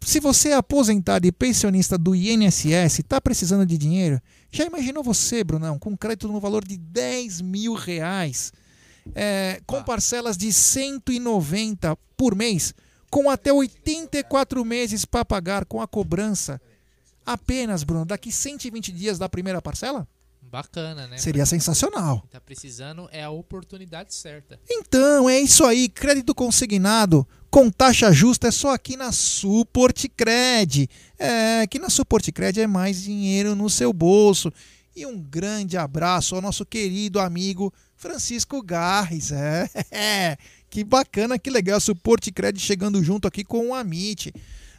[0.00, 4.20] Se você é aposentado e pensionista do INSS, está precisando de dinheiro,
[4.52, 8.52] já imaginou você, Brunão, com crédito no valor de 10 mil reais,
[9.14, 12.74] é, com parcelas de 190 por mês,
[13.10, 16.60] com até 84 meses para pagar com a cobrança
[17.24, 20.06] apenas, Bruno, daqui 120 dias da primeira parcela?
[20.42, 21.16] Bacana, né?
[21.16, 22.24] Seria sensacional.
[22.30, 24.60] Tá precisando é a oportunidade certa.
[24.70, 25.88] Então, é isso aí.
[25.88, 30.88] Crédito consignado com taxa justa é só aqui na Support Cred.
[31.18, 34.52] É, aqui na Support Cred é mais dinheiro no seu bolso.
[34.94, 39.30] E um grande abraço ao nosso querido amigo Francisco Garres.
[39.90, 40.36] É,
[40.70, 41.80] que bacana, que legal.
[41.80, 44.32] Support Cred chegando junto aqui com o Amit.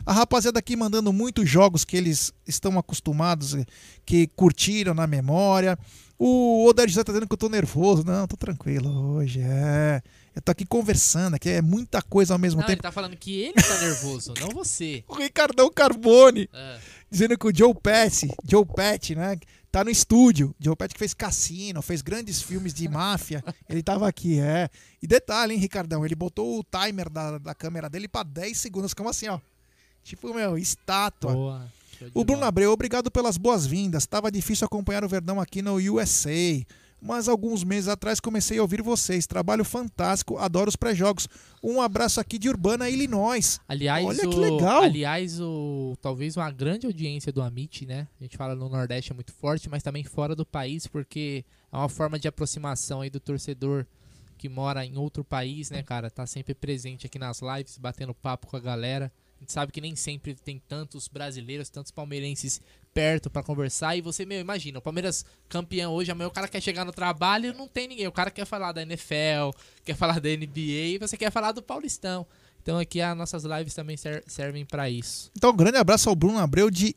[0.05, 3.65] A rapaziada aqui mandando muitos jogos que eles estão acostumados, eh,
[4.05, 5.79] que curtiram na memória.
[6.19, 8.03] O Oder já tá dizendo que eu tô nervoso.
[8.05, 9.39] Não, tô tranquilo hoje.
[9.41, 10.01] É.
[10.35, 12.75] Eu tô aqui conversando, aqui é muita coisa ao mesmo Não, tempo.
[12.75, 15.03] ele tá falando que ele tá nervoso, não você.
[15.09, 16.77] O Ricardão Carbone É.
[17.09, 19.37] dizendo que o Joe Pesci, Joe Pesci, né,
[19.75, 20.55] tá no estúdio.
[20.57, 23.43] Joe Pesci que fez Cassino, fez grandes filmes de máfia.
[23.67, 24.69] ele tava aqui, é.
[25.03, 28.93] E detalhe, hein, Ricardão, ele botou o timer da, da câmera dele pra 10 segundos,
[28.93, 29.37] como assim, ó.
[30.01, 31.33] Tipo, meu, estátua.
[31.33, 31.71] Boa.
[31.99, 32.45] De O Bruno.
[32.45, 34.05] Abreu, obrigado pelas boas-vindas.
[34.05, 36.31] Tava difícil acompanhar o Verdão aqui no USA.
[37.05, 39.27] Mas alguns meses atrás comecei a ouvir vocês.
[39.27, 41.27] Trabalho fantástico, adoro os pré-jogos.
[41.61, 43.59] Um abraço aqui de Urbana, Illinois.
[43.67, 44.81] Aliás, Olha o, que legal.
[44.81, 48.07] aliás, o, talvez uma grande audiência do Amit, né?
[48.19, 51.77] A gente fala no Nordeste é muito forte, mas também fora do país, porque é
[51.77, 53.85] uma forma de aproximação aí do torcedor
[54.35, 56.09] que mora em outro país, né, cara?
[56.09, 59.11] Tá sempre presente aqui nas lives, batendo papo com a galera.
[59.45, 62.59] Gente sabe que nem sempre tem tantos brasileiros, tantos palmeirenses
[62.91, 63.95] perto pra conversar.
[63.95, 67.51] E você, meu, imagina, o Palmeiras campeão hoje, amanhã o cara quer chegar no trabalho
[67.51, 68.07] e não tem ninguém.
[68.07, 69.51] O cara quer falar da NFL,
[69.83, 72.25] quer falar da NBA e você quer falar do Paulistão.
[72.63, 75.29] Então aqui as nossas lives também ser- servem pra isso.
[75.37, 76.95] Então, um grande abraço ao Bruno Abreu de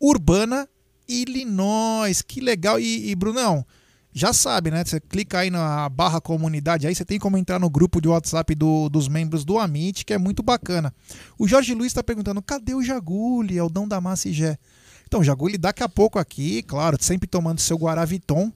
[0.00, 0.68] Urbana,
[1.08, 2.22] Illinois.
[2.22, 2.78] Que legal.
[2.78, 3.66] E, e, Brunão,
[4.12, 4.84] já sabe, né?
[4.84, 8.54] Você clica aí na barra comunidade, aí você tem como entrar no grupo de WhatsApp
[8.54, 10.92] do- dos membros do Amit, que é muito bacana.
[11.38, 14.58] O Jorge Luiz está perguntando: cadê o Jaguli, Aldão da Massa e Gé?
[15.06, 18.52] Então, Jaguli, daqui a pouco aqui, claro, sempre tomando seu Guaraviton.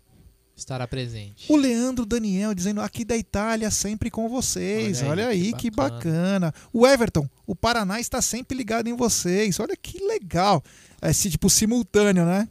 [0.56, 1.52] Estará presente.
[1.52, 5.02] O Leandro Daniel dizendo aqui da Itália, sempre com vocês.
[5.02, 6.50] Olha Olha aí, que, que bacana.
[6.72, 9.60] O Everton, o Paraná está sempre ligado em vocês.
[9.60, 10.62] Olha que legal.
[11.02, 12.48] Esse tipo simultâneo, né?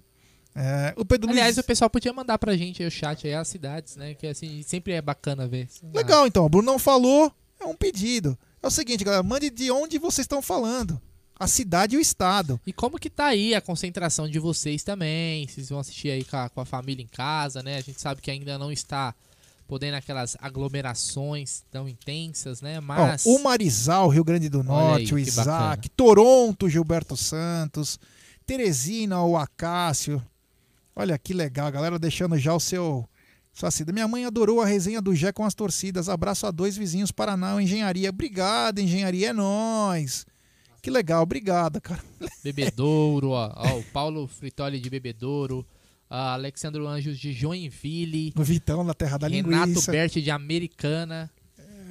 [0.56, 1.64] É, o Pedro Aliás, Luiz.
[1.64, 4.14] o pessoal podia mandar pra gente aí o chat aí, as cidades, né?
[4.14, 5.68] Que assim, sempre é bacana ver.
[5.94, 6.46] Legal, então.
[6.46, 8.38] O Bruno não falou, é um pedido.
[8.64, 11.00] É o seguinte, galera, mande de onde vocês estão falando.
[11.38, 12.60] A cidade e o estado.
[12.66, 15.46] E como que tá aí a concentração de vocês também?
[15.46, 17.76] Vocês vão assistir aí com a, com a família em casa, né?
[17.76, 19.14] A gente sabe que ainda não está
[19.68, 22.80] podendo aquelas aglomerações tão intensas, né?
[22.80, 23.26] Mas.
[23.26, 25.90] Ó, o Marizal, Rio Grande do Norte, aí, o Isaac.
[25.90, 28.00] Toronto, Gilberto Santos,
[28.46, 30.24] Teresina, o Acácio.
[30.96, 33.08] Olha que legal, galera deixando já o seu.
[33.54, 33.94] Sua cida.
[33.94, 36.10] Minha mãe adorou a resenha do Gé com as torcidas.
[36.10, 38.10] Abraço a dois vizinhos Paraná, Engenharia.
[38.10, 40.26] Obrigado, Engenharia, é nóis.
[40.82, 42.04] Que legal, obrigado, cara.
[42.44, 45.66] Bebedouro, ó, ó, o Paulo Fritoli de Bebedouro,
[46.10, 49.92] a Alexandro Anjos de Joinville, O Vitão da Terra da Renato Linguiça.
[49.92, 51.32] Berti de Americana,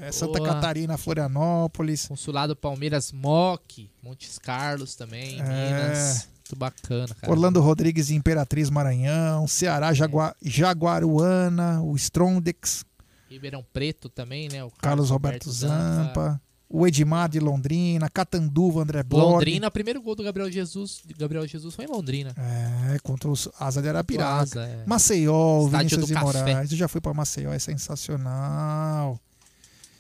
[0.03, 0.49] É, Santa Boa.
[0.55, 2.07] Catarina, Florianópolis.
[2.09, 5.43] Consulado Palmeiras Moc, Montes Carlos também, É.
[5.43, 6.29] Minas.
[6.47, 7.33] Muito bacana, cara.
[7.33, 12.85] Orlando Rodrigues de Imperatriz Maranhão, Ceará, Jagua- Jaguaruana, o Strondex,
[13.31, 14.63] Ribeirão Preto também, né?
[14.63, 19.33] O Carlos Roberto Zampa, o Edmar de Londrina, Catanduva, André Blog.
[19.33, 22.35] Londrina, o primeiro gol do Gabriel Jesus, Gabriel Jesus foi em Londrina.
[22.37, 24.43] É, contra os Asa de Arapiraca.
[24.43, 24.85] Asa, é.
[24.87, 26.15] Maceió, o Estádio Vinícius de.
[26.15, 26.71] Moraes.
[26.73, 29.19] Eu já fui para Maceió, é sensacional.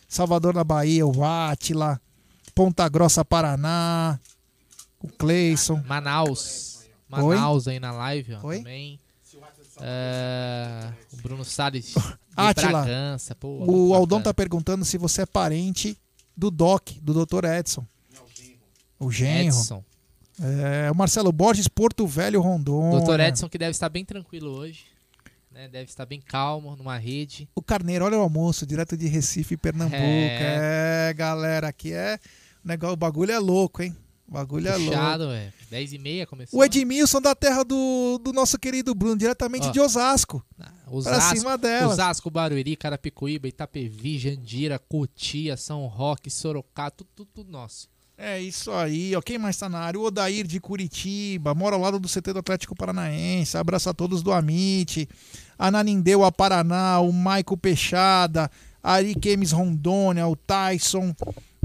[0.06, 1.98] Salvador na Bahia, o Átila.
[2.55, 4.20] Ponta Grossa, Paraná.
[5.05, 5.83] O Cleison.
[5.86, 6.86] Manaus.
[7.12, 7.36] Oi?
[7.36, 8.58] Manaus aí na live, ó, Oi?
[8.58, 8.99] também.
[9.81, 11.94] É, o Bruno Salles de
[12.34, 13.34] Átila, Bragança.
[13.34, 15.99] Pô, o Aldão tá perguntando se você é parente
[16.34, 17.44] do Doc, do Dr.
[17.44, 17.86] Edson.
[18.99, 19.49] O genro.
[19.49, 19.84] Edson.
[20.41, 22.99] É, o Marcelo Borges, Porto Velho, Rondônia.
[22.99, 24.86] Doutor Edson que deve estar bem tranquilo hoje.
[25.50, 25.68] Né?
[25.68, 27.47] Deve estar bem calmo numa rede.
[27.55, 29.97] O Carneiro, olha o almoço, direto de Recife, Pernambuco.
[29.97, 31.10] É.
[31.10, 32.18] É, galera, aqui é.
[32.65, 33.94] O, negócio, o bagulho é louco, hein?
[34.26, 35.36] O bagulho é Puxado, louco.
[35.38, 35.52] é.
[35.70, 36.58] 10 e meia começou.
[36.58, 39.70] O Edmilson da terra do, do nosso querido Bruno, diretamente Ó.
[39.70, 40.44] de Osasco.
[40.56, 41.92] pra Osasco, cima delas.
[41.92, 47.88] Osasco, Barueri, Carapicuíba, Itapevi, Jandira, Cotia, São Roque, Sorocaba, tudo, tudo, tudo nosso.
[48.16, 49.20] É isso aí, ó.
[49.20, 49.98] Quem mais tá na área?
[49.98, 53.56] O Odair de Curitiba, mora ao lado do CT do Atlético Paranaense.
[53.58, 55.08] Abraço a todos do Amit.
[55.58, 58.48] Ananindeu, a Paraná, o Maico Peixada,
[58.82, 61.14] Ari Kemes Rondônia, o Tyson,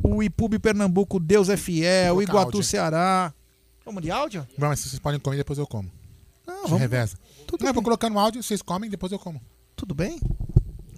[0.04, 2.64] o Ipub Pernambuco, Deus é Fiel, o Iguatu áudio.
[2.64, 3.34] Ceará.
[3.86, 4.48] Vamos de áudio?
[4.58, 5.90] Não, mas vocês podem comer depois eu como.
[6.46, 7.18] Não, vamos- reveza.
[7.48, 7.86] Tudo não, eu vou bem.
[7.86, 9.42] colocar no áudio, vocês comem, depois eu como.
[9.76, 10.20] Tudo bem?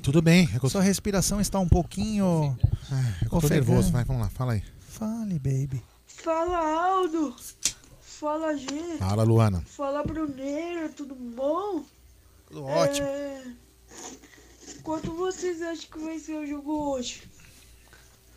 [0.01, 0.49] Tudo bem.
[0.53, 2.57] É eu, Sua respiração está um pouquinho.
[2.91, 3.67] é que eu tô ofegante.
[3.67, 4.63] nervoso, vai, vamos lá, fala aí.
[4.79, 5.81] Fale, baby.
[6.05, 7.35] Fala Aldo,
[8.01, 8.67] fala G,
[8.99, 9.61] Fala, Luana.
[9.65, 11.83] fala Bruneiro, tudo bom?
[12.47, 13.07] Tudo ótimo.
[13.07, 13.43] É...
[14.83, 17.23] Quanto vocês acham que vai ser o jogo hoje?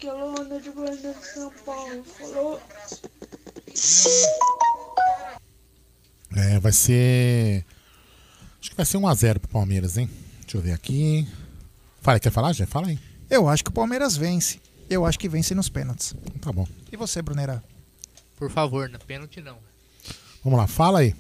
[0.05, 2.61] Aquela onda de Guarani de São Paulo, falou?
[6.37, 7.65] É, vai ser.
[8.61, 10.11] Acho que vai ser 1x0 pro Palmeiras, hein?
[10.43, 11.27] Deixa eu ver aqui.
[12.03, 12.67] Fala, quer falar, já?
[12.67, 12.99] Fala aí.
[13.31, 14.61] Eu acho que o Palmeiras vence.
[14.91, 16.15] Eu acho que vence nos pênaltis.
[16.39, 16.69] Tá bom.
[16.93, 17.65] E você, Brunera?
[18.37, 19.57] Por favor, na pênalti não.
[20.45, 21.17] Vamos lá, fala aí.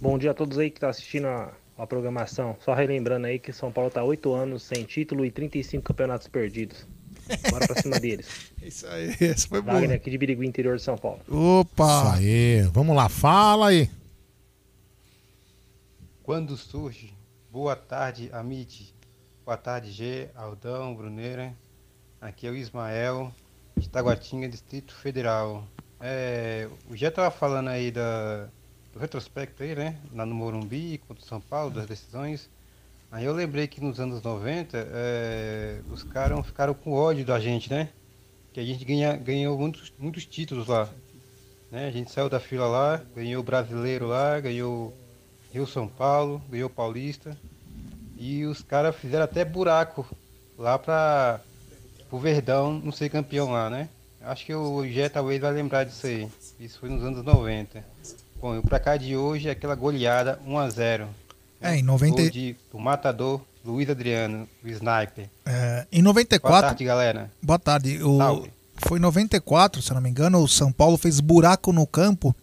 [0.00, 2.56] Bom dia a todos aí que estão assistindo a, a programação.
[2.60, 6.86] Só relembrando aí que São Paulo está 8 anos sem título e 35 campeonatos perdidos.
[7.50, 8.52] Bora pra cima deles.
[8.62, 9.74] Isso aí, essa foi boa.
[9.74, 11.20] Wagner aqui de Birigui, interior de São Paulo.
[11.28, 12.14] Opa!
[12.14, 12.62] Isso aí.
[12.72, 13.90] Vamos lá, fala aí.
[16.22, 17.14] Quando surge?
[17.50, 18.94] Boa tarde, Amit.
[19.44, 21.54] Boa tarde, G, Aldão, Bruneira.
[22.20, 23.32] Aqui é o Ismael,
[23.76, 25.66] de Taguatinga, Distrito Federal.
[26.00, 28.48] É, o G tava falando aí da,
[28.92, 29.98] do retrospecto aí, né?
[30.14, 32.48] Lá no Morumbi, contra o São Paulo, das decisões.
[33.10, 37.70] Aí eu lembrei que nos anos 90, é, os caras ficaram com ódio da gente,
[37.70, 37.88] né?
[38.52, 40.88] Que a gente ganha, ganhou muitos, muitos títulos lá.
[41.70, 41.86] Né?
[41.86, 44.94] A gente saiu da fila lá, ganhou o brasileiro lá, ganhou
[45.52, 47.36] Rio São Paulo, ganhou Paulista.
[48.16, 50.06] E os caras fizeram até buraco
[50.58, 51.40] lá para
[52.10, 53.88] o Verdão não ser campeão lá, né?
[54.20, 56.28] Acho que o Gé talvez vai lembrar disso aí.
[56.60, 57.84] Isso foi nos anos 90.
[58.42, 61.08] Bom, e pra cá de hoje é aquela goleada 1 a 0
[61.60, 65.30] É, em 90 Gol de, do matador Luiz Adriano, o sniper.
[65.46, 66.50] É, em 94.
[66.50, 67.30] Boa tarde, galera.
[67.40, 68.02] Boa tarde.
[68.02, 68.50] O, Salve.
[68.78, 72.34] foi em 94, se eu não me engano, o São Paulo fez buraco no campo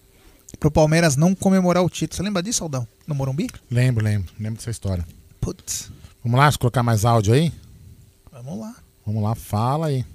[0.57, 2.15] pro Palmeiras não comemorar o título.
[2.15, 2.87] Você lembra disso, Aldão?
[3.05, 3.49] No Morumbi?
[3.69, 4.31] Lembro, lembro.
[4.39, 5.05] Lembro dessa história.
[5.41, 5.91] Putz.
[6.23, 7.51] Vamos lá, colocar mais áudio aí?
[8.31, 8.73] Vamos lá.
[9.05, 10.05] Vamos lá, fala aí.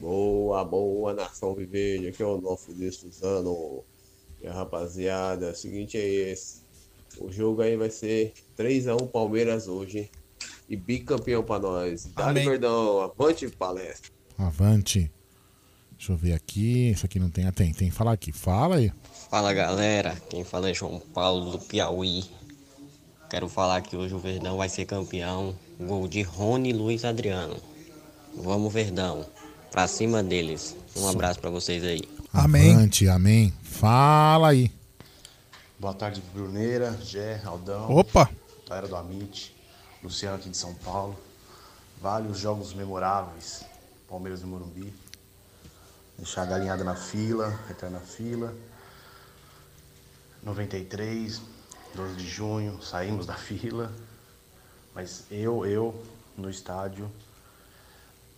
[0.00, 3.84] Boa, boa nação Viverde, aqui é o nosso Destro Suzano.
[4.44, 6.62] E a rapaziada, o seguinte é esse.
[7.18, 10.10] O jogo aí vai ser 3x1 Palmeiras hoje.
[10.68, 12.04] E bicampeão pra nós.
[12.14, 12.48] Dali Amém.
[12.50, 14.10] Verdão, avante palestra.
[14.36, 15.10] Avante.
[15.96, 16.90] Deixa eu ver aqui.
[16.90, 17.46] Isso aqui não tem.
[17.46, 18.32] Ah, tem, tem que falar aqui.
[18.32, 18.92] Fala aí.
[19.30, 22.24] Fala galera, quem fala é João Paulo do Piauí.
[23.30, 25.58] Quero falar que hoje o Verdão vai ser campeão.
[25.80, 27.56] Gol de Rony Luiz Adriano.
[28.34, 29.24] Vamos Verdão,
[29.70, 30.76] pra cima deles.
[30.96, 32.02] Um abraço pra vocês aí.
[32.34, 32.74] Amém.
[32.74, 33.54] Avante, amém.
[33.62, 34.68] Fala aí.
[35.78, 37.88] Boa tarde, Bruneira, Gé, Aldão.
[37.88, 38.28] Opa!
[38.68, 39.54] Galera do Amit,
[40.02, 41.16] Luciano aqui de São Paulo.
[42.02, 43.64] Vários jogos memoráveis.
[44.08, 44.92] Palmeiras e Morumbi.
[46.18, 48.52] Deixar a galinhada na fila, eterna fila.
[50.42, 51.40] 93,
[51.94, 53.92] 12 de junho, saímos da fila.
[54.92, 56.04] Mas eu, eu,
[56.36, 57.08] no estádio,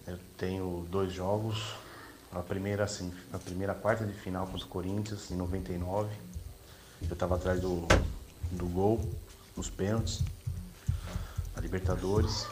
[0.06, 1.85] eu tenho dois jogos.
[2.36, 6.14] A primeira, assim, a primeira quarta de final contra o Corinthians, em 99.
[7.00, 7.86] Eu estava atrás do,
[8.50, 9.00] do gol,
[9.56, 10.22] nos pênaltis,
[11.54, 12.46] na Libertadores.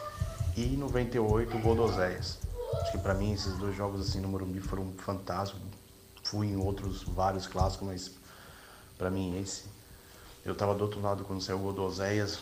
[0.57, 2.39] E em 98, o gol do Oséias.
[2.81, 5.61] Acho que para mim esses dois jogos assim no Morumbi foram fantásticos.
[6.23, 8.11] Fui em outros vários clássicos, mas
[8.97, 9.65] para mim esse.
[10.43, 12.39] Eu estava do outro lado quando saiu o gol do Oséias.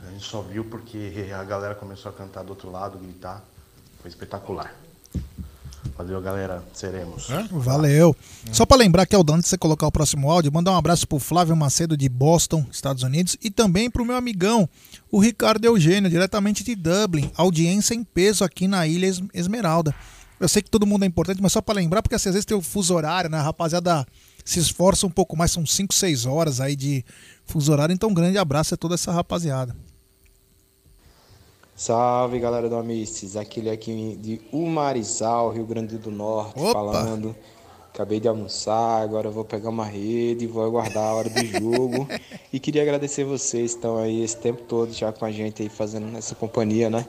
[0.00, 3.42] A gente só viu porque a galera começou a cantar do outro lado, gritar.
[4.00, 4.72] Foi espetacular.
[5.96, 6.62] Valeu, galera.
[6.72, 7.28] Seremos.
[7.50, 8.16] Valeu.
[8.50, 11.06] Só pra lembrar que é o de você colocar o próximo áudio, mandar um abraço
[11.06, 14.68] pro Flávio Macedo de Boston, Estados Unidos, e também pro meu amigão,
[15.10, 17.30] o Ricardo Eugênio, diretamente de Dublin.
[17.36, 19.94] Audiência em peso aqui na Ilha Es- Esmeralda.
[20.40, 22.44] Eu sei que todo mundo é importante, mas só pra lembrar, porque assim, às vezes
[22.44, 23.38] tem o fuso horário, né?
[23.38, 24.04] A rapaziada
[24.44, 27.04] se esforça um pouco mais, são 5, 6 horas aí de
[27.46, 27.92] fuso horário.
[27.94, 29.74] Então, um grande abraço a toda essa rapaziada.
[31.76, 36.72] Salve galera do Amistes, aquele aqui de Umarizal, Rio Grande do Norte, Opa!
[36.72, 37.34] falando.
[37.92, 42.08] Acabei de almoçar, agora vou pegar uma rede, vou aguardar a hora do jogo.
[42.52, 45.68] e queria agradecer vocês que estão aí esse tempo todo já com a gente aí
[45.68, 47.06] fazendo essa companhia, né?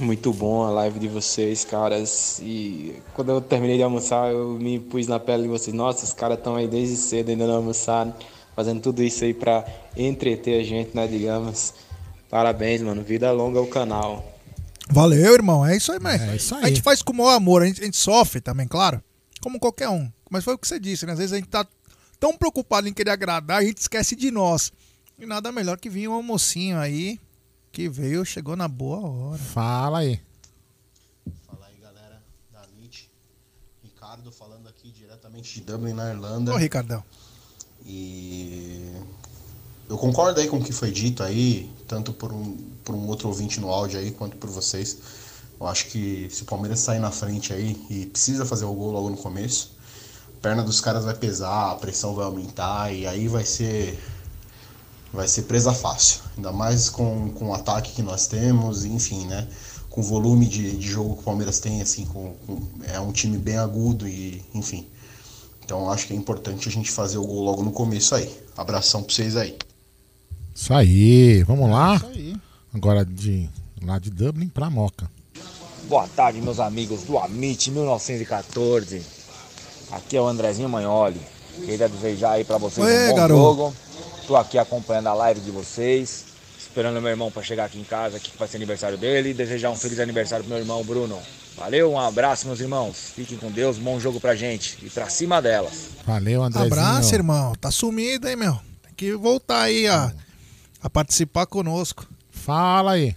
[0.00, 2.40] Muito bom a live de vocês, caras.
[2.42, 5.74] E quando eu terminei de almoçar, eu me pus na pele de vocês.
[5.74, 8.14] Nossa, os caras estão aí desde cedo ainda não almoçaram,
[8.54, 9.64] fazendo tudo isso aí pra
[9.96, 11.06] entreter a gente, né?
[11.06, 11.74] Digamos.
[12.34, 13.00] Parabéns, mano.
[13.04, 14.36] Vida longa ao canal.
[14.90, 15.64] Valeu, irmão.
[15.64, 16.32] É isso aí, mesmo.
[16.32, 16.64] É isso aí.
[16.64, 19.00] A gente faz com o maior amor, a gente, a gente sofre também, claro.
[19.40, 20.10] Como qualquer um.
[20.28, 21.12] Mas foi o que você disse, né?
[21.12, 21.64] Às vezes a gente tá
[22.18, 24.72] tão preocupado em querer agradar, a gente esquece de nós.
[25.16, 27.20] E nada melhor que vir um mocinho aí
[27.70, 29.38] que veio, chegou na boa hora.
[29.38, 30.20] Fala aí.
[31.46, 32.20] Fala aí, galera
[32.52, 33.12] da MIT.
[33.80, 36.52] Ricardo falando aqui diretamente de Dublin, na Irlanda.
[36.52, 37.04] Ô, Ricardão.
[37.86, 38.90] E
[39.88, 43.28] eu concordo aí com o que foi dito aí, tanto por um, por um outro
[43.28, 44.98] ouvinte no áudio aí, quanto por vocês.
[45.60, 48.90] Eu acho que se o Palmeiras sair na frente aí e precisa fazer o gol
[48.92, 49.72] logo no começo,
[50.38, 53.98] a perna dos caras vai pesar, a pressão vai aumentar e aí vai ser
[55.12, 56.20] vai ser presa fácil.
[56.36, 59.46] Ainda mais com, com o ataque que nós temos, enfim, né?
[59.88, 63.12] Com o volume de, de jogo que o Palmeiras tem, assim, com, com- é um
[63.12, 64.86] time bem agudo e, enfim.
[65.64, 68.28] Então acho que é importante a gente fazer o gol logo no começo aí.
[68.56, 69.56] Abração pra vocês aí.
[70.54, 71.42] Isso aí.
[71.42, 71.96] Vamos lá.
[71.96, 72.36] Isso aí.
[72.72, 73.48] Agora de
[73.82, 75.10] lá de Dublin pra Moca.
[75.88, 79.02] Boa tarde, meus amigos do Amit 1914.
[79.90, 81.20] Aqui é o Andrezinho Manholi.
[81.64, 83.40] Queria desejar aí pra vocês Oi, um bom garoto.
[83.42, 83.76] jogo.
[84.26, 86.24] Tô aqui acompanhando a live de vocês,
[86.58, 89.70] esperando meu irmão pra chegar aqui em casa, que vai ser aniversário dele, e desejar
[89.70, 91.18] um feliz aniversário pro meu irmão Bruno.
[91.56, 92.96] Valeu, um abraço, meus irmãos.
[93.14, 95.90] Fiquem com Deus, bom jogo pra gente e pra cima delas.
[96.06, 96.72] Valeu, Andrezinho.
[96.72, 97.52] Abraço, irmão.
[97.60, 98.58] Tá sumido, hein, meu?
[98.82, 100.12] Tem que voltar aí a,
[100.84, 102.06] a participar conosco.
[102.28, 103.16] Fala aí.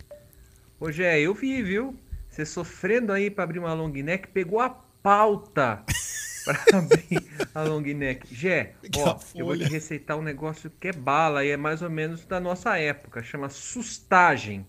[0.80, 1.94] Ô, Gé, eu vi, viu?
[2.30, 5.84] Você sofrendo aí pra abrir uma long neck, pegou a pauta
[6.46, 7.22] pra abrir
[7.54, 8.34] a long neck.
[8.34, 11.90] Gé, ó, eu vou te receitar um negócio que é bala e é mais ou
[11.90, 13.22] menos da nossa época.
[13.22, 14.66] Chama sustagem,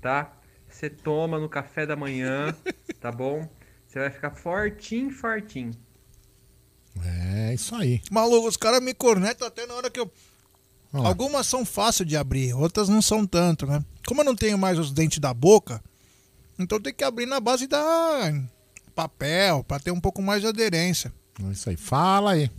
[0.00, 0.32] tá?
[0.68, 2.54] Você toma no café da manhã,
[3.00, 3.48] tá bom?
[3.88, 5.72] Você vai ficar fortinho, fortinho.
[7.04, 8.00] É isso aí.
[8.08, 10.08] Maluco, os caras me cornetam até na hora que eu.
[11.04, 13.82] Algumas são fáceis de abrir, outras não são tanto, né?
[14.06, 15.82] Como eu não tenho mais os dentes da boca,
[16.58, 18.32] então tem que abrir na base da
[18.94, 21.12] papel, pra ter um pouco mais de aderência.
[21.44, 21.76] É isso aí.
[21.76, 22.50] Fala aí.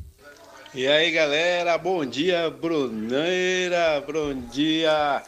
[0.74, 5.24] E aí galera, bom dia Bruneira, bom dia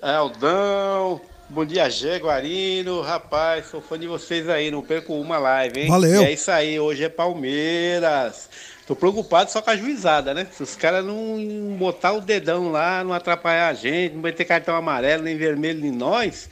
[0.00, 1.20] Aldão,
[1.50, 5.88] bom dia Gé Guarino, rapaz, sou fã de vocês aí, não perco uma live, hein?
[5.88, 6.22] Valeu.
[6.22, 8.48] E é isso aí, hoje é Palmeiras.
[8.86, 10.46] Tô preocupado só com a juizada, né?
[10.50, 14.44] Se os caras não botar o dedão lá, não atrapalhar a gente, não vai ter
[14.44, 16.50] cartão amarelo, nem vermelho, nem nós.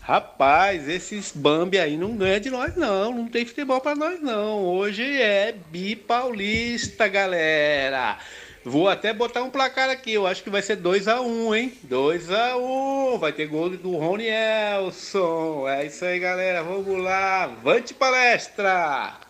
[0.00, 3.12] Rapaz, esses Bambi aí não ganha de nós, não.
[3.12, 4.62] Não tem futebol pra nós, não.
[4.64, 8.18] Hoje é bipaulista, galera.
[8.64, 10.12] Vou até botar um placar aqui.
[10.12, 11.72] Eu acho que vai ser 2x1, hein?
[11.86, 13.18] 2x1.
[13.18, 15.68] Vai ter gol do Rony Elson.
[15.68, 16.62] É isso aí, galera.
[16.62, 17.44] Vamos lá.
[17.44, 19.23] Avante palestra!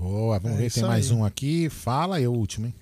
[0.00, 0.72] Boa, vamos É ver.
[0.72, 1.16] Tem mais aí.
[1.16, 1.68] um aqui.
[1.68, 2.74] Fala aí, o último, hein?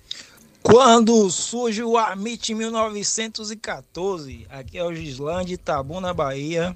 [0.63, 6.75] Quando surge o Amit 1914, aqui é o Gislã de Itabuna, Bahia,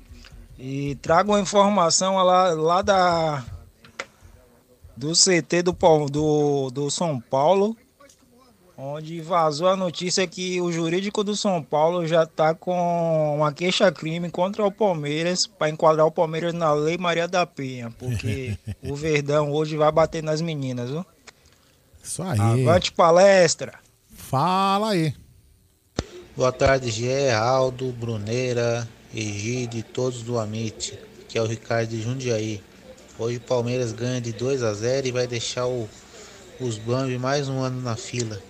[0.59, 3.45] e trago uma informação lá, lá da
[4.95, 5.75] do CT do,
[6.09, 7.75] do, do São Paulo,
[8.85, 14.29] onde vazou a notícia que o jurídico do São Paulo já está com uma queixa-crime
[14.29, 19.51] contra o Palmeiras para enquadrar o Palmeiras na Lei Maria da Penha, porque o Verdão
[19.53, 21.05] hoje vai bater nas meninas, viu?
[22.03, 22.39] Isso aí.
[22.39, 23.75] Avante palestra!
[24.13, 25.13] Fala aí.
[26.35, 30.97] Boa tarde, Gé, Aldo, Bruneira, Egide e todos do Amit,
[31.29, 32.61] que é o Ricardo de Jundiaí.
[33.17, 35.87] Hoje o Palmeiras ganha de 2 a 0 e vai deixar o-
[36.59, 38.41] os Bambi mais um ano na fila.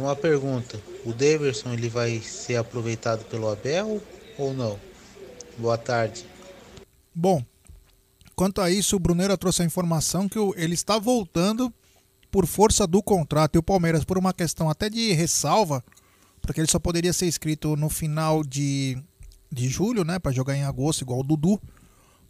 [0.00, 4.02] Uma pergunta, o Daverson ele vai ser aproveitado pelo Abel
[4.38, 4.80] ou não?
[5.58, 6.24] Boa tarde.
[7.14, 7.44] Bom,
[8.34, 11.70] quanto a isso, o Bruneira trouxe a informação que ele está voltando
[12.30, 15.84] por força do contrato e o Palmeiras, por uma questão até de ressalva,
[16.40, 18.96] porque ele só poderia ser inscrito no final de,
[19.52, 21.60] de julho, né, para jogar em agosto, igual o Dudu.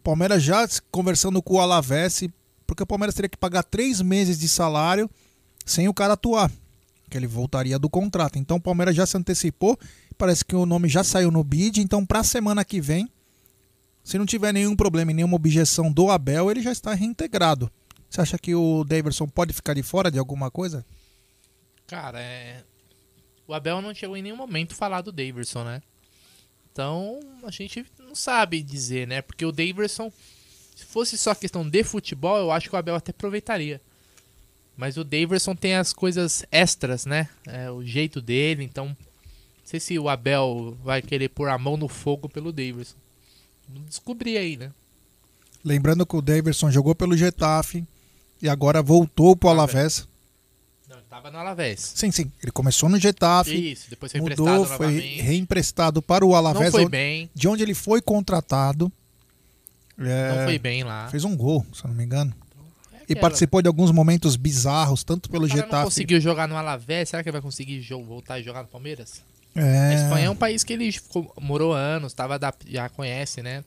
[0.03, 2.21] Palmeiras já conversando com o Alavés,
[2.67, 5.09] porque o Palmeiras teria que pagar três meses de salário
[5.65, 6.51] sem o cara atuar,
[7.11, 8.39] que ele voltaria do contrato.
[8.39, 9.77] Então o Palmeiras já se antecipou,
[10.17, 13.07] parece que o nome já saiu no bid, então para a semana que vem
[14.03, 17.71] se não tiver nenhum problema e nenhuma objeção do Abel, ele já está reintegrado.
[18.09, 20.85] Você acha que o Daverson pode ficar de fora de alguma coisa?
[21.87, 22.63] Cara, é.
[23.47, 25.81] O Abel não chegou em nenhum momento a falar do Daverson, né?
[26.71, 29.21] Então, a gente não sabe dizer, né?
[29.21, 30.11] Porque o Daverson,
[30.75, 33.81] se fosse só questão de futebol, eu acho que o Abel até aproveitaria.
[34.77, 37.27] Mas o Daverson tem as coisas extras, né?
[37.47, 38.87] É, o jeito dele, então.
[38.87, 38.95] Não
[39.65, 42.95] sei se o Abel vai querer pôr a mão no fogo pelo Daverson.
[43.73, 44.71] Não descobri aí, né?
[45.63, 47.85] Lembrando que o Daverson jogou pelo Getafe
[48.41, 50.07] e agora voltou pro Alavés.
[50.89, 51.93] Não, ele tava no Alavés.
[51.95, 52.29] Sim, sim.
[52.41, 53.71] Ele começou no Getafe.
[53.71, 55.21] Isso, depois foi mudou, emprestado foi novamente.
[55.21, 56.65] reemprestado para o Alavés.
[56.65, 57.29] Não foi onde- bem.
[57.33, 58.91] De onde ele foi contratado.
[59.99, 61.07] É, Não foi bem lá.
[61.09, 62.33] Fez um gol, se eu não me engano.
[63.11, 65.71] E participou de alguns momentos bizarros, tanto pelo Getafe.
[65.73, 69.21] não conseguiu jogar no Alavés, será que ele vai conseguir voltar e jogar no Palmeiras?
[69.55, 69.61] É.
[69.89, 73.63] A Espanha é um país que ele ficou- morou anos, tava da- já conhece, né?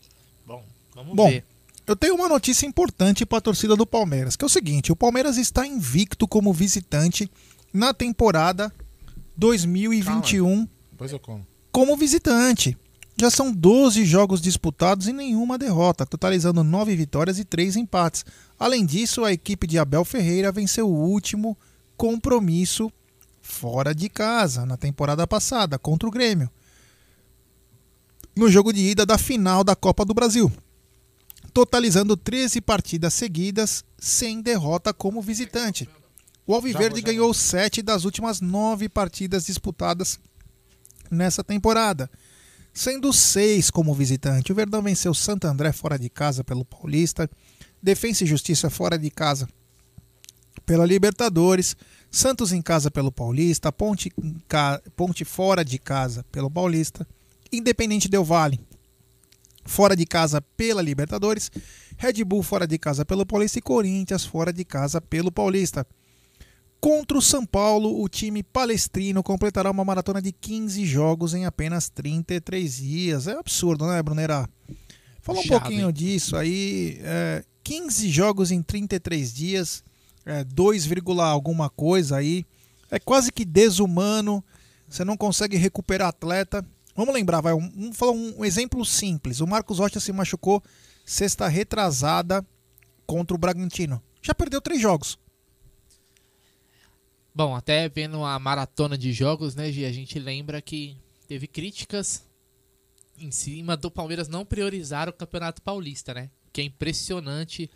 [0.46, 0.62] Bom,
[0.94, 1.44] vamos Bom, ver.
[1.86, 4.96] eu tenho uma notícia importante para a torcida do Palmeiras, que é o seguinte: o
[4.96, 7.30] Palmeiras está invicto como visitante
[7.72, 8.72] na temporada
[9.36, 11.46] 2021 Depois eu como.
[11.70, 12.76] como visitante.
[13.16, 18.24] Já são 12 jogos disputados e nenhuma derrota, totalizando 9 vitórias e 3 empates.
[18.64, 21.54] Além disso, a equipe de Abel Ferreira venceu o último
[21.98, 22.90] compromisso
[23.42, 26.50] fora de casa na temporada passada contra o Grêmio.
[28.34, 30.50] No jogo de ida da final da Copa do Brasil,
[31.52, 35.86] totalizando 13 partidas seguidas sem derrota como visitante.
[36.46, 40.18] O Alviverde ganhou 7 das últimas 9 partidas disputadas
[41.10, 42.10] nessa temporada,
[42.72, 44.52] sendo seis como visitante.
[44.52, 47.28] O Verdão venceu Santo André fora de casa pelo Paulista,
[47.84, 49.46] Defensa e Justiça fora de casa
[50.64, 51.76] pela Libertadores,
[52.10, 54.10] Santos em casa pelo Paulista, Ponte,
[54.96, 57.06] Ponte fora de casa pelo Paulista,
[57.52, 58.58] Independente Del Vale
[59.66, 61.50] fora de casa pela Libertadores,
[61.96, 65.86] Red Bull fora de casa pelo Paulista e Corinthians fora de casa pelo Paulista.
[66.80, 71.88] Contra o São Paulo, o time palestrino completará uma maratona de 15 jogos em apenas
[71.88, 73.26] 33 dias.
[73.26, 74.46] É absurdo, né, Brunera?
[75.22, 76.98] Fala um Puxado, pouquinho disso aí.
[77.00, 79.82] É, 15 jogos em 33 dias,
[80.26, 80.86] é, 2,
[81.20, 82.44] alguma coisa aí.
[82.90, 84.44] É quase que desumano.
[84.88, 86.64] Você não consegue recuperar atleta.
[86.94, 89.40] Vamos lembrar, vai, um, um, falar um, um exemplo simples.
[89.40, 90.62] O Marcos Rocha se machucou
[91.04, 92.46] sexta retrasada
[93.06, 94.00] contra o Bragantino.
[94.22, 95.18] Já perdeu três jogos.
[97.34, 102.22] Bom, até vendo a maratona de jogos, né, Gi, a gente lembra que teve críticas
[103.18, 106.30] em cima do Palmeiras não priorizar o Campeonato Paulista, né?
[106.54, 107.68] Que é impressionante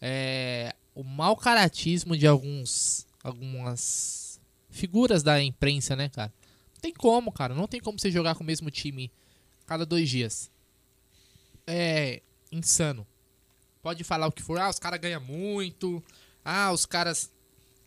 [0.00, 6.32] é, o mau caratismo de alguns algumas figuras da imprensa, né, cara?
[6.74, 7.54] Não tem como, cara.
[7.54, 9.12] Não tem como você jogar com o mesmo time
[9.66, 10.50] cada dois dias.
[11.66, 13.06] É insano.
[13.82, 14.58] Pode falar o que for.
[14.58, 16.02] Ah, os caras ganham muito.
[16.44, 17.30] Ah, os caras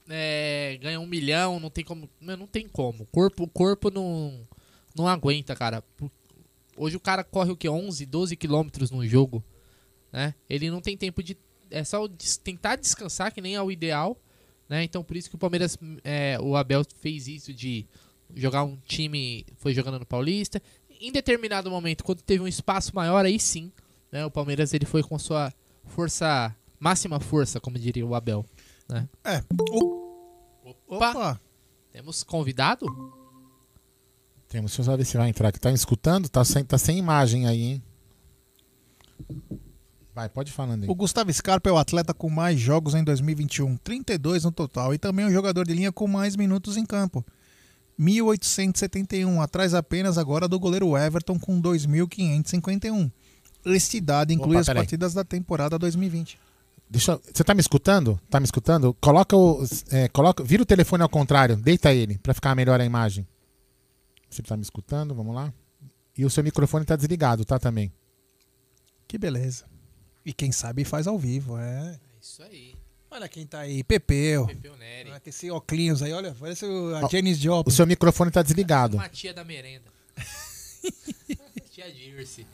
[0.07, 1.59] é, ganham um milhão.
[1.59, 2.07] Não tem como.
[2.21, 3.03] Meu, Não tem como.
[3.03, 4.47] O corpo, o corpo não,
[4.95, 5.83] não aguenta, cara.
[6.77, 7.67] Hoje o cara corre o que?
[7.67, 9.43] 11, 12 quilômetros no jogo.
[10.15, 10.33] Né?
[10.49, 11.37] Ele não tem tempo de.
[11.69, 12.07] É só
[12.41, 14.17] tentar descansar, que nem é o ideal.
[14.69, 14.85] Né?
[14.85, 15.77] Então por isso que o Palmeiras.
[16.05, 17.85] é, o Abel fez isso de
[18.33, 19.45] jogar um time.
[19.57, 20.61] Foi jogando no Paulista.
[21.01, 23.73] Em determinado momento, quando teve um espaço maior, aí sim.
[24.09, 24.25] Né?
[24.25, 25.53] O Palmeiras ele foi com sua
[25.83, 26.55] força.
[26.79, 28.45] Máxima força, como diria o Abel.
[28.87, 29.09] Né?
[29.23, 29.43] É.
[30.87, 31.41] Opa!
[31.91, 32.85] Temos convidado?
[34.47, 35.59] Temos, deixa eu ver se vai entrar aqui.
[35.59, 36.29] Tá me escutando?
[36.29, 37.83] Tá sem, tá sem imagem aí, hein?
[40.15, 40.89] Vai, pode falando aí.
[40.89, 44.97] O Gustavo Scarpa é o atleta com mais jogos em 2021, 32 no total, e
[44.97, 47.23] também o jogador de linha com mais minutos em campo.
[47.99, 53.11] 1.871, atrás apenas agora do goleiro Everton com 2.551.
[53.65, 56.39] Este dado inclui Opa, as partidas da temporada 2020.
[56.89, 58.17] Deixa, você tá me escutando?
[58.29, 58.93] Tá me escutando?
[59.01, 59.65] Coloca o.
[59.91, 63.27] é, coloca, vira o telefone ao contrário, deita ele, pra ficar melhor a imagem.
[64.29, 65.13] Você tá me escutando?
[65.13, 65.53] Vamos lá.
[66.17, 67.91] E o seu microfone tá desligado, tá também.
[69.09, 69.74] Que beleza.
[70.25, 71.95] E quem sabe faz ao vivo, é.
[72.21, 72.73] Isso aí.
[73.11, 74.45] Olha quem tá aí, Pepeu.
[74.47, 75.09] Pepeu Neri.
[75.11, 77.71] Olha que esse óculos aí, olha, parece o- a Janis Joplin.
[77.71, 78.97] O seu microfone tá desligado.
[78.97, 79.85] Uma tia da merenda.
[81.71, 82.45] tia Dirce.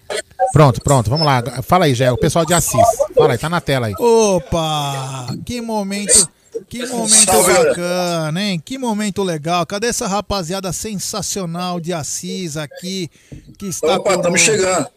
[0.54, 1.42] Pronto, pronto, vamos lá.
[1.64, 2.80] Fala aí, Gé, o pessoal de Assis.
[3.16, 3.94] Fala aí, tá na tela aí.
[3.98, 5.28] Opa!
[5.46, 6.30] Que momento,
[6.68, 8.60] que momento Salve, bacana, hein?
[8.64, 9.66] Que momento legal.
[9.66, 13.10] Cadê essa rapaziada sensacional de Assis aqui
[13.58, 14.46] que está Opa, tamo conosco?
[14.46, 14.88] chegando.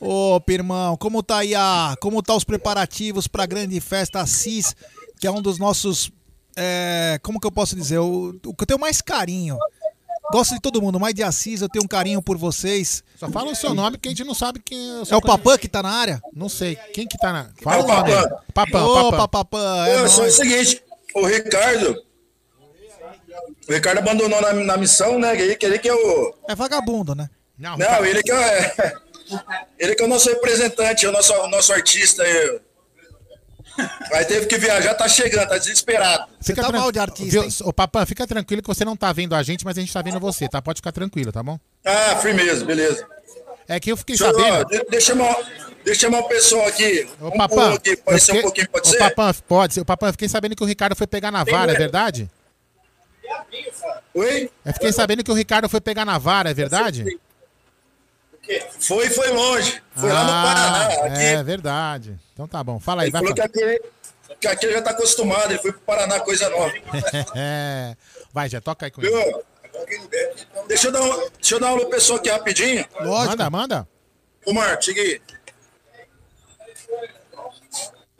[0.00, 4.74] Opa, irmão, como tá aí a, como tá os preparativos para a grande festa Assis,
[5.18, 6.10] que é um dos nossos,
[6.56, 9.58] é, como que eu posso dizer, o, o que eu tenho mais carinho.
[10.32, 13.02] Gosto de todo mundo, mas de Assis eu tenho um carinho por vocês.
[13.16, 14.76] Só fala o seu nome que a gente não sabe quem
[15.08, 16.20] É o Papã que tá na área?
[16.34, 16.74] Não sei.
[16.92, 17.50] Quem que tá na.
[17.62, 18.10] Fala É o o nome.
[18.12, 18.42] Papã.
[18.52, 19.86] Papã, Opa, Papã.
[19.86, 20.34] É Pô, só o nóis.
[20.34, 20.82] seguinte,
[21.14, 22.02] o Ricardo.
[23.68, 25.40] O Ricardo abandonou na, na missão, né?
[25.40, 26.34] Ele, ele que é o.
[26.48, 27.30] É vagabundo, né?
[27.56, 28.94] Não, Não, ele que é.
[29.78, 32.60] Ele que é o nosso representante, é o nosso, o nosso artista aí.
[34.12, 36.26] Aí teve que viajar, tá chegando, tá desesperado.
[36.40, 37.48] Fica tá tran- mal de artista, Viu?
[37.64, 40.00] Ô, Papã, fica tranquilo que você não tá vendo a gente, mas a gente tá
[40.00, 40.62] vendo você, tá?
[40.62, 41.58] Pode ficar tranquilo, tá bom?
[41.84, 43.06] Ah, firmeza, beleza.
[43.68, 44.56] É que eu fiquei Deixa, eu- sabendo.
[44.60, 45.34] ó, de- deixa, eu chamar,
[45.84, 47.06] deixa eu chamar o pessoal aqui.
[47.20, 48.98] Ô, Um Papã, aqui, pode ser um fiquei- pouquinho, pode Ô, ser?
[48.98, 49.80] Papã, pode ser.
[49.80, 52.30] Ô, Papã, eu fiquei sabendo que o Ricardo foi pegar na Tem vara, é verdade?
[54.14, 54.50] Oi?
[54.64, 57.04] Eu fiquei sabendo que o Ricardo foi pegar na vara, é verdade?
[58.80, 59.82] Foi, foi longe.
[59.94, 61.06] Foi lá no Paraná.
[61.06, 62.18] Aqui, É verdade.
[62.32, 62.78] Então tá bom.
[62.78, 63.72] Fala aí, ele vai falou que falar.
[63.72, 66.72] aqui, que aqui ele já tá acostumado, ele foi pro Paraná, coisa nova.
[67.34, 67.96] É.
[68.32, 69.10] Vai, já toca aí com ele.
[69.10, 69.42] Viu?
[70.68, 72.86] Deixa eu dar um, deixa eu dar um pessoal aqui rapidinho.
[73.00, 73.88] Manda, manda.
[74.44, 75.20] Ô, Marco, chega aí.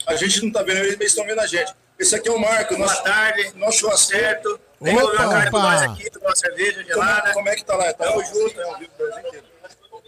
[0.07, 1.75] A gente não tá vendo, eles estão vendo a gente.
[1.99, 2.77] Esse aqui é o Marco.
[2.77, 3.53] Boa tarde.
[3.57, 4.11] Nosso churrasco.
[4.13, 4.61] Certo.
[4.81, 7.21] Vem comer uma carne com nós aqui, tomar uma cerveja gelada.
[7.23, 7.93] Como, como é que tá lá?
[7.95, 8.61] Tamo junto.
[8.61, 9.47] É ao vivo do Brasil inteiro.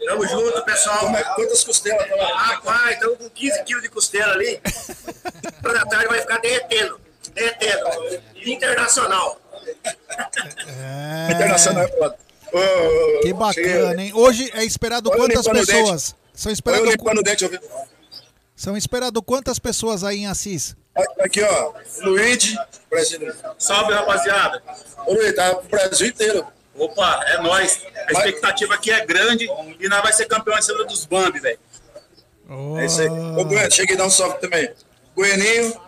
[0.07, 1.01] Tamo junto, pessoal.
[1.01, 2.29] Como é- quantas costelas tá lá?
[2.37, 4.61] Rapaz, estamos com 15 quilos de costela ali.
[5.61, 7.01] Pra tarde vai ficar derretendo.
[7.35, 8.23] Derretendo.
[8.45, 9.41] Internacional.
[10.67, 11.33] É.
[11.33, 12.17] Internacional é foda.
[12.53, 14.13] Ô, Que bacana, hein?
[14.15, 16.15] Hoje é esperado Olha quantas pessoas?
[16.35, 16.53] São
[17.49, 17.61] vi.
[18.57, 20.75] são esperado quantas pessoas aí em Assis?
[21.21, 21.73] Aqui, ó.
[22.03, 22.57] Luigi,
[22.91, 23.21] Brasil.
[23.59, 24.63] Salve, rapaziada.
[25.07, 26.47] Ô, Luigi, tá pro Brasil inteiro.
[26.79, 27.81] Opa, é nóis.
[28.07, 29.49] A expectativa aqui é grande
[29.81, 31.59] e nós vai ser campeão em cima dos Bambi, velho.
[32.49, 32.79] Oh.
[32.79, 33.09] É isso aí.
[33.09, 34.71] Ô, Bueno, cheguei a dar um salve também.
[35.15, 35.79] Goianinho,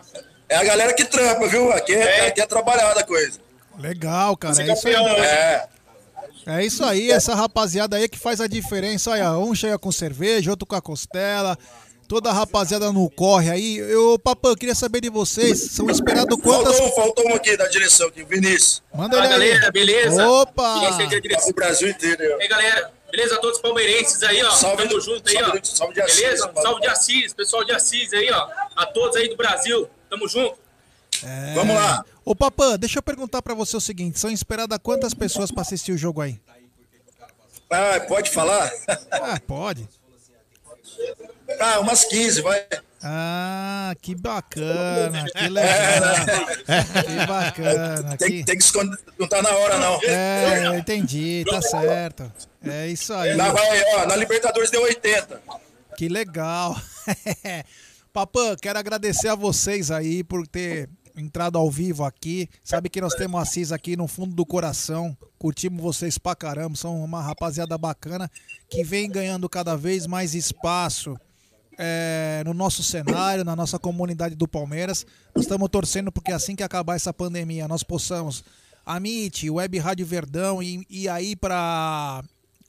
[0.49, 1.71] é a galera que trampa, viu?
[1.71, 3.39] Aqui é, aqui é trabalhada a coisa.
[3.79, 4.53] Legal, cara.
[4.53, 4.93] Ser É isso aí.
[4.93, 5.23] campeão.
[5.23, 5.67] É.
[6.47, 9.11] É isso aí, essa rapaziada aí que faz a diferença.
[9.11, 11.57] Olha, um chega com cerveja, outro com a costela.
[12.11, 13.77] Toda a rapaziada no corre aí.
[13.77, 15.71] Eu, Papã, eu queria saber de vocês.
[15.71, 16.77] São esperados quantas.
[16.77, 18.83] Faltou, um, faltou um aqui da direção, aqui, Vinícius.
[18.93, 19.31] Manda ele aí.
[19.31, 20.27] galera, beleza?
[20.27, 20.87] Opa!
[20.89, 21.49] A direção?
[21.49, 22.21] O Brasil inteiro.
[22.21, 23.37] E aí, galera, beleza?
[23.39, 24.51] Todos os palmeirenses aí, ó.
[24.51, 25.61] Salve Tamo junto aí, salve ó.
[25.61, 26.51] de- salve de Assis, beleza?
[26.61, 28.49] Salve de Assis, pessoal de Assis aí, ó.
[28.75, 29.87] A todos aí do Brasil.
[30.09, 30.57] Tamo junto.
[31.23, 31.53] É.
[31.53, 32.03] Vamos lá.
[32.25, 35.93] Ô, Papã, deixa eu perguntar pra você o seguinte: são esperadas quantas pessoas pra assistir
[35.93, 36.37] o jogo aí?
[37.69, 38.69] Ah, pode falar?
[39.13, 39.87] Ah, pode.
[41.59, 42.65] Ah, umas 15, vai.
[43.03, 46.15] Ah, que bacana, que legal.
[47.05, 48.17] Que bacana.
[48.17, 48.43] Tem, Que...
[48.45, 49.99] tem que esconder, não tá na hora, não.
[50.03, 52.31] É, eu entendi, tá certo.
[52.63, 53.33] É isso aí.
[53.35, 55.41] Lá vai, ó, na Libertadores deu 80.
[55.97, 56.79] Que legal.
[58.13, 62.49] Papã, quero agradecer a vocês aí por ter entrado ao vivo aqui.
[62.63, 65.15] Sabe que nós temos a Assis aqui no fundo do coração.
[65.37, 66.75] Curtimos vocês pra caramba.
[66.75, 68.29] São uma rapaziada bacana
[68.69, 71.17] que vem ganhando cada vez mais espaço
[71.77, 75.05] é, no nosso cenário, na nossa comunidade do Palmeiras.
[75.35, 78.43] Nós estamos torcendo porque assim que acabar essa pandemia, nós possamos,
[78.85, 82.23] a MIT, Web Rádio Verdão e, e aí para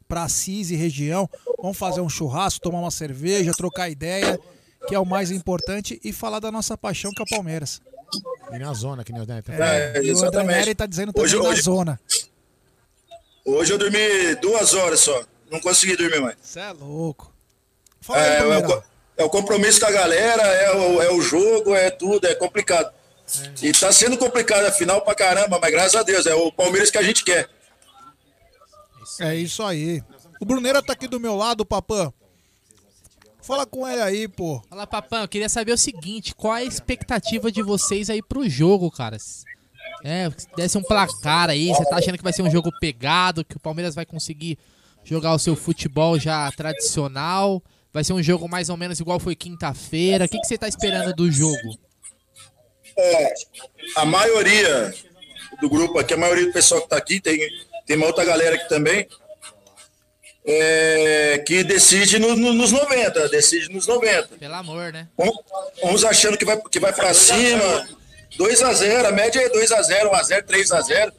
[0.09, 1.27] para Assis e região,
[1.59, 4.39] vamos fazer um churrasco, tomar uma cerveja, trocar ideia,
[4.87, 7.81] que é o mais importante, e falar da nossa paixão que é o Palmeiras.
[8.55, 9.51] E na zona, que nem o Neto.
[9.53, 12.01] É, e o André Neri tá dizendo também Hoje- na hoje- zona.
[13.45, 15.25] Hoje eu dormi duas horas só.
[15.51, 16.37] Não consegui dormir mais.
[16.41, 17.33] Você é louco.
[18.01, 18.83] Fala aí, É, é, o,
[19.19, 22.93] é o compromisso com a galera, é o, é o jogo, é tudo, é complicado.
[23.63, 26.99] E tá sendo complicado, afinal, pra caramba, mas graças a Deus, é o Palmeiras que
[26.99, 27.49] a gente quer.
[29.21, 30.03] É isso aí.
[30.41, 32.13] O Bruneira tá aqui do meu lado, Papã.
[33.43, 34.63] Fala com ele aí, pô.
[34.69, 38.91] Fala, Papão, eu queria saber o seguinte, qual a expectativa de vocês aí pro jogo,
[38.91, 39.17] cara?
[40.05, 43.45] É, se desse um placar aí, você tá achando que vai ser um jogo pegado,
[43.45, 44.59] que o Palmeiras vai conseguir
[45.05, 47.61] jogar o seu futebol já tradicional?
[47.93, 50.25] Vai ser um jogo mais ou menos igual foi quinta-feira?
[50.25, 51.79] O que, que você tá esperando do jogo?
[52.97, 53.35] É,
[53.97, 54.95] a maioria
[55.61, 57.39] do grupo aqui, a maioria do pessoal que tá aqui, tem,
[57.87, 59.07] tem uma outra galera aqui também,
[60.45, 64.37] é, que decide no- no- nos 90, decide nos 90.
[64.39, 65.09] Pelo amor, né?
[65.19, 65.33] Um-
[65.93, 67.89] Uns achando que vai, que vai para cima.
[68.39, 71.13] 2x0, a média é 2x0, 1x0, 3x0.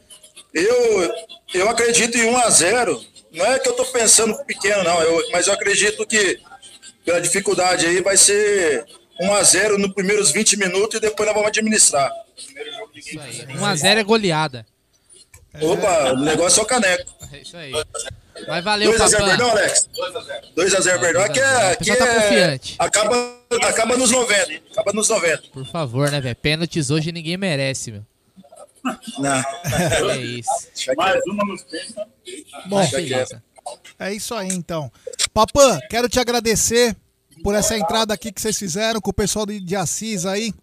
[0.53, 1.13] Eu,
[1.53, 2.99] eu acredito em 1x0.
[3.31, 5.01] Não é que eu tô pensando pequeno, não.
[5.01, 6.39] Eu, mas eu acredito que
[7.05, 8.85] pela dificuldade aí vai ser
[9.21, 12.11] 1x0 nos primeiros 20 minutos e depois nós vamos administrar.
[13.47, 14.65] 1x0 é goleada.
[15.61, 17.11] Opa, o negócio é o caneco.
[17.31, 17.71] É isso aí.
[18.47, 19.27] Mas valeu, 2x0, Papão.
[19.27, 19.89] perdão, Alex?
[20.57, 21.23] 2x0, perdão.
[21.23, 21.71] Aqui é.
[21.71, 22.75] Aqui pessoal tá é confiante.
[22.79, 24.61] acaba, acaba nos 90.
[24.71, 25.43] Acaba nos 90.
[25.53, 26.35] Por favor, né, velho?
[26.35, 28.05] Pênaltis hoje ninguém merece, meu.
[29.19, 29.43] Não.
[30.11, 30.49] É isso.
[30.97, 31.95] Mais uma nos pênaltis.
[32.65, 32.81] Bom,
[33.99, 34.91] é isso aí então.
[35.33, 36.95] Papã, quero te agradecer
[37.43, 40.53] por essa entrada aqui que vocês fizeram com o pessoal de, de Assis aí.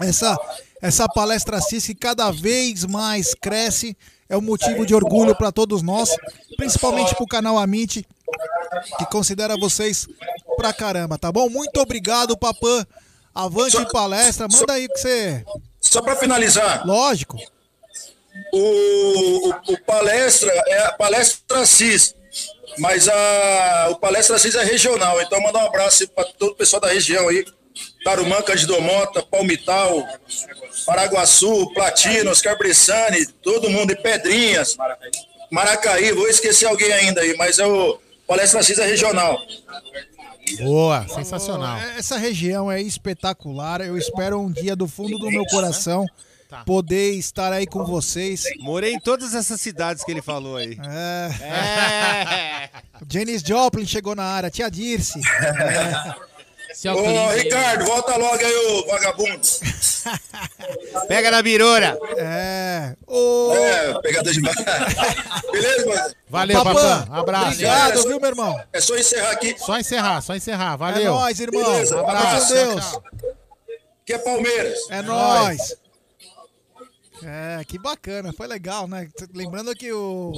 [0.00, 0.38] Essa,
[0.80, 3.96] essa palestra Assis que cada vez mais cresce.
[4.32, 6.08] É um motivo de orgulho para todos nós,
[6.56, 8.02] principalmente para o canal Amit,
[8.96, 10.08] que considera vocês
[10.56, 11.50] pra caramba, tá bom?
[11.50, 12.86] Muito obrigado, Papã.
[13.34, 14.48] Avante palestra.
[14.50, 15.44] Manda aí que você.
[15.78, 16.86] Só para finalizar.
[16.86, 17.36] Lógico.
[18.54, 22.14] O, o, o palestra é a palestra CIS,
[22.78, 25.20] mas a, o palestra CIS é regional.
[25.20, 27.44] Então, mandar um abraço para todo o pessoal da região aí:
[28.04, 30.06] Tarumã, Cândido Mota, Palmital,
[30.84, 34.76] Paraguaçu, Platina, Oscar Bressani, todo mundo, e Pedrinhas,
[35.50, 36.12] Maracaí.
[36.12, 39.38] Vou esquecer alguém ainda aí, mas é o palestra CIS é regional.
[40.60, 41.78] Boa, sensacional.
[41.96, 43.80] Essa região é espetacular.
[43.80, 46.06] Eu espero um dia do fundo do meu coração
[46.66, 48.44] poder estar aí com vocês.
[48.60, 50.76] Morei em todas essas cidades que ele falou aí.
[50.84, 52.68] É.
[53.08, 55.20] Janis Joplin chegou na área, tia Dirce.
[55.20, 56.31] É.
[56.90, 59.40] Ô, Ricardo, volta logo aí, ô vagabundo.
[61.06, 61.96] Pega na birora.
[62.16, 62.94] É.
[63.06, 63.52] Ô.
[63.54, 64.56] É, pegador demais.
[65.52, 66.14] Beleza, mano?
[66.28, 67.08] Valeu, Papã, Papã.
[67.12, 67.46] Abraço.
[67.52, 68.60] Obrigado, viu, meu irmão?
[68.72, 69.54] É só encerrar aqui.
[69.58, 70.76] Só encerrar, só encerrar.
[70.76, 71.02] Valeu.
[71.02, 71.62] É nóis, irmão.
[71.62, 72.54] Beleza, Abraço, abraço.
[72.54, 73.00] Deus.
[74.04, 74.78] Que é Palmeiras.
[74.90, 75.76] É nóis.
[77.24, 79.08] É, que bacana, foi legal, né?
[79.34, 80.32] Lembrando que o,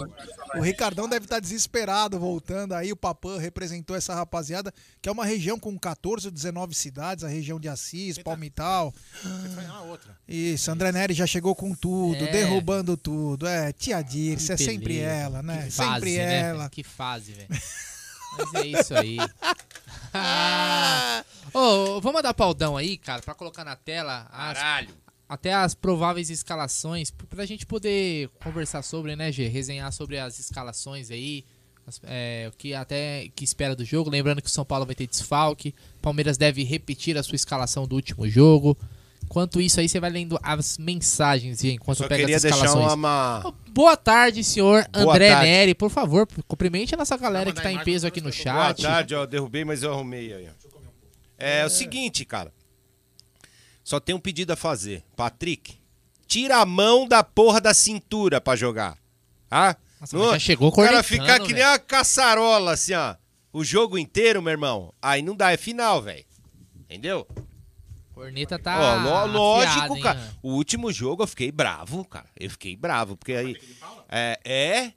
[0.55, 5.25] o Ricardão deve estar desesperado voltando aí, o Papã representou essa rapaziada, que é uma
[5.25, 8.93] região com 14 ou 19 cidades, a região de Assis, Palmital.
[10.29, 12.31] Isso, André Neri já chegou com tudo, É.
[12.31, 13.47] derrubando tudo.
[13.47, 15.65] É, tia Dirce, é sempre ela, né?
[15.65, 16.71] Que fase, sempre né, ela.
[16.71, 17.49] Que fase, velho.
[18.37, 19.17] Mas é isso aí.
[20.13, 21.25] Ah.
[21.55, 24.59] Ô, vamos mandar pra Aldão aí, cara, pra colocar na tela as,
[25.29, 29.49] até as prováveis escalações, p- pra gente poder conversar sobre, né, G?
[29.49, 31.45] Resenhar sobre as escalações aí,
[31.87, 34.11] as- é, o que até que espera do jogo.
[34.11, 37.95] Lembrando que o São Paulo vai ter desfalque, Palmeiras deve repetir a sua escalação do
[37.97, 38.77] último jogo.
[39.25, 42.67] Enquanto isso aí, você vai lendo as mensagens, G, enquanto Só pega queria as deixar
[42.67, 42.93] escalações.
[42.93, 43.55] uma...
[43.71, 45.47] Boa tarde, senhor Boa André tarde.
[45.49, 45.75] Neri.
[45.75, 48.83] Por favor, cumprimente a nossa galera que tá em peso aqui no Boa chat.
[48.83, 50.47] tarde, ó, derrubei, mas eu arrumei aí.
[50.49, 50.65] ó.
[51.39, 52.53] É, o seguinte, cara.
[53.85, 55.05] Só tem um pedido a fazer.
[55.15, 55.79] Patrick,
[56.27, 58.97] tira a mão da porra da cintura pra jogar.
[59.51, 59.77] Ah?
[60.01, 61.69] Nossa, mas já chegou O cara ficar que nem velho.
[61.69, 63.15] uma caçarola, assim, ó.
[63.53, 64.93] O jogo inteiro, meu irmão.
[65.01, 66.25] Aí não dá, é final, velho.
[66.77, 67.27] Entendeu?
[68.13, 68.79] Corneta tá.
[68.81, 68.97] Ó,
[69.27, 70.35] lo- lógico, afiada, hein, cara.
[70.43, 72.27] O último jogo eu fiquei bravo, cara.
[72.39, 73.57] Eu fiquei bravo, porque aí.
[74.09, 74.41] É.
[74.45, 74.93] É.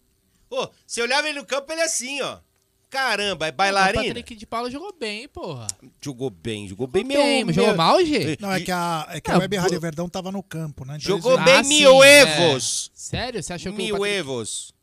[0.50, 2.38] Pô, você olhava ele no campo, ele é assim, ó.
[2.90, 4.04] Caramba, é O bailarina.
[4.06, 5.68] Patrick de Paula jogou bem, porra.
[6.02, 7.22] Jogou bem, jogou bem meu.
[7.22, 8.38] bem, jogou mal, G?
[8.40, 10.86] Não, é que a, é que a Não, Web bo- Rádio Verdão tava no campo,
[10.86, 10.96] né?
[11.00, 12.22] Então Jogou eles- bem Ah, mil sim, é.
[12.50, 12.92] evos.
[12.94, 13.44] Sério?
[13.44, 14.74] Você achou que o Mil Patrick- evos.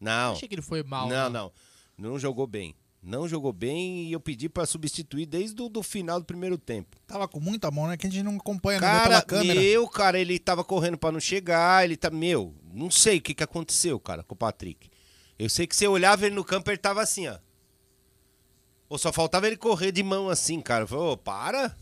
[0.00, 0.32] Não.
[0.32, 1.06] Achei que ele foi mal.
[1.06, 1.52] Não, não.
[1.98, 2.74] Não jogou bem.
[3.02, 6.96] Não jogou bem e eu pedi pra substituir desde o do final do primeiro tempo.
[7.06, 7.96] Tava com muita mão, né?
[7.96, 9.60] Que a gente não acompanha não vê Cara, pela câmera.
[9.60, 13.34] meu, cara, ele tava correndo pra não chegar, ele tá, meu, não sei o que
[13.34, 14.88] que aconteceu, cara, com o Patrick.
[15.38, 17.38] Eu sei que você olhava ele no campo, ele tava assim, ó.
[18.90, 20.84] Ou só faltava ele correr de mão assim, cara.
[20.94, 21.74] Ô, para.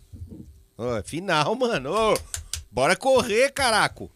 [0.78, 1.90] É final, mano.
[2.70, 4.08] Bora correr, caraco.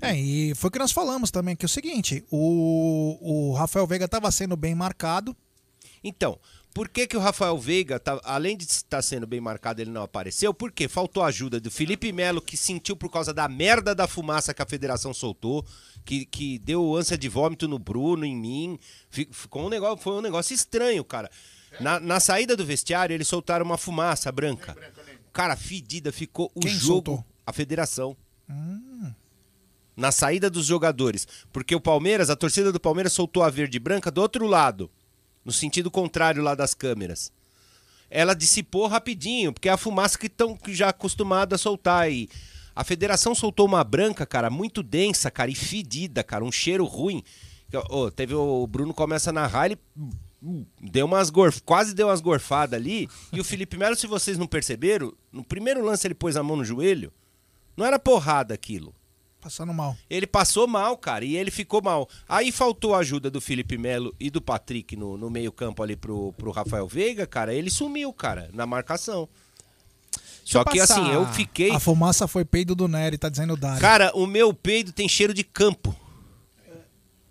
[0.00, 3.86] É, e foi o que nós falamos também, que é o seguinte, o, o Rafael
[3.86, 5.36] Veiga tava sendo bem marcado.
[6.02, 6.36] Então,
[6.74, 10.02] por que, que o Rafael Veiga, tá- além de estar sendo bem marcado, ele não
[10.02, 10.52] apareceu?
[10.52, 10.88] Por quê?
[10.88, 14.62] Faltou a ajuda do Felipe Melo, que sentiu por causa da merda da fumaça que
[14.62, 15.64] a federação soltou,
[16.04, 18.78] que, que deu ânsia de vômito no Bruno, em mim.
[19.10, 21.30] Fi- Ficou um negócio, foi um negócio estranho, cara.
[21.80, 24.76] Na, na saída do vestiário, eles soltaram uma fumaça branca.
[25.32, 26.86] Cara, fedida, ficou o Quem jogo.
[26.86, 27.24] soltou?
[27.46, 28.16] A federação.
[28.48, 29.12] Hum.
[29.96, 31.26] Na saída dos jogadores.
[31.52, 34.90] Porque o Palmeiras, a torcida do Palmeiras soltou a verde e branca do outro lado.
[35.44, 37.32] No sentido contrário lá das câmeras.
[38.10, 42.28] Ela dissipou rapidinho, porque é a fumaça que estão já acostumados a soltar aí.
[42.74, 47.22] A federação soltou uma branca, cara, muito densa, cara, e fedida, cara, um cheiro ruim.
[47.90, 49.78] Ô, teve o Bruno começa a narrar, ele
[50.80, 53.08] deu umas gorf, quase deu umas gorfadas ali.
[53.32, 56.56] E o Felipe Melo, se vocês não perceberam, no primeiro lance ele pôs a mão
[56.56, 57.12] no joelho.
[57.76, 58.94] Não era porrada aquilo.
[59.40, 59.96] Passando mal.
[60.10, 62.08] Ele passou mal, cara, e ele ficou mal.
[62.28, 66.32] Aí faltou a ajuda do Felipe Melo e do Patrick no, no meio-campo ali pro,
[66.32, 67.54] pro Rafael Veiga, cara.
[67.54, 69.28] Ele sumiu, cara, na marcação.
[70.44, 71.70] Só que passar- assim, eu fiquei.
[71.70, 73.80] A fumaça foi peido do Nery, tá dizendo o Dário.
[73.80, 75.94] Cara, o meu peido tem cheiro de campo.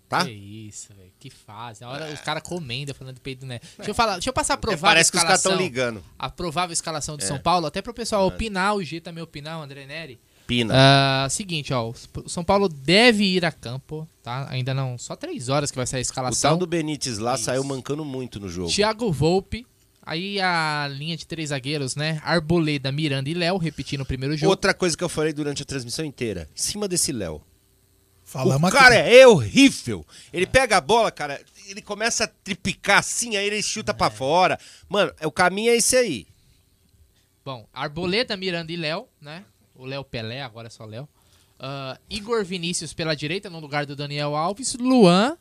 [0.08, 0.24] Tá?
[0.24, 1.07] Que isso, velho.
[1.20, 1.82] Que fase.
[1.82, 3.58] A hora os caras comendo falando de peito, né?
[3.76, 5.58] Deixa eu falar, deixa eu passar a provável É, parece que os caras escalação.
[5.58, 6.04] tão ligando.
[6.18, 7.26] A provável escalação de É.
[7.26, 10.20] São Paulo, até pro pessoal opinar, o G também opinar, o André Neri.
[10.46, 10.72] Pina.
[10.74, 14.46] Ah, seguinte, ó, o São Paulo deve ir a campo, tá?
[14.48, 16.50] Ainda não, só três horas que vai sair a O escalação.
[16.52, 18.70] tal do Benítez lá saiu mancando muito no jogo.
[18.70, 19.66] Thiago Volpe,
[20.00, 22.18] aí a linha de três zagueiros, né?
[22.24, 24.50] Arboleda, Miranda e Léo, repetindo o primeiro jogo.
[24.50, 27.42] Outra coisa que eu falei durante a transmissão inteira, em cima desse Léo.
[28.28, 29.16] Falamos o cara aqui.
[29.16, 30.06] é horrível.
[30.30, 34.60] Ele pega a bola, cara, ele começa a tripicar assim, aí ele chuta pra fora.
[34.86, 36.26] Mano, o caminho é esse aí.
[37.42, 39.46] Bom, Arboleda, Miranda e Léo, né?
[39.74, 41.08] O Léo Pelé, agora é só Léo.
[41.58, 44.74] Ah, Igor Vinícius pela direita, no lugar do Daniel Alves.
[44.74, 45.34] Luan,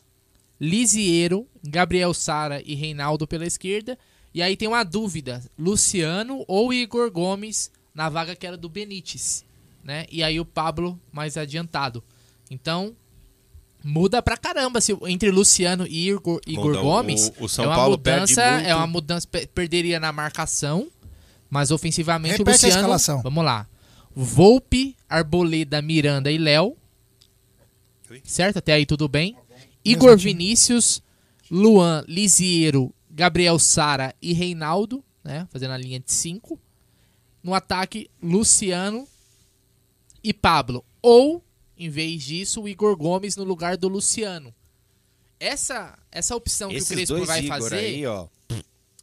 [0.57, 3.99] Lisiero, Gabriel Sara e Reinaldo pela esquerda.
[4.33, 9.43] E aí tem uma dúvida: Luciano ou Igor Gomes na vaga que era do Benítez,
[9.83, 10.05] né?
[10.09, 12.01] E aí o Pablo mais adiantado.
[12.49, 12.95] Então,
[13.83, 16.79] muda pra caramba se, entre Luciano e Igor, Igor Muda.
[16.79, 17.31] O- Gomes.
[17.39, 18.67] o São é uma Paulo perde mudança, muito.
[18.67, 20.89] é uma mudança, pe- perderia na marcação,
[21.49, 22.77] mas ofensivamente Repete a o Luciano.
[22.79, 23.21] escalação.
[23.21, 23.67] Vamos lá.
[24.15, 26.75] Volpe, Arboleda, Miranda e Léo.
[28.23, 28.57] Certo?
[28.57, 29.35] Até aí tudo bem.
[29.83, 31.01] Igor Vinícius,
[31.51, 35.47] Luan, Lisiero, Gabriel Sara e Reinaldo, né?
[35.51, 36.59] Fazendo a linha de 5.
[37.43, 39.07] No ataque, Luciano
[40.23, 40.83] e Pablo.
[41.01, 41.43] Ou,
[41.77, 44.53] em vez disso, o Igor Gomes no lugar do Luciano.
[45.39, 47.75] Essa, essa opção que o Esses Crespo dois vai Igor fazer.
[47.77, 48.27] aí, ó.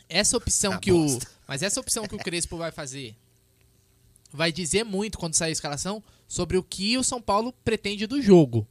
[0.08, 1.02] Essa opção Ah, que o.
[1.06, 1.28] bosta.
[1.46, 3.14] Mas essa opção que o Crespo vai fazer
[4.32, 8.20] vai dizer muito quando sair a escalação sobre o que o São Paulo pretende do
[8.20, 8.66] jogo.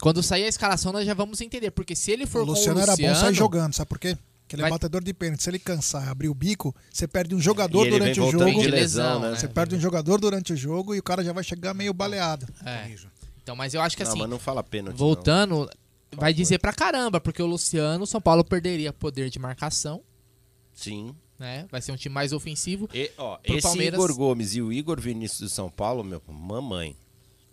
[0.00, 1.72] Quando sair a escalação, nós já vamos entender.
[1.72, 3.98] Porque se ele for O com Luciano o era Luciano, bom sair jogando, sabe por
[3.98, 4.16] quê?
[4.48, 5.42] Porque ele Vai- é batedor de pênalti.
[5.42, 8.28] Se ele cansar e abrir o bico, você perde um jogador E ele durante vem
[8.28, 8.60] o jogo.
[8.62, 9.36] de lesão, né?
[9.36, 12.46] Você perde um jogador durante o jogo e o cara já vai chegar meio baleado.
[12.64, 12.90] É.
[13.42, 14.98] Então, mas eu acho que Não, assim, mas não fala pênalti, não.
[14.98, 15.68] voltando,
[16.16, 20.02] vai dizer pra caramba, porque o Luciano, o São Paulo perderia poder de marcação,
[20.72, 21.14] Sim.
[21.38, 21.66] né?
[21.70, 22.88] Vai ser um time mais ofensivo.
[22.94, 26.96] E, ó, esse Palmeiras- Igor Gomes e o Igor Vinícius do São Paulo, meu, mamãe.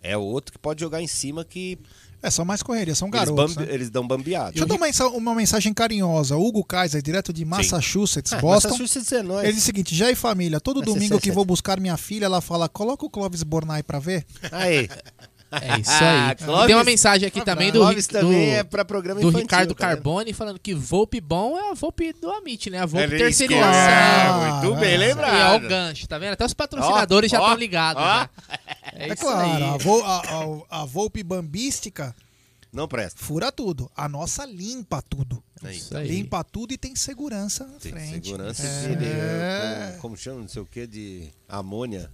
[0.02, 1.78] É outro que pode jogar em cima que.
[2.22, 3.54] É, são mais correria, são eles, garotos.
[3.54, 3.74] bambi- né?
[3.74, 4.50] eles dão bambeada.
[4.52, 6.36] Deixa eu dar uma, uma mensagem carinhosa.
[6.36, 8.68] Hugo Kaiser, direto de Massachusetts, É, Boston.
[8.70, 9.44] Massachusetts é nóis.
[9.44, 11.34] Ele diz o seguinte: já e família, todo domingo que sete.
[11.34, 14.24] vou buscar minha filha, ela fala: coloca o Clóvis Bornai pra ver.
[14.50, 14.88] Aí.
[15.62, 16.34] É isso aí.
[16.36, 19.28] Clóvis- E tem uma mensagem aqui também do, Clóvis do, também é pra programa do
[19.28, 19.94] infantil, Ricardo cara.
[19.94, 22.80] Carbone falando que Volpe bom é a Volpe do Amit, né?
[22.80, 23.72] A Volpe Ele terceirização.
[23.72, 25.52] é, muito bem E lembrado.
[25.54, 26.32] ó o gancho, tá vendo?
[26.32, 28.02] Até os patrocinadores já estão ligados.
[28.02, 28.28] ó.
[28.92, 29.62] É, É, isso claro, aí.
[29.62, 30.22] a, vo, a,
[30.70, 32.14] a, a Volpe bambística
[32.72, 33.22] Não presta.
[33.24, 33.90] fura tudo.
[33.96, 35.42] A nossa limpa tudo.
[35.64, 36.08] É isso aí.
[36.08, 38.26] Limpa tudo e tem segurança na Tem frente.
[38.26, 38.94] segurança É.
[38.94, 42.10] de, com- como chama, não sei o que, de amônia.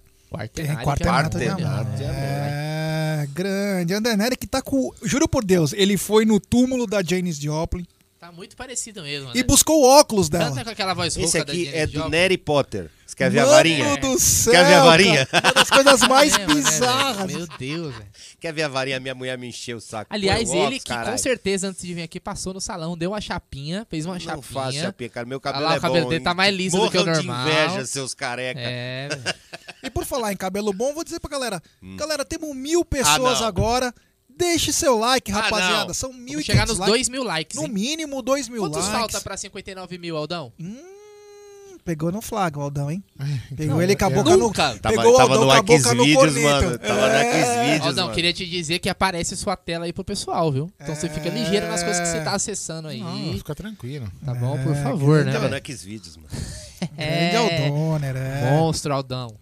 [0.53, 0.85] Tem Quartenário.
[0.85, 2.03] quartenato de Quartenato.
[2.03, 3.93] É, grande.
[3.93, 4.91] André Nery que tá com.
[5.03, 7.85] Juro por Deus, ele foi no túmulo da Janis Joplin
[8.19, 9.43] Tá muito parecido mesmo, e né?
[9.43, 10.45] buscou o óculos dela.
[10.45, 12.07] Canta com aquela voz Esse da aqui é do.
[12.07, 12.89] Nery Potter.
[13.05, 13.97] Você quer ver a Mano varinha?
[13.97, 15.25] do céu, Quer ver a varinha?
[15.25, 15.43] cara.
[15.45, 17.33] Uma das coisas mais É, mano, é, bizarras.
[17.33, 18.07] Meu Deus, velho.
[18.39, 18.99] Quer ver a varinha?
[19.01, 20.07] Minha mulher me encheu o saco.
[20.09, 21.11] Aliás, o ele óculos, que caralho.
[21.11, 24.19] com certeza antes de vir aqui passou no salão, deu uma chapinha, fez uma Não
[24.21, 24.41] chapinha.
[24.41, 25.25] faço chapinha, cara.
[25.27, 26.09] Meu cabelo lá, é o cabelo bom.
[26.09, 27.45] dele tá mais liso do que o Morram normal.
[27.45, 28.59] de inveja, seus careca.
[28.61, 29.35] É, velho.
[29.83, 31.61] E por falar em cabelo bom, vou dizer pra galera.
[31.97, 33.41] Galera, temos mil pessoas Hum.
[33.41, 33.47] não.
[33.47, 33.93] agora.
[34.35, 35.85] Deixe seu like, Ah, rapaziada.
[35.87, 35.93] não.
[35.93, 37.55] São mil e chegar nos 2 mil likes.
[37.55, 37.71] No hein?
[37.71, 38.91] mínimo, dois mil Quantos likes.
[38.99, 40.51] falta pra 59 mil, Aldão?
[41.85, 43.03] Pegou no flagra, o Aldão, hein?
[43.19, 44.37] então, Pegou ele com a boca no...
[44.37, 44.79] Nunca.
[44.79, 46.63] Tava, Pegou tava Aldão no com a boca no Xvideos, corneto.
[46.65, 46.77] mano.
[46.79, 47.43] Tava no É.
[47.43, 48.15] Xvideos, Aldão, mano.
[48.15, 50.71] queria te dizer que aparece sua tela aí pro pessoal, viu?
[50.79, 53.01] Então você fica ligeiro nas coisas que você tá acessando aí.
[53.01, 54.09] Não, fica tranquilo.
[54.25, 54.57] Tá bom?
[54.63, 55.33] Por É, favor, né?
[55.33, 56.29] Tava no Xvideos, mano.
[56.97, 58.49] Grande Aldoner, é.
[58.51, 59.35] Monstro, Aldão.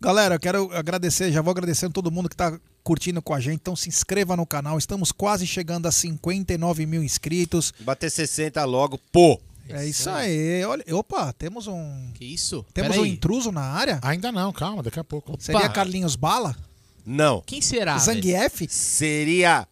[0.00, 3.56] Galera, eu quero agradecer, já vou agradecendo todo mundo que tá curtindo com a gente.
[3.56, 4.78] Então se inscreva no canal.
[4.78, 7.72] Estamos quase chegando a 59 mil inscritos.
[7.80, 9.40] Bater 60 logo, pô.
[9.68, 10.64] É isso aí.
[10.64, 12.10] Olha, opa, temos um.
[12.14, 12.64] Que isso?
[12.72, 13.10] Temos Pera um aí.
[13.10, 13.98] intruso na área?
[14.02, 15.36] Ainda não, calma, daqui a pouco.
[15.38, 16.56] Seria Carlinhos Bala?
[17.04, 17.42] Não.
[17.44, 17.98] Quem será?
[17.98, 18.66] Zangief?
[18.70, 19.66] Seria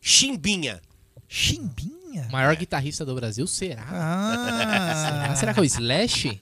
[0.00, 0.80] Chimbinha.
[1.28, 2.28] Chimbinha?
[2.30, 3.84] Maior guitarrista do Brasil será?
[3.90, 5.06] Ah.
[5.06, 5.36] Será?
[5.42, 6.40] Será que é o Slash?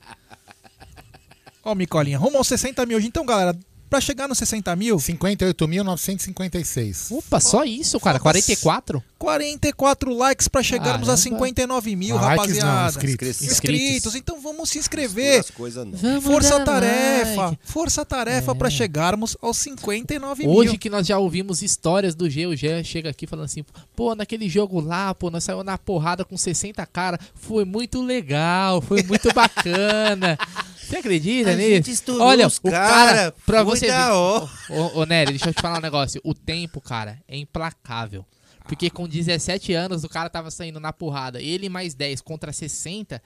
[1.63, 3.07] Ó, Micolinha, rumo aos 60 mil hoje.
[3.07, 3.57] Então, galera,
[3.91, 7.11] pra chegar nos 60 mil, 58.956.
[7.11, 8.19] Opa, só isso, cara.
[8.21, 9.03] 44?
[9.19, 11.17] 44 likes pra chegarmos a Caramba.
[11.23, 12.89] 59 mil, Ah, likes não, rapaziada.
[13.07, 13.43] inscritos.
[13.43, 14.15] Inscritos.
[14.15, 15.41] Então vamos se inscrever.
[15.41, 15.93] As coisas não.
[15.99, 17.37] Vamos Força tarefa.
[17.43, 17.59] like.
[17.65, 20.79] Força tarefa pra chegarmos aos 59 Hoje mil.
[20.79, 24.49] que nós já ouvimos histórias do G, o G chega aqui falando assim, pô, naquele
[24.49, 29.33] jogo lá, pô, nós saímos na porrada com 60 cara, foi muito legal, foi muito
[29.35, 30.39] bacana.
[30.81, 32.03] Você acredita A nisso?
[32.21, 34.13] Olha, os o cara, cara, pra foi você da ver.
[34.13, 34.51] hora.
[34.71, 36.21] Ô, ô, Nery, deixa eu te falar um negócio.
[36.25, 38.25] O tempo, cara, é implacável.
[38.65, 41.41] Porque com 17 anos o cara tava saindo na porrada.
[41.43, 43.21] Ele mais 10 contra 60.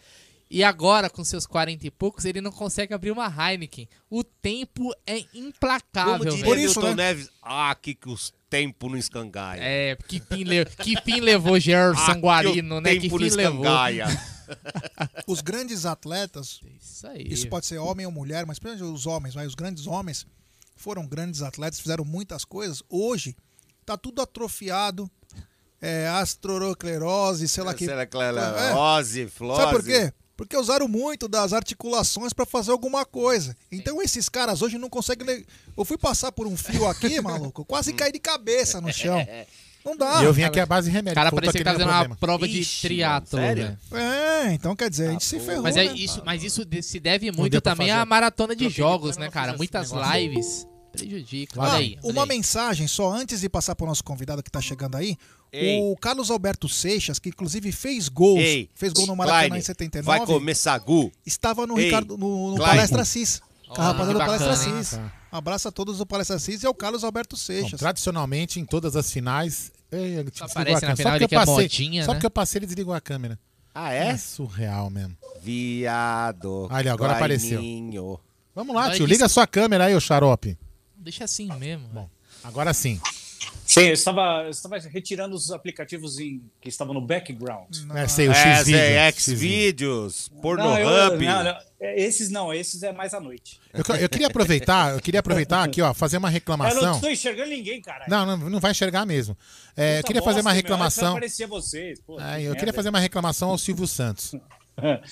[0.50, 3.88] E agora, com seus 40 e poucos, ele não consegue abrir uma Heineken.
[4.08, 6.60] O tempo é implacável, Como diria velho.
[6.60, 7.08] isso, Milton né?
[7.08, 9.60] Neves, ah, que, que os tempos não escangaia.
[9.60, 10.64] É, que fim, le...
[10.64, 12.94] que fim levou Gerson Ah, Guarino, que né?
[12.94, 13.64] Que tempo fim levou.
[15.26, 17.26] Os grandes atletas, Isso aí.
[17.28, 20.26] isso pode ser homem ou mulher, mas principalmente os homens, vai, os grandes homens
[20.74, 22.82] foram grandes atletas, fizeram muitas coisas.
[22.88, 23.36] Hoje
[23.84, 25.10] tá tudo atrofiado.
[25.80, 27.76] É, astroroclerose, sei lá.
[27.76, 28.24] Será que ela
[28.70, 28.72] É.
[29.28, 29.60] Flose.
[29.60, 30.12] Sabe por quê?
[30.36, 33.56] Porque usaram muito das articulações pra fazer alguma coisa.
[33.70, 35.44] Então esses caras hoje não conseguem.
[35.76, 39.18] Eu fui passar por um fio aqui, maluco, quase caí de cabeça no chão.
[39.84, 40.22] Não dá.
[40.22, 41.14] E eu vim aqui à base de O remédio.
[41.14, 43.78] cara parecia que tá fazendo uma prova de triatlo, velho.
[43.92, 45.62] É, então quer dizer, a gente se ferrou.
[45.62, 45.92] Mas, é né?
[45.94, 49.56] isso, mas isso se deve muito também à maratona de jogos, né, cara?
[49.56, 51.60] Muitas lives prejudica.
[51.60, 51.98] Ah, Olha aí.
[52.02, 52.28] olha uma aí.
[52.28, 55.16] mensagem só antes de passar pro nosso convidado que tá chegando aí.
[55.52, 55.80] Ei.
[55.80, 59.62] O Carlos Alberto Seixas, que inclusive fez gols, Ei, fez gol no Maracanã Klein, em
[59.62, 61.12] 79, Vai comer sagu.
[61.24, 62.56] estava no Ei, Ricardo no, no.
[62.56, 63.40] Palestra Assis.
[63.68, 64.50] Com a Ó, rapaziada do Palestra?
[64.52, 64.90] Assis.
[64.90, 65.12] Tá.
[65.34, 67.80] Um abraço a todos do Palestra Assis e ao Carlos Alberto Bom, Seixas.
[67.80, 69.72] tradicionalmente, em todas as finais.
[69.90, 70.88] Ei, ele Só desligou aparece a câmera.
[70.88, 72.14] na final só que eu é passei, modinha, Só né?
[72.14, 73.36] porque eu passei, ele desligou a câmera.
[73.74, 74.16] Ah, É é?
[74.16, 75.16] surreal mesmo.
[75.42, 76.68] Viado.
[76.70, 77.58] Olha, agora apareceu.
[77.58, 78.20] Claininho.
[78.54, 79.06] Vamos lá, Olha tio.
[79.06, 80.56] Liga a sua câmera aí, ô xarope.
[80.96, 81.88] Deixa assim mesmo.
[81.88, 82.08] Bom,
[82.44, 83.00] agora sim.
[83.66, 87.74] Sim, eu estava, eu estava retirando os aplicativos em- que estavam no background.
[87.94, 91.24] É, sei, o É, Xvideos, Não, eu- Pornhub.
[91.26, 93.58] não, não, é, esses não, esses é mais à noite.
[93.72, 96.94] Eu, eu queria aproveitar, eu queria aproveitar aqui, ó, fazer uma Eu não reclamação.
[96.96, 98.04] estou enxergando ninguém, cara.
[98.08, 99.36] Não, não, não vai enxergar mesmo.
[99.76, 101.12] É, eu queria fazer uma reclamação.
[101.12, 102.00] Aparecer vocês.
[102.00, 104.34] Pô, É, eu queria fazer uma reclamação ao Silvio Santos.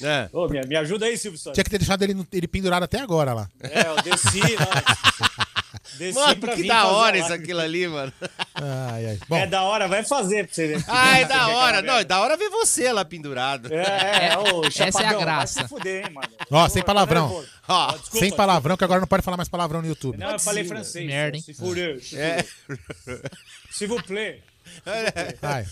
[0.03, 0.29] É.
[0.33, 1.55] Ô, me, me ajuda aí, Silvio Santos.
[1.55, 3.49] Tinha que ter deixado ele, ele pendurado até agora lá.
[3.61, 5.47] É, eu desci lá.
[5.99, 8.13] Desci Mano, pra que da hora isso aquilo ali, mano.
[8.55, 9.41] Ai, ai.
[9.43, 10.85] É da hora, vai fazer pra você ver.
[10.89, 11.83] Ah, é da hora.
[11.83, 13.73] Não, é da hora ver você lá pendurado.
[13.73, 15.61] É, é, ô, Essa é a Chapadão, graça.
[15.61, 16.29] Vai se fuder, hein, mano.
[16.51, 17.45] Ó, sem palavrão.
[17.69, 20.17] Ó, desculpa, sem palavrão, que agora não pode falar mais palavrão no YouTube.
[20.19, 21.07] Não, eu falei francês.
[21.07, 21.43] Merda, hein?
[21.43, 22.01] Se fudeu.
[22.01, 22.43] se É.
[22.43, 23.23] fudeu.
[23.71, 24.43] S'il vous plaît.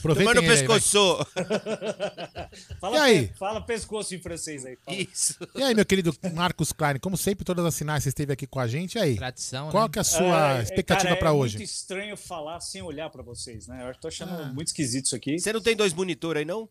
[0.02, 0.56] Tomando aí, vai.
[0.56, 1.26] pescoço.
[2.80, 3.32] Fala, E aí?
[3.38, 4.76] fala pescoço em francês aí.
[4.84, 4.96] fala.
[4.96, 5.36] Isso.
[5.54, 8.58] E aí, meu querido Marcos Klein, como sempre, todas as sinais você esteve aqui com
[8.60, 8.96] a gente.
[8.96, 9.16] E aí?
[9.16, 9.90] Tradição, Qual né?
[9.92, 11.56] que é a sua É, expectativa cara, pra é hoje?
[11.58, 13.88] muito estranho falar sem olhar pra vocês, né?
[13.88, 14.52] Eu tô achando Ah.
[14.52, 15.38] muito esquisito isso aqui.
[15.38, 16.68] Você não tem dois monitores aí, não?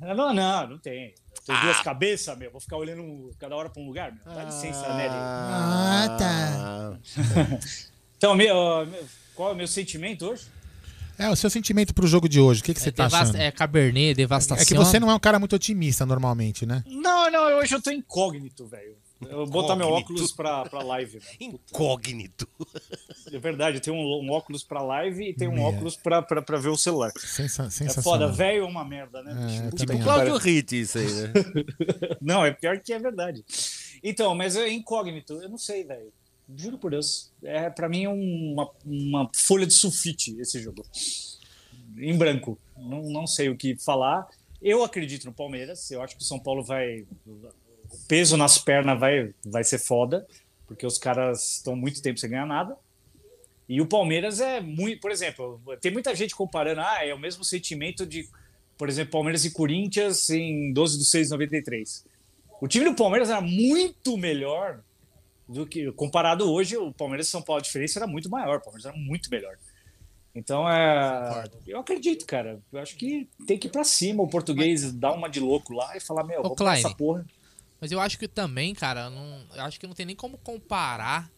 [0.00, 1.14] Ah, Não, não, não tem.
[1.44, 1.60] Tem Ah.
[1.62, 2.50] duas cabeças, meu.
[2.52, 4.34] Vou ficar olhando cada hora pra um lugar, meu.
[4.34, 5.10] Dá licença, Nelly.
[5.14, 6.98] Ah, tá.
[8.16, 10.46] Então, meu, meu- qual é o meu sentimento hoje?
[11.18, 13.40] É, o seu sentimento pro jogo de hoje, o que, que você tá Devasta- achando?
[13.42, 14.62] é Cabernet, devastação.
[14.62, 16.84] É que você não é um cara muito otimista normalmente, né?
[16.86, 18.96] Não, não, hoje eu tô incógnito, velho.
[19.20, 21.18] Eu vou botar meu óculos pra, pra live.
[21.40, 22.46] Incógnito.
[23.32, 25.64] É verdade, eu tenho um, um óculos pra live e tenho um Meu.
[25.64, 27.10] óculos pra, pra, pra ver o celular.
[27.16, 28.02] Sensa É sensacional.
[28.28, 29.32] foda, velho é uma merda, né?
[29.74, 30.04] É, pariu.
[30.04, 31.32] Cláudio Hit, isso aí, né?
[32.22, 33.44] Não, é pior que é verdade.
[34.04, 36.12] Então, mas é incógnito, eu não sei, velho.
[36.56, 37.30] Juro por Deus.
[37.42, 40.84] É, pra mim é uma, uma folha de sulfite esse jogo.
[41.96, 42.58] Em branco.
[42.76, 44.26] Não, não sei o que falar.
[44.62, 45.90] Eu acredito no Palmeiras.
[45.90, 47.06] Eu acho que o São Paulo vai.
[47.26, 50.26] O peso nas pernas vai, vai ser foda,
[50.66, 52.76] porque os caras estão muito tempo sem ganhar nada.
[53.68, 55.00] E o Palmeiras é muito.
[55.00, 56.80] Por exemplo, tem muita gente comparando.
[56.80, 58.26] Ah, é o mesmo sentimento de,
[58.78, 62.04] por exemplo, Palmeiras e Corinthians em 12 de 6 de 93.
[62.60, 64.82] O time do Palmeiras era muito melhor
[65.48, 65.90] do que.
[65.92, 68.58] Comparado hoje, o Palmeiras e São Paulo, a diferença era muito maior.
[68.58, 69.56] O Palmeiras era muito melhor.
[70.34, 71.44] Então é.
[71.66, 72.60] Eu acredito, cara.
[72.72, 74.22] Eu acho que tem que ir pra cima.
[74.22, 77.24] O português dar uma de louco lá e falar: Meu, Ô, vamos essa porra.
[77.80, 81.30] Mas eu acho que também, cara, não, eu acho que não tem nem como comparar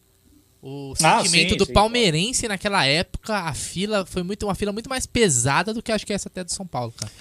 [0.61, 3.35] o Ah, sentimento sim, do sim, palmeirense naquela época.
[3.35, 6.43] A fila foi muito uma fila muito mais pesada do que acho que essa até
[6.43, 7.11] do São Paulo, cara.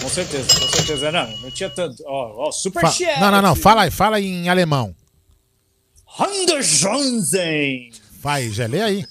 [0.00, 1.12] Com certeza, com certeza.
[1.12, 2.02] Não, não tinha tanto.
[2.06, 3.20] Ó, ó, super Fa-.
[3.20, 3.54] Não, não, não.
[3.54, 4.94] Fala aí, fala aí em alemão.
[6.18, 7.90] Johnson.
[8.20, 9.06] Vai, já lê aí.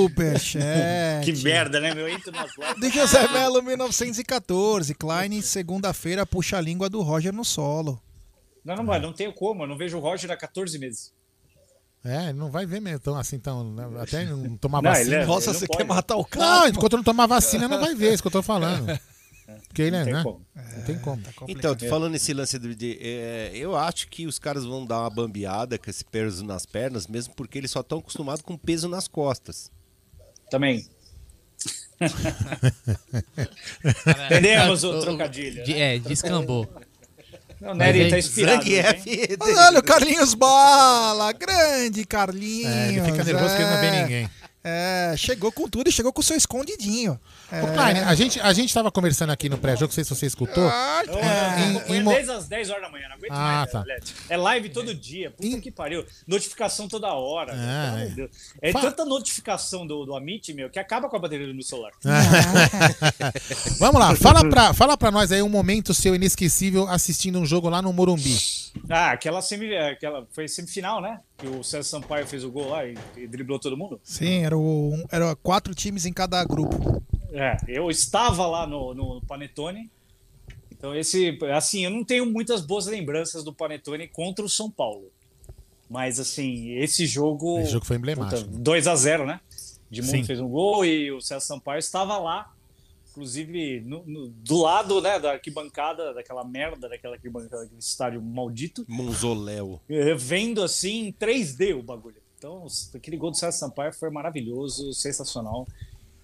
[0.00, 1.24] Superchat.
[1.24, 2.06] Que merda, né, meu?
[2.06, 2.24] Lives.
[2.80, 4.94] De José Melo, 1914.
[4.94, 8.00] Klein, segunda-feira, puxa a língua do Roger no solo.
[8.64, 9.62] Não, não, mas não tenho como.
[9.62, 11.12] Eu não vejo o Roger há 14 meses.
[12.04, 15.16] É, não vai ver mesmo tão assim, tão, né, até não tomar Não, vacina.
[15.16, 15.76] é- Nossa, você pode.
[15.78, 18.28] quer matar o cara, Não, enquanto não tomar vacina, não vai ver, é isso que
[18.28, 18.86] eu tô falando.
[19.68, 20.22] Porque ele, Não tem né?
[20.22, 20.46] como.
[20.54, 21.22] Não tem como.
[21.48, 22.74] Então, tô falando esse lance de.
[22.74, 26.66] de- é, eu acho que os caras vão dar uma bambeada com esse peso nas
[26.66, 29.70] pernas, mesmo porque eles só estão acostumados com peso nas costas.
[30.50, 30.86] Também.
[34.26, 35.66] Entendemos o trocadilho.
[35.66, 35.96] Né?
[35.96, 36.68] É, descambou.
[37.60, 38.64] Não, o Nery tá aí- inspirado.
[39.40, 42.72] Olha o Carlinhos Bala, grande Carlinhos.
[42.72, 44.30] É, ele fica nervoso que ele não vê ninguém.
[44.62, 47.18] É, chegou com tudo e chegou com o seu escondidinho.
[47.50, 47.62] É.
[47.62, 50.26] Ô, Klein, a gente, a gente tava conversando aqui no pré-jogo, não sei se você
[50.26, 50.62] escutou.
[50.62, 53.72] Eu, Em- eu em mo- desde as 10 horas da manhã, não aguento Ah, mais.
[53.72, 53.84] tá.
[54.28, 55.30] É live todo dia.
[55.30, 56.04] Puta que pariu.
[56.26, 57.52] Notificação toda hora.
[57.54, 58.08] É, meu, é.
[58.10, 58.30] Deus.
[58.60, 61.62] É Fa- tanta notificação do, do Amit, meu, que acaba com a bateria do meu
[61.64, 61.92] celular.
[63.78, 67.68] Vamos lá, fala pra, fala pra nós aí um momento seu inesquecível assistindo um jogo
[67.68, 68.38] lá no Morumbi.
[68.88, 71.20] Ah, aquela, semi, aquela foi semifinal, né?
[71.36, 74.00] Que o César Sampaio fez o gol lá e, e driblou todo mundo.
[74.02, 77.02] Sim, era, o, era quatro times em cada grupo.
[77.32, 79.90] É, eu estava lá no, no Panetone.
[80.70, 81.38] Então, esse.
[81.54, 85.10] Assim, eu não tenho muitas boas lembranças do Panetone contra o São Paulo.
[85.88, 87.58] Mas, assim, esse jogo.
[87.60, 88.48] Esse jogo foi emblemático.
[88.50, 89.40] 2 a 0 né?
[89.90, 92.52] Edmundo fez um gol e o César Sampaio estava lá.
[93.20, 98.82] Inclusive, no- no- do lado né, da arquibancada, daquela merda, daquela arquibancada, daquele estádio maldito.
[98.88, 99.78] Monzoléu.
[99.90, 102.16] Eh, vendo assim em 3D o bagulho.
[102.38, 105.68] Então, aquele gol do César Sampaio foi maravilhoso, sensacional.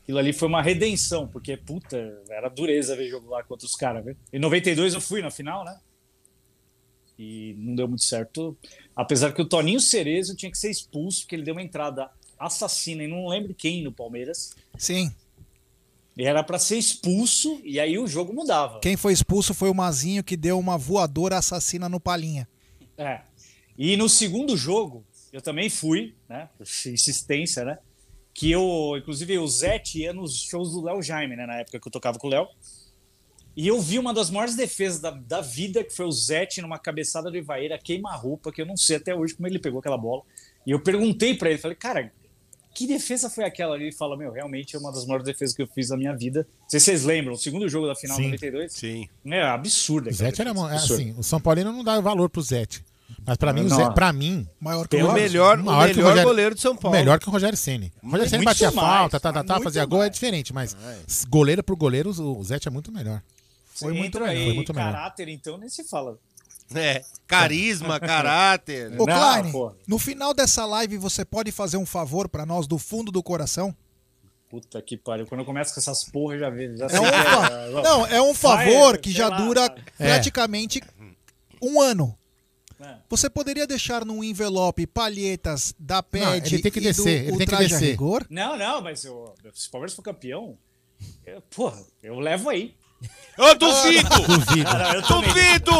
[0.02, 1.98] Aquilo ali foi uma redenção, porque, puta,
[2.30, 4.16] era dureza ver jogo lá contra os caras, viu?
[4.32, 5.78] Em 92 eu fui na final, né?
[7.18, 8.56] E não deu muito certo.
[8.94, 13.02] Apesar que o Toninho Cerezo tinha que ser expulso, porque ele deu uma entrada assassina
[13.02, 14.54] e não lembro quem no Palmeiras.
[14.78, 15.10] Sim.
[16.16, 18.80] E era pra ser expulso, e aí o jogo mudava.
[18.80, 22.48] Quem foi expulso foi o Mazinho que deu uma voadora assassina no Palinha.
[22.96, 23.20] É.
[23.76, 26.48] E no segundo jogo, eu também fui, né?
[26.86, 27.78] Insistência, né?
[28.32, 31.44] Que eu, inclusive, o Zete ia nos shows do Léo Jaime, né?
[31.46, 32.48] Na época que eu tocava com o Léo.
[33.54, 36.78] E eu vi uma das maiores defesas da, da vida, que foi o Zete numa
[36.78, 40.22] cabeçada do Ivaíra, queima-roupa, que eu não sei até hoje como ele pegou aquela bola.
[40.66, 42.12] E eu perguntei para ele, falei, cara,
[42.76, 43.74] que defesa foi aquela?
[43.76, 46.46] Ele fala, meu, realmente é uma das maiores defesas que eu fiz na minha vida.
[46.60, 48.24] Não sei se vocês lembram, o segundo jogo da final Sim.
[48.24, 48.72] 92.
[48.72, 49.08] Sim.
[49.24, 50.10] É absurdo.
[50.10, 52.84] O Zete era é assim, o São Paulino não dá valor pro Zete.
[53.24, 53.76] Mas pra mim, o Não.
[53.76, 56.96] Zé, pra mim, maior que o melhor- o melhor goleiro de São Paulo.
[56.96, 57.92] Melhor que o Rogério Ceni.
[58.02, 60.76] O Rogério Ceni batia mais, falta, tá, tá, tá, fazia gol é diferente, mas
[61.28, 63.22] goleiro por goleiro, o Zete é muito melhor.
[63.74, 64.44] Foi muito melhor.
[64.44, 64.92] Foi muito melhor.
[64.92, 66.18] caráter, então, nem se fala.
[66.74, 68.92] É, carisma, caráter.
[69.00, 69.52] Ô, Klein,
[69.86, 73.74] no final dessa live você pode fazer um favor pra nós do fundo do coração?
[74.48, 75.26] Puta que pariu.
[75.26, 76.76] Quando eu começo com essas porra, já vejo.
[76.76, 79.84] Já É um que fa- Não, é um favor Vai, que já lá, dura cara.
[79.96, 80.80] praticamente
[81.60, 82.16] um ano.
[82.78, 82.96] É.
[83.08, 87.38] Você poderia deixar num envelope palhetas da PED Não, ele tem que descer, do ele
[87.38, 87.90] tem que descer.
[87.92, 88.26] Rigor?
[88.28, 90.58] Não, não, mas eu, se o Palmeiras for campeão,
[91.24, 92.74] eu, porra, eu levo aí.
[93.38, 94.08] Eu duvido!
[94.26, 94.70] Duvido.
[94.72, 95.02] Não, eu.
[95.02, 95.72] Duvido!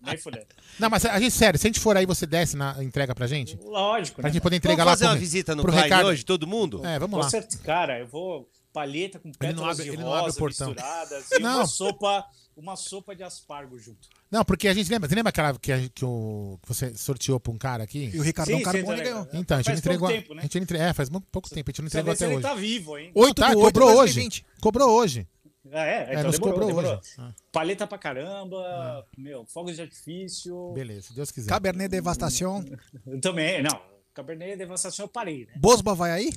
[0.00, 0.46] Nem fudendo.
[0.78, 3.26] Não, mas a gente, sério, se a gente for aí, você desce na entrega pra
[3.26, 3.58] gente?
[3.64, 4.32] Lógico, Pra né?
[4.32, 6.06] gente poder entregar Vamos lá fazer uma visita no pro Ricardo.
[6.06, 6.86] hoje, todo mundo?
[6.86, 7.28] É, vamos Com lá.
[7.28, 10.68] certeza, cara, eu vou palheta com pétalas abre- de ele não abre o rosa portão.
[10.68, 11.56] misturadas e Não.
[11.56, 12.24] uma sopa,
[12.56, 14.08] uma sopa de aspargo junto.
[14.30, 17.40] Não, porque a gente lembra, você lembra aquela que, a- que, o, que você sorteou
[17.40, 18.08] pra um cara aqui?
[18.14, 19.18] E o Ricardão Sim, Carbone sim, tá ganhou.
[19.24, 19.40] legal.
[19.40, 20.08] Então, a gente Faz não entregou.
[20.08, 20.40] pouco tempo, né?
[20.40, 22.16] A gente não entre- É, faz mu- pouco tempo, a gente não Precisa entregou ver
[22.16, 22.48] se até ele hoje.
[22.48, 23.12] tá vivo ainda.
[23.16, 24.44] Não, tá, cobrou hoje.
[24.60, 25.26] Cobrou hoje.
[25.72, 25.90] Ah, é?
[25.90, 26.98] É, Então nos demorou, cobrou demorou.
[26.98, 27.10] hoje.
[27.18, 27.34] Ah.
[27.52, 30.72] Paleta pra caramba, meu, fogos de artifício.
[30.72, 31.48] Beleza, se Deus quiser.
[31.48, 32.64] Cabernet Devastação.
[33.20, 33.80] Também, não.
[34.14, 35.52] Cabernet Devastação eu parei, né?
[35.56, 36.32] Bosba vai aí?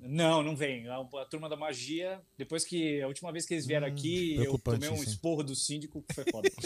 [0.00, 0.88] Não, não vem.
[0.88, 4.54] A, a turma da magia, depois que a última vez que eles vieram aqui, eu
[4.54, 5.02] Hum, tomei um hein?
[5.02, 6.48] esporro do síndico que foi foda.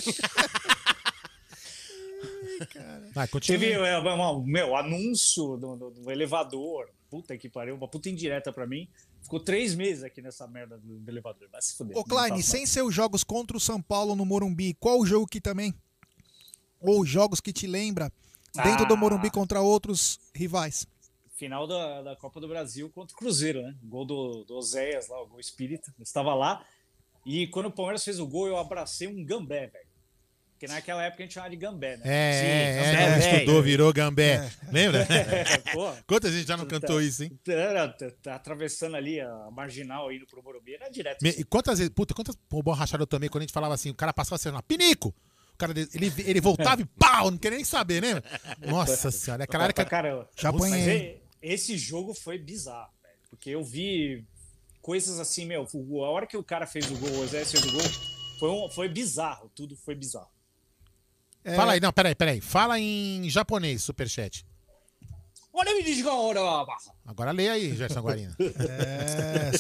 [3.12, 3.60] Vai, continua.
[3.60, 6.89] Teve é, uma- meu anúncio do, do- do elevador.
[7.10, 8.89] Puta que pariu, uma puta indireta pra mim.
[9.27, 11.49] Ficou três meses aqui nessa merda do, do elevador.
[11.51, 11.97] Vai se fuder.
[11.97, 15.41] Ô, Klein, sem seus jogos contra o São Paulo no Morumbi, qual o jogo que
[15.41, 15.75] também?
[16.81, 18.13] Ou jogos que te lembra
[18.55, 18.97] dentro do Ah.
[18.97, 20.87] Morumbi contra outros rivais?
[21.37, 23.77] final da, da Copa do Brasil contra o Cruzeiro, né?
[23.83, 25.93] O gol do, do Oséias lá, o gol espírita.
[25.99, 26.65] Eu estava lá.
[27.27, 29.85] E quando o Palmeiras fez o gol, eu abracei um gambé, velho.
[30.59, 32.02] Porque naquela época a gente chamava de gambé, né?
[32.07, 34.51] É, é, gambé, é, estudou, virou gambé.
[34.73, 35.02] Lembra?
[35.02, 35.93] É, pô.
[36.07, 37.39] Quanta gente já não cantou isso, hein?
[37.47, 41.20] Era, tá, tá atravessando ali a marginal indo pro Morumbi, era direto.
[41.23, 43.94] Me- E quantas vezes, puta, quantas borrachadas eu tomei quando a gente falava assim, o
[43.94, 45.09] cara passava assim, pinico!
[45.52, 48.23] O cara, ele, ele voltava e pau, não queria nem saber, né?
[48.67, 49.85] Nossa senhora, aquela hora que...
[49.85, 50.28] Caramba.
[50.36, 51.23] Já apanhei.
[51.43, 53.15] esse jogo foi bizarro, velho.
[53.28, 54.25] Porque eu vi
[54.81, 55.67] coisas assim, meu,
[56.05, 57.83] a hora que o cara fez o gol, o Oséias fez o gol,
[58.39, 60.28] foi, um- foi bizarro, tudo foi bizarro.
[61.47, 62.41] É, Fala aí, não, peraí, peraí.
[62.41, 64.44] Fala em japonês, superchat.
[65.52, 66.41] Olha me diz agora,
[67.31, 68.36] lê aí, Gerson Guarina.
[68.68, 69.57] É,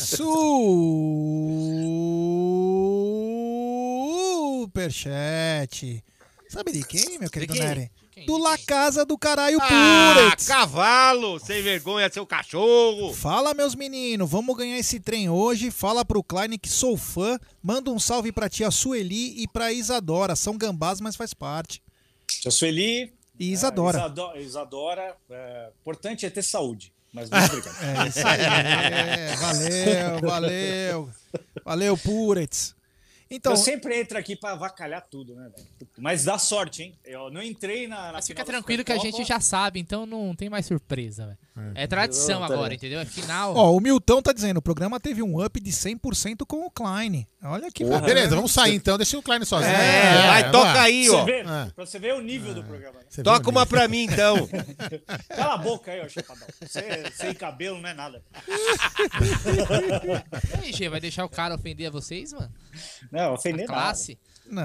[4.66, 6.04] superchat.
[6.48, 7.54] Sabe de quem, meu querido
[8.16, 8.26] quem?
[8.26, 10.46] Do La Casa do Caralho Ah, Puretz.
[10.48, 13.12] cavalo, sem vergonha, seu cachorro.
[13.12, 15.70] Fala, meus meninos, vamos ganhar esse trem hoje.
[15.70, 17.38] Fala pro Klein que sou fã.
[17.62, 20.34] Manda um salve pra tia Sueli e pra Isadora.
[20.34, 21.82] São gambás, mas faz parte.
[22.26, 23.12] Tia Sueli.
[23.38, 23.98] E Isadora.
[23.98, 25.16] É, Isado- Isadora.
[25.30, 26.90] é, importante é ter saúde.
[27.12, 27.76] Mas muito obrigado.
[27.82, 28.40] É isso aí.
[28.40, 31.10] É, valeu, valeu.
[31.64, 32.74] Valeu, Puretz.
[33.28, 35.66] Então, eu sempre entro aqui pra avacalhar tudo, né, velho?
[35.98, 36.98] Mas dá sorte, hein?
[37.04, 38.06] Eu não entrei na.
[38.06, 41.72] na Mas fica tranquilo que a gente já sabe, então não tem mais surpresa, velho.
[41.74, 43.00] É tradição Não, tá agora, entendeu?
[43.00, 43.56] É final.
[43.56, 47.26] ó, o Milton tá dizendo, o programa teve um up de 100% com o Klein.
[47.42, 48.06] Olha que bacana.
[48.06, 49.72] beleza, vamos sair então, deixa o Klein sozinho.
[49.74, 51.24] É, vai, toca aí, Você ó.
[51.24, 51.68] vê, Ah.
[51.74, 52.98] Pra você ver o nível do programa.
[53.00, 53.06] né?
[53.08, 54.48] Você Toca uma pra mim, então.
[55.34, 56.46] Cala a boca aí, ó, chapadão.
[56.60, 56.82] Você,
[57.14, 58.22] sem cabelo não é nada.
[60.62, 62.52] E aí, Gê, vai deixar o cara ofender a vocês, mano?
[63.16, 63.80] Não, ofender A nada.
[63.82, 64.18] classe?
[64.48, 64.62] Não,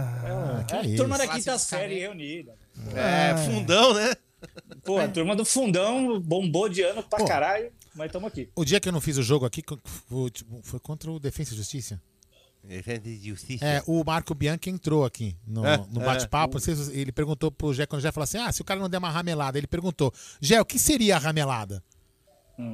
[0.59, 0.97] É, que é a isso.
[0.97, 2.53] turma da quinta série reunida.
[2.95, 4.13] É, fundão, né?
[4.83, 7.25] Pô, a turma do fundão bombou de ano pra Pô.
[7.25, 8.49] caralho, mas estamos aqui.
[8.55, 9.63] O dia que eu não fiz o jogo aqui
[10.07, 12.01] foi, tipo, foi contra o Defensa e Justiça.
[13.61, 16.05] É, o Marco Bianchi entrou aqui no, É, no é.
[16.05, 16.59] bate-papo.
[16.59, 18.89] se- Ele perguntou pro Gé, quando o Gé falou assim: ah, se o cara não
[18.89, 19.57] der uma ramelada.
[19.57, 21.83] Ele perguntou: Gé, o que seria a ramelada?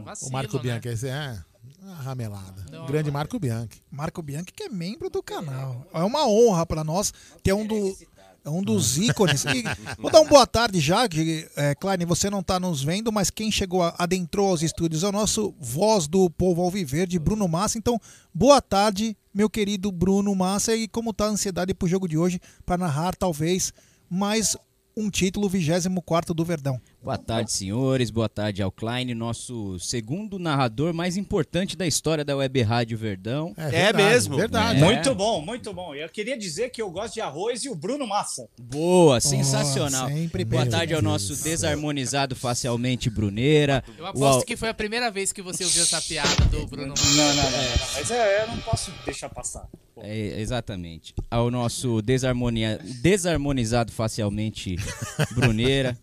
[0.04, 0.64] Vacilo, o Marco né?
[0.64, 0.88] Bianchi.
[0.90, 1.38] Esse, é,
[1.84, 2.66] a ramelada.
[2.72, 3.14] Não, Grande não.
[3.14, 3.82] Marco Bianchi.
[3.92, 5.86] Marco Bianchi, que é membro do canal.
[5.94, 7.14] É uma honra pra nós
[7.44, 7.98] ter um, do,
[8.46, 9.44] é um dos ícones.
[9.46, 9.64] E
[10.00, 13.30] vou dar uma boa tarde já, que, é, Klein, você não tá nos vendo, mas
[13.30, 17.78] quem chegou, a- adentrou aos estúdios é o nosso voz do povo alviverde, Bruno Massa.
[17.78, 18.00] Então,
[18.34, 20.76] boa tarde, meu querido Bruno Massa.
[20.76, 23.74] E como tá a ansiedade pro jogo de hoje, para narrar talvez
[24.10, 24.56] mais
[24.96, 26.82] um título 24 do Verdão.
[27.08, 28.12] Boa tarde, senhores.
[28.12, 33.54] Boa tarde ao Klein, nosso segundo narrador mais importante da história da Web Rádio Verdão.
[33.56, 34.36] É, mesmo.
[34.36, 34.82] Verdade.
[34.82, 35.96] Muito bom, muito bom.
[35.96, 38.50] Eu queria dizer que eu gosto de arroz e o Bruno Massa.
[38.60, 40.10] Boa, sensacional.
[40.10, 43.82] sempre Boa tarde ao nosso desarmonizado facialmente Bruneira.
[43.98, 46.68] Eu O aposto Al- que foi a primeira vez que você ouviu essa piada do
[46.68, 47.06] Bruno Massa.
[47.16, 47.52] Não, não, não.
[47.52, 47.88] não.
[47.94, 49.66] Mas é, eu não posso deixar passar.
[50.04, 51.14] É, exatamente.
[51.30, 52.80] Ao nosso desarmonia...
[53.02, 54.76] desarmonizado facialmente
[55.36, 55.98] Bruneira.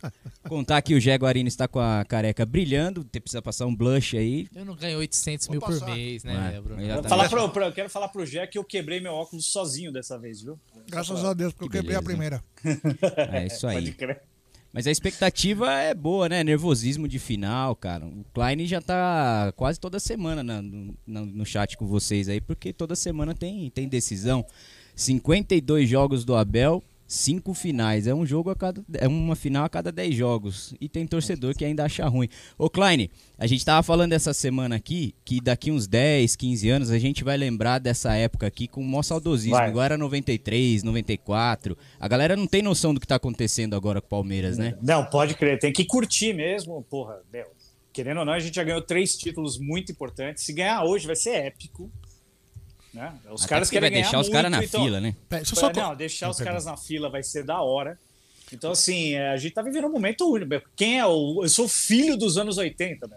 [0.49, 4.47] Contar que o Jaguarino está com a careca brilhando, precisa passar um blush aí.
[4.55, 6.87] Eu não ganho 800 mil por mês, né, É, Bruno?
[6.95, 9.91] Vou falar pro, pro- eu quero falar pro Jé que eu quebrei meu óculos sozinho
[9.93, 10.59] dessa vez, viu?
[10.89, 12.43] Graças a Deus, porque eu quebrei a primeira.
[13.33, 13.77] É isso aí.
[13.77, 14.23] Pode crer.
[14.75, 16.43] Mas a expectativa é boa, né?
[16.43, 18.05] Nervosismo de final, cara.
[18.07, 22.73] O Klein já tá quase toda semana na- no, no- chat com vocês aí, porque
[22.73, 24.45] toda semana tem, tem decisão.
[24.97, 28.07] 52 jogos do Abel, 5 finais.
[28.07, 28.85] É um jogo a cada.
[28.95, 30.75] É uma final a cada 10 jogos.
[30.81, 32.29] E tem torcedor que ainda acha ruim.
[32.59, 33.09] Ô, Klein,
[33.39, 37.23] a gente tava falando essa semana aqui que daqui uns 10, 15 anos a gente
[37.23, 39.57] vai lembrar dessa época aqui com o maior saudosismo.
[39.57, 39.85] Vai.
[39.85, 41.77] Era 93, 94.
[42.01, 44.77] A galera não tem noção do que tá acontecendo agora com o Palmeiras, né?
[44.83, 45.59] Não, pode crer.
[45.59, 47.21] Tem que curtir mesmo, porra.
[47.33, 47.47] Meu,
[47.93, 50.45] querendo ou não, a gente já ganhou três títulos muito importantes.
[50.45, 51.91] Se ganhar hoje vai ser épico.
[52.95, 53.13] Né?
[53.31, 55.15] Os Até caras vai querem ganhar deixar os caras na então- fila, né?
[55.29, 57.99] Pera, É, só- Não, deixar os caras na fila vai ser da hora.
[58.53, 60.63] Então, assim, é, a gente tá vivendo um momento único.
[60.77, 61.41] Quem é o.
[61.43, 63.17] Eu sou filho dos anos 80, né?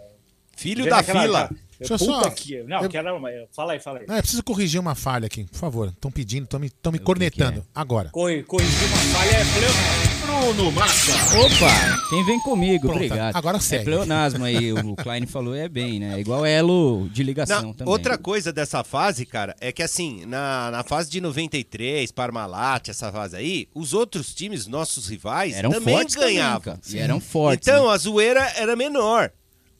[0.55, 1.39] Filho da aquela- fila.
[1.43, 2.63] aquela- Deixa eu Puta só- que.
[2.63, 3.07] Não, eu- quero.
[3.51, 4.07] Fala aí, fala aí.
[4.07, 5.89] Não, eu preciso corrigir uma falha aqui, por favor.
[5.89, 7.01] Estão pedindo, estão me, tão me é?
[7.01, 7.63] cornetando.
[7.75, 8.09] Agora.
[8.09, 10.06] Corri- Corrigir uma falha é pleonasmo.
[10.39, 11.11] Bruno Massa.
[11.39, 13.35] Opa, quem vem comigo, Pronto, obrigado.
[13.35, 13.85] agora É segue.
[13.85, 16.19] pleonasmo aí, o Klein falou é bem, né?
[16.19, 17.91] Igual elo de ligação Não, também.
[17.91, 23.11] outra coisa dessa fase, cara, é que assim, na, na fase de 93, Parmalat, essa
[23.11, 26.61] fase aí, os outros times, nossos rivais, Eram também fortes também, ganhavam.
[26.61, 26.79] cara.
[26.87, 27.93] E eram fortes, Então, né?
[27.93, 29.31] a zoeira era menor.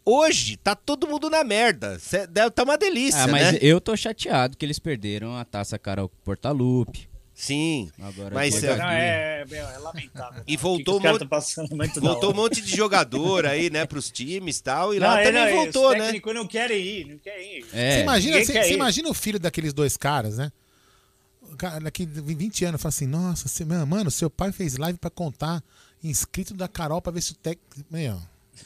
[0.03, 2.00] Hoje, tá todo mundo na merda.
[2.00, 3.60] Cê- deve tá uma delícia, Ah, mas né?
[3.61, 7.08] eu tô chateado que eles perderam a taça Carol Portalupe.
[7.40, 7.91] Sim.
[8.01, 10.41] Agora Mas, é- é, é lamentável.
[10.48, 12.75] E O voltou que, que os um tão passando muito da Voltou um monte de
[12.75, 14.91] jogador aí, né, pros times e tal.
[14.91, 16.06] E Não, lá é, também não, voltou, os né?
[16.06, 17.66] técnicos não querem ir, não querem ir.
[17.72, 17.91] É.
[17.98, 18.74] Você imagina, você, quer você ir.
[18.74, 20.51] imagina o filho daqueles dois caras, né?
[21.43, 25.11] O cara daqui 20 anos fala assim: Nossa, você, mano, seu pai fez live pra
[25.11, 25.64] contar
[26.03, 27.85] inscrito da Carol pra ver se o técnico.
[27.91, 28.19] Meu.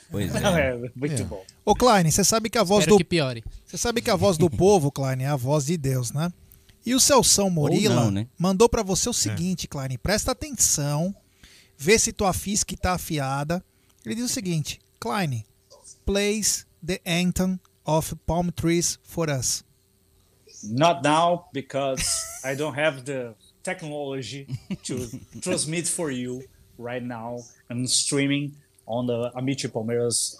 [0.09, 0.69] Pois Não, é.
[0.69, 1.25] é muito É.
[1.25, 1.43] bom.
[1.65, 2.97] Ô, Klein, você sabe que a voz Espero do.
[2.99, 3.43] que piore.
[3.65, 6.31] Você sabe que a voz do povo, Klein, é a voz de Deus, né?
[6.85, 8.27] E o Celção Morila não, né?
[8.37, 11.15] mandou pra você o seguinte, Klein, presta atenção,
[11.77, 13.63] vê se tua fisca tá afiada.
[14.05, 15.45] Ele diz o seguinte: Klein,
[16.05, 19.63] plays the anthem of palm trees for us.
[20.63, 22.03] Not now, because
[22.43, 24.47] I don't have the technology
[24.83, 25.07] to
[25.41, 26.43] transmit for you
[26.77, 27.37] right now.
[27.69, 28.53] I'm streaming
[28.85, 30.37] on the Amici Palmeiras.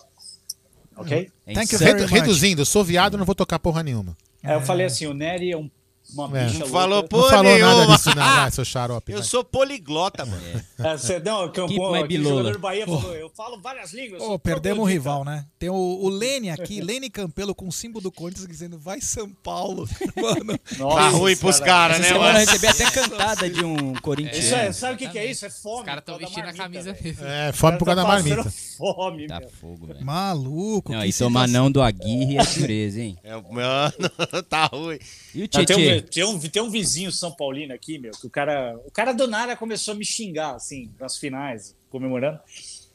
[0.96, 1.32] Ok?
[1.46, 2.12] É Thank you very much.
[2.12, 4.16] Reduzindo, eu sou viado, não vou tocar porra nenhuma.
[4.44, 5.70] Aí eu falei assim: o Nery é um,
[6.14, 6.46] uma É.
[6.46, 8.16] bicha Não falou Não porra falou nada disso, não.
[8.36, 9.12] Vai, seu xarope.
[9.12, 9.28] Eu vai.
[9.28, 10.42] sou poliglota, mano.
[10.80, 12.36] É, cê- não, que, Keep pô, my aquele bilola.
[12.38, 14.22] jogador do Bahia falou: eu falo várias línguas.
[14.22, 15.00] Sou perdemos o troglodita.
[15.00, 15.46] rival, né?
[15.60, 19.30] Tem o, o Lene aqui, Lene Campelo com o símbolo do Corinthians dizendo vai São
[19.30, 19.88] Paulo.
[20.22, 22.40] Mano, Nossa, Tá ruim pros caras, né, semana eu mano?
[22.52, 24.38] recebi até cantada de um corintiano.
[24.40, 25.46] Isso é, sabe o que, que é isso?
[25.46, 25.80] É fome.
[25.82, 26.98] Os caras estão por vestindo a camisa.
[27.22, 28.52] É, fome por causa da Tá marmita.
[28.78, 30.04] Fome, Tá fogo, velho.
[30.06, 30.92] maluco.
[30.92, 33.18] Não, e tomar não do Aguirre é dureza, hein?
[33.24, 33.94] É, mano,
[34.50, 34.98] tá ruim.
[35.36, 36.01] E o Não, um, Tietê?
[36.02, 38.78] Tem, um, tem um vizinho São Paulino aqui, meu, que o cara.
[38.86, 42.40] O cara do nada começou a me xingar, assim, nas finais, comemorando.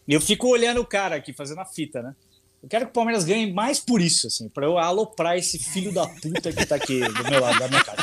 [0.06, 2.14] E eu fico olhando o cara aqui, fazendo a fita, né?
[2.62, 5.92] Eu quero que o Palmeiras ganhe mais por isso, assim, pra eu aloprar esse filho
[5.92, 8.02] da puta que tá aqui do meu lado, da minha casa.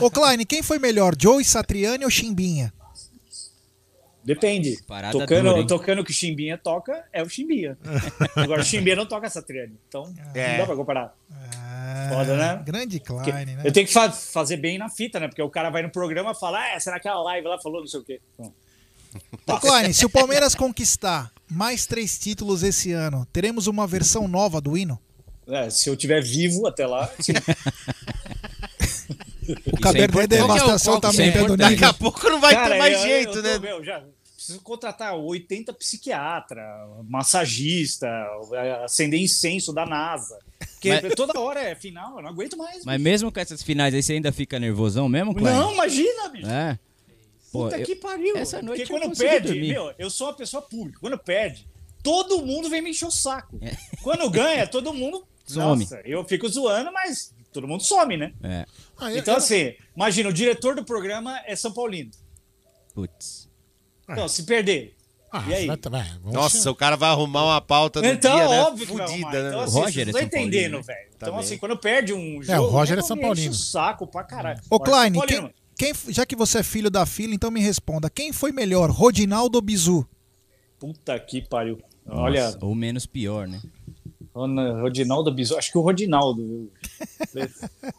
[0.00, 2.72] Ô, Klein, quem foi melhor, Joey Satriani ou Chimbinha?
[4.24, 4.78] Depende.
[4.86, 7.76] Parada tocando, dura, tocando o que o Chimbinha toca, é o Chimbinha.
[8.36, 9.74] Agora o Chimbinha não toca essa triane.
[9.88, 10.52] Então, É.
[10.52, 11.14] não dá pra comparar.
[11.30, 12.62] Ah, Foda, né?
[12.64, 13.62] Grande Porque Klein, né?
[13.64, 15.26] Eu tenho que fa- fazer bem na fita, né?
[15.28, 17.80] Porque o cara vai no programa e fala, ah, será que a live lá falou
[17.80, 18.20] não sei o quê?
[18.38, 24.26] Então, Ô, Klein, se o Palmeiras conquistar mais três títulos esse ano, teremos uma versão
[24.28, 24.98] nova do hino?
[25.48, 27.32] é, se eu tiver vivo até lá, sim.
[29.72, 31.70] O Cabernet Devastação tá Isso é aumentando o importante.
[31.80, 33.58] Daqui a pouco não vai ter Cara, mais eu- jeito, eu né?
[33.58, 34.02] meu, já
[34.36, 36.62] preciso contratar 80 psiquiatra,
[37.08, 38.08] massagista,
[38.84, 40.38] acender incenso da NASA.
[40.58, 42.84] Porque Mas- toda hora é final, eu não aguento mais.
[42.84, 45.32] Mas mesmo com essas finais aí, você ainda fica nervosão mesmo?
[45.34, 46.46] Não, imagina, bicho.
[46.48, 46.78] É.
[47.52, 48.36] Pô, Puta eu- que pariu.
[48.36, 49.68] essa noite Porque eu quando perde, dormir.
[49.74, 50.98] meu, eu sou uma pessoa pública.
[51.00, 51.68] Quando perde,
[52.02, 53.58] todo mundo vem me encher o saco.
[53.60, 53.76] É.
[54.02, 55.24] Quando ganha, todo mundo.
[55.44, 55.84] Some.
[55.84, 58.32] Nossa, eu fico zoando, mas todo mundo some, né?
[58.42, 58.66] É.
[58.98, 62.10] Ah, eu- Então, eu- assim, imagina, o diretor do programa é São Paulino.
[62.94, 63.48] Putz.
[64.08, 64.94] Então, se perder,
[65.34, 65.68] Ah, e aí?
[66.24, 68.60] Nossa, o cara vai arrumar uma pauta do Então, dia, né?
[68.62, 69.48] óbvio que vai Fudida, né?
[69.48, 70.98] Então, assim, não estão entendendo, velho.
[71.16, 71.40] Então, Também.
[71.44, 72.52] assim, quando perde um jogo...
[72.52, 73.50] É, o Roger é São Paulino.
[73.50, 74.60] o saco pra caralho.
[74.68, 78.10] Ô, Klein, quem, quem- já que você é filho da filha, então me responda.
[78.10, 80.06] Quem foi melhor, Rodinaldo ou Bizu?
[80.78, 81.78] Puta que pariu.
[82.04, 83.62] Nossa, Olha, Ou menos pior, né?
[84.34, 86.42] Rodinaldo Bisu, acho que o Rodinaldo.
[86.42, 86.72] viu?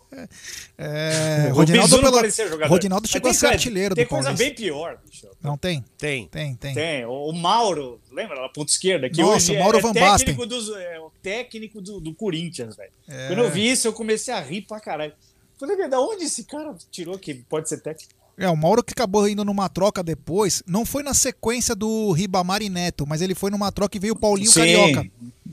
[0.78, 2.70] É, O Rodinaldo, pelo- parecia jogador.
[2.72, 4.46] Rodinaldo chegou a tem ser coisa- artilheiro Tem do coisa Paulista.
[4.46, 5.28] bem pior, bicho.
[5.42, 5.84] Não tem?
[5.98, 6.28] Tem.
[6.28, 6.74] Tem, tem.
[6.74, 7.06] Tem.
[7.06, 9.10] O o Mauro, lembra lá, ponta esquerda?
[9.10, 12.76] Que Nossa, hoje o Mauro é, Van técnico, dos, é o técnico do, do Corinthians,
[12.76, 12.92] velho.
[13.08, 13.28] É.
[13.28, 15.14] Quando eu vi isso, eu comecei a rir pra caralho.
[15.60, 18.14] Falei, "Meu, da onde esse cara tirou que pode ser técnico?
[18.38, 22.62] É, o Mauro que acabou indo numa troca depois, não foi na sequência do Ribamar
[22.64, 24.60] e Neto, mas ele foi numa troca e veio o Paulinho Sim.
[24.60, 25.08] Carioca.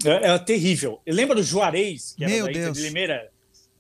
[0.06, 0.98] É, é terrível.
[1.06, 2.76] Lembra do Juarez, que era Meu Deus.
[2.78, 3.28] de Limeira?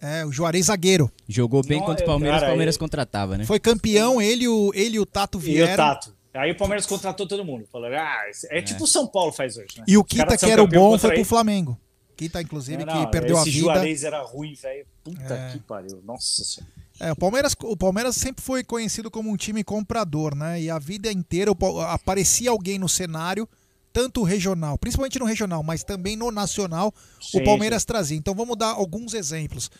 [0.02, 1.10] É, o Juarez zagueiro.
[1.28, 3.44] Jogou bem Não, contra o é, Palmeiras, o Palmeiras é- contratava, né?
[3.46, 5.72] Foi campeão, ele, e o, ele e o Tato E vieram.
[5.72, 6.14] o Tato.
[6.32, 7.66] Aí o Palmeiras contratou todo mundo.
[7.72, 9.84] Falou, ah, esse- é, tipo o São Paulo faz hoje, né?
[9.88, 11.24] E o Kita, que era o bom, foi pro ele.
[11.24, 11.78] Flamengo.
[12.16, 13.60] Kita, inclusive, Não, não, que perdeu a esse vida.
[13.64, 14.86] Juarez era ruim, velho.
[15.02, 15.52] Puta É.
[15.52, 16.02] que pariu.
[16.04, 16.70] Nossa senhora.
[17.00, 20.60] É, o Palmeiras, o Palmeiras sempre foi conhecido como um time comprador, né?
[20.60, 21.50] E a vida inteira
[21.88, 23.48] aparecia alguém no cenário,
[23.92, 28.16] tanto regional, principalmente no regional, mas também no nacional, Sim, o Palmeiras trazia.
[28.18, 29.70] Então vamos dar alguns exemplos.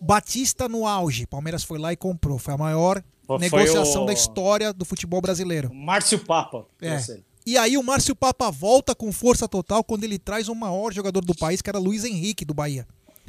[0.00, 2.38] Batista no auge, Palmeiras foi lá e comprou.
[2.38, 5.72] Foi a maior Foi negociação o- da história do futebol brasileiro.
[5.74, 6.66] Márcio Papa.
[6.80, 6.98] É.
[7.44, 11.22] E aí o Márcio Papa volta com força total quando ele traz o maior jogador
[11.24, 12.86] do país, que era Luiz Henrique, do Bahia.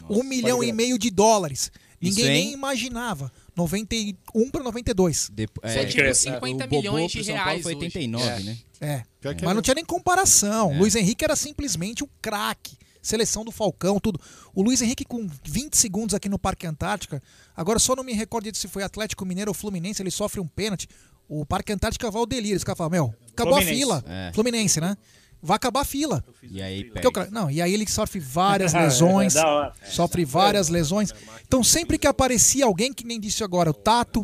[0.10, 1.72] um milhão e meio de dólares.
[2.02, 2.46] Isso, Ninguém hein?
[2.46, 3.32] nem imaginava.
[3.56, 5.30] 91 para 92.
[5.32, 7.86] Depo- Isso é tipo 50 o Bobô milhões de Paulo reais foi hoje.
[7.86, 8.40] 89, É.
[8.40, 8.58] né?
[8.80, 9.04] É.
[9.22, 10.78] Que Mas é não tinha nem comparação.
[10.78, 12.78] Luiz Henrique era simplesmente um craque.
[13.02, 14.20] Seleção do Falcão, tudo.
[14.54, 17.22] O Luiz Henrique com 20 segundos aqui no Parque Antártica.
[17.56, 20.88] Agora só não me recordo se foi Atlético Mineiro ou Fluminense, ele sofre um pênalti.
[21.28, 22.58] O Parque Antártica vai ao delírio.
[22.58, 23.82] Os caras falam, meu, acabou Fluminense.
[23.84, 24.04] a fila.
[24.08, 24.32] É.
[24.34, 24.96] Fluminense, né?
[25.42, 26.24] Vai acabar a fila.
[26.44, 29.36] E aí, Porque o cara- não, e aí ele sofre várias É, lesões.
[29.36, 29.74] hora.
[29.84, 31.11] sofre várias lesões.
[31.48, 34.24] Então sempre que aparecia alguém, que nem disse agora, o Tato.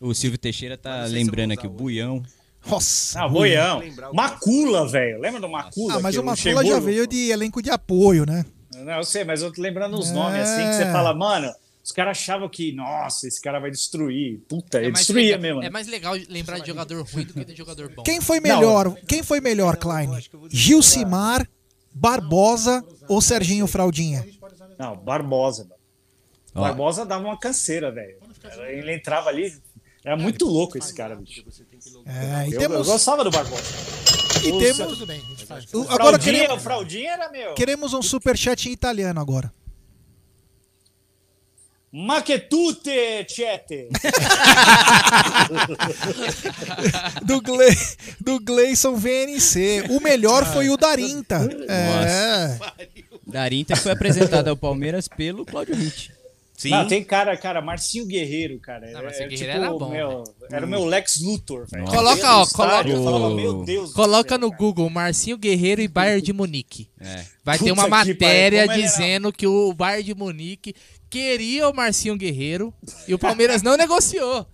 [0.00, 2.22] O Silvio Teixeira tá lembrando aqui, o Buião.
[2.66, 3.22] Nossa.
[3.22, 3.82] Ah, Boião.
[4.12, 5.20] Macula, velho.
[5.20, 5.94] Lembra do Macula?
[5.96, 8.44] Ah, mas o Macula já veio de elenco de apoio, né?
[8.74, 10.12] Não, eu sei, mas eu tô lembrando os É.
[10.14, 11.50] nomes assim, que você fala, mano,
[11.84, 14.40] os caras achavam que, nossa, esse cara vai destruir.
[14.48, 15.60] Puta, ele É mais, destruía legal, mesmo.
[15.60, 15.70] é né?
[15.70, 18.02] mais legal lembrar de jogador ruim do que de jogador bom.
[18.02, 18.94] Quem foi melhor?
[19.06, 20.08] Quem foi melhor, Klein?
[20.48, 21.46] Gilcimar,
[21.92, 24.26] Barbosa ou Serginho Fraldinha?
[24.78, 25.68] Não, Barbosa.
[26.54, 26.60] Ó.
[26.62, 28.16] Barbosa dava uma canseira, velho.
[28.68, 29.54] Ele entrava ali.
[30.04, 31.44] Era muito louco esse cara, bicho.
[32.06, 33.62] É, e eu, temos- eu gostava do Barbosa.
[34.44, 35.22] E O- temos- Tudo bem.
[35.72, 37.54] O Agora queremos- o Fraldinha era meu.
[37.54, 39.52] Queremos um superchat em italiano agora.
[41.96, 43.88] Maquetute, Chete.
[47.22, 47.68] Do, Gle...
[48.20, 49.84] do Gleison VNC.
[49.90, 51.48] O melhor foi o Darinta.
[51.68, 52.58] É.
[53.24, 56.10] Darinta foi apresentado ao Palmeiras pelo Cláudio Ritt.
[56.66, 58.90] Não, tem cara, cara, Marcinho Guerreiro, cara.
[58.92, 60.24] Não, é, Marcinho é Guerreiro tipo, era bom, meu.
[60.50, 61.84] Era o meu Lex Luthor, velho.
[61.84, 62.88] Coloca, ó, coloca.
[62.88, 66.88] eu falava, meu Deus Coloca no Google Marcinho Guerreiro e Bayern de Munique.
[67.44, 70.74] Vai ter Puta uma que matéria era- dizendo que o Bayern de Munique
[71.10, 72.72] queria o Marcinho Guerreiro
[73.08, 74.46] e o Palmeiras não negociou.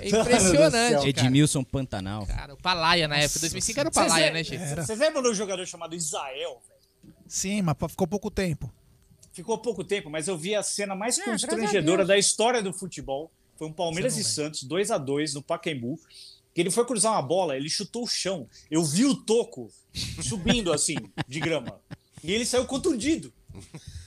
[0.00, 0.96] É impressionante.
[0.96, 1.08] cara.
[1.08, 2.26] Edmilson Pantanal.
[2.26, 4.62] Cara, o Palaia na época, 2005 era o Palaia, né, gente?
[4.76, 7.14] Você lembra do jogador chamado Israel, velho?
[7.26, 8.70] Sim, mas ficou pouco tempo.
[9.32, 13.30] Ficou pouco tempo, mas eu vi a cena mais É, constrangedora da história do futebol.
[13.56, 15.98] Foi um Palmeiras e Santos, 2 a 2 no Pacaembu.
[16.54, 18.46] Que ele foi cruzar uma bola, ele chutou o chão.
[18.70, 19.70] Eu vi o toco
[20.22, 20.96] subindo assim,
[21.26, 21.80] de grama.
[22.22, 23.32] E ele saiu contundido.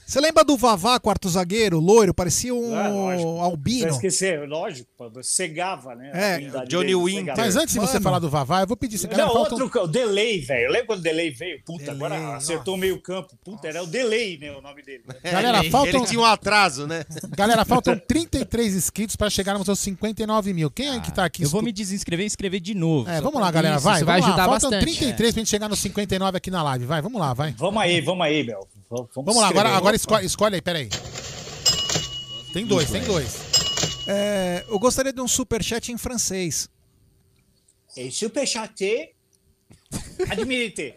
[0.06, 3.34] Você lembra do Vavá, quarto zagueiro, loiro, parecia um Ah, lógico.
[3.38, 3.88] Vai albino?
[3.88, 4.88] esquecer, lógico,
[5.20, 6.12] cegava, né?
[6.14, 7.34] É, Johnny Winter.
[7.36, 8.02] Mas antes de você Mano.
[8.04, 8.94] falar do Vavá, eu vou pedir.
[8.94, 10.70] Esse cara Não, falta um- outro, o Delay, velho.
[10.70, 11.60] Lembra quando o Delay veio?
[11.64, 13.36] Puta, Delay, agora acertou o meio campo.
[13.44, 15.02] Puta, era o Delay, né, o nome dele.
[15.24, 17.04] Galera, faltam, Ele tinha um atraso, né?
[17.36, 20.70] galera, faltam 33 inscritos pra chegarmos aos 59 mil.
[20.70, 21.42] Quem é que tá aqui?
[21.42, 23.10] Eu vou me desinscrever e inscrever de novo.
[23.10, 23.96] É, vamos lá, galera, Isso, vai.
[23.96, 24.42] isso vai vamos lá.
[24.44, 24.98] ajudar Faltam bastante.
[24.98, 26.84] 33 pra gente chegar nos 59 aqui na live.
[26.84, 27.52] Vai, vamos lá, vai.
[27.58, 28.68] Vamos aí, vamos aí, Bel.
[28.88, 30.88] Vamos, Vamos lá, agora, agora escolhe, escolhe aí, peraí.
[32.52, 33.36] Tem dois, tem dois.
[34.06, 36.70] É, eu gostaria de um superchat em francês.
[37.96, 39.10] Et superchat,
[40.30, 40.94] admirite.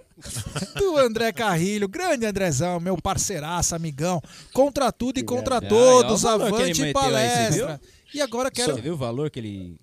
[0.76, 4.22] Do André Carrilho, grande Andrezão, meu parceiraço, amigão.
[4.54, 7.82] Contra tudo e contra Ah, todos, que ele avante meteu aí, palestra.
[8.14, 8.76] E agora quero.
[8.76, 9.80] Você viu o valor que ele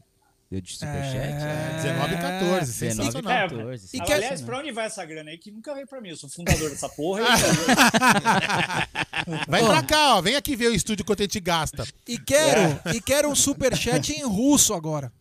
[0.50, 1.16] deu de superchat?
[1.16, 3.33] É, 19 e 14, sensacional.
[3.33, 3.89] É, 14.
[3.92, 5.39] E mas, quer- aliás, pra onde vai essa grana aí?
[5.39, 6.10] Que nunca veio pra mim.
[6.10, 7.23] Eu sou fundador dessa porra.
[9.49, 10.20] Vai pra cá, ó.
[10.23, 11.84] Vem aqui ver o estúdio quanto a gente gasta.
[12.07, 15.12] E quero, e quero um superchat em russo agora.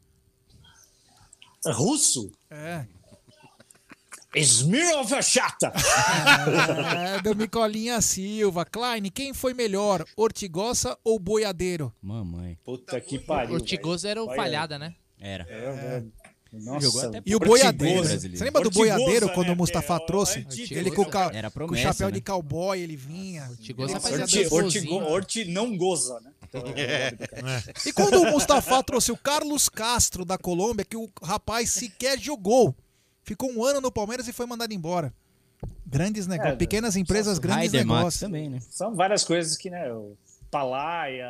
[1.66, 1.72] e...
[1.72, 2.32] Russo?
[2.50, 2.86] É.
[4.36, 5.72] Smirnoff chata.
[7.18, 8.66] É, do Micolinha Silva.
[8.66, 11.94] Klein, quem foi melhor, Ortigosa ou Boiadeiro?
[12.02, 12.58] Mamãe.
[12.66, 13.54] Puta que pariu.
[13.56, 14.94] Ortigosa era o falhada, né?
[15.28, 15.44] Era.
[15.50, 16.04] É,
[16.54, 18.02] Nossa, Jogou até E o Boiadeiro.
[18.04, 18.38] brasileiro.
[18.38, 20.40] Você lembra do Ortigosa, Boiadeiro né, quando o Mustafa é trouxe?
[20.40, 20.74] Ortigosa.
[20.80, 22.14] Ele com, o ca- Era com o promessa, chapéu né?
[22.14, 23.48] de cowboy, ele vinha.
[23.50, 26.32] Ortigosa Nossa, Orti, dois Orti, não goza, né?
[26.48, 27.64] Então, é cara.
[27.86, 32.74] E quando o Mustafa trouxe o Carlos Castro da Colômbia, que o rapaz sequer jogou.
[33.24, 35.12] Ficou um ano no Palmeiras e foi mandado embora.
[35.86, 36.54] Grandes negócios.
[36.54, 38.20] É, Pequenas empresas, grandes negócios.
[38.20, 38.60] também, né?
[38.70, 39.92] São várias coisas que, né?
[39.92, 40.16] O
[40.60, 41.28] Palaia,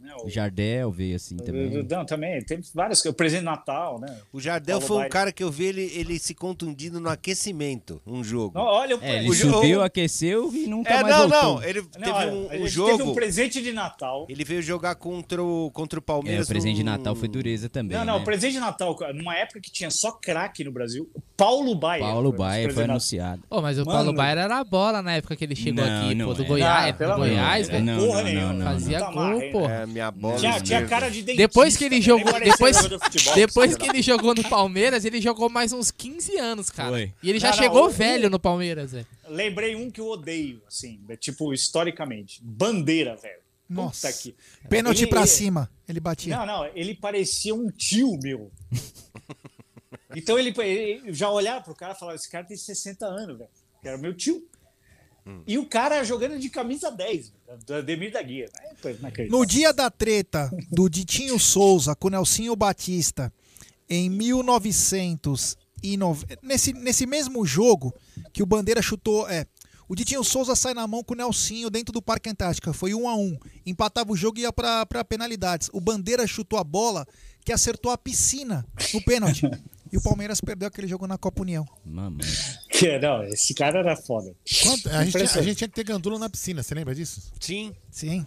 [0.00, 0.12] né?
[0.24, 1.84] O, Jardel veio assim também.
[1.88, 2.40] Não, também.
[2.44, 3.12] Tem várias coisas.
[3.12, 4.16] O presente de Natal, né?
[4.32, 8.00] O Jardel Paulo foi um cara que eu vi ele, ele se contundindo no aquecimento,
[8.06, 8.56] um jogo.
[8.58, 11.54] Não, olha, o- É, ele O subiu, aqueceu e nunca É, mais não, voltou.
[11.60, 11.62] não.
[11.64, 12.90] Ele Não, teve olha, um, um jogo.
[12.98, 14.26] Teve um presente de Natal.
[14.28, 16.46] Ele veio jogar contra o, contra o É, Palmeiras.
[16.46, 17.96] o presente de Natal foi dureza também.
[17.98, 18.20] Não, não, né?
[18.20, 22.04] o presente de Natal, numa época que tinha só craque no Brasil, o Paulo Baier.
[22.04, 23.42] Paulo presente foi anunciado.
[23.50, 23.92] Ô, mas o Mano.
[23.98, 26.42] Paulo Baier era a bola na época que ele chegou Não, aqui, não pô, do
[26.42, 26.48] era.
[26.48, 27.84] Goiás, Ah, pelo do amor de Goiás, Deus, velho.
[27.84, 28.67] Não, não, não, não.
[28.74, 29.68] Fazia Tá gol.
[29.70, 30.36] É, minha bola.
[30.38, 31.36] Tinha, tinha cara de dentista.
[31.48, 35.48] Depois que ele nem jogou, depois, futebol, depois que ele jogou no Palmeiras, ele jogou
[35.48, 36.90] mais uns 15 anos, cara.
[36.90, 37.14] Foi.
[37.22, 39.06] E ele já não, chegou o- velho no Palmeiras, velho.
[39.28, 42.40] Lembrei um que eu odeio, assim, é tipo, historicamente.
[42.42, 43.40] Bandeira, velho.
[43.68, 44.08] Nossa.
[44.08, 44.34] Puta que...
[44.68, 45.70] Pênalti Ele- pra ele- cima.
[45.88, 46.36] Ele batia.
[46.38, 48.50] Não, não, ele parecia um tio meu.
[50.14, 53.50] então ele, ele já olhava pro cara e falava: esse cara tem 60 anos, velho.
[53.82, 54.46] Que era meu tio.
[55.46, 57.37] E o cara jogando de camisa 10, do
[57.78, 58.50] Ademir da Guia.
[59.30, 63.32] No dia da treta do Ditinho Souza com Nelsinho Batista,
[63.88, 66.38] em 1990.
[66.42, 67.94] Nesse, nesse mesmo jogo
[68.32, 69.28] que o Bandeira chutou.
[69.28, 69.46] É.
[69.88, 72.74] O Ditinho Souza sai na mão com o Nelsinho dentro do Parque Antártica.
[72.74, 73.38] Foi um a um.
[73.64, 75.70] Empatava o jogo e ia pra penalidades.
[75.72, 77.06] O Bandeira chutou a bola
[77.42, 79.48] que acertou a piscina no pênalti.
[79.92, 81.66] E o Palmeiras perdeu aquele jogo na Copa União.
[81.84, 82.20] Mamãe.
[82.78, 84.32] Que, não, esse cara era foda.
[84.62, 87.32] Quanto- a, gente, tinha- a gente tinha que ter gandula na piscina, você lembra disso?
[87.40, 87.74] Sim.
[87.90, 88.24] Sim.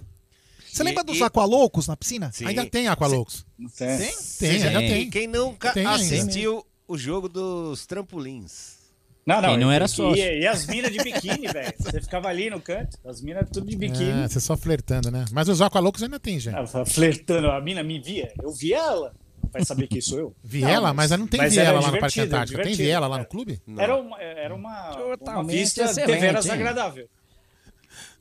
[0.69, 2.31] Você E- lembra dos e- Aqualoucos na piscina?
[2.33, 2.48] Sim.
[2.48, 3.45] Ainda tem Aqualoucos.
[3.77, 3.98] Tem.
[3.98, 4.14] Tem?
[4.40, 5.09] Tem, ainda Tem.
[5.09, 6.03] Quem nunca Tem ainda.
[6.03, 8.81] assistiu o jogo dos trampolins?
[9.25, 9.49] Não, não.
[9.49, 10.22] Quem não e- era sócio.
[10.22, 11.73] E, e as minas de biquíni, velho.
[11.80, 14.23] Você ficava ali no canto, as minas tudo de biquíni.
[14.23, 15.23] É, você só flertando, né?
[15.31, 16.56] Mas os Aqualoucos ainda tem, gente.
[16.57, 18.33] Ah, flertando, a mina me via.
[18.41, 19.14] Eu vi ela.
[19.51, 20.35] Vai saber quem sou eu?
[20.43, 20.93] Viela?
[20.93, 22.61] mas, não tem mas viela lá no Parque Antártico.
[22.61, 23.61] Tem viela lá no clube?
[23.77, 27.09] Era uma, era uma, uma vista excelente, deveras agradável.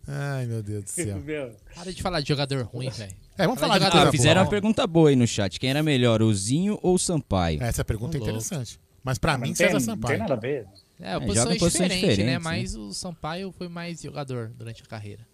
[0.09, 1.23] Ai, meu Deus do céu.
[1.75, 3.15] Para de falar de jogador ruim, velho.
[3.39, 4.45] É, vamos falar de jogador Ah, fizeram boa.
[4.45, 5.59] uma pergunta boa aí no chat.
[5.61, 7.63] Quem era melhor, o Zinho ou o Sampaio?
[7.63, 8.81] Essa pergunta é interessante.
[9.05, 10.19] Mas pra Mas mim, não tem, César não tem Sampaio.
[10.19, 10.67] nada a ver.
[11.01, 12.09] É, joga posições em posições diferentes, né?
[12.39, 15.27] diferentes, Mas o Sampaio foi mais jogador durante a carreira.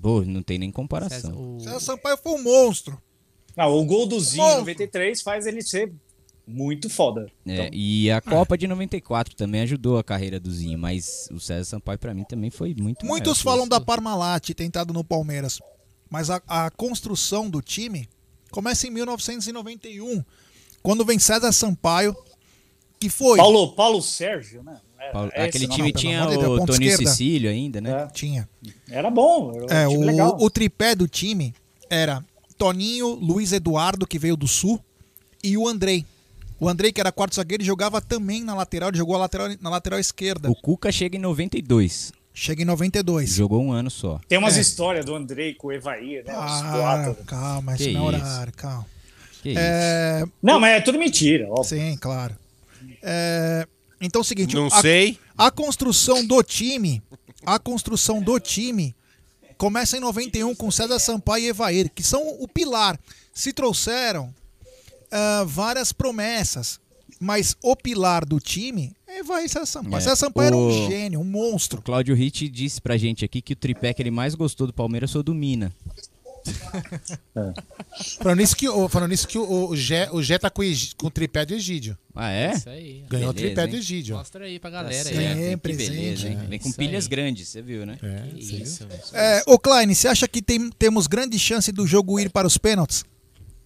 [0.00, 1.56] Pô, não tem nem César, comparação.
[1.56, 1.60] o...
[1.60, 3.02] César Sampaio foi um monstro.
[3.56, 5.92] Não, o gol do Zinho em 93 faz ele ser
[6.46, 7.30] muito foda.
[7.46, 11.64] É, e a Copa de 94 também ajudou a carreira do Zinho, mas o César
[11.64, 15.60] Sampaio pra mim também foi muito Muitos falam da Parmalat tentado no Palmeiras,
[16.10, 18.08] mas a, a construção do time
[18.50, 20.22] começa em 1991,
[20.82, 22.14] quando vem César Sampaio,
[22.98, 23.38] que foi.
[23.38, 24.80] Paulo, Paulo Sérgio, né?
[25.12, 25.76] Paulo- aquele nome.
[25.76, 27.10] time pelo tinha Deus, o ponta Toninho esquerda.
[27.10, 27.90] Cecílio ainda, né?
[28.02, 28.06] É.
[28.08, 28.48] Tinha.
[28.88, 30.36] Era bom, era um É, time o, legal.
[30.40, 31.52] o tripé do time
[31.90, 32.24] era
[32.66, 34.78] Toninho, Luiz Eduardo, que veio do Sul,
[35.42, 36.06] e o Andrei.
[36.60, 39.68] O Andrei, que era quarto zagueiro, jogava também na lateral, ele jogou a lateral, na
[39.68, 40.48] lateral esquerda.
[40.48, 42.12] O Cuca chega em 92.
[42.32, 43.30] Chega em 92.
[43.34, 44.20] Jogou um ano só.
[44.28, 44.60] Tem umas É.
[44.60, 46.32] histórias do Andrei com o Evair, né?
[46.32, 48.24] Os Ah, calma, isso não é isso?
[48.24, 48.86] horário, calma.
[49.42, 51.64] Que É, Não, mas é tudo mentira, óbvio.
[51.64, 52.36] Sim, claro.
[53.02, 53.66] É,
[54.00, 55.18] então é o seguinte, Não a, sei.
[55.36, 57.02] a construção do time,
[57.44, 58.94] a construção do time
[59.62, 62.98] começa em 91 com César Sampaio e Evair, que são o pilar.
[63.32, 64.34] Se trouxeram
[65.08, 66.80] ah, várias promessas,
[67.20, 69.98] mas o pilar do time é Evair César Sampaio.
[69.98, 71.78] É, César Sampaio era um o- gênio, um monstro.
[71.78, 74.72] O Cláudio Ritt disse pra gente aqui que o tripé que ele mais gostou do
[74.72, 75.72] Palmeiras foi o do Mina.
[78.18, 80.62] Falando nisso que, o- falando nisso que o, o, Gé, o Gé tá com,
[80.96, 81.96] com o tripé do Egídio.
[82.14, 82.52] Ah, é?
[82.52, 83.04] Isso aí.
[83.08, 83.68] Ganhou o tripé hein?
[83.70, 84.16] do Egídio.
[84.16, 85.50] Mostra aí pra Tá galera hein?
[85.50, 86.38] que presente, beleza, hein?
[86.42, 86.46] é.
[86.46, 87.10] Vem com Isso pilhas aí.
[87.10, 87.98] grandes, você viu, né?
[88.02, 89.00] É, Que isso, velho.
[89.12, 92.58] É, ô Klein, você acha que tem- temos grande chance do jogo ir para os
[92.58, 93.04] pênaltis?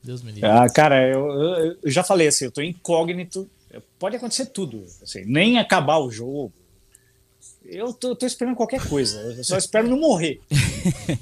[0.02, 0.48] Deus me livre.
[0.48, 3.48] Ah, cara, eu, eu- eu já falei assim, eu tô incógnito.
[3.98, 4.84] Pode acontecer tudo.
[5.02, 6.52] assim, nem acabar o jogo.
[7.64, 9.18] Eu tô, tô esperando qualquer coisa.
[9.20, 10.40] Eu só espero não morrer.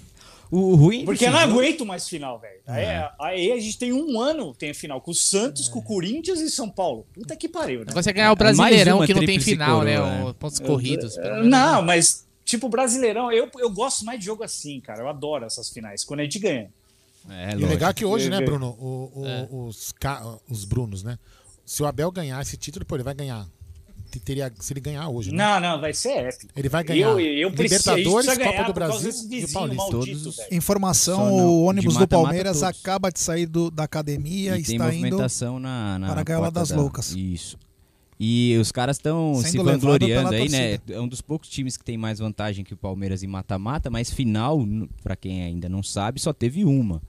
[0.56, 2.60] O ruim Porque desse eu não jogo- aguento mais final, velho.
[2.66, 2.84] Aí,
[3.20, 6.40] aí a gente tem um ano, tem a final com o Santos, com o Corinthians
[6.40, 7.06] e São Paulo.
[7.12, 7.86] Puta que pariu, né?
[7.94, 9.98] É ganhar o Brasileirão, que não tem final, né?
[10.24, 11.16] o- Pontos corridos.
[11.16, 11.48] pelo menos.
[11.48, 15.00] Não, mas, tipo, Brasileirão, eu, eu gosto mais de jogo assim, cara.
[15.02, 16.70] Eu adoro essas finais, quando a gente ganha.
[17.28, 18.40] É, E o legal é que hoje, né, É.
[18.42, 19.10] Bruno, o-
[19.50, 19.94] o- os,
[20.50, 21.18] os Brunos, né?
[21.66, 23.46] Se o Abel ganhar esse título, pô, ele vai ganhar
[24.20, 25.30] teria, se ele ganhar hoje.
[25.32, 25.36] né?
[25.36, 26.52] Não, não, vai ser épico.
[26.56, 29.30] Ele vai ganhar Eu, eu Libertadores, Copa ganhar do por causa Brasil desse e o
[29.30, 29.82] vizinho Paulista.
[29.92, 30.48] maldito, Todos- velho.
[30.54, 34.74] Informação: o ônibus de do Palmeiras acaba de sair do- da academia E e está
[34.74, 34.82] indo.
[34.84, 37.12] movimentação na, na para a Gaiola das da- Loucas.
[37.14, 37.56] Isso.
[38.18, 40.78] E os caras estão se vangloriando aí, né?
[40.78, 40.94] torcida.
[40.94, 44.08] É um dos poucos times que tem mais vantagem que o Palmeiras em mata-mata, mas
[44.10, 44.64] final,
[45.02, 47.02] pra quem ainda não sabe, só teve uma.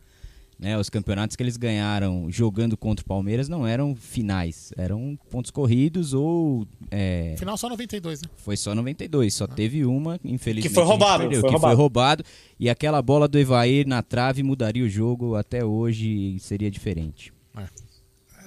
[0.57, 0.77] Né?
[0.77, 6.13] Os campeonatos que eles ganharam jogando contra o Palmeiras não eram finais, eram pontos corridos
[6.13, 6.65] ou.
[6.89, 8.29] é, Final só 92, né?
[8.37, 10.69] foi só 92, só teve uma, infelizmente.
[10.69, 12.23] Que foi roubado, perdeu, foi que foi roubado.
[12.23, 12.23] roubado.
[12.57, 17.33] E aquela bola do Evair na trave mudaria o jogo até hoje e seria diferente.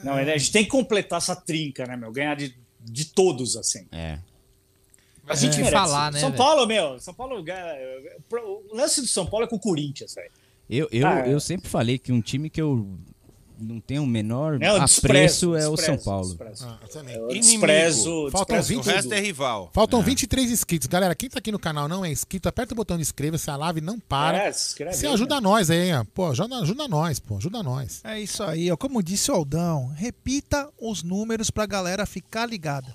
[0.02, 2.10] Não, a gente tem que completar essa trinca, né, meu?
[2.12, 3.84] Ganhar de, de todos, assim.
[3.92, 4.18] É.
[5.26, 5.64] A gente É.
[5.64, 5.72] merece.
[5.72, 6.32] falar, né, São?
[6.32, 7.74] Paulo, meu, São Paulo ganha.
[8.32, 10.30] O lance do São Paulo é com o Corinthians, velho.
[10.68, 11.32] Eu, eu, Ah, é.
[11.32, 12.98] eu sempre falei que um time que eu
[13.60, 16.28] não tenho o menor Não, apreço desprezo, é o São desprezo, Paulo.
[16.28, 16.64] desprezo.
[16.68, 16.78] Ah,
[17.10, 19.70] eu desprezo, Faltam desprezo 20 O resto é rival.
[19.74, 20.02] Faltam É.
[20.05, 20.86] 23 inscritos.
[20.86, 23.56] Galera, quem tá aqui no canal não é inscrito, aperta o botão de inscreva-se, a
[23.56, 24.44] live não para.
[24.44, 26.05] É, se inscreve Você ajuda nós aí, ó.
[26.14, 27.36] Pô, ajuda, ajuda nós, pô.
[27.38, 28.00] Ajuda nós.
[28.05, 28.76] É isso aí, ó.
[28.76, 32.94] Como disse o Aldão, repita os números pra galera ficar ligada.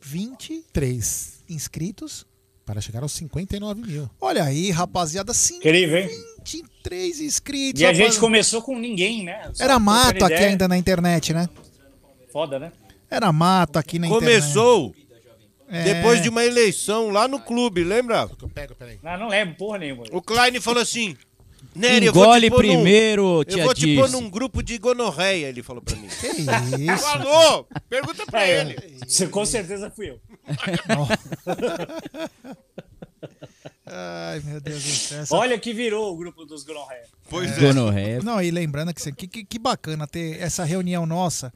[0.00, 2.24] 23 inscritos.
[2.64, 4.08] Para chegar aos 59 mil.
[4.20, 5.56] Olha aí, rapaziada, sim.
[5.56, 6.10] Incrível, hein?
[6.82, 7.80] 23 inscritos.
[7.80, 8.04] E a rapaz.
[8.12, 9.50] gente começou com ninguém, né?
[9.54, 11.48] Só Era mato aqui ainda na internet, né?
[12.32, 12.72] Foda, né?
[13.10, 14.94] Era mato aqui na Começou
[15.68, 15.82] É.
[15.84, 18.28] depois de uma eleição lá no clube, lembra?
[18.40, 18.98] Eu pego, peraí.
[19.02, 20.04] Não, não lembro porra nenhuma.
[20.10, 21.16] O Klein falou assim:
[21.74, 24.12] Nery, eu vou Engole te pôr num- primeiro, Eu tia vou te pôr Dirce.
[24.12, 26.08] num grupo de gonorreia, ele falou pra mim.
[26.08, 26.26] Que
[26.92, 27.04] isso?
[27.04, 27.66] Falou!
[27.88, 28.76] Pergunta pra É, ele.
[29.06, 30.20] Você, com certeza fui eu.
[33.86, 35.20] Ai, meu Deus do céu.
[35.22, 37.04] essa- Olha que virou o grupo dos Gonorreia.
[37.28, 37.60] Pois é.
[37.60, 38.20] Gonorreia.
[38.22, 41.52] Não, e lembrando que, que, que, bacana ter essa reunião nossa,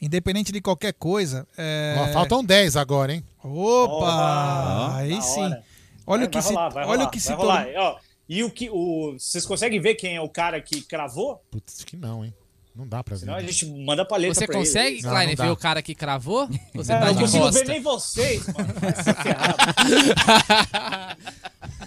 [0.00, 1.46] independente de qualquer coisa.
[1.56, 3.24] é- Ó, faltam 10 agora, hein?
[3.42, 4.90] Opa!
[4.90, 5.40] Ó, aí sim.
[5.40, 5.62] hora.
[6.06, 7.76] Olha Vai- o que vai se, rolar, vai olha rolar, o que se vai.
[7.76, 7.96] Ó,
[8.28, 11.42] e o que o vocês conseguem ver quem é o cara que cravou?
[11.50, 12.34] Putz, que não, hein?
[12.74, 13.20] Não dá pra ver.
[13.20, 14.64] Senão a gente manda paleta Você pra ele.
[14.66, 16.48] consegue, Não, Klein, não ver o cara que cravou?
[16.74, 18.74] Você É, tá não consigo ver nem vocês, mano.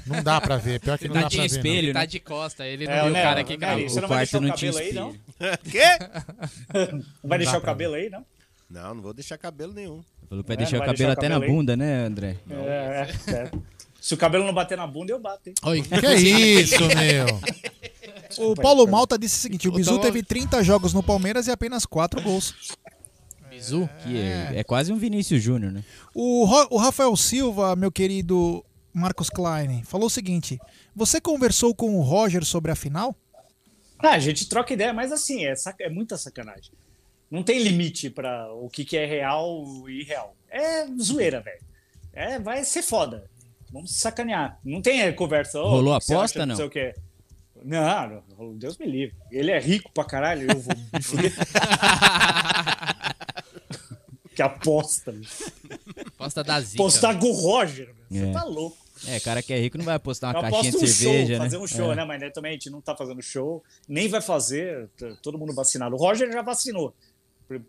[0.05, 0.79] Não dá pra ver.
[0.79, 1.47] Pior que Ele não tá dá de pra ver.
[1.47, 1.83] espelho, não.
[1.83, 3.89] ele tá de costa, ele não É, viu o né, cara que cravou.
[3.89, 5.15] Você não O vai deixar o não cabelo aí, não?
[5.69, 5.83] Quê?
[7.23, 8.25] Não vai deixar o pra cabelo aí, não?
[8.69, 10.01] Não, não vou deixar cabelo nenhum.
[10.29, 11.57] Falou que vai É, deixar não o cabelo deixar o até na cabelo aí?
[11.57, 12.35] bunda, né, André?
[12.49, 13.51] É, é, é.
[13.99, 15.55] Se o cabelo não bater na bunda, eu bato, hein?
[15.63, 15.81] Oi.
[15.81, 17.41] Que é isso, meu?
[18.37, 21.51] O Paulo Malta disse o seguinte: o Bizu Então- teve 30 jogos no Palmeiras e
[21.51, 22.53] apenas 4 gols.
[23.49, 23.89] Bizu?
[24.03, 25.83] Que é, é quase um Vinícius Júnior, né?
[26.13, 30.59] O, Ro- o Rafael Silva, meu querido Marcos Klein, falou o seguinte:
[30.95, 33.15] Você conversou com o Roger sobre a final?
[33.99, 36.71] Ah, a gente troca ideia, mas assim, é, saca- é muita sacanagem.
[37.31, 40.35] Não tem limite pra o que, que é real e irreal.
[40.49, 41.61] É zoeira, velho.
[42.13, 43.29] É, vai ser foda.
[43.71, 44.59] Vamos se sacanear.
[44.63, 45.59] Não tem conversa.
[45.59, 46.55] ô, Rolou que aposta, acha, não?
[46.55, 46.93] sei o quê.
[47.67, 49.13] Não, não, Deus me livre.
[49.29, 51.33] Ele é rico pra caralho, eu vou me fuder.
[54.35, 55.11] que aposta.
[55.11, 55.51] bicho.
[56.15, 56.77] Aposta da Zica.
[56.77, 57.93] Postar com o Roger.
[58.09, 58.23] meu.
[58.25, 58.31] Você É.
[58.31, 58.77] tá louco.
[59.07, 61.33] É, cara que é rico não vai apostar uma Eu caixinha de um cerveja, show,
[61.33, 61.37] né?
[61.37, 61.95] fazer um show, É.
[61.97, 62.05] né?
[62.05, 64.89] Mas né, também a gente não tá fazendo show, nem vai fazer,
[65.21, 65.95] todo mundo vacinado.
[65.95, 66.95] O Roger já vacinou.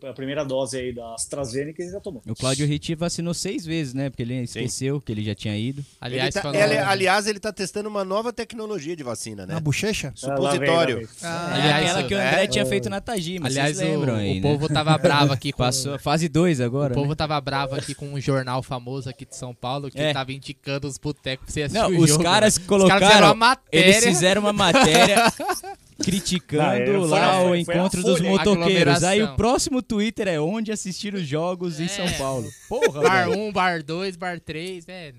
[0.09, 2.21] A primeira dose aí da AstraZeneca ele já tomou.
[2.27, 4.09] O Cláudio Ritti vacinou seis vezes, né?
[4.09, 5.83] Porque ele esqueceu que ele já tinha ido.
[6.01, 9.53] Aliás, Ele tá- quando- ele- aliás, ele tá testando uma nova tecnologia de vacina, né?
[9.53, 10.11] Na bochecha?
[10.15, 11.07] Supositório.
[11.23, 14.17] Ah, Aliás, aquela que o é- André tinha feito na Tajima, Aliás, vocês lembram o,
[14.17, 14.41] aí, o né?
[14.41, 15.63] povo tava bravo aqui com...
[15.63, 17.15] Passou a fase 2 agora, O povo né?
[17.15, 20.11] tava bravo aqui com um jornal famoso aqui de São Paulo que É.
[20.13, 22.23] tava indicando os botecos pra você assistir Não, o os jogo.
[22.23, 22.99] caras Os colocaram.
[22.99, 23.85] caras fizeram uma matéria.
[23.87, 25.23] Eles fizeram uma matéria
[26.03, 29.03] criticando Não, é, foi lá a- o foi- foi encontro dos motoqueiros.
[29.03, 32.49] Aí o próximo Twitter é onde assistir os jogos em São Paulo.
[32.67, 33.39] Porra, Bar velho.
[33.41, 35.15] 1, bar 2, bar 3, velho.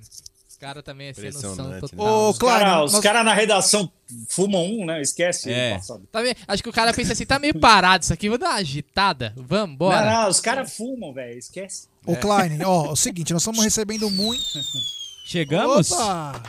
[0.49, 1.81] Os caras também é sem noção né?
[1.83, 3.91] Os caras os nós- cara na redação
[4.29, 5.01] fumam um, né?
[5.01, 5.81] Esquece É.
[6.13, 6.37] Tá vendo?
[6.47, 9.33] Acho que o cara pensa assim, tá meio parado isso aqui, vou dar uma agitada.
[9.37, 10.05] Vamos, bora.
[10.05, 11.39] Não, não, os caras fumam, velho.
[11.39, 11.89] Esquece.
[12.05, 14.43] Ô, Klein, ó, é o seguinte, nós estamos recebendo muito.
[15.25, 15.93] Chegamos?
[15.93, 16.43] Opa!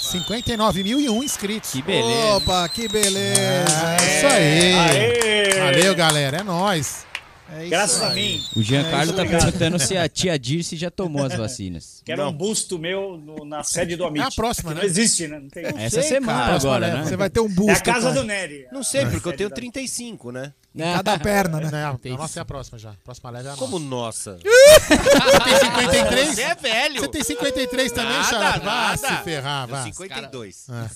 [0.00, 1.70] 59.001 inscritos.
[1.70, 2.36] Que beleza.
[2.36, 3.96] Opa, que beleza!
[4.00, 4.74] É isso aí.
[4.78, 5.60] Aê!
[5.60, 6.38] Valeu, galera.
[6.38, 7.06] É nóis.
[7.54, 8.10] É Graças aí.
[8.10, 8.44] a mim.
[8.56, 12.02] O Giancarlo isso, tá perguntando se a tia Dirce já tomou as vacinas.
[12.04, 14.22] Quero um busto meu no- na sede do Amit.
[14.24, 14.80] É a próxima, né?
[14.80, 15.38] Não existe, né?
[15.38, 15.64] Não tem.
[15.66, 16.54] Essa sei, semana cara.
[16.56, 17.02] agora, né?
[17.04, 17.90] Você vai ter um É busto.
[17.90, 18.66] a casa do Nery.
[18.72, 20.52] Não sei, porque eu tenho Sede da- 35, né?
[20.76, 21.70] Cada perna, né?
[21.70, 22.94] Não, a nossa é a próxima já.
[23.04, 24.32] Próxima leve é a Como nossa.
[24.32, 24.38] nossa?
[24.88, 26.28] Você tem 53?
[26.34, 27.00] Você é velho.
[27.00, 28.58] Você tem 53 também, Xará?
[28.58, 29.82] Vá se ferrar, vá.
[29.82, 30.66] 52.
[30.70, 30.86] Ah,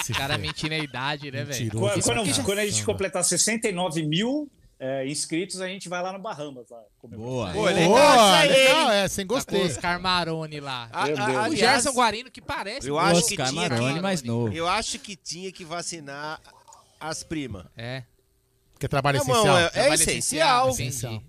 [0.00, 1.70] Os caras mentindo a idade, né, velho?
[1.70, 2.02] Quando,
[2.42, 4.48] quando a gente completar 69 mil,
[4.80, 6.66] é, inscritos, a gente vai lá no Bahamas.
[6.70, 7.50] Lá, Boa.
[7.52, 9.62] Pô, legal Boa, legal, é, sem Tá com gostei.
[9.66, 10.88] os Carmarone lá.
[10.92, 12.88] A- a- o aliás, Gerson Guarino que parece.
[12.88, 14.52] Eu acho o que Oscar tinha Maroni, que, mais novo.
[14.54, 16.40] Eu acho que tinha que vacinar
[17.00, 17.64] as primas.
[17.76, 18.02] É.
[18.78, 19.58] Que é trabalho Não, essencial.
[19.58, 20.68] é- é Trabalho essencial.
[20.70, 21.22] Essencial.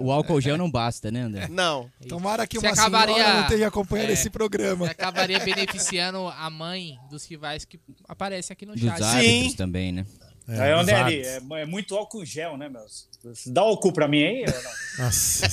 [0.00, 1.48] O álcool gel não basta, né, André?
[1.48, 1.90] Não.
[2.06, 4.12] Tomara que Você uma acabaria- senhora não esteja acompanhando É.
[4.12, 4.84] esse programa.
[4.86, 9.02] Você acabaria beneficiando a mãe dos rivais que aparecem aqui no Dos chat.
[9.02, 10.04] árbitros também, né?
[10.48, 11.22] É, onde é ali?
[11.22, 13.08] É, é muito álcool gel, né, meus?
[13.46, 14.44] Dá álcool pra mim aí?
[14.46, 15.04] ou não?
[15.04, 15.48] Nossa,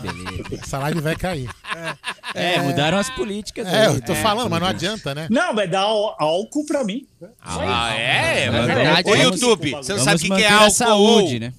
[0.00, 0.62] Que beleza.
[0.62, 1.48] essa live vai cair.
[2.34, 3.66] É, mudaram as políticas.
[3.66, 3.94] É, aí.
[3.94, 5.26] eu tô falando, mas não adianta, né?
[5.30, 7.06] Não, mas dá álcool pra mim.
[7.40, 8.44] Ah, é?
[8.44, 10.70] É Mas- verdade, Ô, é YouTube, você não sabe o que, que é álcool?
[10.70, 11.52] saúde, né?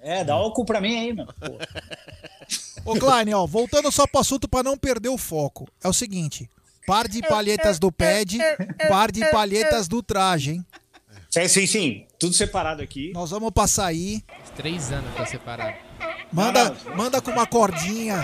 [0.00, 1.26] É, dá álcool pra mim aí, meu.
[1.26, 2.92] Pô.
[2.92, 5.66] Ô, Klein, ó, voltando só pro assunto pra não perder o foco.
[5.82, 6.48] É o seguinte:
[6.86, 8.38] par de palhetas do pad,
[8.88, 10.66] par de palhetas do traje, hein?
[11.34, 12.06] Sim, sim, sim.
[12.16, 13.10] Tudo separado aqui.
[13.12, 14.22] Nós vamos passar aí.
[14.54, 15.76] Três anos pra separar.
[16.32, 18.18] Manda, manda com uma cordinha.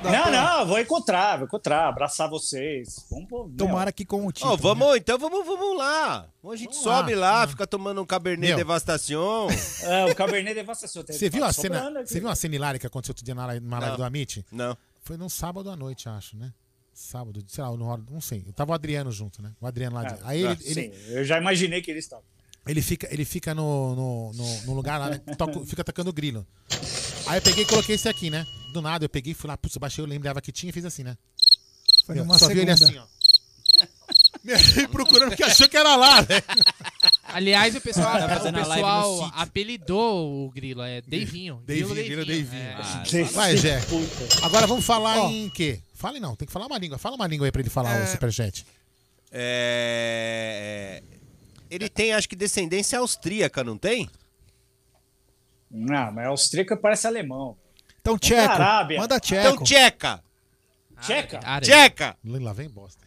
[0.00, 3.04] Não, pra- não, vou encontrar, vou encontrar, abraçar vocês.
[3.10, 3.56] Vamos.
[3.56, 4.52] Tomara que com o título.
[4.52, 6.28] Ó, vamos, então vamos, vamos lá.
[6.52, 8.58] A gente sobe lá, fica tomando um Cabernet Meu.
[8.58, 9.48] Devastação.
[9.82, 11.02] É, o Cabernet Devastação.
[11.08, 13.66] Você viu a cena, você viu a cena hilária que aconteceu outro dia na live,
[13.66, 14.46] na live do Amit?
[14.52, 14.76] Não.
[15.02, 16.52] Foi num sábado à noite, acho, né?
[16.94, 18.44] Sábado, sei lá, no hora, não sei.
[18.46, 19.50] Eu tava o Adriano junto, né?
[19.60, 20.02] O Adriano lá.
[20.02, 22.24] Ah, de- Aí ele, ah, ele, Sim, eu já imaginei que eles estavam.
[22.66, 25.18] ele fica, ele fica no, no, no, no lugar lá, né?
[25.36, 26.46] Toca- fica tocando grilo.
[27.26, 28.46] Aí eu peguei e coloquei esse aqui, né?
[28.72, 30.72] Do nada eu peguei e fui lá, putz, eu baixei, eu lembrava que tinha e
[30.72, 31.16] fiz assim, né?
[32.06, 33.02] Foi numa Só vi ele segunda.
[33.02, 33.14] assim, ó.
[34.76, 36.42] Ele procurando porque achou que era lá, né?
[37.24, 41.62] Aliás, o pessoal, o pessoal apelidou o Grilo, é Deivinho.
[41.66, 42.52] Grilo Davinho, Deivinho.
[42.52, 42.62] Davinho.
[42.62, 42.74] É.
[43.24, 43.80] Ah, Vai, Jé.
[44.42, 45.30] Agora vamos falar Ó.
[45.30, 45.80] em quê?
[46.04, 46.98] Fale não, tem que falar uma língua.
[46.98, 48.04] Fala uma língua aí pra ele falar É.
[48.04, 48.66] o superchat.
[49.32, 51.02] É...
[51.70, 54.10] Ele tem, acho que, descendência austríaca, não tem?
[55.70, 57.56] Não, mas austríaca parece alemão.
[58.02, 58.52] Então, tcheco.
[58.52, 59.00] Arábia.
[59.00, 59.48] Manda tcheco.
[59.54, 60.22] Então, tcheca.
[61.00, 61.40] Tcheca?
[61.62, 62.16] Tcheca.
[62.22, 63.02] Lá vem bosta.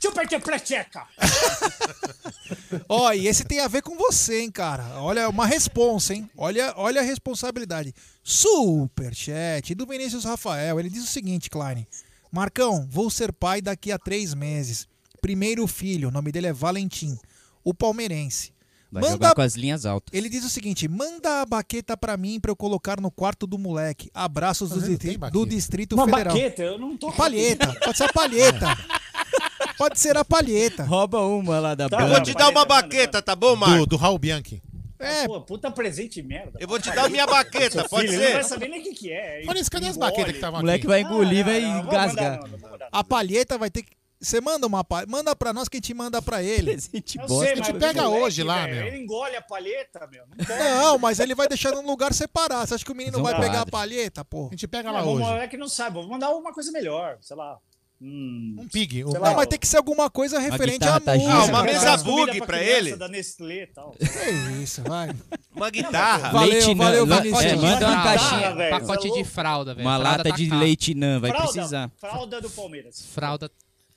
[0.00, 0.26] Super
[0.60, 1.06] tcheca.
[2.88, 5.00] Ó, e esse tem a ver com você, hein, cara.
[5.02, 6.28] Olha, uma responsa, hein?
[6.36, 7.94] Olha, olha a responsabilidade.
[8.24, 10.80] Superchat do Vinícius Rafael.
[10.80, 11.86] Ele diz o seguinte, Klein.
[12.32, 14.88] Marcão, vou ser pai daqui a três meses.
[15.20, 17.18] Primeiro filho, o nome dele é Valentim.
[17.62, 18.52] O palmeirense.
[18.90, 20.08] Vai Manda- jogar com as linhas altas.
[20.16, 23.58] Ele diz o seguinte: manda a baqueta pra mim pra eu colocar no quarto do
[23.58, 24.10] moleque.
[24.14, 26.34] Abraços do, Mas ele distri- do Distrito Uma Federal.
[26.34, 27.12] baqueta, eu não tô.
[27.12, 28.66] Palheta, pode ser a palheta.
[29.80, 30.82] pode ser a palheta.
[30.84, 33.86] Rouba uma lá da Tá, Eu vou te dar uma baqueta, tá bom, Do, Marco?
[33.86, 34.62] do Raul Bianchi.
[34.98, 36.58] É, Pô, puta presente merda.
[36.60, 38.48] Eu vou te dar a minha baqueta, pode filho, Ele não vai ser?
[38.50, 39.42] saber nem o que, que é.
[39.48, 40.86] Olha isso, cadê as baquetas que O estavam moleque aqui?
[40.88, 42.40] vai engolir, Ah, vai não, engasgar.
[42.42, 43.92] não, não a palheta vai ter que.
[44.22, 45.10] Você manda uma palheta.
[45.10, 46.72] Manda pra nós que a gente manda pra ele.
[46.72, 47.44] Presente Eu bosta.
[47.46, 48.86] sei, a gente pega o moleque, hoje lá, velho, meu.
[48.88, 50.24] Ele engole a palheta, meu.
[50.36, 52.66] Não mas ele vai deixar num lugar separado.
[52.68, 54.48] Você acha que o menino vai pegar a palheta, pô?
[54.48, 55.24] A gente pega Não, lá o hoje.
[55.24, 55.94] moleque não sabe.
[55.94, 57.16] Vou mandar uma coisa melhor.
[57.22, 57.56] Sei lá.
[58.02, 59.04] Hum, Um pig.
[59.04, 61.32] Um Sei Não, lá, mas tem que ser alguma coisa referente à tá música.
[61.32, 62.96] Ah, uma mesa bug pra ele.
[62.96, 63.94] Da Nestlé tal.
[64.00, 64.30] É
[64.62, 65.10] isso, vai.
[65.54, 66.30] Uma guitarra.
[66.30, 67.44] Valeu, Leite valeu, não- Vinícius.
[67.44, 68.54] É, manda uma caixinha.
[68.54, 69.86] velho, Pacote é de fralda, velho.
[69.86, 70.60] Uma Fralda lata tá de caro.
[70.60, 71.90] leite não, vai fralda, precisar.
[71.98, 73.04] Fralda do Palmeiras.
[73.12, 73.50] Fralda.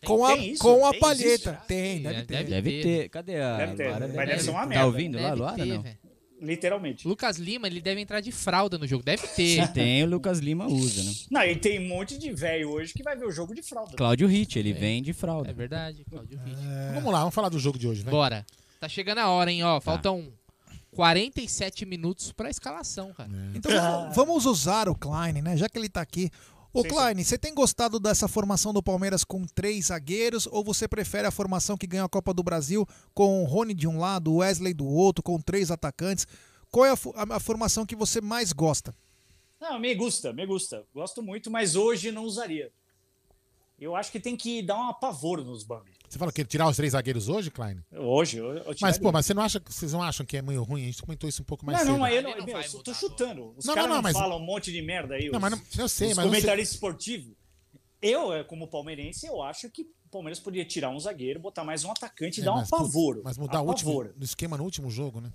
[0.05, 0.61] Com a, Tem isso?
[0.61, 1.51] com a Tem palheta.
[1.51, 1.57] isso?
[1.65, 2.25] Tem, deve é, ter.
[2.25, 3.09] deve Deve ter.
[3.09, 3.55] Cadê a.
[3.57, 4.11] Deve ter, Luara?
[4.13, 4.85] mas deve ser uma Tá merda.
[4.85, 5.55] ouvindo lá, Deve Luara?
[5.55, 5.81] ter, Não.
[5.81, 5.97] velho.
[6.43, 7.07] Literalmente.
[7.07, 9.01] Lucas Lima, ele deve entrar de fralda no jogo.
[9.03, 9.65] Deve ter.
[9.65, 11.11] Se tem, o Lucas Lima usa, né?
[11.31, 13.95] Não, e tem um monte de velho hoje que vai ver o jogo de fralda.
[13.95, 15.49] Cláudio Hit, ele vem de fralda.
[15.49, 16.57] É verdade, Claudio Ritt.
[16.93, 18.11] Vamos lá, vamos falar do jogo de hoje, vai.
[18.11, 18.45] Bora.
[18.79, 19.79] Tá chegando a hora, hein, ó.
[19.79, 20.27] Faltam
[20.95, 23.29] 47 minutos pra escalação, cara.
[23.55, 25.57] Então vamos- vamos usar o Klein, né?
[25.57, 26.29] Já que ele tá aqui.
[26.73, 30.87] Ô Sim, Klein, você tem gostado dessa formação do Palmeiras com três zagueiros ou você
[30.87, 34.31] prefere a formação que ganhou a Copa do Brasil com o Rony de um lado,
[34.31, 36.25] o Wesley do outro, com três atacantes?
[36.71, 38.95] Qual é a, a- a formação que você mais gosta?
[39.61, 40.83] Não, me gusta, me gusta.
[40.93, 42.71] Gosto muito, mas hoje não usaria.
[43.79, 45.92] Eu acho que tem que dar um apavoro nos Bambi.
[46.13, 47.77] Você fala que tirar os três zagueiros hoje, Klein?
[47.91, 50.61] Hoje, eu, eu Mas, pô, mas você não acha, vocês não acham que é meio
[50.61, 50.83] ruim?
[50.83, 51.91] A gente comentou isso um pouco mais não, cedo.
[51.93, 53.55] não, mas eu não, não meu, eu tô chutando.
[53.57, 55.29] Os Não, caras não, não, não, mas- falam um monte de merda aí.
[55.31, 57.33] Não, os, mas não- eu sei, os mas comentaristas esportivos.
[57.99, 61.83] Eu, eh, como palmeirense, eu acho que o Palmeiras poderia tirar um zagueiro, botar mais
[61.83, 63.21] um atacante e É, dar um mas, putz, apavoro.
[63.23, 65.31] Mas mudar o último, no esquema no último jogo, né?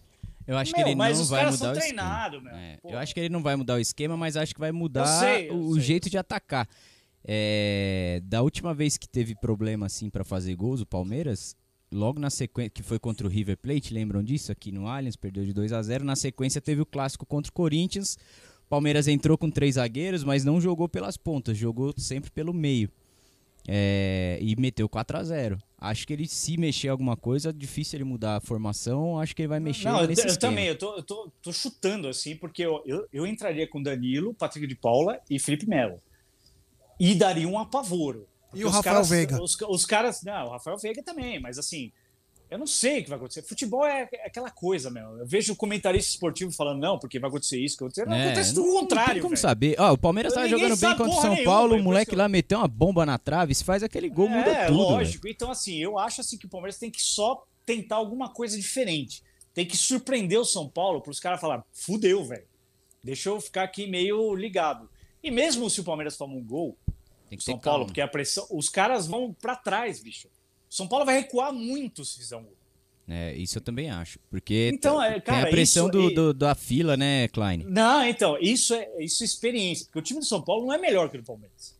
[0.46, 2.02] Eu acho Meu, que ele mas não os vai caras mudar são o esquema.
[2.02, 2.54] treinados, meu.
[2.54, 5.06] É, eu acho que ele não vai mudar o esquema, mas acho que vai mudar
[5.06, 5.82] sei, eu o sei.
[5.82, 6.68] jeito de atacar.
[7.24, 11.56] É, da última vez que teve problema assim pra fazer gols, o Palmeiras,
[11.92, 14.52] logo na sequência, que foi contra o River Plate, lembram disso?
[14.52, 17.52] Aqui no Allianz, perdeu de 2 a 0 Na sequência teve o clássico contra o
[17.52, 18.16] Corinthians.
[18.64, 22.90] O Palmeiras entrou com três zagueiros, mas não jogou pelas pontas, jogou sempre pelo meio.
[23.70, 28.04] É, e meteu 4 a 0 Acho que ele, se mexer alguma coisa, difícil ele
[28.04, 29.20] mudar a formação.
[29.20, 30.52] Acho que ele vai mexer Não, eu, nesse eu esquema.
[30.52, 34.32] também, eu tô, eu tô, tô chutando assim, porque eu, eu, eu entraria com Danilo,
[34.34, 36.00] Patrick de Paula e Felipe Melo.
[36.98, 38.26] E daria um apavoro.
[38.54, 39.42] E o Rafael caras- Veiga?
[39.42, 40.22] Os, os caras.
[40.22, 41.92] Não, o Rafael Veiga também, mas assim.
[42.50, 43.42] Eu não sei o que vai acontecer.
[43.42, 45.18] Futebol é é aquela coisa, meu.
[45.18, 48.06] Eu vejo comentarista esportivo falando, não, porque vai acontecer isso, que vai acontecer.
[48.08, 49.12] Não, É, acontece não- tudo o Não contrário.
[49.12, 49.40] tem como velho.
[49.42, 49.76] saber.
[49.78, 52.56] Ó, o Palmeiras tava jogando bem contra o São nenhuma, Paulo, o moleque lá meteu
[52.56, 54.78] uma bomba na trave, se faz aquele gol, muda É, tudo.
[54.78, 54.90] velho.
[54.92, 55.28] lógico.
[55.28, 59.22] Então, assim, eu acho assim que o Palmeiras tem que só tentar alguma coisa diferente.
[59.52, 62.46] Tem que surpreender o São Paulo para os caras falar, fudeu, velho.
[63.04, 64.88] Deixa eu ficar aqui meio ligado.
[65.22, 66.78] E mesmo se o Palmeiras toma um gol,
[67.28, 67.86] Tem que São Paulo, calma.
[67.86, 70.28] porque a pressão, os caras vão para trás, bicho.
[70.68, 72.56] São Paulo vai recuar muito se fizer um gol.
[73.10, 74.18] É, isso eu também acho.
[74.30, 77.64] Porque Então, é, tem cara, a pressão do, do- da fila, né, Klein?
[77.66, 80.78] Não, então, isso é, isso é experiência, porque o time do São Paulo não é
[80.78, 81.74] melhor que o do Palmeiras.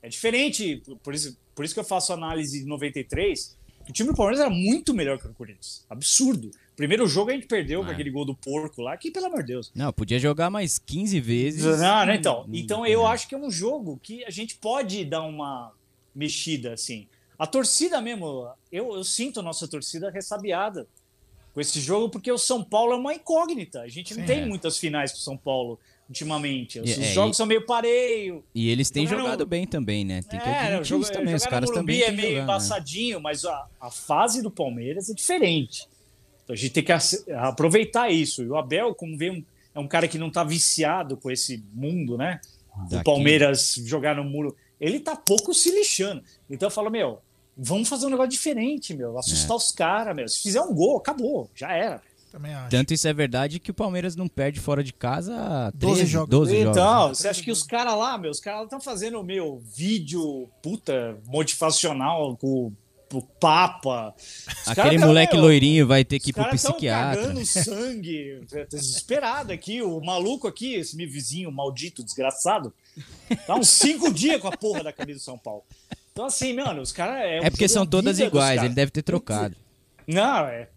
[0.00, 4.10] É diferente, por isso, por isso que eu faço análise de 93, que o time
[4.10, 5.84] do Palmeiras era muito melhor que o do Corinthians.
[5.90, 6.50] Absurdo.
[6.76, 7.92] Primeiro jogo a gente perdeu com É.
[7.92, 9.70] aquele gol do porco lá, que pelo amor de Deus.
[9.74, 11.64] Não, podia jogar mais 15 vezes.
[11.64, 12.46] Não, né, então.
[12.52, 13.10] Então eu é.
[13.12, 15.72] acho que é um jogo que a gente pode dar uma
[16.14, 17.06] mexida, assim.
[17.38, 20.86] A torcida mesmo, eu, eu sinto a nossa torcida ressabiada
[21.52, 23.82] com esse jogo, porque o São Paulo é uma incógnita.
[23.82, 24.26] A gente não Sim.
[24.26, 24.46] tem É.
[24.46, 25.78] muitas finais com o São Paulo
[26.08, 26.80] ultimamente.
[26.80, 28.44] Os, é, jogos e- são meio pareio.
[28.54, 30.22] E eles têm Jogaram- jogado bem também, né?
[30.22, 31.34] Tem que É, jogo, também.
[31.34, 32.42] Os jogar caras também é meio jogado, né?
[32.42, 35.88] embaçadinho, mas a, a fase do Palmeiras é diferente.
[36.44, 36.92] Então a gente tem que
[37.32, 38.42] aproveitar isso.
[38.42, 41.62] E o Abel, como vê, um- é um cara que não tá viciado com esse
[41.72, 42.40] mundo, né?
[42.76, 43.04] O Daqui.
[43.04, 44.54] Palmeiras jogar no muro.
[44.80, 46.22] Ele tá pouco se lixando.
[46.50, 47.20] Então eu falo, meu,
[47.56, 49.16] vamos fazer um negócio diferente, meu.
[49.18, 49.56] Assustar É.
[49.56, 50.28] os caras, meu.
[50.28, 51.48] Se fizer um gol, acabou.
[51.54, 52.02] Já era.
[52.30, 52.70] Também acho.
[52.70, 56.06] Tanto isso é verdade que o Palmeiras não perde fora de casa há 12 13,
[56.10, 56.28] jogos.
[56.30, 56.76] 12 jogos.
[56.76, 57.14] Então, né?
[57.14, 62.36] você acha que os caras lá, meu, os caras estão fazendo, meu, vídeo, puta, motivacional
[62.36, 62.72] com
[63.12, 64.14] o Papa.
[64.18, 67.22] Os Aquele tão, moleque meu, loirinho vai ter que ir pro psiquiatra.
[67.22, 69.82] cagando sangue, tá desesperado aqui.
[69.82, 72.72] O maluco aqui, esse meu vizinho maldito, desgraçado,
[73.46, 75.62] tá uns cinco dias com a porra da camisa do São Paulo.
[76.12, 77.44] Então, assim, mano, os caras.
[77.44, 79.56] É porque são todas iguais, ele deve ter trocado.
[80.06, 80.68] Não, é.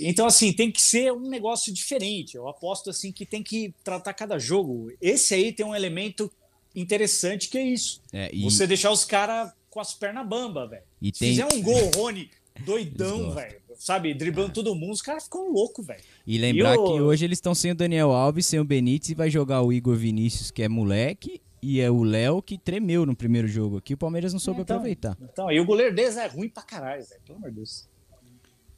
[0.00, 2.36] Então, assim, tem que ser um negócio diferente.
[2.36, 4.90] Eu aposto assim que tem que tratar cada jogo.
[5.00, 6.30] Esse aí tem um elemento
[6.74, 8.00] interessante que é isso.
[8.12, 10.82] É, e- Você deixar os caras com as pernas bamba, velho.
[11.00, 12.30] E Se tem- fizer um gol, Rony,
[12.64, 13.56] doidão, velho.
[13.78, 16.00] Sabe, driblando todo mundo, os caras ficam loucos, velho.
[16.26, 19.10] E lembrar E o- que hoje eles estão sem o Daniel Alves, sem o Benítez,
[19.10, 23.06] e vai jogar o Igor Vinícius, que é moleque, e é o Léo que tremeu
[23.06, 23.94] no primeiro jogo aqui.
[23.94, 25.16] O Palmeiras não soube Então, aproveitar.
[25.22, 27.20] Então, e o goleiro deles é ruim pra caralho, velho.
[27.24, 27.88] Pelo amor de Deus.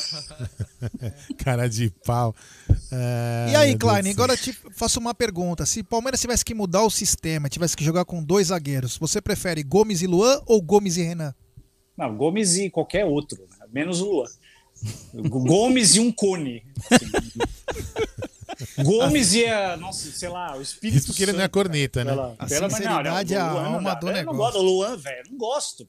[1.45, 2.35] Cara de pau.
[2.91, 4.13] Ah, E aí, Deus Klein, céu.
[4.13, 5.67] agora eu te faço uma pergunta.
[5.67, 9.63] Se Palmeiras tivesse que mudar o sistema, tivesse que jogar com dois zagueiros, você prefere
[9.63, 11.35] Gomes e Luan ou Gomes e Renan?
[12.01, 13.67] Não, Gomes e qualquer outro, né?
[13.71, 14.27] menos o Luan.
[15.15, 16.65] Gomes e um cone.
[16.91, 17.07] assim.
[18.83, 22.11] Gomes e a, nossa, sei lá, o espírito Isso porque ele não é corneta, né?
[22.13, 24.39] Pela, A pela, sinceridade é a Luan não alma do Eu não negócio.
[24.39, 25.23] gosto do Luan, velho.
[25.31, 25.89] Não gosto.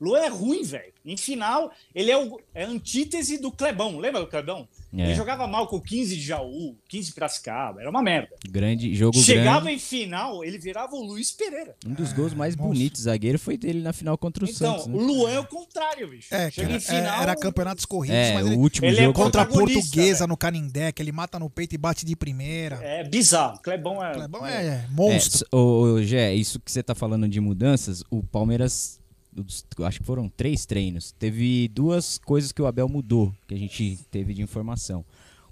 [0.00, 0.92] Luan é ruim, velho.
[1.04, 3.98] Em final, ele é, o, é a antítese do Clebão.
[3.98, 4.68] Lembra do Clebão?
[4.94, 5.02] É.
[5.04, 7.80] Ele jogava mal com 15 de Jaú, 15 de Piracicaba.
[7.80, 8.28] Era uma merda.
[8.48, 9.76] Grande, jogo Chegava grande.
[9.76, 11.74] em final, ele virava o Luiz Pereira.
[11.86, 14.86] Um dos gols mais bonitos zagueiro foi dele na final contra o Então, Santos.
[14.86, 14.98] o Né?
[15.02, 16.34] Luan é o contrário, bicho.
[16.34, 17.18] É, Chega cara, em final.
[17.20, 20.26] é, era campeonatos corridos, É, mas o ele, último ele é jogo contra a portuguesa
[20.26, 22.76] no Canindé, que ele mata no peito e bate de primeira.
[22.82, 23.58] É bizarro.
[23.62, 24.12] Clebão é.
[24.12, 25.46] Clebão é- é monstro.
[25.50, 29.00] É, ô, ô, Gé, isso que você tá falando de mudanças, o Palmeiras,
[29.36, 31.12] os- acho que foram três treinos.
[31.12, 35.04] Teve duas coisas que o Abel mudou, que a gente teve de informação.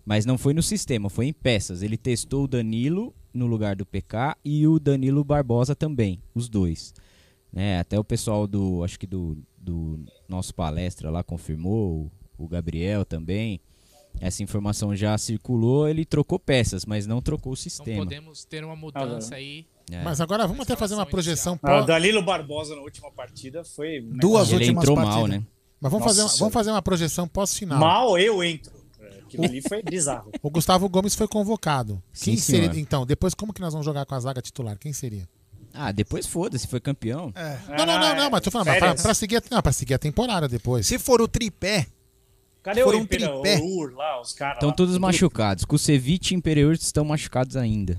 [0.05, 1.83] Mas não foi no sistema, foi em peças.
[1.83, 6.93] Ele testou o Danilo no lugar do PK e o Danilo Barbosa também, os dois.
[7.53, 13.05] Né, até o pessoal do, acho que do, do nosso palestra lá confirmou, o Gabriel
[13.05, 13.61] também.
[14.21, 17.99] Essa informação já circulou, ele trocou peças, mas não trocou o Então sistema.
[18.05, 19.67] podemos ter uma mudança aí
[20.05, 21.55] Mas agora vamos até fazer uma projeção.
[21.63, 24.01] Ah, pós- Danilo Barbosa na última partida foi.
[24.01, 25.19] Duas negócio- últimas entrou partidas.
[25.19, 25.43] mal, né?
[25.81, 27.79] Mas vamos Nossa fazer, uma, vamos fazer uma projeção pós-final.
[27.79, 28.73] Mal eu entro.
[29.01, 30.31] É, Aquilo ali foi bizarro.
[30.43, 32.03] O Gustavo Gomes foi convocado.
[32.13, 32.71] Quem Sim, seria?
[32.71, 32.79] senhor.
[32.79, 34.79] Então, depois como que nós vamos jogar com a zaga titular?
[34.79, 35.27] Quem seria?
[35.73, 37.33] Ah, depois foda-se, foi campeão.
[37.69, 39.95] Não, não, não, não, mas tô falando, mas pra, pra seguir, a- não, pra seguir
[39.95, 40.87] a temporada depois.
[40.87, 41.87] Se for o tripé,
[42.63, 43.59] Cadê Foram o um tripé.
[43.59, 44.57] o Ur lá, os caras?
[44.57, 44.75] Estão lá?
[44.75, 45.65] todos machucados.
[45.65, 47.99] Kusevich e Imperiur estão machucados ainda.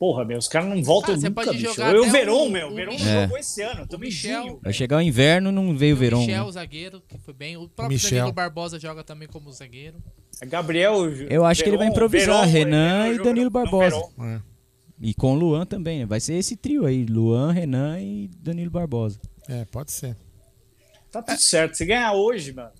[0.00, 1.66] Porra, meu, os caras não voltam Ah, nunca, bicho.
[1.78, 2.68] Eu, o até Verón, o- meu.
[2.68, 3.20] O o Verón Michel.
[3.20, 3.86] jogou esse ano.
[3.92, 4.58] Em Michel.
[4.62, 6.20] Vai chegar o inverno, não veio o O verão.
[6.20, 7.58] Michel, o zagueiro, que foi bem.
[7.58, 8.10] O próprio Michel.
[8.20, 9.98] Danilo Barbosa joga também como zagueiro.
[10.40, 11.06] É Gabriel.
[11.28, 14.02] Eu acho que ele vai Verón, improvisar Verón, Renan Verón e Danilo Barbosa.
[14.16, 14.40] Verón.
[15.02, 16.06] E com o Luan também, né?
[16.06, 19.20] Vai ser esse trio aí: Luan, Renan e Danilo Barbosa.
[19.50, 20.16] É, pode ser.
[21.12, 21.74] Tá tudo certo.
[21.76, 22.70] Se ganhar hoje, mano.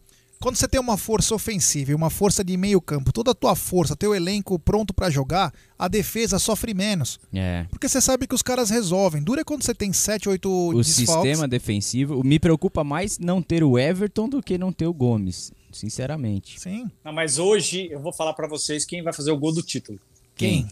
[0.40, 3.54] Quando você tem uma força ofensiva e uma força de meio campo, toda a tua
[3.54, 7.20] força, teu elenco pronto pra jogar, a defesa sofre menos.
[7.32, 7.66] É.
[7.70, 9.22] Porque você sabe que os caras resolvem.
[9.22, 10.94] Dura é quando você tem 7, 8 O desfalques.
[10.94, 12.24] sistema defensivo.
[12.24, 15.52] Me preocupa mais não ter o Everton do que não ter o Gomes.
[15.70, 16.58] Sinceramente.
[16.58, 16.90] Sim.
[17.04, 20.00] Não, mas hoje eu vou falar pra vocês quem vai fazer o gol do título.
[20.34, 20.66] Quem?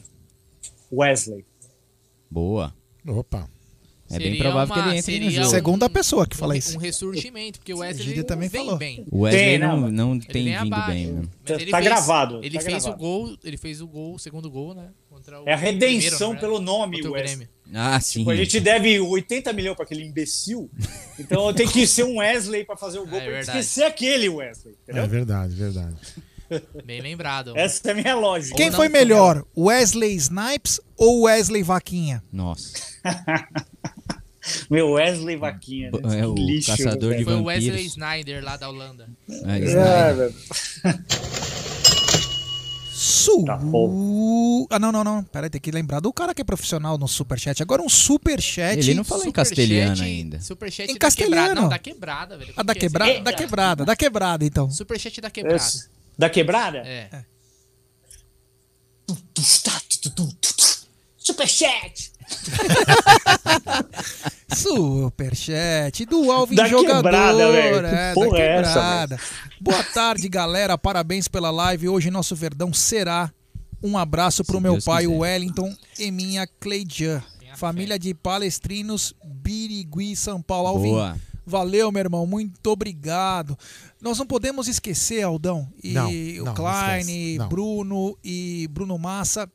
[0.90, 1.44] Wesley.
[2.30, 2.74] Boa.
[3.06, 3.48] Opa.
[4.10, 5.46] É bem Seria provável que uma- ele entre no jogo.
[5.46, 6.76] um- Segunda pessoa que fala um, isso.
[6.76, 8.78] Um ressurgimento, porque o Wesley também vem falou.
[8.78, 9.04] bem.
[9.10, 10.90] O Wesley Tem, não, não, Ele tem vindo abaixo.
[10.92, 11.22] bem, né?
[11.46, 12.94] Mas ele Tá fez- gravado, Ele tá fez gravado.
[12.94, 14.88] o gol, ele fez o gol, o segundo gol, né?
[15.10, 16.40] Contra o É a redenção primeiro, né?
[16.40, 17.48] pelo nome, o Wesley.
[17.74, 18.20] Ah, sim.
[18.20, 20.70] Tipo, a gente deve 80 milhões pra aquele imbecil.
[21.18, 23.18] Então tem que ser um Wesley pra fazer o gol.
[23.20, 23.58] É pra verdade.
[23.58, 24.74] esquecer aquele Wesley.
[24.84, 25.02] Entendeu?
[25.02, 25.96] É verdade, verdade.
[26.84, 27.52] Bem lembrado.
[27.56, 28.56] Essa é a minha lógica.
[28.56, 32.22] Quem foi melhor, Wesley Snipes ou Wesley Vaquinha?
[32.32, 32.72] Nossa.
[34.70, 35.90] Meu Wesley Vaquinha.
[35.90, 36.20] Né?
[36.20, 37.18] É o lixo, caçador velho.
[37.18, 37.44] de Foi o.
[37.44, 39.08] Wesley Snyder lá da Holanda.
[39.28, 40.16] É, É, Snyder.
[40.16, 40.34] velho.
[43.00, 43.44] Su...
[43.44, 43.58] Tá
[44.70, 45.22] ah, não, não, não.
[45.22, 47.62] Pera aí, tem que lembrar do cara que é profissional no Superchat.
[47.62, 48.78] Agora um Superchat.
[48.78, 50.40] Ele não falou em castelhano ainda.
[50.40, 51.36] Superchat Em da castelhano.
[51.36, 51.60] quebrada.
[51.60, 52.52] Não, da quebrada, velho.
[52.56, 52.92] Ah, da que é esse?
[52.92, 54.70] quebrada, da quebrada, da quebrada, então.
[54.70, 55.56] Superchat da quebrada.
[55.56, 55.88] Esse-
[56.18, 56.78] Da quebrada?
[56.78, 57.08] É.
[61.16, 62.12] Superchat!
[64.54, 67.02] Superchat do Alvin Da Jogador.
[67.04, 67.88] quebrada.
[67.88, 69.20] Que É, porra da é essa, quebrada.
[69.60, 70.76] Boa tarde, galera.
[70.78, 71.88] Parabéns pela live.
[71.88, 73.30] Hoje nosso Verdão será.
[73.82, 75.14] Um abraço pro Se meu Deus pai, quiser.
[75.14, 77.22] o Wellington e minha Cleidian.
[77.56, 80.68] Família de palestrinos, Birigui, São Paulo.
[80.68, 81.16] Alvin, Boa.
[81.48, 82.26] Valeu, meu irmão.
[82.26, 83.58] Muito obrigado.
[84.00, 86.10] Nós não podemos esquecer, Aldão, e Não,
[86.42, 87.48] o não, Klein, não.
[87.48, 89.50] Bruno e Bruno Massa.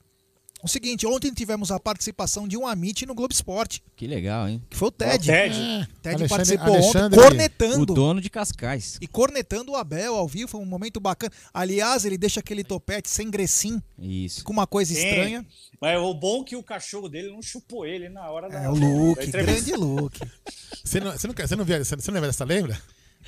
[0.64, 4.64] O seguinte, ontem tivemos a participação de um Amit no Globo Esporte, Que legal, hein?
[4.70, 5.30] que foi o Ted.
[5.30, 5.56] É o Ted.
[5.60, 7.86] É, Ted Alexandre- participou Alexandre- ontem, O cornetando.
[7.94, 8.98] dono de Cascais.
[9.02, 11.34] E cornetando o Abel ao vivo, foi um momento bacana.
[11.54, 14.44] Aliás, ele deixa aquele topete sem grecim, Isso.
[14.46, 15.06] com uma coisa Sim.
[15.06, 15.46] estranha.
[15.82, 18.64] Mas o bom é que o cachorro dele não chupou ele na hora da.
[18.64, 20.20] É o Luke, grande Luke.
[20.84, 22.80] Você não, você não, você não, via, você não lembra dessa lembra?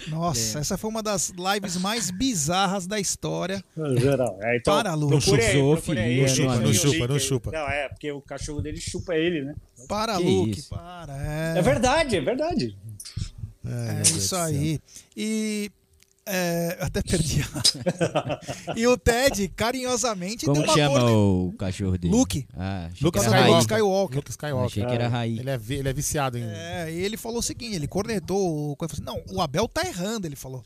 [0.08, 3.64] Nossa, essa foi uma das lives mais bizarras da história.
[3.98, 4.38] Geral.
[4.42, 5.10] É, então, Para, Lu.
[5.10, 5.32] Não gente,
[6.44, 7.52] não tem o chupa, não chupa.
[7.52, 9.56] Não, é, porque o cachorro dele chupa ele, né?
[9.88, 10.70] Para, Que Luke, isso?
[10.70, 11.16] para.
[11.58, 12.78] É, verdade, é verdade.
[13.66, 14.80] É isso aí.
[15.16, 15.72] E.
[16.28, 17.42] é, eu até perdi.
[17.42, 18.40] a-
[18.76, 22.14] e o Ted, carinhosamente, Como deu uma chama o cachorro dele?
[22.14, 22.48] Luke.
[22.58, 23.60] Ah, Luke Raí.
[23.60, 24.18] Skywalker.
[24.18, 24.66] Luke Skywalker.
[24.66, 25.40] Achei que era Raí.
[25.40, 26.44] Ele é, ele é viciado em.
[26.44, 28.38] É, e ele falou o seguinte, ele cornetou,
[28.72, 30.64] o- assim, não, o Abel tá errando, ele falou.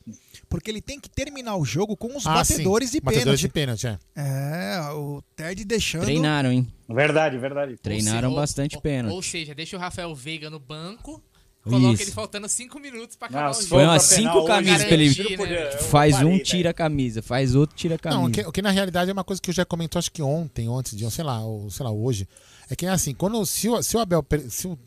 [0.47, 2.97] Porque ele tem que terminar o jogo com os Ah, batedores sim.
[2.97, 3.85] de Batedores pênalti.
[3.85, 4.79] de pênalti, é.
[4.79, 6.05] É, o Ted deixando...
[6.05, 6.67] Treinaram, hein?
[6.88, 7.77] Verdade, verdade.
[7.77, 9.13] Treinaram Ou- bastante ou- pênalti.
[9.13, 11.21] Ou seja, deixa o Rafael Veiga no banco,
[11.63, 12.03] coloca Isso.
[12.03, 13.91] ele faltando 5 minutos pra acabar se o for Põe jogo.
[13.93, 15.49] umas pra penal cinco hoje, camisas pra ele.
[15.49, 15.71] né?
[15.77, 17.21] Faz parei, um, tira a camisa.
[17.21, 18.21] Faz outro, tira a camisa.
[18.21, 20.11] Não, o que, o que na realidade é uma coisa que eu já comentou, acho
[20.11, 22.27] que ontem, ontem, de, sei lá, ou, sei lá, hoje.
[22.69, 24.77] É que é assim, quando, se, o, se o Abel se o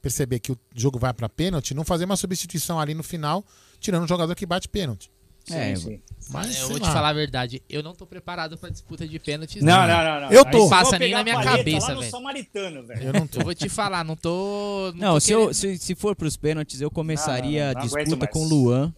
[0.00, 3.44] perceber que o jogo vai pra pênalti, não fazer uma substituição ali no final,
[3.80, 5.10] tirando um jogador que bate pênalti.
[5.50, 6.00] É, sim.
[6.30, 6.92] Mas, Eu sei vou te lá.
[6.92, 9.62] falar a verdade, eu não tô preparado pra disputa de pênaltis.
[9.62, 10.32] Não, não, não, não.
[10.32, 10.58] Eu Aí tô.
[10.60, 12.10] vocês Passa nem na minha cabeça, velho.
[12.10, 13.02] Samaritano, velho.
[13.02, 13.40] Eu não tô.
[13.40, 14.92] Eu vou te falar, não tô.
[14.96, 17.80] Não, tô se, eu- querendo- se, se for pros pênaltis, eu começaria Não, não, não,
[17.80, 18.94] a não disputa com o Luan,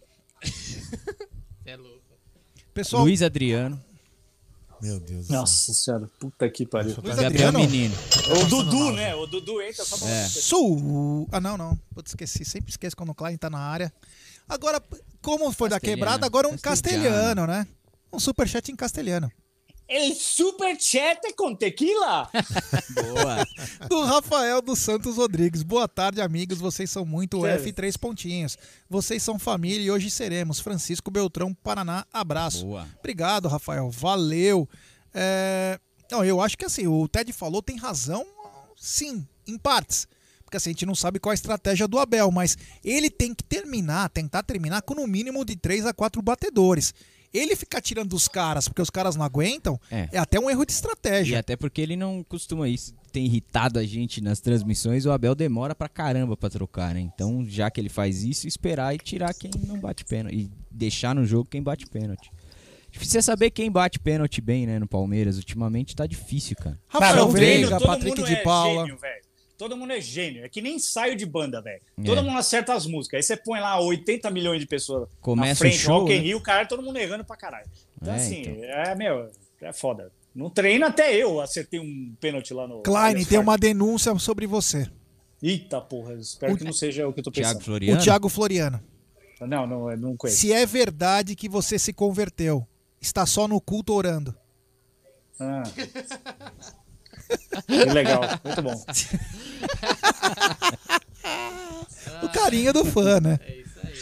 [1.65, 1.97] é louco.
[2.73, 3.83] Pessoal, Luiz Adriano,
[4.83, 5.37] Meu Deus do céu.
[5.41, 6.95] Nossa senhora, puta que pariu.
[7.03, 7.59] Luiz Gabriel Adriano?
[7.59, 7.95] Menino.
[8.41, 9.15] O Dudu, né?
[9.15, 10.29] O Dudu entra só pra É.
[10.29, 11.27] Sul.
[11.33, 11.77] Ah, não, não.
[11.95, 12.45] Putz, esqueci.
[12.45, 13.93] Sempre esqueço quando o Klein tá na área.
[14.49, 14.83] Agora,
[15.23, 17.05] como foi da quebrada, agora um Castelhano.
[17.05, 17.67] castelhano, né?
[18.13, 19.31] Um superchat em castelhano.
[19.89, 22.29] El super chat com tequila?
[22.95, 23.47] Boa.
[23.89, 25.63] Do Rafael dos Santos Rodrigues.
[25.63, 26.59] Boa tarde, amigos.
[26.59, 27.61] Vocês são muito Sério?
[27.63, 28.59] F três pontinhos.
[28.91, 30.59] Vocês são família e hoje seremos.
[30.59, 32.05] Francisco Beltrão, Paraná.
[32.13, 32.65] Abraço.
[32.67, 32.89] Boa.
[32.99, 33.89] Obrigado, Rafael.
[33.91, 34.69] Valeu.
[35.15, 35.79] É,
[36.11, 38.27] Não, eu acho que assim, o Ted falou, tem razão,
[38.77, 39.25] sim.
[39.47, 40.09] em partes.
[40.47, 43.45] Porque assim, a gente não sabe qual a estratégia do Abel, mas ele tem que
[43.45, 46.95] terminar, tentar terminar com no mínimo de 3 a 4 batedores.
[47.35, 50.09] Ele ficar tirando dos caras porque os caras não aguentam É.
[50.13, 51.39] é, até um erro de E estratégia.
[51.41, 52.95] até porque ele não costuma isso.
[53.13, 57.01] Tem irritado a gente nas transmissões, o Abel demora pra caramba pra trocar, né?
[57.01, 60.37] Então, já que ele faz isso, esperar e tirar quem não bate pênalti.
[60.37, 62.31] E deixar no jogo quem bate pênalti.
[62.91, 65.37] Difícil é saber quem bate pênalti bem, né, no Palmeiras.
[65.37, 66.79] Ultimamente tá difícil, cara.
[66.87, 68.87] Rafael Veiga, Patrick mundo de é Paula.
[68.87, 68.99] gênio.
[69.57, 70.45] Todo mundo é gênio.
[70.45, 71.81] É que nem ensaio de banda, velho.
[71.99, 72.03] É.
[72.03, 73.19] Todo mundo acerta as músicas.
[73.19, 76.17] Aí você põe lá 80 milhões de pessoas Começa na o frente, show, Rock in
[76.17, 76.23] né?
[76.23, 77.67] Rio, cara, todo mundo errando pra caralho.
[78.01, 78.65] Então, É, assim, então.
[78.65, 79.31] é, meu,
[79.63, 80.13] é foda.
[80.35, 82.83] No treino, até eu acertei um pênalti lá no.
[82.83, 84.87] Klein, tem uma denúncia sobre você.
[85.43, 87.65] Eita porra, espero que não seja o que eu tô Thiago pensando.
[87.65, 88.01] Floriano?
[88.01, 88.81] O Thiago Floriano.
[89.41, 90.41] Não, não, eu não conheço.
[90.41, 92.67] Se é verdade que você se converteu,
[93.01, 94.35] está só no culto orando.
[95.41, 95.63] Ah.
[97.67, 98.85] Que legal, muito bom.
[102.23, 103.39] O carinho do fã, né?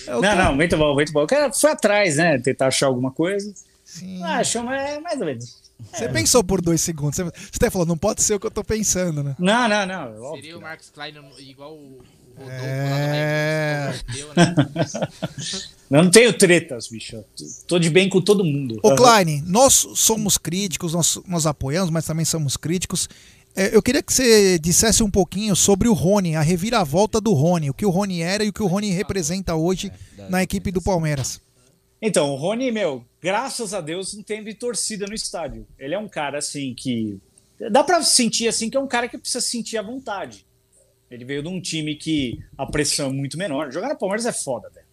[0.07, 1.23] É o não, cara- não, muito bom, muito bom.
[1.25, 2.39] O cara foi atrás, né?
[2.39, 3.53] Tentar achar alguma coisa.
[3.85, 4.23] Sim.
[4.23, 5.63] Ah, achou mais, mais ou menos.
[5.93, 7.17] Você pensou por dois segundos.
[7.17, 9.35] Você, até falou, não pode ser o que eu tô pensando, né?
[9.39, 10.35] Não, não, não.
[10.35, 12.01] Seria o Marcos Klein igual o
[12.37, 13.87] Rodolfo É...
[13.87, 14.55] lá do Converteu, né?
[15.91, 17.23] Eu não tenho tretas, bicho.
[17.69, 18.81] Tô de bem com todo mundo.
[18.83, 23.09] Ô Klein, nós somos críticos, nós, nós apoiamos, mas também somos críticos.
[23.55, 27.71] É, eu queria que você dissesse um pouquinho sobre o Rony, a reviravolta do Rony,
[27.71, 29.93] o que o Rony era e o que o Rony representa hoje
[30.29, 31.41] na equipe do Palmeiras.
[32.03, 35.67] Então, o Rony, meu, graças a Deus não teve torcida no estádio.
[35.79, 37.19] Ele é um cara, assim, que.
[37.71, 40.44] Dá pra sentir, assim, que é um cara que precisa sentir à vontade.
[41.15, 43.71] Ele veio de um time que a pressão é muito menor.
[43.73, 44.85] Jogar no Palmeiras é foda, velho.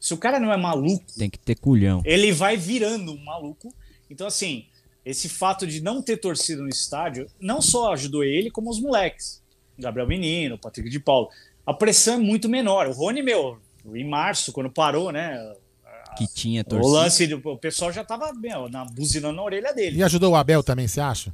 [0.00, 2.00] Se o cara não é maluco, Tem que ter culhão.
[2.04, 3.72] ele vai virando um maluco.
[4.08, 4.64] Então, assim,
[5.04, 9.42] esse fato de não ter torcida no estádio não só ajudou ele, como os moleques.
[9.78, 11.28] Gabriel Menino, Patrick de Paulo.
[11.66, 12.86] A pressão é muito menor.
[12.88, 13.58] O Rony, meu,
[13.94, 15.38] em março, quando parou, né?
[16.16, 16.92] Que tinha O torcida.
[16.98, 19.98] lance, do, o pessoal já tava meu, na, buzinando na orelha dele.
[19.98, 21.32] E ajudou o Abel também, você acha?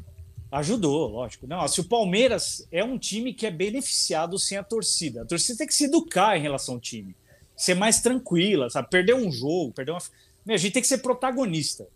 [0.50, 1.46] Ajudou, lógico.
[1.46, 5.22] Não, se o Palmeiras é um time que é beneficiado sem a torcida.
[5.22, 7.16] A torcida tem que se educar em relação ao time.
[7.56, 8.88] Ser mais tranquila, sabe?
[8.88, 10.00] Perder um jogo, perder uma.
[10.44, 11.86] Meu, a gente tem que ser protagonista.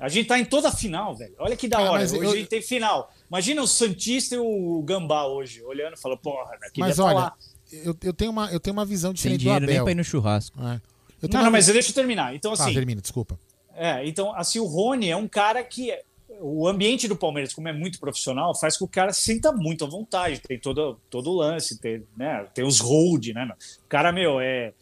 [0.00, 1.34] A gente tá em toda a final, velho.
[1.38, 1.92] Olha que da Ah, hora.
[2.00, 3.12] mas Hoje eu- a gente tem final.
[3.28, 7.04] Imagina o Santista e o Gambá hoje, olhando e falando, porra, né, queria Mas tá
[7.04, 7.32] olha,
[7.70, 9.74] eu, eu, tenho uma, eu tenho uma visão Sem diferente do dinheiro Abel.
[9.76, 10.58] nem pra ir no churrasco.
[10.60, 10.62] É.
[10.64, 10.80] Eu Não,
[11.20, 12.34] tenho não, uma mas vi- deixa eu terminar.
[12.34, 12.74] Então, Tá, assim.
[12.74, 13.38] termina, desculpa.
[13.74, 15.96] É, então, assim, o Rony é um cara que.
[16.44, 19.52] O ambiente do Palmeiras, como é muito profissional, faz com que o cara se sinta
[19.52, 20.40] muito à vontade.
[20.40, 23.48] Tem todo, todo o lance, tem, né, tem os hold, né?
[23.84, 24.72] O cara, meu, é.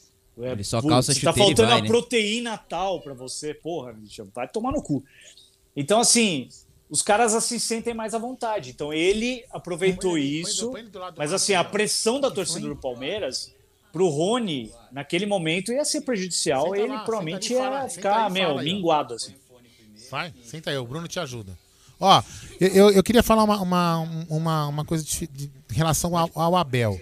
[0.40, 1.86] é Ele só putz, calça Tá faltando vai, a né?
[1.86, 5.05] proteína tal pra você, porra, bicho, vai tomar no cu.
[5.76, 6.48] Então, assim,
[6.89, 8.70] os caras assim se sentem mais à vontade.
[8.70, 10.72] Então, ele aproveitou isso.
[11.16, 13.55] Mas, assim, a pressão da torcida do Palmeiras.
[13.92, 16.66] Pro Rony, naquele momento, ia ser prejudicial.
[16.66, 19.34] Senta ele lá, provavelmente ia ficar, meu, minguado, assim.
[20.10, 21.56] Vai, senta aí, o Bruno te ajuda.
[21.98, 22.22] Ó,
[22.58, 23.98] eu, eu, queria falar uma, uma,
[24.28, 26.98] uma, uma coisa de, de- em relação ao, ao Abel.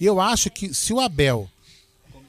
[0.00, 1.48] Eu acho que se o Abel,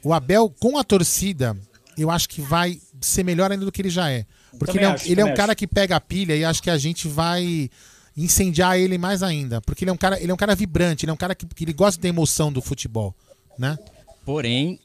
[0.03, 1.58] o Abel com a torcida,
[1.98, 4.25] eu acho que vai ser melhor ainda do que ele já é.
[4.59, 5.58] Porque Também ele é, um- acho, ele é um também cara acho.
[5.58, 7.69] que pega a pilha e acho que a gente vai
[8.16, 9.61] incendiar ele mais ainda.
[9.61, 11.45] Porque ele é um cara, ele é um cara vibrante, ele é um cara que,
[11.45, 13.16] que ele gosta da emoção do futebol,
[13.58, 13.77] né?
[14.25, 14.80] Porém,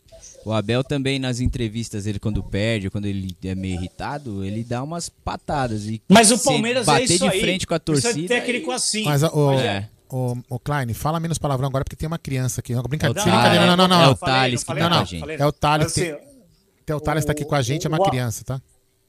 [0.44, 4.82] o Abel também nas entrevistas, ele quando perde, quando ele é meio irritado, ele dá
[4.82, 5.86] umas patadas.
[5.86, 7.40] E Mas o Palmeiras é bater isso de aí.
[7.40, 8.28] frente com a torcida.
[8.28, 9.04] técnico assim.
[9.04, 9.88] Mas, o, é.
[10.08, 12.74] o, o Klein, fala menos palavrão agora porque tem uma criança aqui.
[12.74, 13.20] Não, brincadeira.
[13.20, 13.66] É o sem brincadeira.
[13.66, 14.02] Não, não, não.
[14.02, 14.12] É não.
[14.12, 15.02] o Thales que tá não, com não.
[15.02, 15.30] a gente.
[15.30, 15.92] É o Thales.
[15.92, 16.24] Que- assim,
[16.86, 18.60] tem o Thales tá aqui com a gente, é uma o- criança, tá?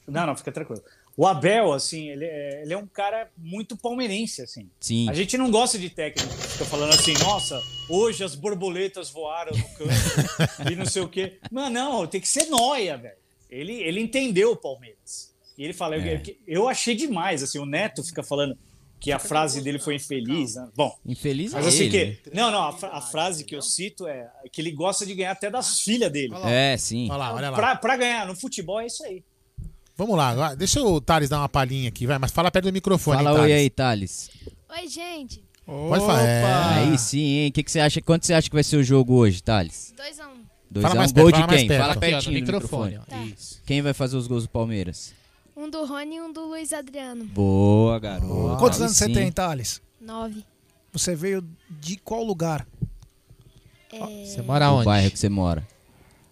[0.08, 0.82] Não, não, fica tranquilo.
[1.18, 4.70] O Abel, assim, ele é, ele é um cara muito palmeirense, assim.
[4.80, 5.10] Sim.
[5.10, 9.64] A gente não gosta de técnico fica falando assim, nossa, hoje as borboletas voaram no
[9.70, 9.92] campo
[10.72, 11.38] e não sei o quê.
[11.52, 13.16] Mas não, tem que ser noia, velho.
[13.50, 15.34] Ele, ele entendeu o Palmeiras.
[15.58, 16.22] E ele fala, É.
[16.26, 18.58] eu, eu achei demais, assim, o Neto fica falando
[19.00, 20.70] que a frase dele foi infeliz, né?
[20.76, 22.16] Bom, Infeliz mas é assim ele.
[22.24, 22.36] que...
[22.36, 25.50] Não, não, a, a frase que eu cito é que ele gosta de ganhar até
[25.50, 26.34] das filhas dele.
[26.46, 27.08] É, sim.
[27.10, 27.58] Olha lá, olha lá.
[27.58, 29.24] Pra, pra ganhar no futebol é isso aí.
[30.02, 33.24] Vamos lá, deixa o Thales dar uma palhinha aqui, vai, mas fala perto do microfone,
[33.24, 34.32] Fala hein, oi aí, Thales.
[34.68, 35.44] Oi, gente.
[35.64, 36.24] Pode falar.
[36.24, 36.44] É.
[36.44, 37.52] Aí sim, hein?
[37.52, 39.94] Que que você acha, quanto você acha que vai ser o jogo hoje, Thales?
[39.96, 40.26] 2x1.
[40.28, 40.42] Um.
[40.72, 41.68] 2 Fala a 1 mais gol perto, de fala mais quem?
[41.68, 41.82] perto.
[41.82, 43.22] Fala Aqui, ó, no pertinho do microfone, microfone.
[43.22, 43.26] ó.
[43.36, 43.62] Isso.
[43.64, 45.14] Quem vai fazer os gols do Palmeiras?
[45.56, 47.24] Um do Rony e um do Luiz Adriano.
[47.26, 48.58] Boa, garoto.
[48.58, 49.14] Quantos Aí anos você sim.
[49.14, 49.84] tem, Thales?
[50.02, 50.44] 9.
[50.94, 52.66] Você veio de qual lugar?
[53.94, 54.26] É...
[54.26, 54.86] Você mora O onde?
[54.86, 55.64] bairro que você mora.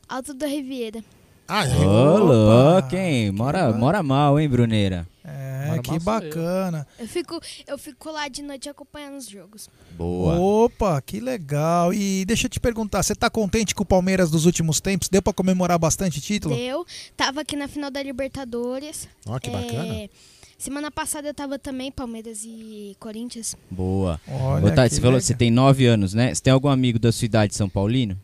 [0.07, 1.03] Alto da Riviera.
[1.49, 3.31] Ah, Ô, louco, hein?
[3.31, 5.07] Mora, mora mal, hein, Bruneira?
[5.25, 5.49] É.
[5.75, 6.87] É, que bacana.
[6.97, 9.69] Eu fico, eu fico lá de noite acompanhando os jogos.
[9.97, 10.39] Boa.
[10.39, 11.93] Opa, que legal.
[11.93, 15.09] E deixa eu te perguntar, você tá contente com o Palmeiras dos últimos tempos?
[15.09, 16.55] Deu pra comemorar bastante título?
[16.55, 16.85] Deu.
[17.15, 19.07] Tava aqui na final da Libertadores.
[19.25, 20.09] Ó, que bacana.
[20.57, 23.55] Semana passada eu tava também, Palmeiras e Corinthians.
[23.71, 24.19] Boa.
[24.27, 25.19] Olha Ô, Tati, que você falou legal.
[25.21, 26.33] que você tem 9 anos, né?
[26.33, 28.17] Você tem algum amigo da sua idade São Paulino?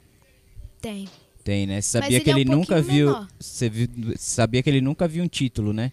[0.81, 1.07] Tem.
[1.45, 1.75] Tem, né?
[1.75, 3.05] Mas sabia ele que é um ele nunca viu.
[3.05, 3.27] menor.
[3.39, 5.91] Você viu- sabia que ele nunca viu um título, né?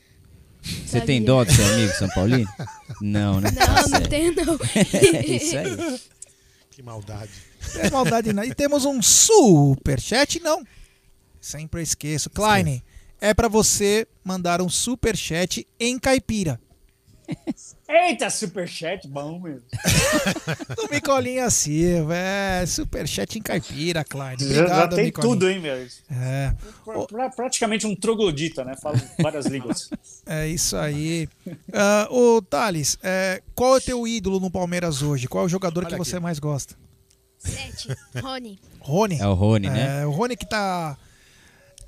[0.62, 1.26] Você tem Sabia.
[1.26, 2.48] dó do seu amigo São Paulino?
[3.02, 3.50] Não, né?
[3.50, 4.08] Tá Não, não certo.
[4.08, 4.54] tenho não.
[4.74, 6.00] É isso aí.
[6.70, 7.30] Que maldade.
[7.76, 8.42] É maldade não.
[8.42, 10.64] E temos um superchat, não.
[11.40, 12.30] Sempre esqueço.
[12.30, 12.80] Klein,
[13.20, 16.58] é pra você mandar um superchat em caipira.
[17.94, 19.60] Eita, superchat, bom mesmo.
[20.76, 22.64] Do Micolinha Silva, é.
[22.64, 24.02] Superchat em caipira.
[24.10, 25.34] Já, Obrigado, já tem Micolinha.
[25.34, 25.86] tudo, hein, meu?
[26.10, 26.54] É.
[26.84, 28.74] Pra- pra- praticamente um troglodita, né?
[28.80, 29.90] Falo várias línguas.
[30.24, 31.28] É isso aí.
[31.72, 35.26] Ah, ô, Thales, é, qual é o teu ídolo no Palmeiras hoje?
[35.26, 36.74] Qual é o jogador que você mais gosta?
[37.38, 37.88] Sete.
[38.22, 38.58] Rony.
[38.78, 39.18] Rony?
[39.20, 40.02] É o Rony, né?
[40.02, 40.96] É, o Rony que tá.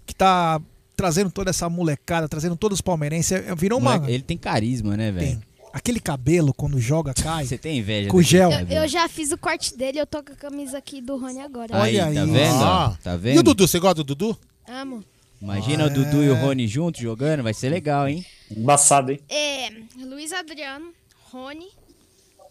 [0.05, 0.61] que tá
[0.97, 3.31] trazendo toda essa molecada, trazendo todos os palmeirenses.
[3.33, 4.03] É, Virou uma.
[4.11, 5.41] Ele tem carisma, né, velho?
[5.75, 7.45] Aquele cabelo, quando joga, cai.
[7.45, 8.49] Você tem inveja Com gel.
[8.53, 11.41] Eu, eu já fiz o corte dele, eu tô com a camisa aqui do Rony
[11.41, 11.83] agora.
[11.83, 12.63] Aí, tá vendo?
[12.63, 12.91] Ó.
[13.03, 13.43] Tá E o vendo?
[13.43, 14.39] Dudu, você gosta do Dudu?
[14.69, 15.03] Amo.
[15.43, 18.25] Imagina o Dudu e o Rony juntos jogando, vai ser legal, hein?
[18.49, 19.21] Embaçado, hein?
[19.29, 20.93] É, Luiz Adriano,
[21.33, 21.67] Rony,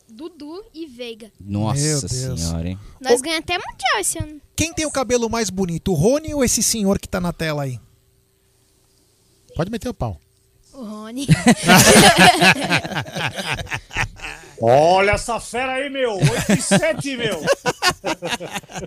[0.10, 1.32] Dudu e Veiga.
[1.40, 2.80] Nossa senhora, hein?
[3.00, 4.42] Nós ganhamos até mundial esse ano.
[4.54, 7.64] Quem tem o cabelo mais bonito, o Rony ou esse senhor que tá na tela
[7.64, 7.80] aí?
[9.56, 10.20] Pode meter o pau.
[10.74, 11.28] O Rony.
[14.66, 16.14] Olha essa fera aí, meu!
[16.14, 16.24] 8
[16.58, 17.42] e 7, meu!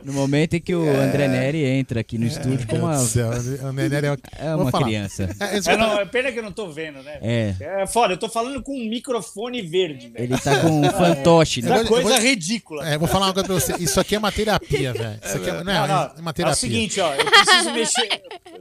[0.05, 2.95] No momento em que o André Neri entra aqui no estúdio com Meu uma.
[2.97, 3.31] Deus do céu,
[3.63, 5.29] o André Neri é uma- É uma criança.
[5.39, 7.19] É, É, não, é pena que eu não tô vendo, né?
[7.21, 7.55] É.
[7.83, 10.25] É foda, eu tô falando com um microfone verde, velho.
[10.25, 11.69] Ele tá com um fantoche, né?
[11.69, 12.89] Vou- coisa vou- ridícula.
[12.89, 13.75] É, vou falar uma coisa pra você.
[13.83, 15.19] Isso aqui é uma terapia, velho.
[15.25, 16.53] Isso aqui é, não, é, Não, não, é uma é terapia.
[16.53, 18.09] o seguinte, ó, eu preciso mexer,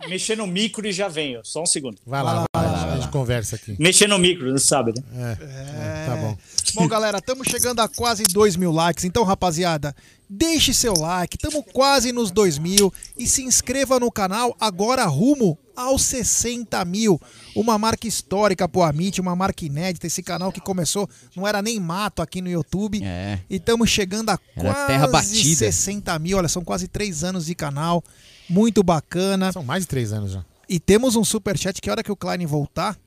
[0.09, 1.39] mexer no micro e já venho.
[1.43, 1.97] Só um segundo.
[2.05, 3.75] Vai lá, vai lá, a gente conversa aqui.
[3.79, 5.37] Mexer no micro, não sabe, né?
[5.41, 6.37] É, tá bom.
[6.75, 9.03] Bom, galera, estamos chegando a quase 2 mil likes.
[9.03, 9.95] Então, rapaziada,
[10.27, 11.35] deixe seu like.
[11.35, 12.92] Estamos quase nos 2 mil.
[13.16, 17.22] E se inscreva no canal agora rumo aos 60 mil.
[17.56, 20.08] Uma marca histórica pro Amit, uma marca inédita.
[20.08, 23.03] Esse canal que começou, não era nem mato aqui no YouTube.
[23.03, 23.40] É.
[23.48, 25.58] E estamos chegando a Era quase terra batida.
[25.58, 26.38] 60 mil.
[26.40, 28.03] Olha, são quase 3 anos de canal.
[28.50, 29.51] Muito bacana.
[29.51, 30.43] São mais de 3 anos já.
[30.67, 32.98] E temos um superchat que a hora que o Klein voltar,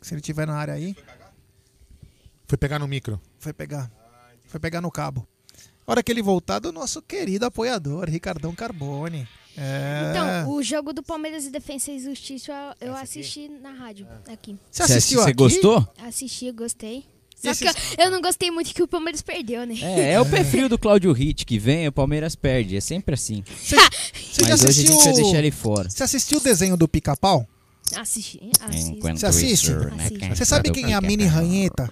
[0.00, 0.94] se ele estiver na área aí,
[2.50, 3.20] Foi pegar no micro.
[3.38, 3.88] foi pegar.
[4.48, 5.24] Foi pegar no cabo.
[5.86, 9.28] A hora que ele voltar, do nosso querido apoiador, Ricardão Carbone.
[9.56, 10.10] É.
[10.10, 14.58] Então, o jogo do Palmeiras e Defensa e Justiça eu- assisti na rádio aqui.
[14.68, 15.36] Você assistiu Você aqui?
[15.36, 15.88] gostou?
[16.04, 17.04] Assisti, gostei.
[17.36, 17.72] Só que eu,
[18.06, 19.76] eu não gostei muito que o Palmeiras perdeu, né?
[19.80, 22.76] É, é o perfil do Cláudio Hit que vem, o Palmeiras perde.
[22.76, 23.44] É sempre assim.
[23.46, 25.88] Você já Mas hoje a gente vai assistiu- deixar ele fora.
[25.88, 27.46] Você assistiu o desenho do Pica-Pau?
[27.96, 28.40] Assisti,
[29.16, 29.70] Você assiste?
[29.70, 31.88] né, Você sabe quem é a que Mini Ranheta?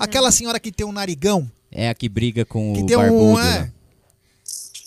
[0.00, 1.50] Aquela senhora que tem um narigão?
[1.70, 3.22] É a que briga com Que o tem barbudo.
[3.24, 3.38] um.
[3.38, 3.72] né?
[3.76, 3.80] É.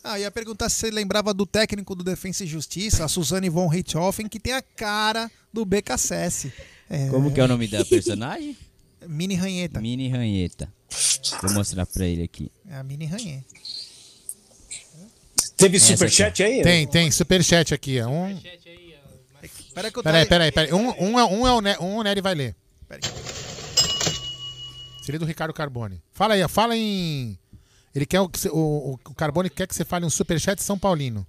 [0.06, 3.68] Ah, ia perguntar se você lembrava do técnico do Defensa e Justiça, a Suzane von
[3.68, 6.52] Richthofen, que tem a cara do BKSS.
[6.90, 8.58] É, Como que é o nome da personagem?
[9.08, 9.80] Mini Ranheta.
[9.80, 10.68] Mini Ranheta.
[11.42, 12.52] Vou mostrar pra ele aqui.
[12.70, 13.46] É a Mini Ranheta.
[15.56, 16.62] Teve Essa superchat aí?
[16.62, 18.02] Tem, tem superchat aqui.
[18.02, 18.10] ó.
[18.10, 18.38] Um...
[19.74, 20.74] Peraí que eu Peraí, tô- peraí, peraí.
[20.74, 21.78] Um, um, é, um, é o ne...
[21.80, 22.56] um o Nery vai ler.
[25.04, 26.02] Seria do Ricardo Carbone.
[26.14, 27.38] Fala aí, ó, fala em.
[27.94, 31.28] Ele quer o, que o, o Carbone quer que você fale um superchat São Paulino.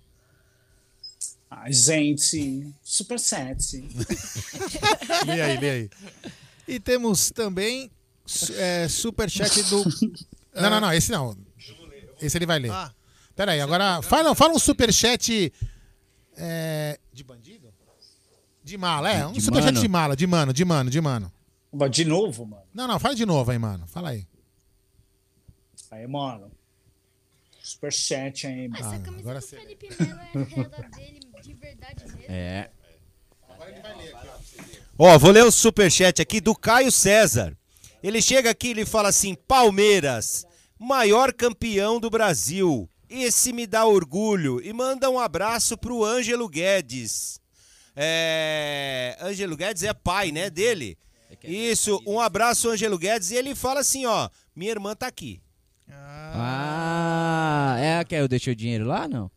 [1.50, 3.82] Ah, gente, superchat.
[5.26, 5.90] Lê aí, lê aí.
[6.66, 7.90] E temos também
[8.56, 9.84] é, superchat do.
[10.54, 11.36] Não, não, não, esse não.
[12.22, 12.70] Esse ele vai ler.
[12.70, 12.94] Ah.
[13.34, 14.00] Pera aí, agora.
[14.02, 15.52] Fala, fala um superchat.
[16.36, 17.74] É, de bandido?
[18.62, 19.26] De mala, é.
[19.26, 19.82] Um De superchat mano.
[19.82, 21.32] de mala, de mano, de mano, de mano.
[21.74, 22.62] Mas De novo, mano.
[22.72, 23.86] Não, não, fala de novo aí, mano.
[23.86, 24.26] Fala aí.
[25.90, 26.50] Aí, mano.
[27.62, 28.84] Superchat aí, mano.
[28.84, 32.24] Essa camisa agora do você- Felipe Melo é a dele de verdade mesmo.
[32.28, 32.70] É.
[34.98, 37.56] Ó, vou ler o superchat aqui do Caio César.
[38.02, 40.46] Ele chega aqui e ele fala assim: Palmeiras,
[40.78, 42.88] maior campeão do Brasil.
[43.08, 44.60] Esse me dá orgulho.
[44.62, 47.40] E manda um abraço pro Ângelo Guedes.
[47.96, 49.16] É.
[49.20, 50.50] Ângelo Guedes é pai, né?
[50.50, 50.98] Dele.
[51.42, 53.30] Isso, um abraço, Ângelo Guedes.
[53.30, 55.40] E ele fala assim: ó, minha irmã tá aqui.
[56.36, 59.30] Ah, é a que eu deixei o dinheiro lá, não?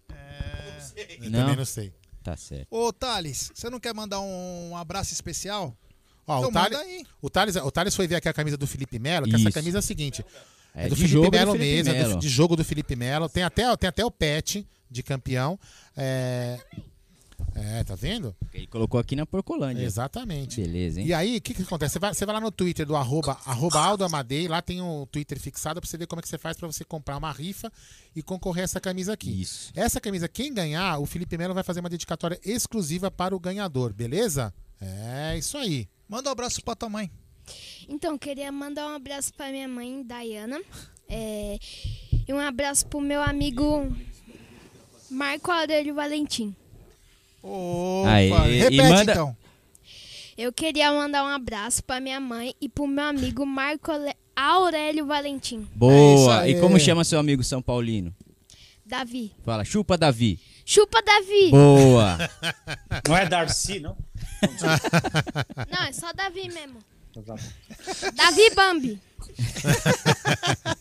[1.19, 1.39] Eu Não?
[1.41, 1.93] também não sei.
[2.23, 2.67] Tá certo.
[2.71, 5.77] Ô, Thales, você não quer mandar um abraço especial
[6.25, 7.05] Ó, Então o, Thales, manda aí.
[7.21, 9.51] o, Thales, o Thales foi ver aqui a camisa do Felipe Melo, que essa Isso.
[9.53, 10.25] camisa é a seguinte.
[10.75, 12.65] É, É do de Felipe jogo do Melo Felipe mesmo, é do- de jogo do
[12.65, 13.29] Felipe Melo.
[13.29, 15.57] Tem até, tem até o pet de campeão.
[15.95, 16.59] É,
[17.55, 18.35] é, tá vendo?
[18.53, 19.83] Ele colocou aqui na Porcolândia.
[19.83, 20.61] Exatamente.
[20.61, 21.07] Beleza, hein?
[21.07, 21.93] E aí, o que, que acontece?
[21.93, 25.05] Você vai, você vai lá no Twitter do arroba, arroba Aldo Amadei, lá tem um
[25.05, 27.71] Twitter fixado pra você ver como é que você faz pra você comprar uma rifa
[28.15, 29.41] e concorrer a essa camisa aqui.
[29.41, 29.71] Isso.
[29.75, 33.93] Essa camisa, quem ganhar, o Felipe Melo vai fazer uma dedicatória exclusiva para o ganhador,
[33.93, 34.53] beleza?
[34.79, 35.87] É isso aí.
[36.07, 37.11] Manda um abraço pra tua mãe.
[37.87, 40.61] Então, queria mandar um abraço pra minha mãe, Dayana.
[41.09, 41.57] é,
[42.27, 43.87] e um abraço pro meu amigo
[45.09, 46.53] Marco Aurélio Valentim.
[47.49, 49.37] Opa, e repete manda- então.
[50.37, 53.91] Eu queria mandar um abraço pra minha mãe e pro meu amigo Marco
[54.35, 55.67] Aurélio Valentim.
[55.73, 56.45] Boa!
[56.45, 56.81] É e como aí.
[56.81, 58.13] chama seu amigo São Paulino?
[58.85, 59.31] Davi.
[59.43, 60.39] Fala, chupa Davi.
[60.65, 61.49] Chupa, Davi!
[61.49, 62.17] Boa!
[63.07, 63.97] Não é Darcy, não?
[65.71, 66.77] Não, é só Davi mesmo.
[68.15, 68.99] Davi Bambi.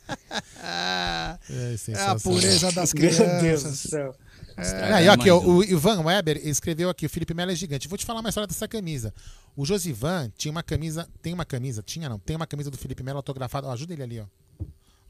[1.48, 3.90] É, é a pureza das Meu Deus do crianças.
[4.56, 7.88] Ah, e aqui, ó, o Ivan Weber escreveu aqui, o Felipe Melo é gigante.
[7.88, 9.12] Vou te falar uma história dessa camisa.
[9.54, 13.02] O Josivan tinha uma camisa, tem uma camisa, tinha não, tem uma camisa do Felipe
[13.02, 13.66] Melo autografada.
[13.66, 14.26] Ó, ajuda ele ali, ó.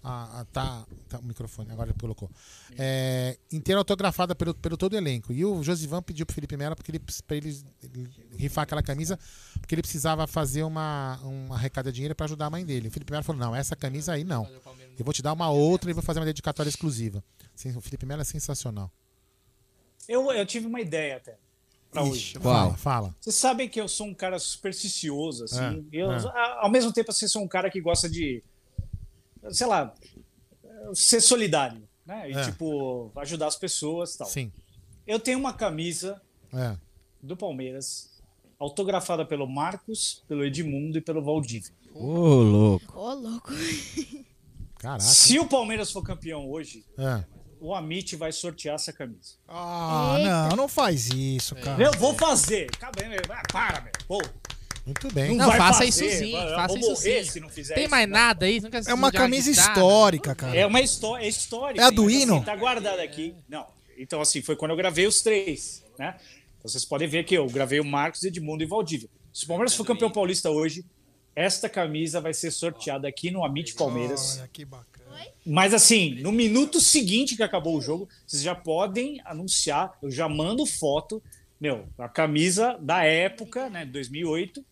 [0.08, 2.30] Ah, tá, tá o microfone, agora ele colocou.
[2.78, 5.32] É, inteira autografada pelo, pelo todo o elenco.
[5.32, 7.60] E o Josivan pediu pro Felipe Melo porque ele, pra ele
[8.36, 9.18] rifar aquela camisa,
[9.60, 12.86] porque ele precisava fazer uma, um arrecada dinheiro para ajudar a mãe dele.
[12.86, 14.48] O Felipe Melo falou: não, essa camisa aí não.
[14.96, 17.22] Eu vou te dar uma outra e vou fazer uma dedicatória exclusiva.
[17.56, 18.92] Sim, o Felipe Melo é sensacional.
[20.08, 21.36] Eu, eu tive uma ideia até.
[21.90, 22.32] Pra hoje.
[22.32, 23.14] Ixi, fala, fala.
[23.20, 25.86] Vocês sabem que eu sou um cara supersticioso, assim.
[25.92, 26.22] É, eu, é.
[26.60, 28.42] Ao mesmo tempo, assim, sou um cara que gosta de,
[29.50, 29.94] sei lá,
[30.94, 32.30] ser solidário, né?
[32.30, 32.44] E, É.
[32.44, 34.26] tipo, ajudar as pessoas e tal.
[34.26, 34.52] Sim.
[35.06, 36.20] Eu tenho uma camisa
[36.52, 36.76] É.
[37.22, 38.20] do Palmeiras,
[38.58, 41.72] autografada pelo Marcos, pelo Edmundo e pelo Valdívia.
[41.94, 42.98] Ô, louco.
[42.98, 43.50] Ô, louco.
[44.78, 45.00] Caraca.
[45.00, 47.24] Se o Palmeiras for campeão hoje, É.
[47.60, 49.34] o Amit vai sortear essa camisa.
[49.48, 51.82] Ah, não, não faz isso, cara.
[51.82, 52.68] Eu vou fazer.
[52.74, 53.20] Acaba aí, meu.
[53.30, 53.92] Ah, para, meu.
[54.06, 54.22] Pô.
[54.84, 55.36] Muito bem.
[55.36, 57.30] Não, vai faça fazer, isso sim, eu faça vou isso morrer sim.
[57.32, 58.12] se não fizer Tem isso, mais né?
[58.12, 58.60] nada aí?
[58.60, 60.56] Não quer É uma camisa histórica, cara.
[60.56, 61.82] É uma histó é histórica.
[61.82, 62.36] É a do mas, hino?
[62.36, 63.34] Assim, tá guardada aqui.
[63.48, 63.66] Não.
[63.98, 66.14] Então, assim, foi quando eu gravei os três, né?
[66.58, 69.08] Então, vocês podem ver que eu gravei o Marcos, Edmundo e Valdívia.
[69.32, 70.84] Se o Palmeiras for campeão paulista hoje,
[71.34, 74.38] esta camisa vai ser sorteada aqui no Amit Palmeiras.
[74.38, 74.95] Olha que bacana.
[75.44, 80.28] Mas assim, no minuto seguinte que acabou o jogo, vocês já podem anunciar, eu já
[80.28, 81.22] mando foto,
[81.60, 84.64] meu, a camisa da época, né, 2008,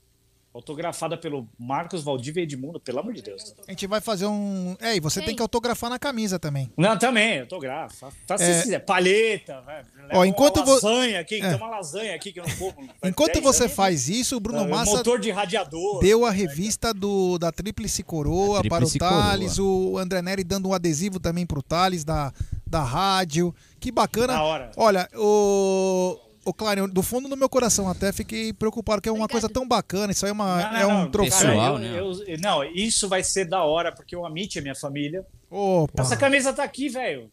[0.55, 3.55] autografada pelo Marcos Valdívia e Edmundo, pelo amor de Deus.
[3.67, 4.77] A gente vai fazer um.
[4.81, 6.71] É, e você tem que autografar na camisa também.
[6.77, 8.13] Não, também, autografa.
[8.27, 8.55] Faça É.
[8.59, 8.79] se quiser.
[8.79, 11.49] Palheta, vai, leva Ó, enquanto uma vo- lasanha aqui, É.
[11.49, 12.89] tem uma lasanha aqui que eu não como.
[13.05, 13.75] Enquanto 10 você anos.
[13.75, 15.99] faz isso, o Bruno É, Massa Motor de radiador.
[16.01, 20.69] deu a revista do, da Tríplice Coroa Tríplice para o Thales, o André Neri dando
[20.69, 22.33] um adesivo também para o Thales da,
[22.65, 23.53] da rádio.
[23.81, 24.35] Que bacana.
[24.35, 24.71] Da hora.
[24.77, 26.17] Olha, o.
[26.45, 29.67] Ô, Clarion, do fundo do meu coração até fiquei preocupado, que é uma coisa tão
[29.67, 30.13] bacana.
[30.13, 31.79] Isso aí é, uma, Não, não, é um não, troféu.
[31.83, 35.25] eu- eu- não, isso vai ser da hora, porque o Amit é minha família.
[35.51, 36.03] Opa.
[36.03, 37.31] Essa camisa tá aqui, velho.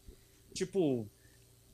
[0.54, 1.06] Tipo,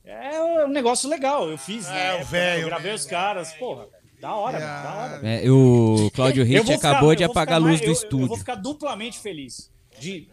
[0.04, 1.48] é um negócio legal.
[1.48, 2.20] Eu fiz, né?
[2.20, 3.86] o velho, Eu gravei os caras, porra.
[4.20, 5.28] Da hora, mano, da hora.
[5.28, 7.92] É, o Cláudio Eu Ritt vou ficar- acabou de apagar a luz mais- do eu-
[7.92, 8.24] estúdio.
[8.24, 10.28] Eu vou ficar duplamente feliz de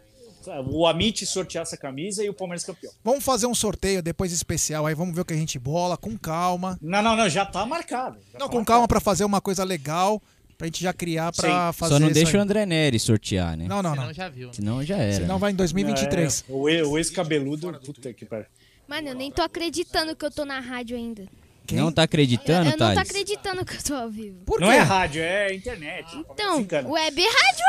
[0.67, 2.91] o Amit sortear essa camisa e o Palmeiras campeão.
[3.03, 6.17] Vamos fazer um sorteio depois especial aí, vamos ver o que a gente bola, com
[6.17, 6.77] calma.
[6.81, 8.17] Não, não, não, já tá marcado.
[8.33, 10.21] Já Não, tá com calma pra fazer uma coisa legal,
[10.57, 12.37] pra gente já criar pra fazer Só não isso deixa aí.
[12.37, 13.65] o André Neri sortear, né?
[13.67, 14.03] Não, não, não.
[14.03, 14.53] Senão já viu.
[14.53, 15.13] Senão já era.
[15.21, 16.45] Senão vai em 2023.
[16.47, 18.45] É, o e- o ex-cabeludo, puta que pariu.
[18.87, 21.25] Mano, eu nem tô acreditando que eu tô na rádio ainda.
[21.71, 24.37] Não tá Eu, acreditando, eu não tô acreditando que eu tô ao vivo.
[24.45, 24.75] Por não quê?
[24.75, 26.05] é rádio, é internet.
[26.29, 26.57] Então,
[26.91, 27.65] web é rádio,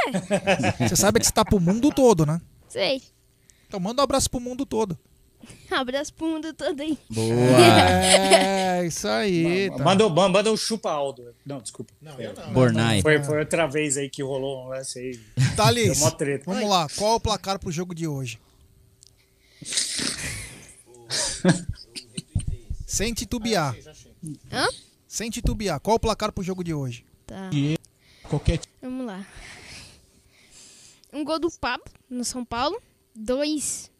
[0.83, 0.87] é.
[0.87, 2.39] Você sabe que você tá pro mundo todo, né?
[2.77, 3.03] Sei.
[3.67, 4.99] Então manda um abraço pro mundo todo.
[5.71, 6.99] Abraço pro mundo todo aí.
[8.31, 9.71] É, isso aí.
[9.77, 9.83] tá.
[9.83, 11.35] Manda, o- manda o chupa Aldo.
[11.45, 11.91] Não, desculpa.
[12.19, 13.01] É, Bornai.
[13.01, 15.19] Foi, foi outra vez aí que rolou um lance aí.
[15.57, 16.45] Thales, treta.
[16.47, 16.87] vamos lá.
[16.97, 18.39] Qual é o placar pro jogo de hoje?
[22.87, 23.75] Sem titubear.
[24.53, 24.67] Hã?
[25.09, 25.81] Sem titubear.
[25.81, 27.07] Qual é o placar pro jogo de hoje?
[27.27, 27.49] Tá.
[28.25, 29.25] Qualquer Vamos lá.
[31.17, 32.81] Um gol do Pablo, no São Paulo.
[33.15, 33.91] Dois.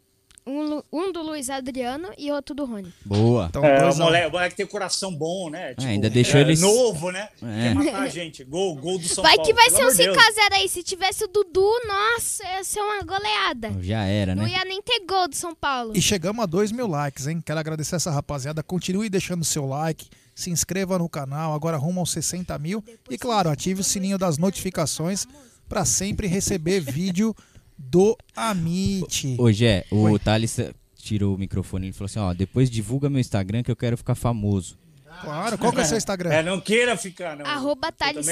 [0.49, 2.93] Um, um do Luiz Adriano e outro do Rony.
[3.03, 3.47] Boa.
[3.49, 5.71] Então, É, o moleque, o moleque tem coração bom, né?
[5.73, 7.27] Tipo, ainda deixou é, eles- Novo, né?
[7.43, 7.63] É.
[7.63, 8.45] Quer matar a gente.
[8.45, 9.45] Gol, gol do São vai Paulo.
[9.49, 10.15] que vai pelo ser um amor de Deus.
[10.17, 10.69] 5x0 aí.
[10.69, 13.73] Se tivesse o Dudu, nossa, ia ser uma goleada.
[13.81, 14.51] Já era, Não né?
[14.51, 15.91] ia nem ter gol do São Paulo.
[15.93, 17.41] E chegamos a 2 mil likes, hein?
[17.45, 18.63] Quero agradecer essa rapaziada.
[18.63, 22.81] Continue deixando seu like, se inscreva no canal, agora rumo aos 60 mil.
[23.09, 25.27] E claro, ative o sininho das notificações
[25.67, 27.35] para sempre receber vídeo
[27.77, 29.35] do Amit.
[29.39, 30.19] Hoje é, o Oi.
[30.19, 30.57] Thales
[30.95, 34.15] tirou o microfone e falou assim: ó, depois divulga meu Instagram que eu quero ficar
[34.15, 34.77] famoso.
[35.21, 36.31] Claro, qual que é o seu Instagram?
[36.31, 37.45] É, não queira ficar, não.
[37.45, 38.27] Arroba Thales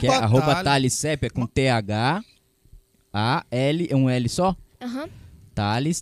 [0.00, 0.14] que é?
[0.14, 2.22] Arroba Thales- Thales é com T-H-A-L,
[3.90, 4.56] é um L só?
[4.80, 5.08] Aham.
[5.54, 6.00] Thales,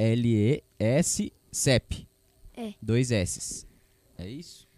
[0.00, 2.06] T-H-A-L-E-S, Sepp.
[2.56, 2.72] É.
[2.80, 3.66] Dois S.
[4.18, 4.68] É isso?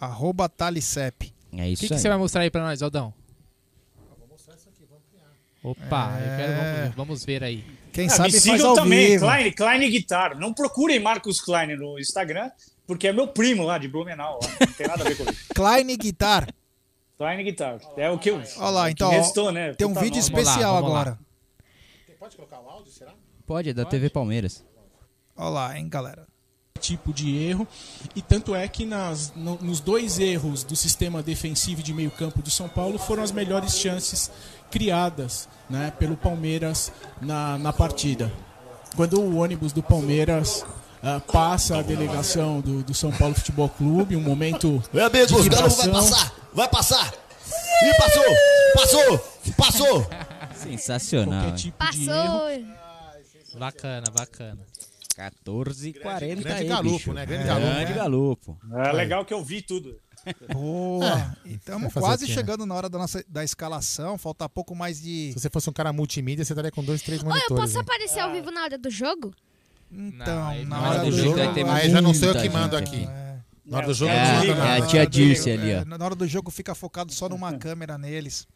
[0.00, 1.32] Arroba Talisep.
[1.52, 2.00] É O isso que, que aí.
[2.00, 3.14] você vai mostrar aí pra nós, Aldão?
[5.64, 6.80] Opa, eu quero, É.
[6.82, 7.64] vamos, vamos ver aí.
[7.92, 9.24] Quem Ah, sabe me faz sigam ao também, vivo.
[9.24, 10.38] Klein, Klein Guitar.
[10.38, 12.50] Não procurem Marcos Klein no Instagram,
[12.86, 14.38] porque é meu primo lá de Blumenau.
[14.42, 14.46] ó.
[14.66, 15.46] Não tem nada a ver com isso.
[15.54, 16.52] Klein Guitar.
[17.16, 17.78] Klein Guitar.
[17.96, 18.42] É o que eu.
[18.58, 19.72] Olha lá, que então, restou, né?
[19.74, 20.28] tem um Puta vídeo nome.
[20.28, 21.00] especial vamos lá.
[21.00, 21.18] agora.
[23.46, 24.64] Pode, é da TV Palmeiras.
[25.36, 26.26] Olha lá, hein, galera.
[26.80, 27.66] Tipo de erro.
[28.16, 32.10] E tanto é que nas, no- nos dois erros do sistema defensivo e de meio
[32.10, 34.30] campo do São Paulo foram as melhores chances
[34.70, 38.30] criadas né, pelo Palmeiras na, na partida.
[38.96, 40.64] Quando o ônibus do Palmeiras
[41.02, 45.34] ah, passa a delegação do, do São Paulo Futebol Clube, um momento Meu amigo, de
[45.34, 47.14] o Galo vai passar, vai passar.
[47.84, 48.24] Ih, passou,
[48.74, 49.18] passou,
[49.56, 50.06] passou.
[50.56, 51.40] Sensacional.
[51.42, 52.40] Qualquer tipo de erro.
[52.40, 53.58] Passou.
[53.60, 54.58] Bacana, bacana.
[55.14, 57.12] 14 e 40 grande aí, galupo, bicho.
[57.12, 57.26] né?
[57.26, 57.96] Grande É, galupo, Grande né?
[57.96, 58.58] galupo.
[58.72, 59.98] É legal que eu vi tudo.
[60.52, 61.36] Boa.
[61.44, 62.34] É, estamos quase o né?
[62.34, 64.16] chegando na hora da, nossa, da escalação.
[64.18, 65.32] Falta pouco mais de.
[65.32, 67.60] Se você fosse um cara multimídia, você estaria com dois, três Oi, eu monitores.
[67.62, 67.80] posso né?
[67.80, 69.32] aparecer ao vivo na hora do jogo?
[69.92, 71.70] Então, aí na não, hora do do jogo jogo.
[71.70, 73.04] Aí já não sou eu muita que mando gente aqui.
[73.08, 73.38] É.
[73.64, 75.84] Na hora do jogo É, eu não é a tia Dirce É, ali, ó.
[75.98, 78.46] Na hora do jogo fica focado só numa câmera neles.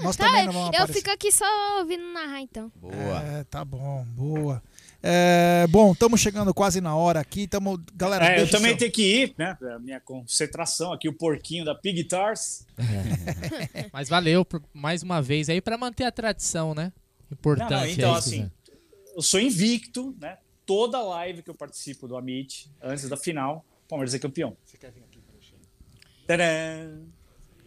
[0.00, 0.92] Nós Tá, também não vamos eu aparecer.
[1.00, 1.44] fico aqui só
[1.80, 2.70] ouvindo narrar, então.
[2.76, 3.20] Boa.
[3.22, 4.62] É, tá bom, boa.
[5.00, 7.46] É, bom, estamos chegando quase na hora aqui.
[7.46, 9.56] Tamo, galera, É, eu também seu- tenho que ir, né?
[9.74, 12.66] A minha concentração aqui, o porquinho da Pig Tars.
[13.92, 16.92] Mas valeu por- mais uma vez aí pra manter a tradição, né?
[17.30, 17.70] Importante.
[17.70, 18.18] Não, não, então, aí.
[18.18, 18.50] assim,
[19.14, 20.38] eu sou invicto, né?
[20.66, 24.56] Toda live que eu participo do Amit, antes da final, o Palmeiras é campeão.
[26.26, 27.00] Tadã!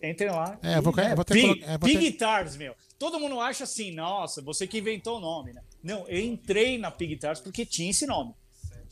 [0.02, 0.58] Entrem lá.
[0.62, 2.10] É, eu vou- E, eu vou ter Pig, é, vou ter- Pig
[2.58, 2.74] meu.
[2.98, 5.62] Todo mundo acha assim, nossa, você que inventou o nome, né?
[5.82, 8.34] Não, eu entrei na Pig Guitars porque tinha esse nome.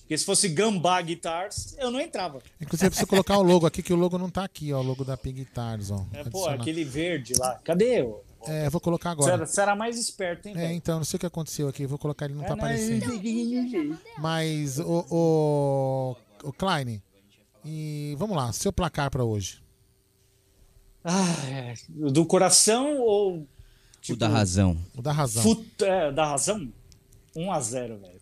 [0.03, 2.41] Porque se fosse Gambá Guitars, eu não entrava.
[2.61, 4.81] Inclusive, eu preciso colocar o logo aqui, que o logo não tá aqui, ó.
[4.81, 6.05] O logo da Pig Guitars, ó.
[6.13, 7.59] É, pô, aquele verde lá.
[7.65, 8.03] Cadê?
[8.03, 8.21] ô?
[8.47, 9.33] É, eu vou colocar Você agora.
[9.35, 10.73] era, você era mais esperto, hein, É, velho?
[10.75, 11.87] então, não sei o que aconteceu aqui.
[11.87, 13.21] Vou colocar ele, não É, tá não, aparecendo.
[14.19, 17.01] Mas, o, o, o Klein,
[17.65, 19.63] e vamos lá, seu placar pra hoje.
[21.05, 21.75] Ah, é.
[21.89, 23.47] Do coração ou.
[24.09, 24.77] O da razão.
[24.97, 25.43] O da razão.
[25.43, 25.85] Fut...
[25.85, 26.69] É, da razão?
[27.37, 28.22] 1x0, velho.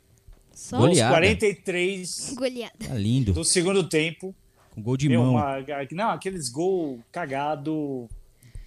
[0.61, 1.11] Só Goleada.
[1.15, 2.75] 43 goleada.
[2.87, 3.33] Tá lindo.
[3.33, 4.35] do segundo tempo.
[4.73, 5.33] Com gol de Meu, mão.
[5.33, 5.57] uma-
[5.93, 8.07] não, aqueles gol cagado.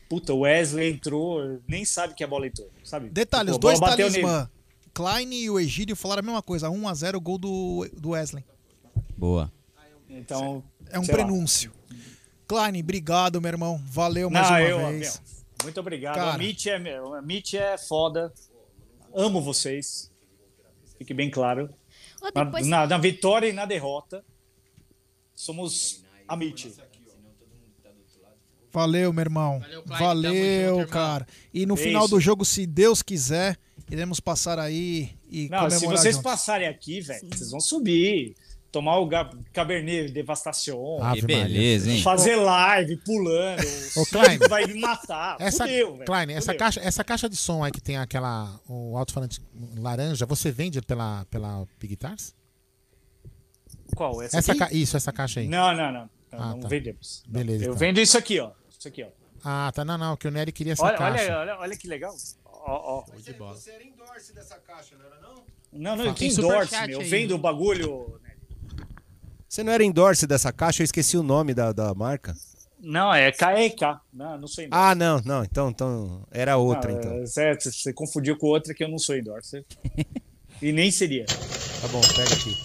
[0.09, 3.09] Puta, o Wesley entrou, nem sabe que a bola entrou, sabe?
[3.09, 4.49] Detalhe, Tipo, os a dois talismã.
[4.93, 6.67] Klein e o Egídio falaram a mesma coisa.
[6.69, 8.43] 1x0 gol do, do Wesley.
[9.15, 9.51] Boa.
[10.09, 11.23] Então, É um sei lá.
[11.23, 11.72] prenúncio.
[12.47, 13.80] Klein, obrigado, meu irmão.
[13.85, 15.22] Valeu mais Não, uma eu, vez.
[15.22, 16.15] meu, muito obrigado.
[16.15, 16.33] Cara.
[16.33, 18.33] A Mitch é, a Mitch é foda.
[19.15, 20.11] Amo vocês.
[20.97, 21.69] Fique bem claro.
[22.33, 24.23] Na, depois- na- na vitória e na derrota,
[25.35, 26.67] somos a Mitch.
[28.71, 29.61] Valeu, meu irmão.
[29.85, 31.27] Valeu, cara.
[31.53, 32.15] E no É final isso.
[32.15, 33.55] do jogo, se Deus quiser,
[33.89, 36.21] iremos passar aí e Não, se vocês juntos.
[36.31, 38.35] passarem aqui, velho, vocês vão subir.
[38.73, 39.07] Tomar o
[39.53, 40.23] Cabernet Que
[41.05, 41.25] Maria.
[41.27, 42.01] beleza, hein?
[42.01, 43.61] Fazer live, pulando.
[43.95, 44.39] Ô, o Klein.
[44.49, 45.37] Vai me matar.
[45.39, 46.05] Essa, Fudeu, velho.
[46.05, 46.57] Klein, essa Fudeu.
[46.57, 48.59] caixa, essa caixa de som aí que tem aquela.
[48.67, 49.39] O alto-falante
[49.77, 52.33] laranja, você vende pela, pela Big Guitars?
[53.95, 54.21] Qual?
[54.23, 54.59] Essa, Essa aqui?
[54.59, 55.47] ca- Isso, essa caixa aí.
[55.47, 56.09] Não, não, não.
[56.31, 56.67] Não, Ah, não tá.
[56.67, 57.23] vendemos.
[57.27, 57.33] Não.
[57.33, 57.63] Beleza.
[57.65, 57.77] Eu então.
[57.77, 58.51] vendo isso aqui, ó.
[58.77, 59.07] Isso aqui, ó.
[59.45, 59.85] Ah, tá.
[59.85, 61.23] Não, não, que o Nery queria essa Olha, caixa.
[61.25, 62.15] olha, olha, olha que legal.
[62.43, 63.05] Ó, ó.
[63.53, 65.35] Você era endorse dessa caixa, não era não?
[65.71, 66.15] Não, não, Fala.
[66.15, 66.99] que endorse, meu.
[67.01, 68.19] aí, Vendo o bagulho.
[69.53, 70.82] Você não era endorse dessa caixa?
[70.82, 72.35] Eu esqueci o nome da, da marca.
[72.82, 73.82] Não, é KEK.
[74.11, 74.83] Não, não sou endorse.
[74.83, 75.43] Ah, não, não.
[75.43, 77.14] Então, então era outra, Não, então.
[77.17, 79.64] é, Certo, você confundiu com outra que eu não sou endorser.
[80.59, 81.25] e nem seria.
[81.27, 82.57] Tá bom, pega aqui.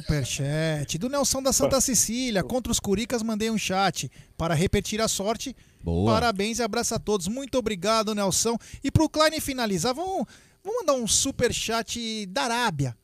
[0.00, 2.42] Superchat do Nelson da Santa Cecília.
[2.42, 5.54] Contra os Curicas, mandei um chat para repetir a sorte.
[5.84, 6.14] Boa.
[6.14, 7.28] Parabéns e abraço a todos.
[7.28, 8.56] Muito obrigado, Nelson.
[8.82, 10.24] E pro Klein finalizar, vamos,
[10.64, 12.96] vamos mandar um superchat da Arábia.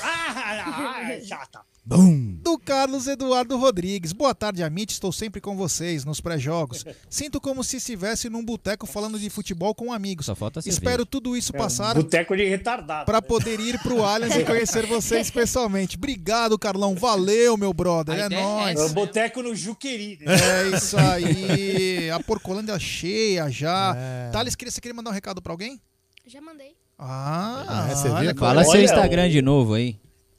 [0.00, 1.60] Ah, chata.
[1.84, 4.12] Do Carlos Eduardo Rodrigues.
[4.12, 4.92] Boa tarde, Amit.
[4.92, 6.84] Estou sempre com vocês nos pré-jogos.
[7.08, 10.26] Sinto como se estivesse num boteco falando de futebol com amigos.
[10.26, 10.60] Só falta.
[10.64, 13.06] Espero tudo isso É, passar Boteco de retardado.
[13.06, 15.96] para poder ir pro Allianz e conhecer vocês pessoalmente.
[15.96, 16.94] Obrigado, Carlão.
[16.94, 18.16] Valeu, meu brother.
[18.16, 18.78] É nóis.
[18.78, 20.18] É o boteco no Juqueri.
[20.20, 20.34] né?
[20.72, 22.08] É isso aí.
[22.12, 23.94] A Porcolândia cheia já.
[23.96, 24.30] É.
[24.30, 25.80] Thales, queria, você queria mandar um recado pra alguém?
[26.26, 26.76] Já mandei.
[27.02, 28.16] Ah, É, você viu?
[28.16, 29.96] olha, Fala seu Instagram o- de novo aí.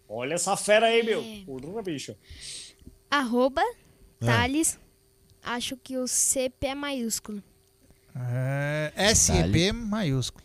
[0.07, 1.23] Olha essa fera aí, meu.
[1.45, 2.15] Porra, bicho.
[3.09, 3.61] Arroba
[4.21, 4.25] É.
[4.25, 4.77] Thales.
[5.43, 7.41] Acho que o CP é maiúsculo.
[8.15, 10.43] É, SEP maiúsculo.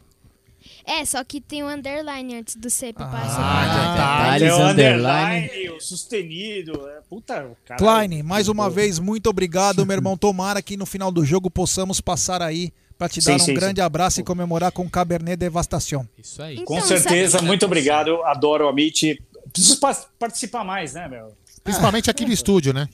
[0.85, 4.27] É, só que tem o underline antes do CP para Ah, separar.
[4.31, 5.45] Thales é o underline.
[5.47, 6.89] underline, o sustenido.
[6.89, 7.79] É, puta, cara.
[7.79, 10.17] Klein, mais uma vez, muito obrigado, meu irmão.
[10.17, 13.55] Tomara que no final do jogo possamos passar aí pra te Sim, dar um sim,
[13.55, 13.85] grande sim.
[13.85, 16.09] abraço e comemorar com Cabernet Devastação.
[16.19, 16.63] Isso aí.
[16.65, 18.23] Com Então, certeza, sabe- muito obrigado.
[18.25, 19.23] Adoro o Amit.
[19.53, 21.33] Preciso pa- participar mais, né, meu?
[21.63, 22.89] Principalmente aqui no estúdio, né?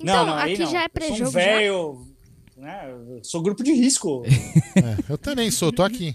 [0.00, 2.06] Então, aí aqui já é pré-jogo, Sou um velho,
[2.56, 2.94] né?
[3.22, 4.22] Sou grupo de risco.
[4.76, 6.14] É, eu também sou, tô aqui.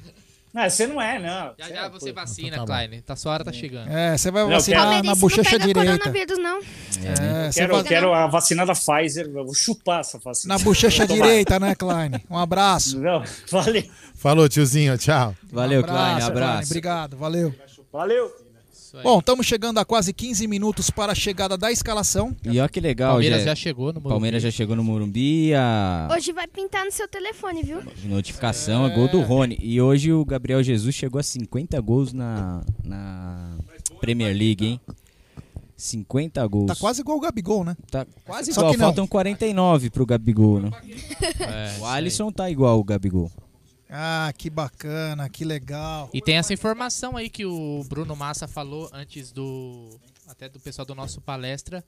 [0.53, 1.53] Não, você não é, não.
[1.57, 2.85] Já já você vacina, Então tá.
[2.87, 3.01] Klein.
[3.01, 3.89] Tá, sua hora tá chegando.
[3.91, 5.97] É, você vai Não, vacinar quero- na bochecha não direita.
[5.97, 6.59] coronavírus, não.
[6.59, 9.25] É, você Quero, vai quero a vacina da Pfizer.
[9.27, 10.55] Eu vou chupar essa vacina.
[10.57, 12.11] na bochecha direita, né, Klein?
[12.29, 12.99] Um abraço.
[12.99, 13.83] Não, valeu.
[14.15, 15.35] Falou, tiozinho, tchau.
[15.51, 16.21] Valeu, um Klein.
[16.21, 16.67] Abraço.
[16.67, 17.53] Obrigado, valeu.
[17.91, 18.42] Valeu.
[18.93, 19.03] Isso aí.
[19.03, 22.35] Bom, estamos chegando a quase 15 minutos para a chegada da escalação.
[22.43, 24.09] E olha que legal, Palmeiras já, já chegou no Morumbi.
[24.09, 27.81] Palmeiras já chegou no Morumbi, a Hoje vai pintar no seu telefone, viu?
[28.03, 29.57] notificação, é gol do Rony.
[29.59, 33.57] E hoje o Gabriel Jesus chegou a 50 gols na, na
[33.99, 34.81] Premier League, hein?
[35.75, 36.67] 50 gols.
[36.67, 37.75] Tá quase igual o Gabigol, né?
[37.89, 38.85] Tá quase Só igual, que não.
[38.85, 40.69] faltam 49 pro Gabigol, né?
[41.39, 43.31] É, O isso Alisson tá igual o Gabigol.
[43.95, 46.09] Ah, que bacana, que legal.
[46.11, 49.99] E tem essa informação aí que o Bruno Massa falou antes do.
[50.27, 51.83] Até do pessoal do nosso palestra.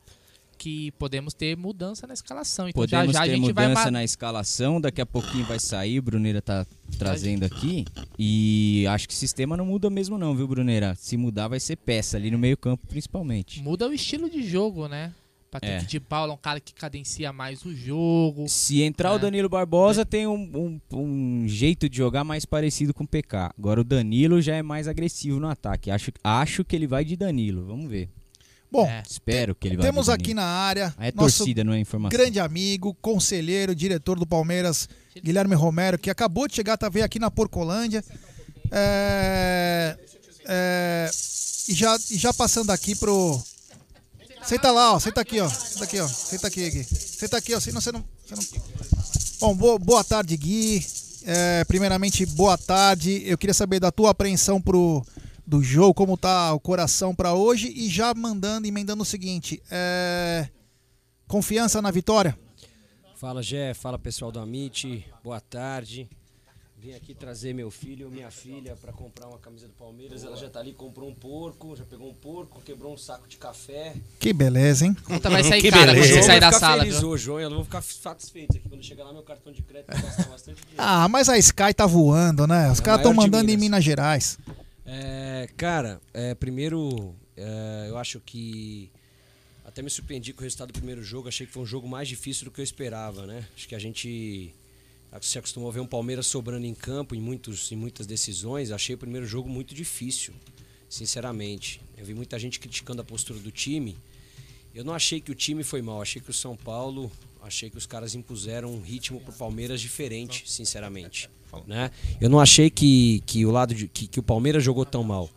[0.58, 2.69] Que podemos ter mudança na escalação.
[2.69, 3.67] Então Podemos já já a ter gente vai.
[3.67, 6.66] mudança ma- na escalação, daqui a pouquinho vai sair, o Bruneira tá
[6.98, 7.84] trazendo aqui.
[8.17, 10.95] E acho que o sistema não muda mesmo não, viu, Bruneira?
[10.98, 13.61] Se mudar vai ser peça ali no meio campo, principalmente.
[13.61, 15.11] Muda o estilo de jogo, né?
[15.59, 15.88] Patrick É.
[15.88, 18.45] de Paula é um cara que cadencia mais o jogo.
[18.50, 19.19] Se entrar o É.
[19.19, 23.53] Danilo Barbosa, tem um, um- um jeito de jogar mais parecido com o PK.
[23.58, 25.90] Agora o Danilo já é mais agressivo no ataque.
[25.92, 27.66] Acho, acho que ele vai de Danilo.
[27.66, 28.09] Vamos ver.
[28.72, 29.03] Bom, É.
[29.09, 32.17] Espero que ele vá temos de aqui na área é torcida, não é informação.
[32.17, 34.90] grande amigo, conselheiro, diretor do Palmeiras,
[35.24, 38.03] Guilherme Romero, que acabou de chegar, tá veio aqui na Porcolândia.
[38.72, 39.98] É,
[40.48, 41.09] é,
[41.69, 43.42] e, já, e já passando aqui pro.
[44.45, 44.99] Senta lá, ó.
[44.99, 45.49] Senta aqui, ó.
[45.49, 46.07] Senta aqui, ó.
[46.07, 46.83] Senta aqui, aqui.
[46.83, 47.59] Senta aqui, ó.
[47.59, 48.06] Senão você não.
[48.25, 49.56] Você não...
[49.56, 50.85] Bom, boa, tarde, Gui.
[51.24, 53.24] É, primeiramente, boa tarde.
[53.25, 55.03] Eu queria saber da tua apreensão pro
[55.48, 60.49] do jogo, como tá o coração pra hoje e já mandando, emendando o seguinte, é,
[61.27, 62.38] confiança na vitória?
[63.15, 63.74] Fala, Gé.
[63.74, 65.06] Fala, pessoal do Amit.
[65.24, 66.09] Boa tarde.
[66.86, 70.24] Vim aqui trazer meu filho ou minha filha para comprar uma camisa do Palmeiras.
[70.24, 73.38] Ela já tá ali, comprou um porco, já pegou um porco, quebrou um saco de
[73.38, 73.96] café.
[74.20, 74.96] Que beleza, hein?
[75.04, 76.14] Conta vai sair Que cara quando beleza.
[76.14, 76.84] você sair Eu da vou ficar sala.
[76.84, 77.10] feliz viu?
[77.10, 78.70] hoje, eu vou ficar satisfeito aqui.
[78.70, 80.76] Quando chegar lá, meu cartão de crédito vai gastar bastante dinheiro.
[80.78, 82.72] Ah, mas a Sky tá voando, né?
[82.72, 83.62] Os É caras estão mandando em Minas.
[83.64, 84.38] Minas Gerais.
[84.86, 88.92] É, cara, é, primeiro, é, eu acho que
[89.66, 91.28] até me surpreendi com o resultado do primeiro jogo.
[91.30, 93.48] Achei que foi um jogo mais difícil do que eu esperava, né?
[93.56, 94.54] Acho que a gente
[95.22, 98.72] se acostumou a ver um Palmeiras sobrando em campo em, muitos, em muitas decisões.
[98.72, 100.34] Achei o primeiro jogo muito difícil,
[100.90, 101.80] sinceramente.
[101.98, 103.95] Eu vi muita gente criticando a postura do time.
[104.74, 106.02] Eu não achei que o time foi mal.
[106.02, 107.11] Achei que o São Paulo,
[107.42, 111.30] achei que os caras impuseram um ritmo pro Palmeiras diferente, sinceramente.
[111.66, 111.92] Né?
[112.19, 115.30] Eu não achei que, que o lado de, que, que o Palmeiras jogou tão mal.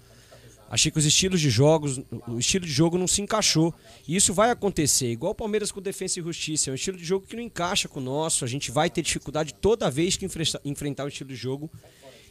[0.70, 3.72] Achei que os estilos de jogos, o estilo de jogo não se encaixou.
[4.06, 6.68] E isso vai acontecer, igual o Palmeiras com Defesa e Justiça.
[6.68, 8.44] É um estilo de jogo que não encaixa com o nosso.
[8.44, 11.70] A gente vai ter dificuldade toda vez que enfrenta- enfrentar um estilo de jogo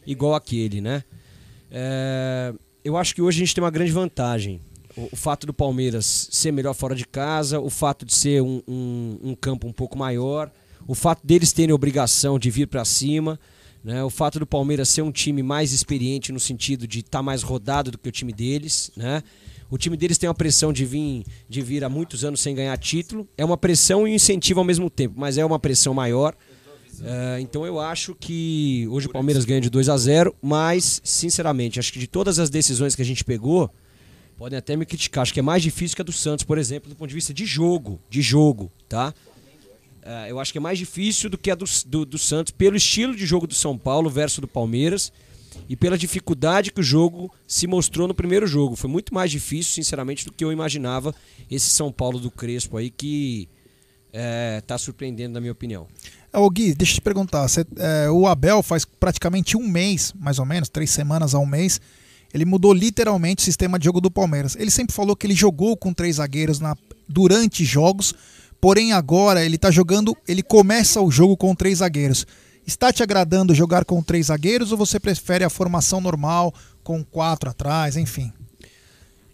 [0.05, 1.03] igual aquele, né?
[1.71, 4.61] É, eu acho que hoje a gente tem uma grande vantagem.
[4.95, 8.61] O, o fato do Palmeiras ser melhor fora de casa, o fato de ser um,
[8.67, 10.51] um- um campo um pouco maior,
[10.87, 13.39] o fato deles terem obrigação de vir para cima,
[13.87, 14.03] né?
[14.03, 17.89] o fato do Palmeiras ser um time mais experiente no sentido de estar mais rodado
[17.89, 18.91] do que o time deles.
[18.97, 19.23] Né?
[19.71, 22.77] O time deles tem uma pressão de vir, de vir há muitos anos sem ganhar
[22.77, 23.25] título.
[23.37, 26.35] É uma pressão e um incentivo ao mesmo tempo, mas é uma pressão maior.
[27.01, 31.79] É, então eu acho que hoje o Palmeiras ganha de 2 a 0 mas, sinceramente,
[31.79, 33.71] acho que de todas as decisões que a gente pegou,
[34.37, 35.21] podem até me criticar.
[35.21, 37.33] Acho que é mais difícil que a do Santos, por exemplo, do ponto de vista
[37.33, 38.01] de jogo.
[38.09, 39.13] De jogo, tá?
[40.07, 42.77] É, eu acho que é mais difícil do que a do, do, do Santos, pelo
[42.77, 45.11] estilo de jogo do São Paulo versus do Palmeiras
[45.67, 48.77] e pela dificuldade que o jogo se mostrou no primeiro jogo.
[48.77, 51.13] Foi muito mais difícil, sinceramente, do que eu imaginava
[51.51, 53.49] esse São Paulo do Crespo aí que
[54.13, 55.87] é, tá surpreendendo, na minha opinião.
[56.31, 57.45] É, Ô Gui, deixa eu te perguntar.
[57.75, 61.81] É, o Abel faz praticamente um mês, mais ou menos, três semanas a um mês.
[62.33, 64.55] Ele mudou literalmente o sistema de jogo do Palmeiras.
[64.55, 66.77] Ele sempre falou que ele jogou com três zagueiros na,
[67.09, 68.13] durante jogos,
[68.59, 72.25] porém agora ele tá jogando, ele começa o jogo com três zagueiros.
[72.65, 76.53] Está te agradando jogar com três zagueiros ou você prefere a formação normal,
[76.83, 78.31] com quatro atrás, enfim?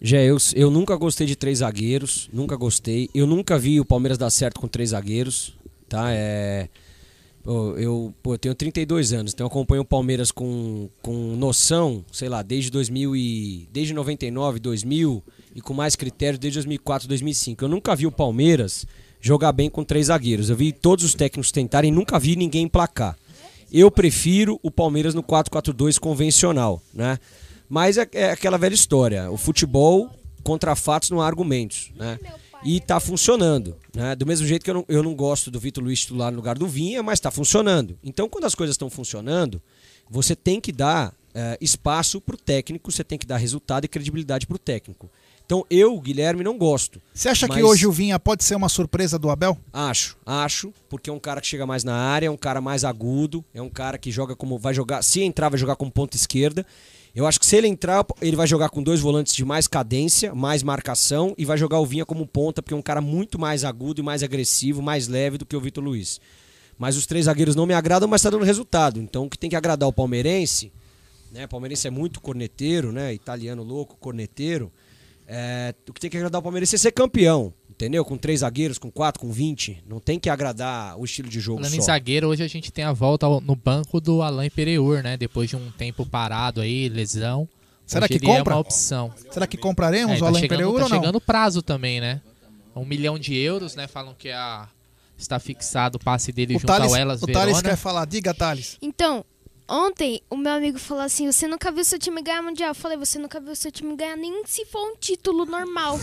[0.00, 3.08] Já eu, eu nunca gostei de três zagueiros, nunca gostei.
[3.14, 5.56] Eu nunca vi o Palmeiras dar certo com três zagueiros,
[5.88, 6.12] tá?
[6.12, 6.68] É,
[7.46, 12.42] eu, pô, eu tenho 32 anos, então acompanho o Palmeiras com, com noção, sei lá,
[12.42, 15.22] desde 2000 e desde 99, 2000
[15.54, 17.64] e com mais critério desde 2004, 2005.
[17.64, 18.86] Eu nunca vi o Palmeiras
[19.24, 20.50] jogar bem com três zagueiros.
[20.50, 23.16] Eu vi todos os técnicos tentarem, nunca vi ninguém emplacar.
[23.72, 27.18] Eu prefiro o Palmeiras no 4-4-2 convencional, né?
[27.66, 29.30] Mas é, é aquela velha história.
[29.30, 30.10] O futebol
[30.42, 32.18] contra fatos não há argumentos, né?
[32.62, 34.14] E tá funcionando, né?
[34.14, 36.58] Do mesmo jeito que eu não, eu não gosto do Vitor Luiz titular no lugar
[36.58, 37.98] do Vinha, mas tá funcionando.
[38.04, 39.60] Então, quando as coisas estão funcionando,
[40.08, 44.46] você tem que dar eh, espaço pro técnico, você tem que dar resultado e credibilidade
[44.46, 45.10] pro técnico.
[45.46, 47.00] Então, eu, Guilherme, não gosto.
[47.12, 49.58] Você acha que Mas- hoje o Vinha pode ser uma surpresa do Abel?
[49.72, 52.82] Acho, acho, porque é um cara que chega mais na área, é um cara mais
[52.82, 56.16] agudo, é um cara que joga como vai jogar, se entrar vai jogar como ponta
[56.16, 56.64] esquerda.
[57.14, 60.34] Eu acho que se ele entrar, ele vai jogar com dois volantes de mais cadência,
[60.34, 63.64] mais marcação e vai jogar o Vinha como ponta, porque é um cara muito mais
[63.64, 66.20] agudo e mais agressivo, mais leve do que o Vitor Luiz.
[66.76, 68.98] Mas os três zagueiros não me agradam, mas tá dando resultado.
[68.98, 70.72] Então o que tem que agradar o palmeirense,
[71.30, 71.44] né?
[71.44, 73.12] O palmeirense é muito corneteiro, né?
[73.14, 74.72] Italiano louco, corneteiro.
[75.26, 78.04] É, o que tem que agradar o Palmeirense é ser campeão, entendeu?
[78.04, 79.82] Com três zagueiros, com quatro, com 20.
[79.88, 81.78] Não tem que agradar o estilo de jogo Falando só.
[81.78, 85.16] em zagueiro, hoje a gente tem a volta no banco do Alain Pereur, né?
[85.16, 87.48] Depois de um tempo parado aí, lesão.
[87.86, 88.52] Será Hoje que compra?
[88.54, 89.12] É uma opção.
[89.30, 90.96] Será que compraremos É, o tá Alain chegando, Pereur tá ou não?
[90.98, 92.20] chegando prazo também, né?
[92.74, 93.86] Um milhão de euros, né?
[93.86, 94.68] Falam que a...
[95.18, 97.46] está fixado o passe dele O junto Thales, ao Elas o Verona.
[97.46, 98.04] Thales quer falar.
[98.06, 98.78] Diga, Thales.
[98.82, 99.24] Então,
[99.68, 102.70] ontem o meu amigo falou assim: você nunca viu seu time ganhar mundial?
[102.70, 105.98] Eu falei, você nunca viu seu time ganhar nem se for um título normal.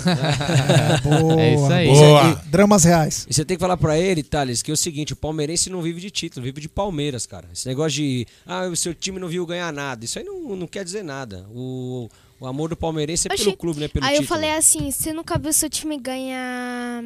[1.03, 1.87] Boa, É isso aí.
[1.87, 2.23] boa.
[2.23, 2.41] Boa.
[2.47, 3.25] Dramas reais.
[3.29, 5.81] E você tem que falar pra ele, Thales, que é o seguinte, o palmeirense não
[5.81, 7.47] vive de título, vive de Palmeiras, cara.
[7.53, 10.67] Esse negócio de, ah, o seu time não viu ganhar nada, isso aí não, não
[10.67, 11.45] quer dizer nada.
[11.53, 12.09] O,
[12.39, 13.43] o amor do palmeirense é Oxi.
[13.45, 13.87] pelo clube, né?
[13.87, 14.27] Pelo Aí eu título.
[14.39, 17.03] falei assim: você nunca viu seu time ganhar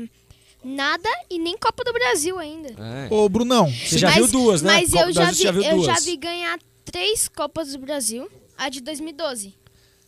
[0.66, 2.70] nada e nem Copa do Brasil ainda.
[2.70, 3.08] É.
[3.14, 3.72] Ô, Brunão.
[3.72, 4.74] Você já viu duas, né?
[4.74, 7.28] Mas Copa eu do já, Brasil vi, você já viu eu já vi ganhar três
[7.28, 9.54] Copas do Brasil, a de 2012.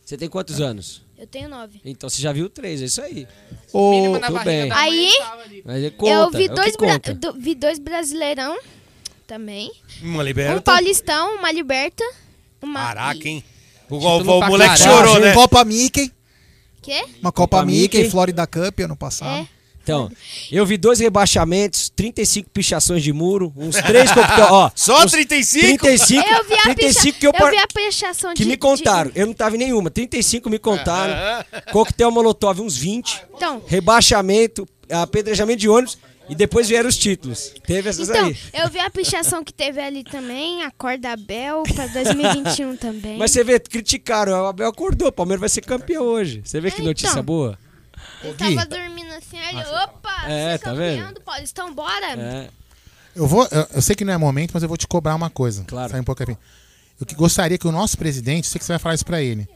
[0.04, 1.02] Você tem quantos anos?
[1.18, 1.80] Eu tenho nove.
[1.84, 3.26] Então você já viu três, é isso aí.
[3.72, 4.70] Ô, Tudo bem.
[4.72, 5.10] Aí
[5.64, 7.12] Mas ele conta, eu vi é dois, conta.
[7.14, 8.56] do- vi dois brasileirão
[9.26, 9.70] também.
[10.02, 10.60] Uma Um liberta.
[10.62, 12.04] paulistão, uma liberta.
[12.62, 12.80] Uma...
[12.80, 13.44] Caraca, hein?
[13.90, 14.96] O, Título o- o pra moleque caralho.
[14.98, 15.34] chorou, né?
[15.34, 16.12] Copa Mickey.
[16.80, 17.04] Quê?
[17.20, 18.10] Uma Copa, Copa Mickey, Mickey.
[18.10, 19.42] Florida Cup ano passado.
[19.42, 19.57] É.
[19.88, 20.10] Então,
[20.52, 24.70] eu vi dois rebaixamentos, 35 pichações de muro, uns três coquetel, ó.
[24.74, 25.66] Só uns 35?
[25.84, 28.48] 35, Eu vi a 35 picha- que eu, eu par- vi a pichação que de-
[28.48, 29.10] me contaram.
[29.14, 29.90] Eu não tava em nenhuma.
[29.90, 31.14] 35 me contaram.
[31.72, 33.22] Coquetel Molotov uns 20.
[33.34, 33.62] Então.
[33.66, 35.98] Rebaixamento, apedrejamento de ônibus
[36.30, 37.54] E depois vieram os títulos.
[37.66, 38.36] Teve essas Então, aí.
[38.52, 43.16] eu vi a pichação que teve ali também, a corda Abel pra 2021 também.
[43.16, 46.42] Mas você vê, criticaram, o Abel acordou, o Palmeiras vai ser campeão hoje.
[46.44, 47.22] Você vê que notícia então.
[47.22, 47.58] boa?
[48.22, 51.14] Eu tava dormindo assim, aí ele, opa, É, você tá vendo?
[51.14, 52.12] do Paulistão, bora.
[52.20, 52.50] É.
[53.14, 53.46] Eu vou.
[53.50, 55.64] Eu, eu sei que não é momento, mas eu vou te cobrar uma coisa.
[55.64, 55.90] Claro.
[55.90, 56.36] Sai um pouco aqui.
[57.00, 59.48] Eu que gostaria que o nosso presidente, sei que você vai falar isso pra ele,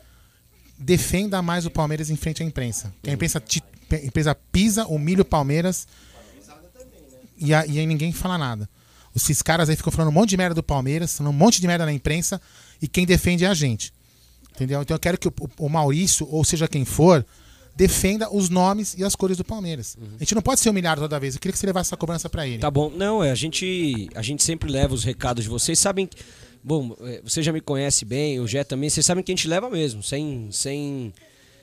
[0.79, 2.93] defenda mais o Palmeiras em frente à imprensa.
[3.03, 5.87] Que a imprensa, ti- a imprensa pisa, humilha o Palmeiras
[7.39, 8.69] e, a- e aí ninguém fala nada.
[9.15, 11.67] Esses caras aí ficam falando um monte de merda do Palmeiras, falando um monte de
[11.67, 12.41] merda na imprensa
[12.81, 13.93] e quem defende é a gente.
[14.55, 14.81] Entendeu?
[14.83, 17.25] Então eu quero que o, o Maurício, ou seja quem for,
[17.75, 19.97] defenda os nomes e as cores do Palmeiras.
[20.17, 21.35] A gente não pode ser humilhado toda vez.
[21.35, 22.59] Eu queria que você levasse essa cobrança pra ele.
[22.59, 22.91] Tá bom.
[22.91, 25.79] Não, é, a gente, a gente sempre leva os recados de vocês.
[25.79, 26.07] Sabem.
[26.07, 26.17] que-
[26.65, 28.89] Bom, é, você já me conhece bem, o Jé também.
[28.89, 31.13] Vocês sabem que a gente leva mesmo, sem, sem,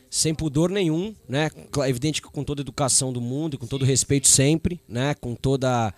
[0.10, 1.50] sem pudor nenhum, né?
[1.84, 5.14] É evidente que com toda a educação do mundo, com todo respeito sempre, né?
[5.16, 5.94] Com toda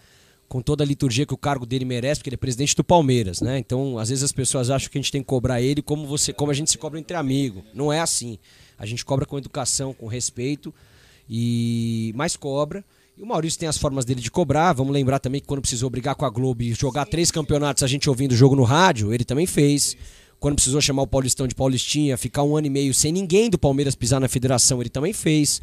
[0.47, 3.39] com toda a liturgia que o cargo dele merece, porque ele é presidente do Palmeiras,
[3.39, 3.57] né?
[3.57, 6.33] Então, às vezes as pessoas acham que a gente tem que cobrar ele como você,
[6.33, 7.63] como a gente se cobra entre amigos.
[7.73, 8.37] Não é assim.
[8.81, 10.73] A gente cobra com educação, com respeito
[11.29, 12.83] e mais cobra.
[13.15, 14.73] E o Maurício tem as formas dele de cobrar.
[14.73, 17.87] Vamos lembrar também que quando precisou brigar com a Globo e jogar três campeonatos, a
[17.87, 19.95] gente ouvindo o jogo no rádio, ele também fez.
[20.39, 23.59] Quando precisou chamar o Paulistão de Paulistinha, ficar um ano e meio sem ninguém do
[23.59, 25.61] Palmeiras pisar na federação, ele também fez.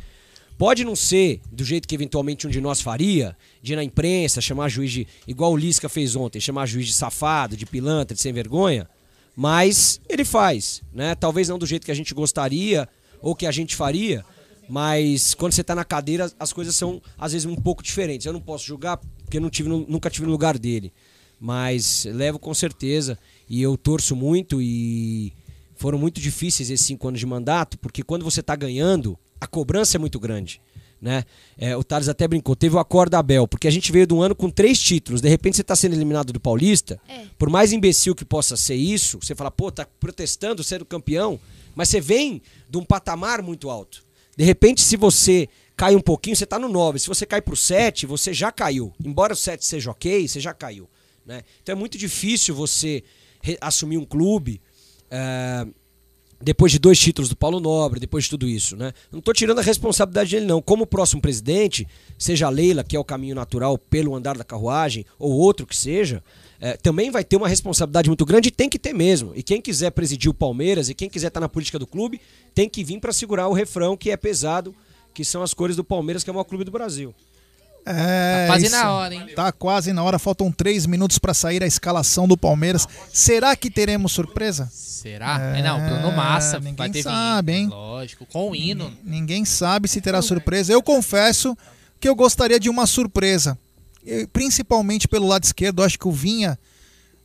[0.57, 4.41] Pode não ser do jeito que eventualmente um de nós faria, de ir na imprensa,
[4.41, 5.09] chamar juiz de.
[5.27, 8.89] igual o Lisca fez ontem, chamar juiz de safado, de pilantra, de sem vergonha,
[9.35, 11.17] mas ele faz, né?
[11.17, 12.89] Talvez não do jeito que a gente gostaria
[13.21, 14.25] ou que a gente faria,
[14.69, 18.27] mas quando você tá na cadeira, as coisas são às vezes um pouco diferentes.
[18.27, 20.93] Eu não posso julgar porque não tive, nunca tive no lugar dele,
[21.41, 25.33] mas levo com certeza e eu torço muito e
[25.77, 29.97] foram muito difíceis esses cinco anos de mandato, porque quando você tá ganhando, a cobrança
[29.97, 30.61] é muito grande.
[31.01, 31.25] Né?
[31.57, 34.21] É, o Thales até brincou, teve o acordo Abel, porque a gente veio de um
[34.21, 37.01] ano com três títulos, de repente você está sendo eliminado do Paulista,
[37.39, 41.39] por mais imbecil que possa ser isso, você fala, pô, tá protestando sendo campeão,
[41.79, 44.05] mas você vem de um patamar muito alto.
[44.37, 46.99] De repente, se você cai um pouquinho, você tá no 9.
[46.99, 48.93] Se você cai pro 7, você já caiu.
[49.05, 50.91] Embora o 7 seja ok, você já caiu.
[51.25, 51.43] Né?
[51.63, 53.05] Então é muito difícil você
[53.61, 54.61] assumir um clube.
[55.09, 55.67] eh,
[56.41, 58.93] depois de dois títulos do Paulo Nobre, depois de tudo isso, né?
[59.11, 60.63] Não estou tirando a responsabilidade dele, não.
[60.63, 65.05] Como próximo presidente, seja a Leila, que é o caminho natural pelo andar da carruagem,
[65.19, 66.23] ou outro que seja,
[66.61, 69.33] eh, também vai ter uma responsabilidade muito grande e tem que ter mesmo.
[69.35, 72.21] E quem quiser presidir o Palmeiras e quem quiser estar na política do clube,
[72.55, 74.75] tem que vir para segurar o refrão que é pesado,
[75.15, 77.15] que são as cores do Palmeiras, que é o maior clube do Brasil.
[77.87, 78.77] É, Tá quase isso.
[78.77, 79.27] na hora, hein?
[79.35, 82.87] Tá quase na hora, faltam três minutos pra sair a escalação do Palmeiras.
[83.13, 84.69] Será que teremos surpresa?
[84.71, 85.57] Será?
[85.57, 87.69] É, não, Bruno Massa vai ninguém ter sabe, vinho, hein?
[87.71, 88.93] Lógico, com o hino.
[89.03, 90.73] Ninguém sabe se terá surpresa.
[90.73, 91.57] Eu confesso
[91.99, 93.57] que eu gostaria de uma surpresa.
[94.33, 96.59] Principalmente pelo lado esquerdo, acho que o Vinha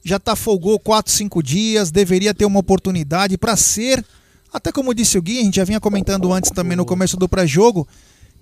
[0.03, 4.03] já tá folgou 4, 5 dias, deveria ter uma oportunidade para ser,
[4.51, 7.29] até como disse o Gui, a gente já vinha comentando antes também no começo do
[7.29, 7.87] pré-jogo,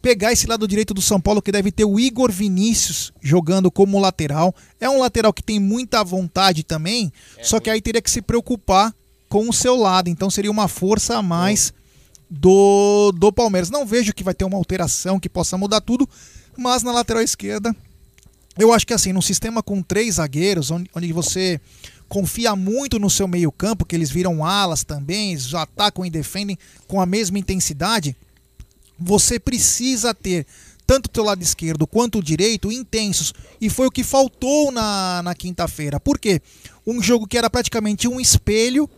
[0.02, 4.00] pegar esse lado direito do São Paulo que deve ter o Igor Vinícius jogando como
[4.00, 4.54] lateral.
[4.80, 8.94] É um lateral que tem muita vontade também, só que aí teria que se preocupar
[9.30, 11.72] com o seu lado, então seria uma força a mais
[12.30, 13.70] do, do Palmeiras.
[13.70, 16.10] Não vejo que vai ter uma alteração que possa mudar tudo,
[16.58, 17.76] mas na lateral esquerda,
[18.62, 21.60] eu acho que assim, num sistema com três zagueiros, onde, onde você
[22.08, 26.58] confia muito no seu meio-campo, que eles viram alas também, eles atacam e defendem
[26.88, 28.16] com a mesma intensidade,
[29.00, 30.46] você precisa ter
[30.86, 33.34] tanto o teu lado esquerdo quanto o direito intensos.
[33.60, 36.00] E foi o que faltou na, na quinta-feira.
[36.00, 36.42] Por quê?
[36.86, 38.90] Um jogo que era praticamente um espelho.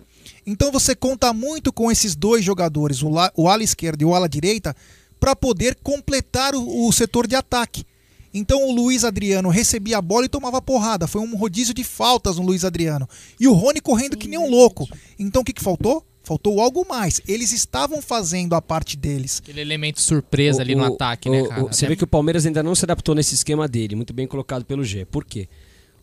[0.46, 4.14] Então você conta muito com esses dois jogadores, o, la, o ala esquerdo e o
[4.14, 4.76] ala direita,
[5.20, 7.86] para poder completar o, o setor de ataque.
[8.34, 11.08] Então o Luiz Adriano recebia a bola e tomava porrada.
[11.08, 13.08] Foi um rodízio de faltas no Luiz Adriano.
[13.40, 14.88] E o Rony correndo que nem um louco.
[15.20, 16.04] Então o que, que faltou?
[16.24, 17.20] Faltou algo mais.
[17.28, 19.40] Eles estavam fazendo a parte deles.
[19.44, 21.62] Aquele elemento surpresa ali no O- ataque, o- né, o- cara?
[21.64, 24.26] Você Até- vê que o Palmeiras ainda não se adaptou nesse esquema dele, muito bem
[24.26, 25.04] colocado pelo G.
[25.06, 25.50] Por quê?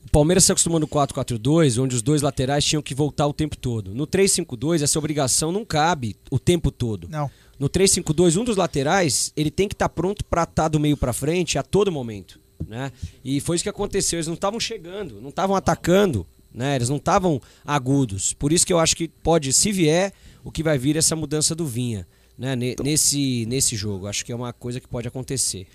[0.06, 3.56] O Palmeiras se acostumou no 4-4-2, onde os dois laterais tinham que voltar o tempo
[3.56, 3.94] todo.
[3.94, 7.08] No 3-5-2, essa obrigação não cabe o tempo todo.
[7.10, 7.30] Não.
[7.60, 11.12] No 3-5-2, um dos laterais, ele tem que estar pronto para estar do meio para
[11.12, 12.90] frente a todo momento, né?
[13.22, 16.74] E foi isso que aconteceu, eles não estavam chegando, não estavam atacando, né?
[16.74, 18.32] Eles não estavam agudos.
[18.32, 20.10] Por isso que eu acho que pode, se vier,
[20.42, 22.08] o que vai vir é essa mudança do Vinha,
[22.38, 22.56] né?
[22.56, 24.06] Ne- Nesse, nesse jogo.
[24.06, 25.66] Acho que é uma coisa que pode acontecer.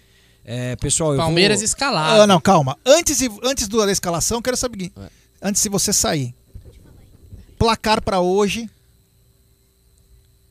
[0.44, 1.66] É, pessoal, eu Palmeiras vou...
[1.66, 2.22] escalado.
[2.22, 2.78] Ah, não, calma.
[2.84, 4.94] Antes, antes da escalação, eu quero saber o seguinte.
[5.00, 5.10] É.
[5.48, 6.34] Antes de você sair.
[7.60, 8.68] Placar pra hoje.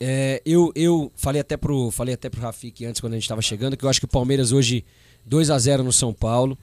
[0.01, 3.41] É, eu, eu falei até pro falei até pro Rafik antes quando a gente estava
[3.41, 4.85] chegando que eu acho que o Palmeiras hoje
[5.25, 6.59] 2 a 0 no São Paulo.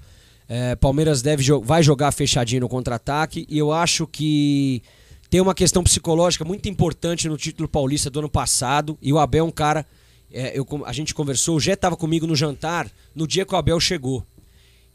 [0.47, 4.83] É, Palmeiras deve vai jogar fechadinho no contra-ataque e eu acho que
[5.29, 9.45] tem uma questão psicológica muito importante no título paulista do ano passado e o Abel
[9.45, 9.85] é um cara.
[10.31, 13.57] é, eu, a gente conversou, o Jé estava comigo no jantar no dia que o
[13.57, 14.25] Abel chegou.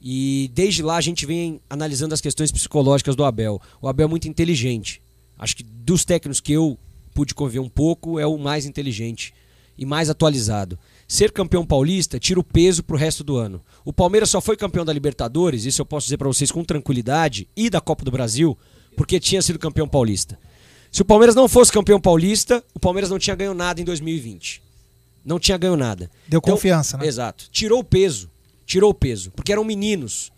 [0.01, 3.61] E desde lá a gente vem analisando as questões psicológicas do Abel.
[3.81, 5.01] O Abel é muito inteligente.
[5.39, 6.79] Acho que dos técnicos que eu
[7.17, 9.33] pude conviver um pouco, é o mais inteligente
[9.79, 10.79] e mais atualizado.
[11.09, 13.63] Ser campeão paulista tira o peso pro resto do ano.
[13.87, 17.49] O Palmeiras só foi campeão da Libertadores, isso eu posso dizer para vocês com tranquilidade,
[17.57, 18.57] e da Copa do Brasil,
[18.99, 20.39] porque tinha sido campeão paulista.
[20.93, 24.63] Se o Palmeiras não fosse campeão paulista, o Palmeiras não tinha ganho nada em 2020.
[25.25, 26.11] Não tinha ganho nada.
[26.29, 27.07] Deu confiança, né?
[27.07, 27.49] Exato.
[27.51, 28.31] Tirou o peso.
[28.67, 29.31] Tirou o peso.
[29.31, 30.31] Porque eram meninos.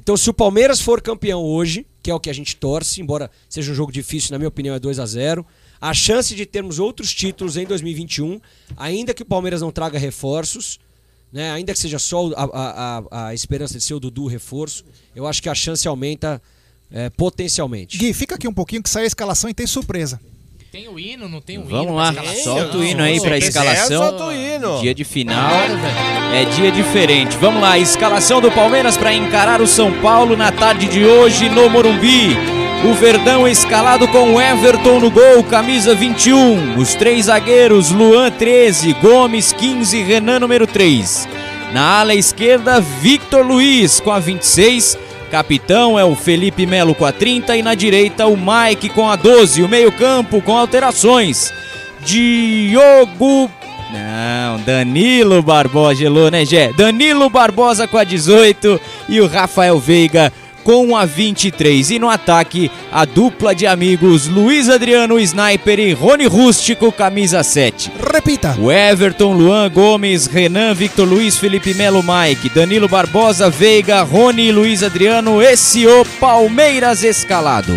[0.00, 3.30] Então, se o Palmeiras for campeão hoje, que é o que a gente torce, embora
[3.48, 5.44] seja um jogo difícil, na minha opinião, é 2 a 0
[5.80, 8.40] a chance de termos outros títulos em 2021,
[8.76, 10.78] ainda que o Palmeiras não traga reforços,
[11.32, 14.84] né, ainda que seja só a, a, a, a esperança de ser o Dudu reforço,
[15.14, 16.40] eu acho que a chance aumenta
[16.90, 17.98] é, potencialmente.
[17.98, 20.20] Gui, fica aqui um pouquinho que sai a escalação e tem surpresa.
[20.70, 21.70] Tem o hino, não tem o hino?
[21.70, 24.02] Vamos lá, solta o hino aí pra escalação.
[24.02, 24.80] solta o hino.
[24.80, 25.50] Dia de final
[26.34, 27.36] é dia diferente.
[27.38, 31.70] Vamos lá, escalação do Palmeiras para encarar o São Paulo na tarde de hoje no
[31.70, 32.36] Morumbi.
[32.84, 36.78] O Verdão escalado com Everton no gol, camisa 21.
[36.78, 41.28] Os três zagueiros, Luan 13, Gomes 15, Renan número 3.
[41.72, 44.96] Na ala esquerda, Victor Luiz com a 26.
[45.28, 49.16] Capitão é o Felipe Melo com a 30 e na direita o Mike com a
[49.16, 49.62] 12.
[49.62, 51.52] O meio-campo com alterações.
[52.00, 53.50] Diogo.
[53.92, 56.72] Não, Danilo Barbosa, gelou, né, Gé?
[56.74, 60.32] Danilo Barbosa com a 18 e o Rafael Veiga
[60.68, 61.92] com a 23.
[61.92, 67.90] E no ataque, a dupla de amigos Luiz Adriano Sniper e Rony Rústico, camisa 7.
[68.12, 68.54] Repita.
[68.60, 74.52] O Everton, Luan Gomes, Renan, Victor Luiz, Felipe Melo, Mike, Danilo Barbosa, Veiga, Rony e
[74.52, 75.40] Luiz Adriano.
[75.40, 77.72] Esse o Palmeiras escalado.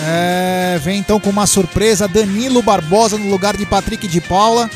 [0.00, 4.70] É, vem então com uma surpresa, Danilo Barbosa no lugar de Patrick de Paula.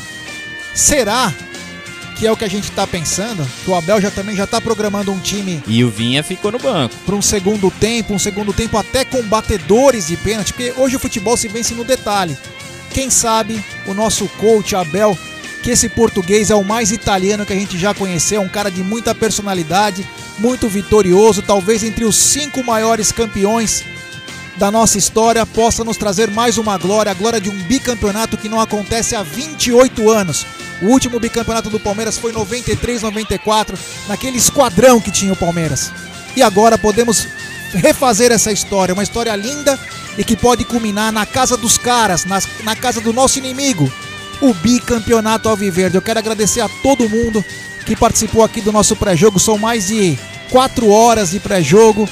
[0.75, 1.33] Será
[2.23, 3.45] que é o que a gente tá pensando?
[3.65, 6.57] Que o Abel já também já tá programando um time E o Vinha ficou no
[6.57, 6.95] banco.
[7.05, 10.99] para um segundo tempo, um segundo tempo até com batedores de pênalti, porque hoje o
[10.99, 12.37] futebol se vence no detalhe.
[12.91, 15.17] Quem sabe o nosso coach Abel,
[15.61, 18.81] que esse português é o mais italiano que a gente já conheceu, um cara de
[18.81, 20.07] muita personalidade,
[20.39, 23.83] muito vitorioso, talvez entre os cinco maiores campeões
[24.55, 28.47] da nossa história, possa nos trazer mais uma glória, a glória de um bicampeonato que
[28.47, 30.45] não acontece há 28 anos.
[30.83, 35.91] O último bicampeonato do Palmeiras foi em 93, 94, naquele esquadrão que tinha o Palmeiras.
[36.35, 37.27] E agora podemos
[37.73, 39.79] refazer essa história, uma história linda
[40.17, 43.91] e que pode culminar na casa dos caras, nas- na casa do nosso inimigo,
[44.41, 45.95] o bicampeonato Alviverde.
[45.95, 47.43] Eu quero agradecer a todo mundo
[47.85, 49.39] que participou aqui do nosso pré-jogo.
[49.39, 50.17] São mais de
[50.49, 52.07] quatro horas de pré-jogo.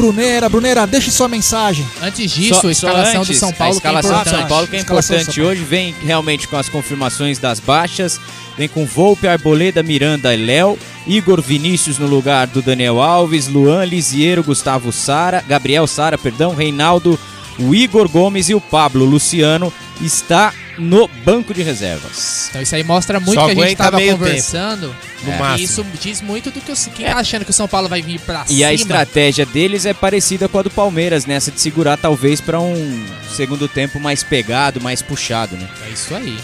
[0.00, 1.86] Bruneira, Bruneira, deixe sua mensagem.
[2.00, 4.48] Antes disso, a escalação do São Paulo a escalação que é do São importante.
[4.48, 8.18] Paulo que é Escalação importante São hoje vem realmente com as confirmações das baixas.
[8.56, 13.84] Vem com Volpe, Arboleda, Miranda e Léo, Igor Vinícius no lugar do Daniel Alves, Luan
[13.84, 17.18] Lisiero, Gustavo Sara, Gabriel Sara, perdão, Reinaldo,
[17.58, 22.46] o Igor Gomes e o Pablo Luciano está no banco de reservas.
[22.48, 24.96] Então isso aí mostra muito Só que a gente aguenta tava meio conversando.
[25.26, 25.58] É.
[25.58, 28.00] E isso diz muito do que o, quem tá achando que o São Paulo vai
[28.00, 28.68] vir pra E cima.
[28.68, 33.06] a estratégia deles é parecida com a do Palmeiras, nessa de segurar talvez para um
[33.36, 35.68] segundo tempo mais pegado, mais puxado, né?
[35.86, 36.38] É isso aí.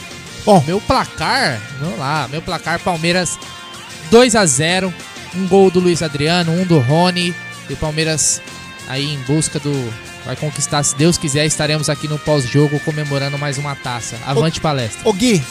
[0.44, 3.39] Bom, meu placar, vamos lá, meu placar Palmeiras
[4.10, 4.92] 2 a 0,
[5.34, 7.34] um gol do Luiz Adriano, um do Rony,
[7.68, 8.40] e o Palmeiras
[8.89, 9.92] aí em busca do
[10.26, 14.18] vai conquistar, se Deus quiser, estaremos aqui no pós-jogo comemorando mais uma taça.
[14.26, 15.08] Avante palestra.
[15.08, 15.42] Ô Gui,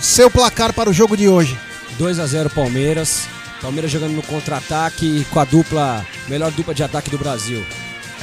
[0.00, 1.56] seu placar para o jogo de hoje.
[1.96, 3.28] 2 a 0 Palmeiras.
[3.62, 7.64] Palmeiras jogando no contra-ataque com a dupla, melhor dupla de ataque do Brasil.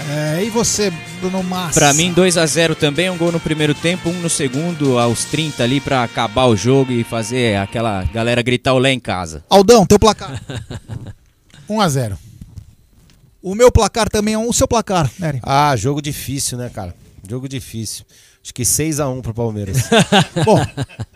[0.10, 1.80] É, e você, Bruno Massa?
[1.80, 5.26] Pra mim, 2 a 0 também, um gol no primeiro tempo, um no segundo, aos
[5.26, 9.44] 30 ali pra acabar o jogo e fazer aquela galera gritar olé em casa.
[9.50, 10.42] Aldão, teu placar.
[11.70, 12.31] 1 a 0
[13.42, 14.48] O meu placar também é um.
[14.48, 15.40] O seu placar, Nery.
[15.44, 16.96] Ah, jogo difícil, né, cara?
[17.28, 18.06] Jogo difícil.
[18.44, 19.78] Acho que 6x1 pro Palmeiras.
[20.46, 20.60] Bom,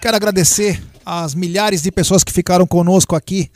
[0.02, 3.50] quero agradecer às milhares de pessoas que ficaram conosco aqui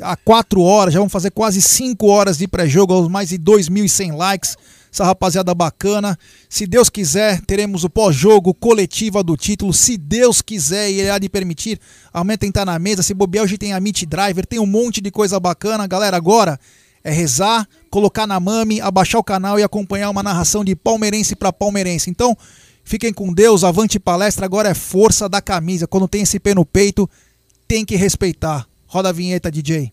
[0.00, 4.16] há quatro horas, já vamos fazer quase cinco horas de pré-jogo, aos mais de 2.100
[4.16, 4.56] likes.
[4.92, 6.18] Essa rapaziada bacana.
[6.48, 9.70] Se Deus quiser, teremos o pós-jogo coletiva do título.
[9.74, 11.78] Se Deus quiser e Ele há de permitir,
[12.14, 13.02] amanhã tem estar na mesa.
[13.02, 15.86] Se bobear, hoje tem a Meet Driver, tem um monte de coisa bacana.
[15.86, 16.58] Galera, agora
[17.06, 21.52] é rezar, colocar na mame, abaixar o canal e acompanhar uma narração de palmeirense para
[21.52, 22.10] palmeirense.
[22.10, 22.36] Então,
[22.82, 25.86] fiquem com Deus, avante palestra, agora é força da camisa.
[25.86, 27.08] Quando tem esse pé no peito,
[27.68, 28.66] tem que respeitar.
[28.88, 29.92] Roda a vinheta, DJ.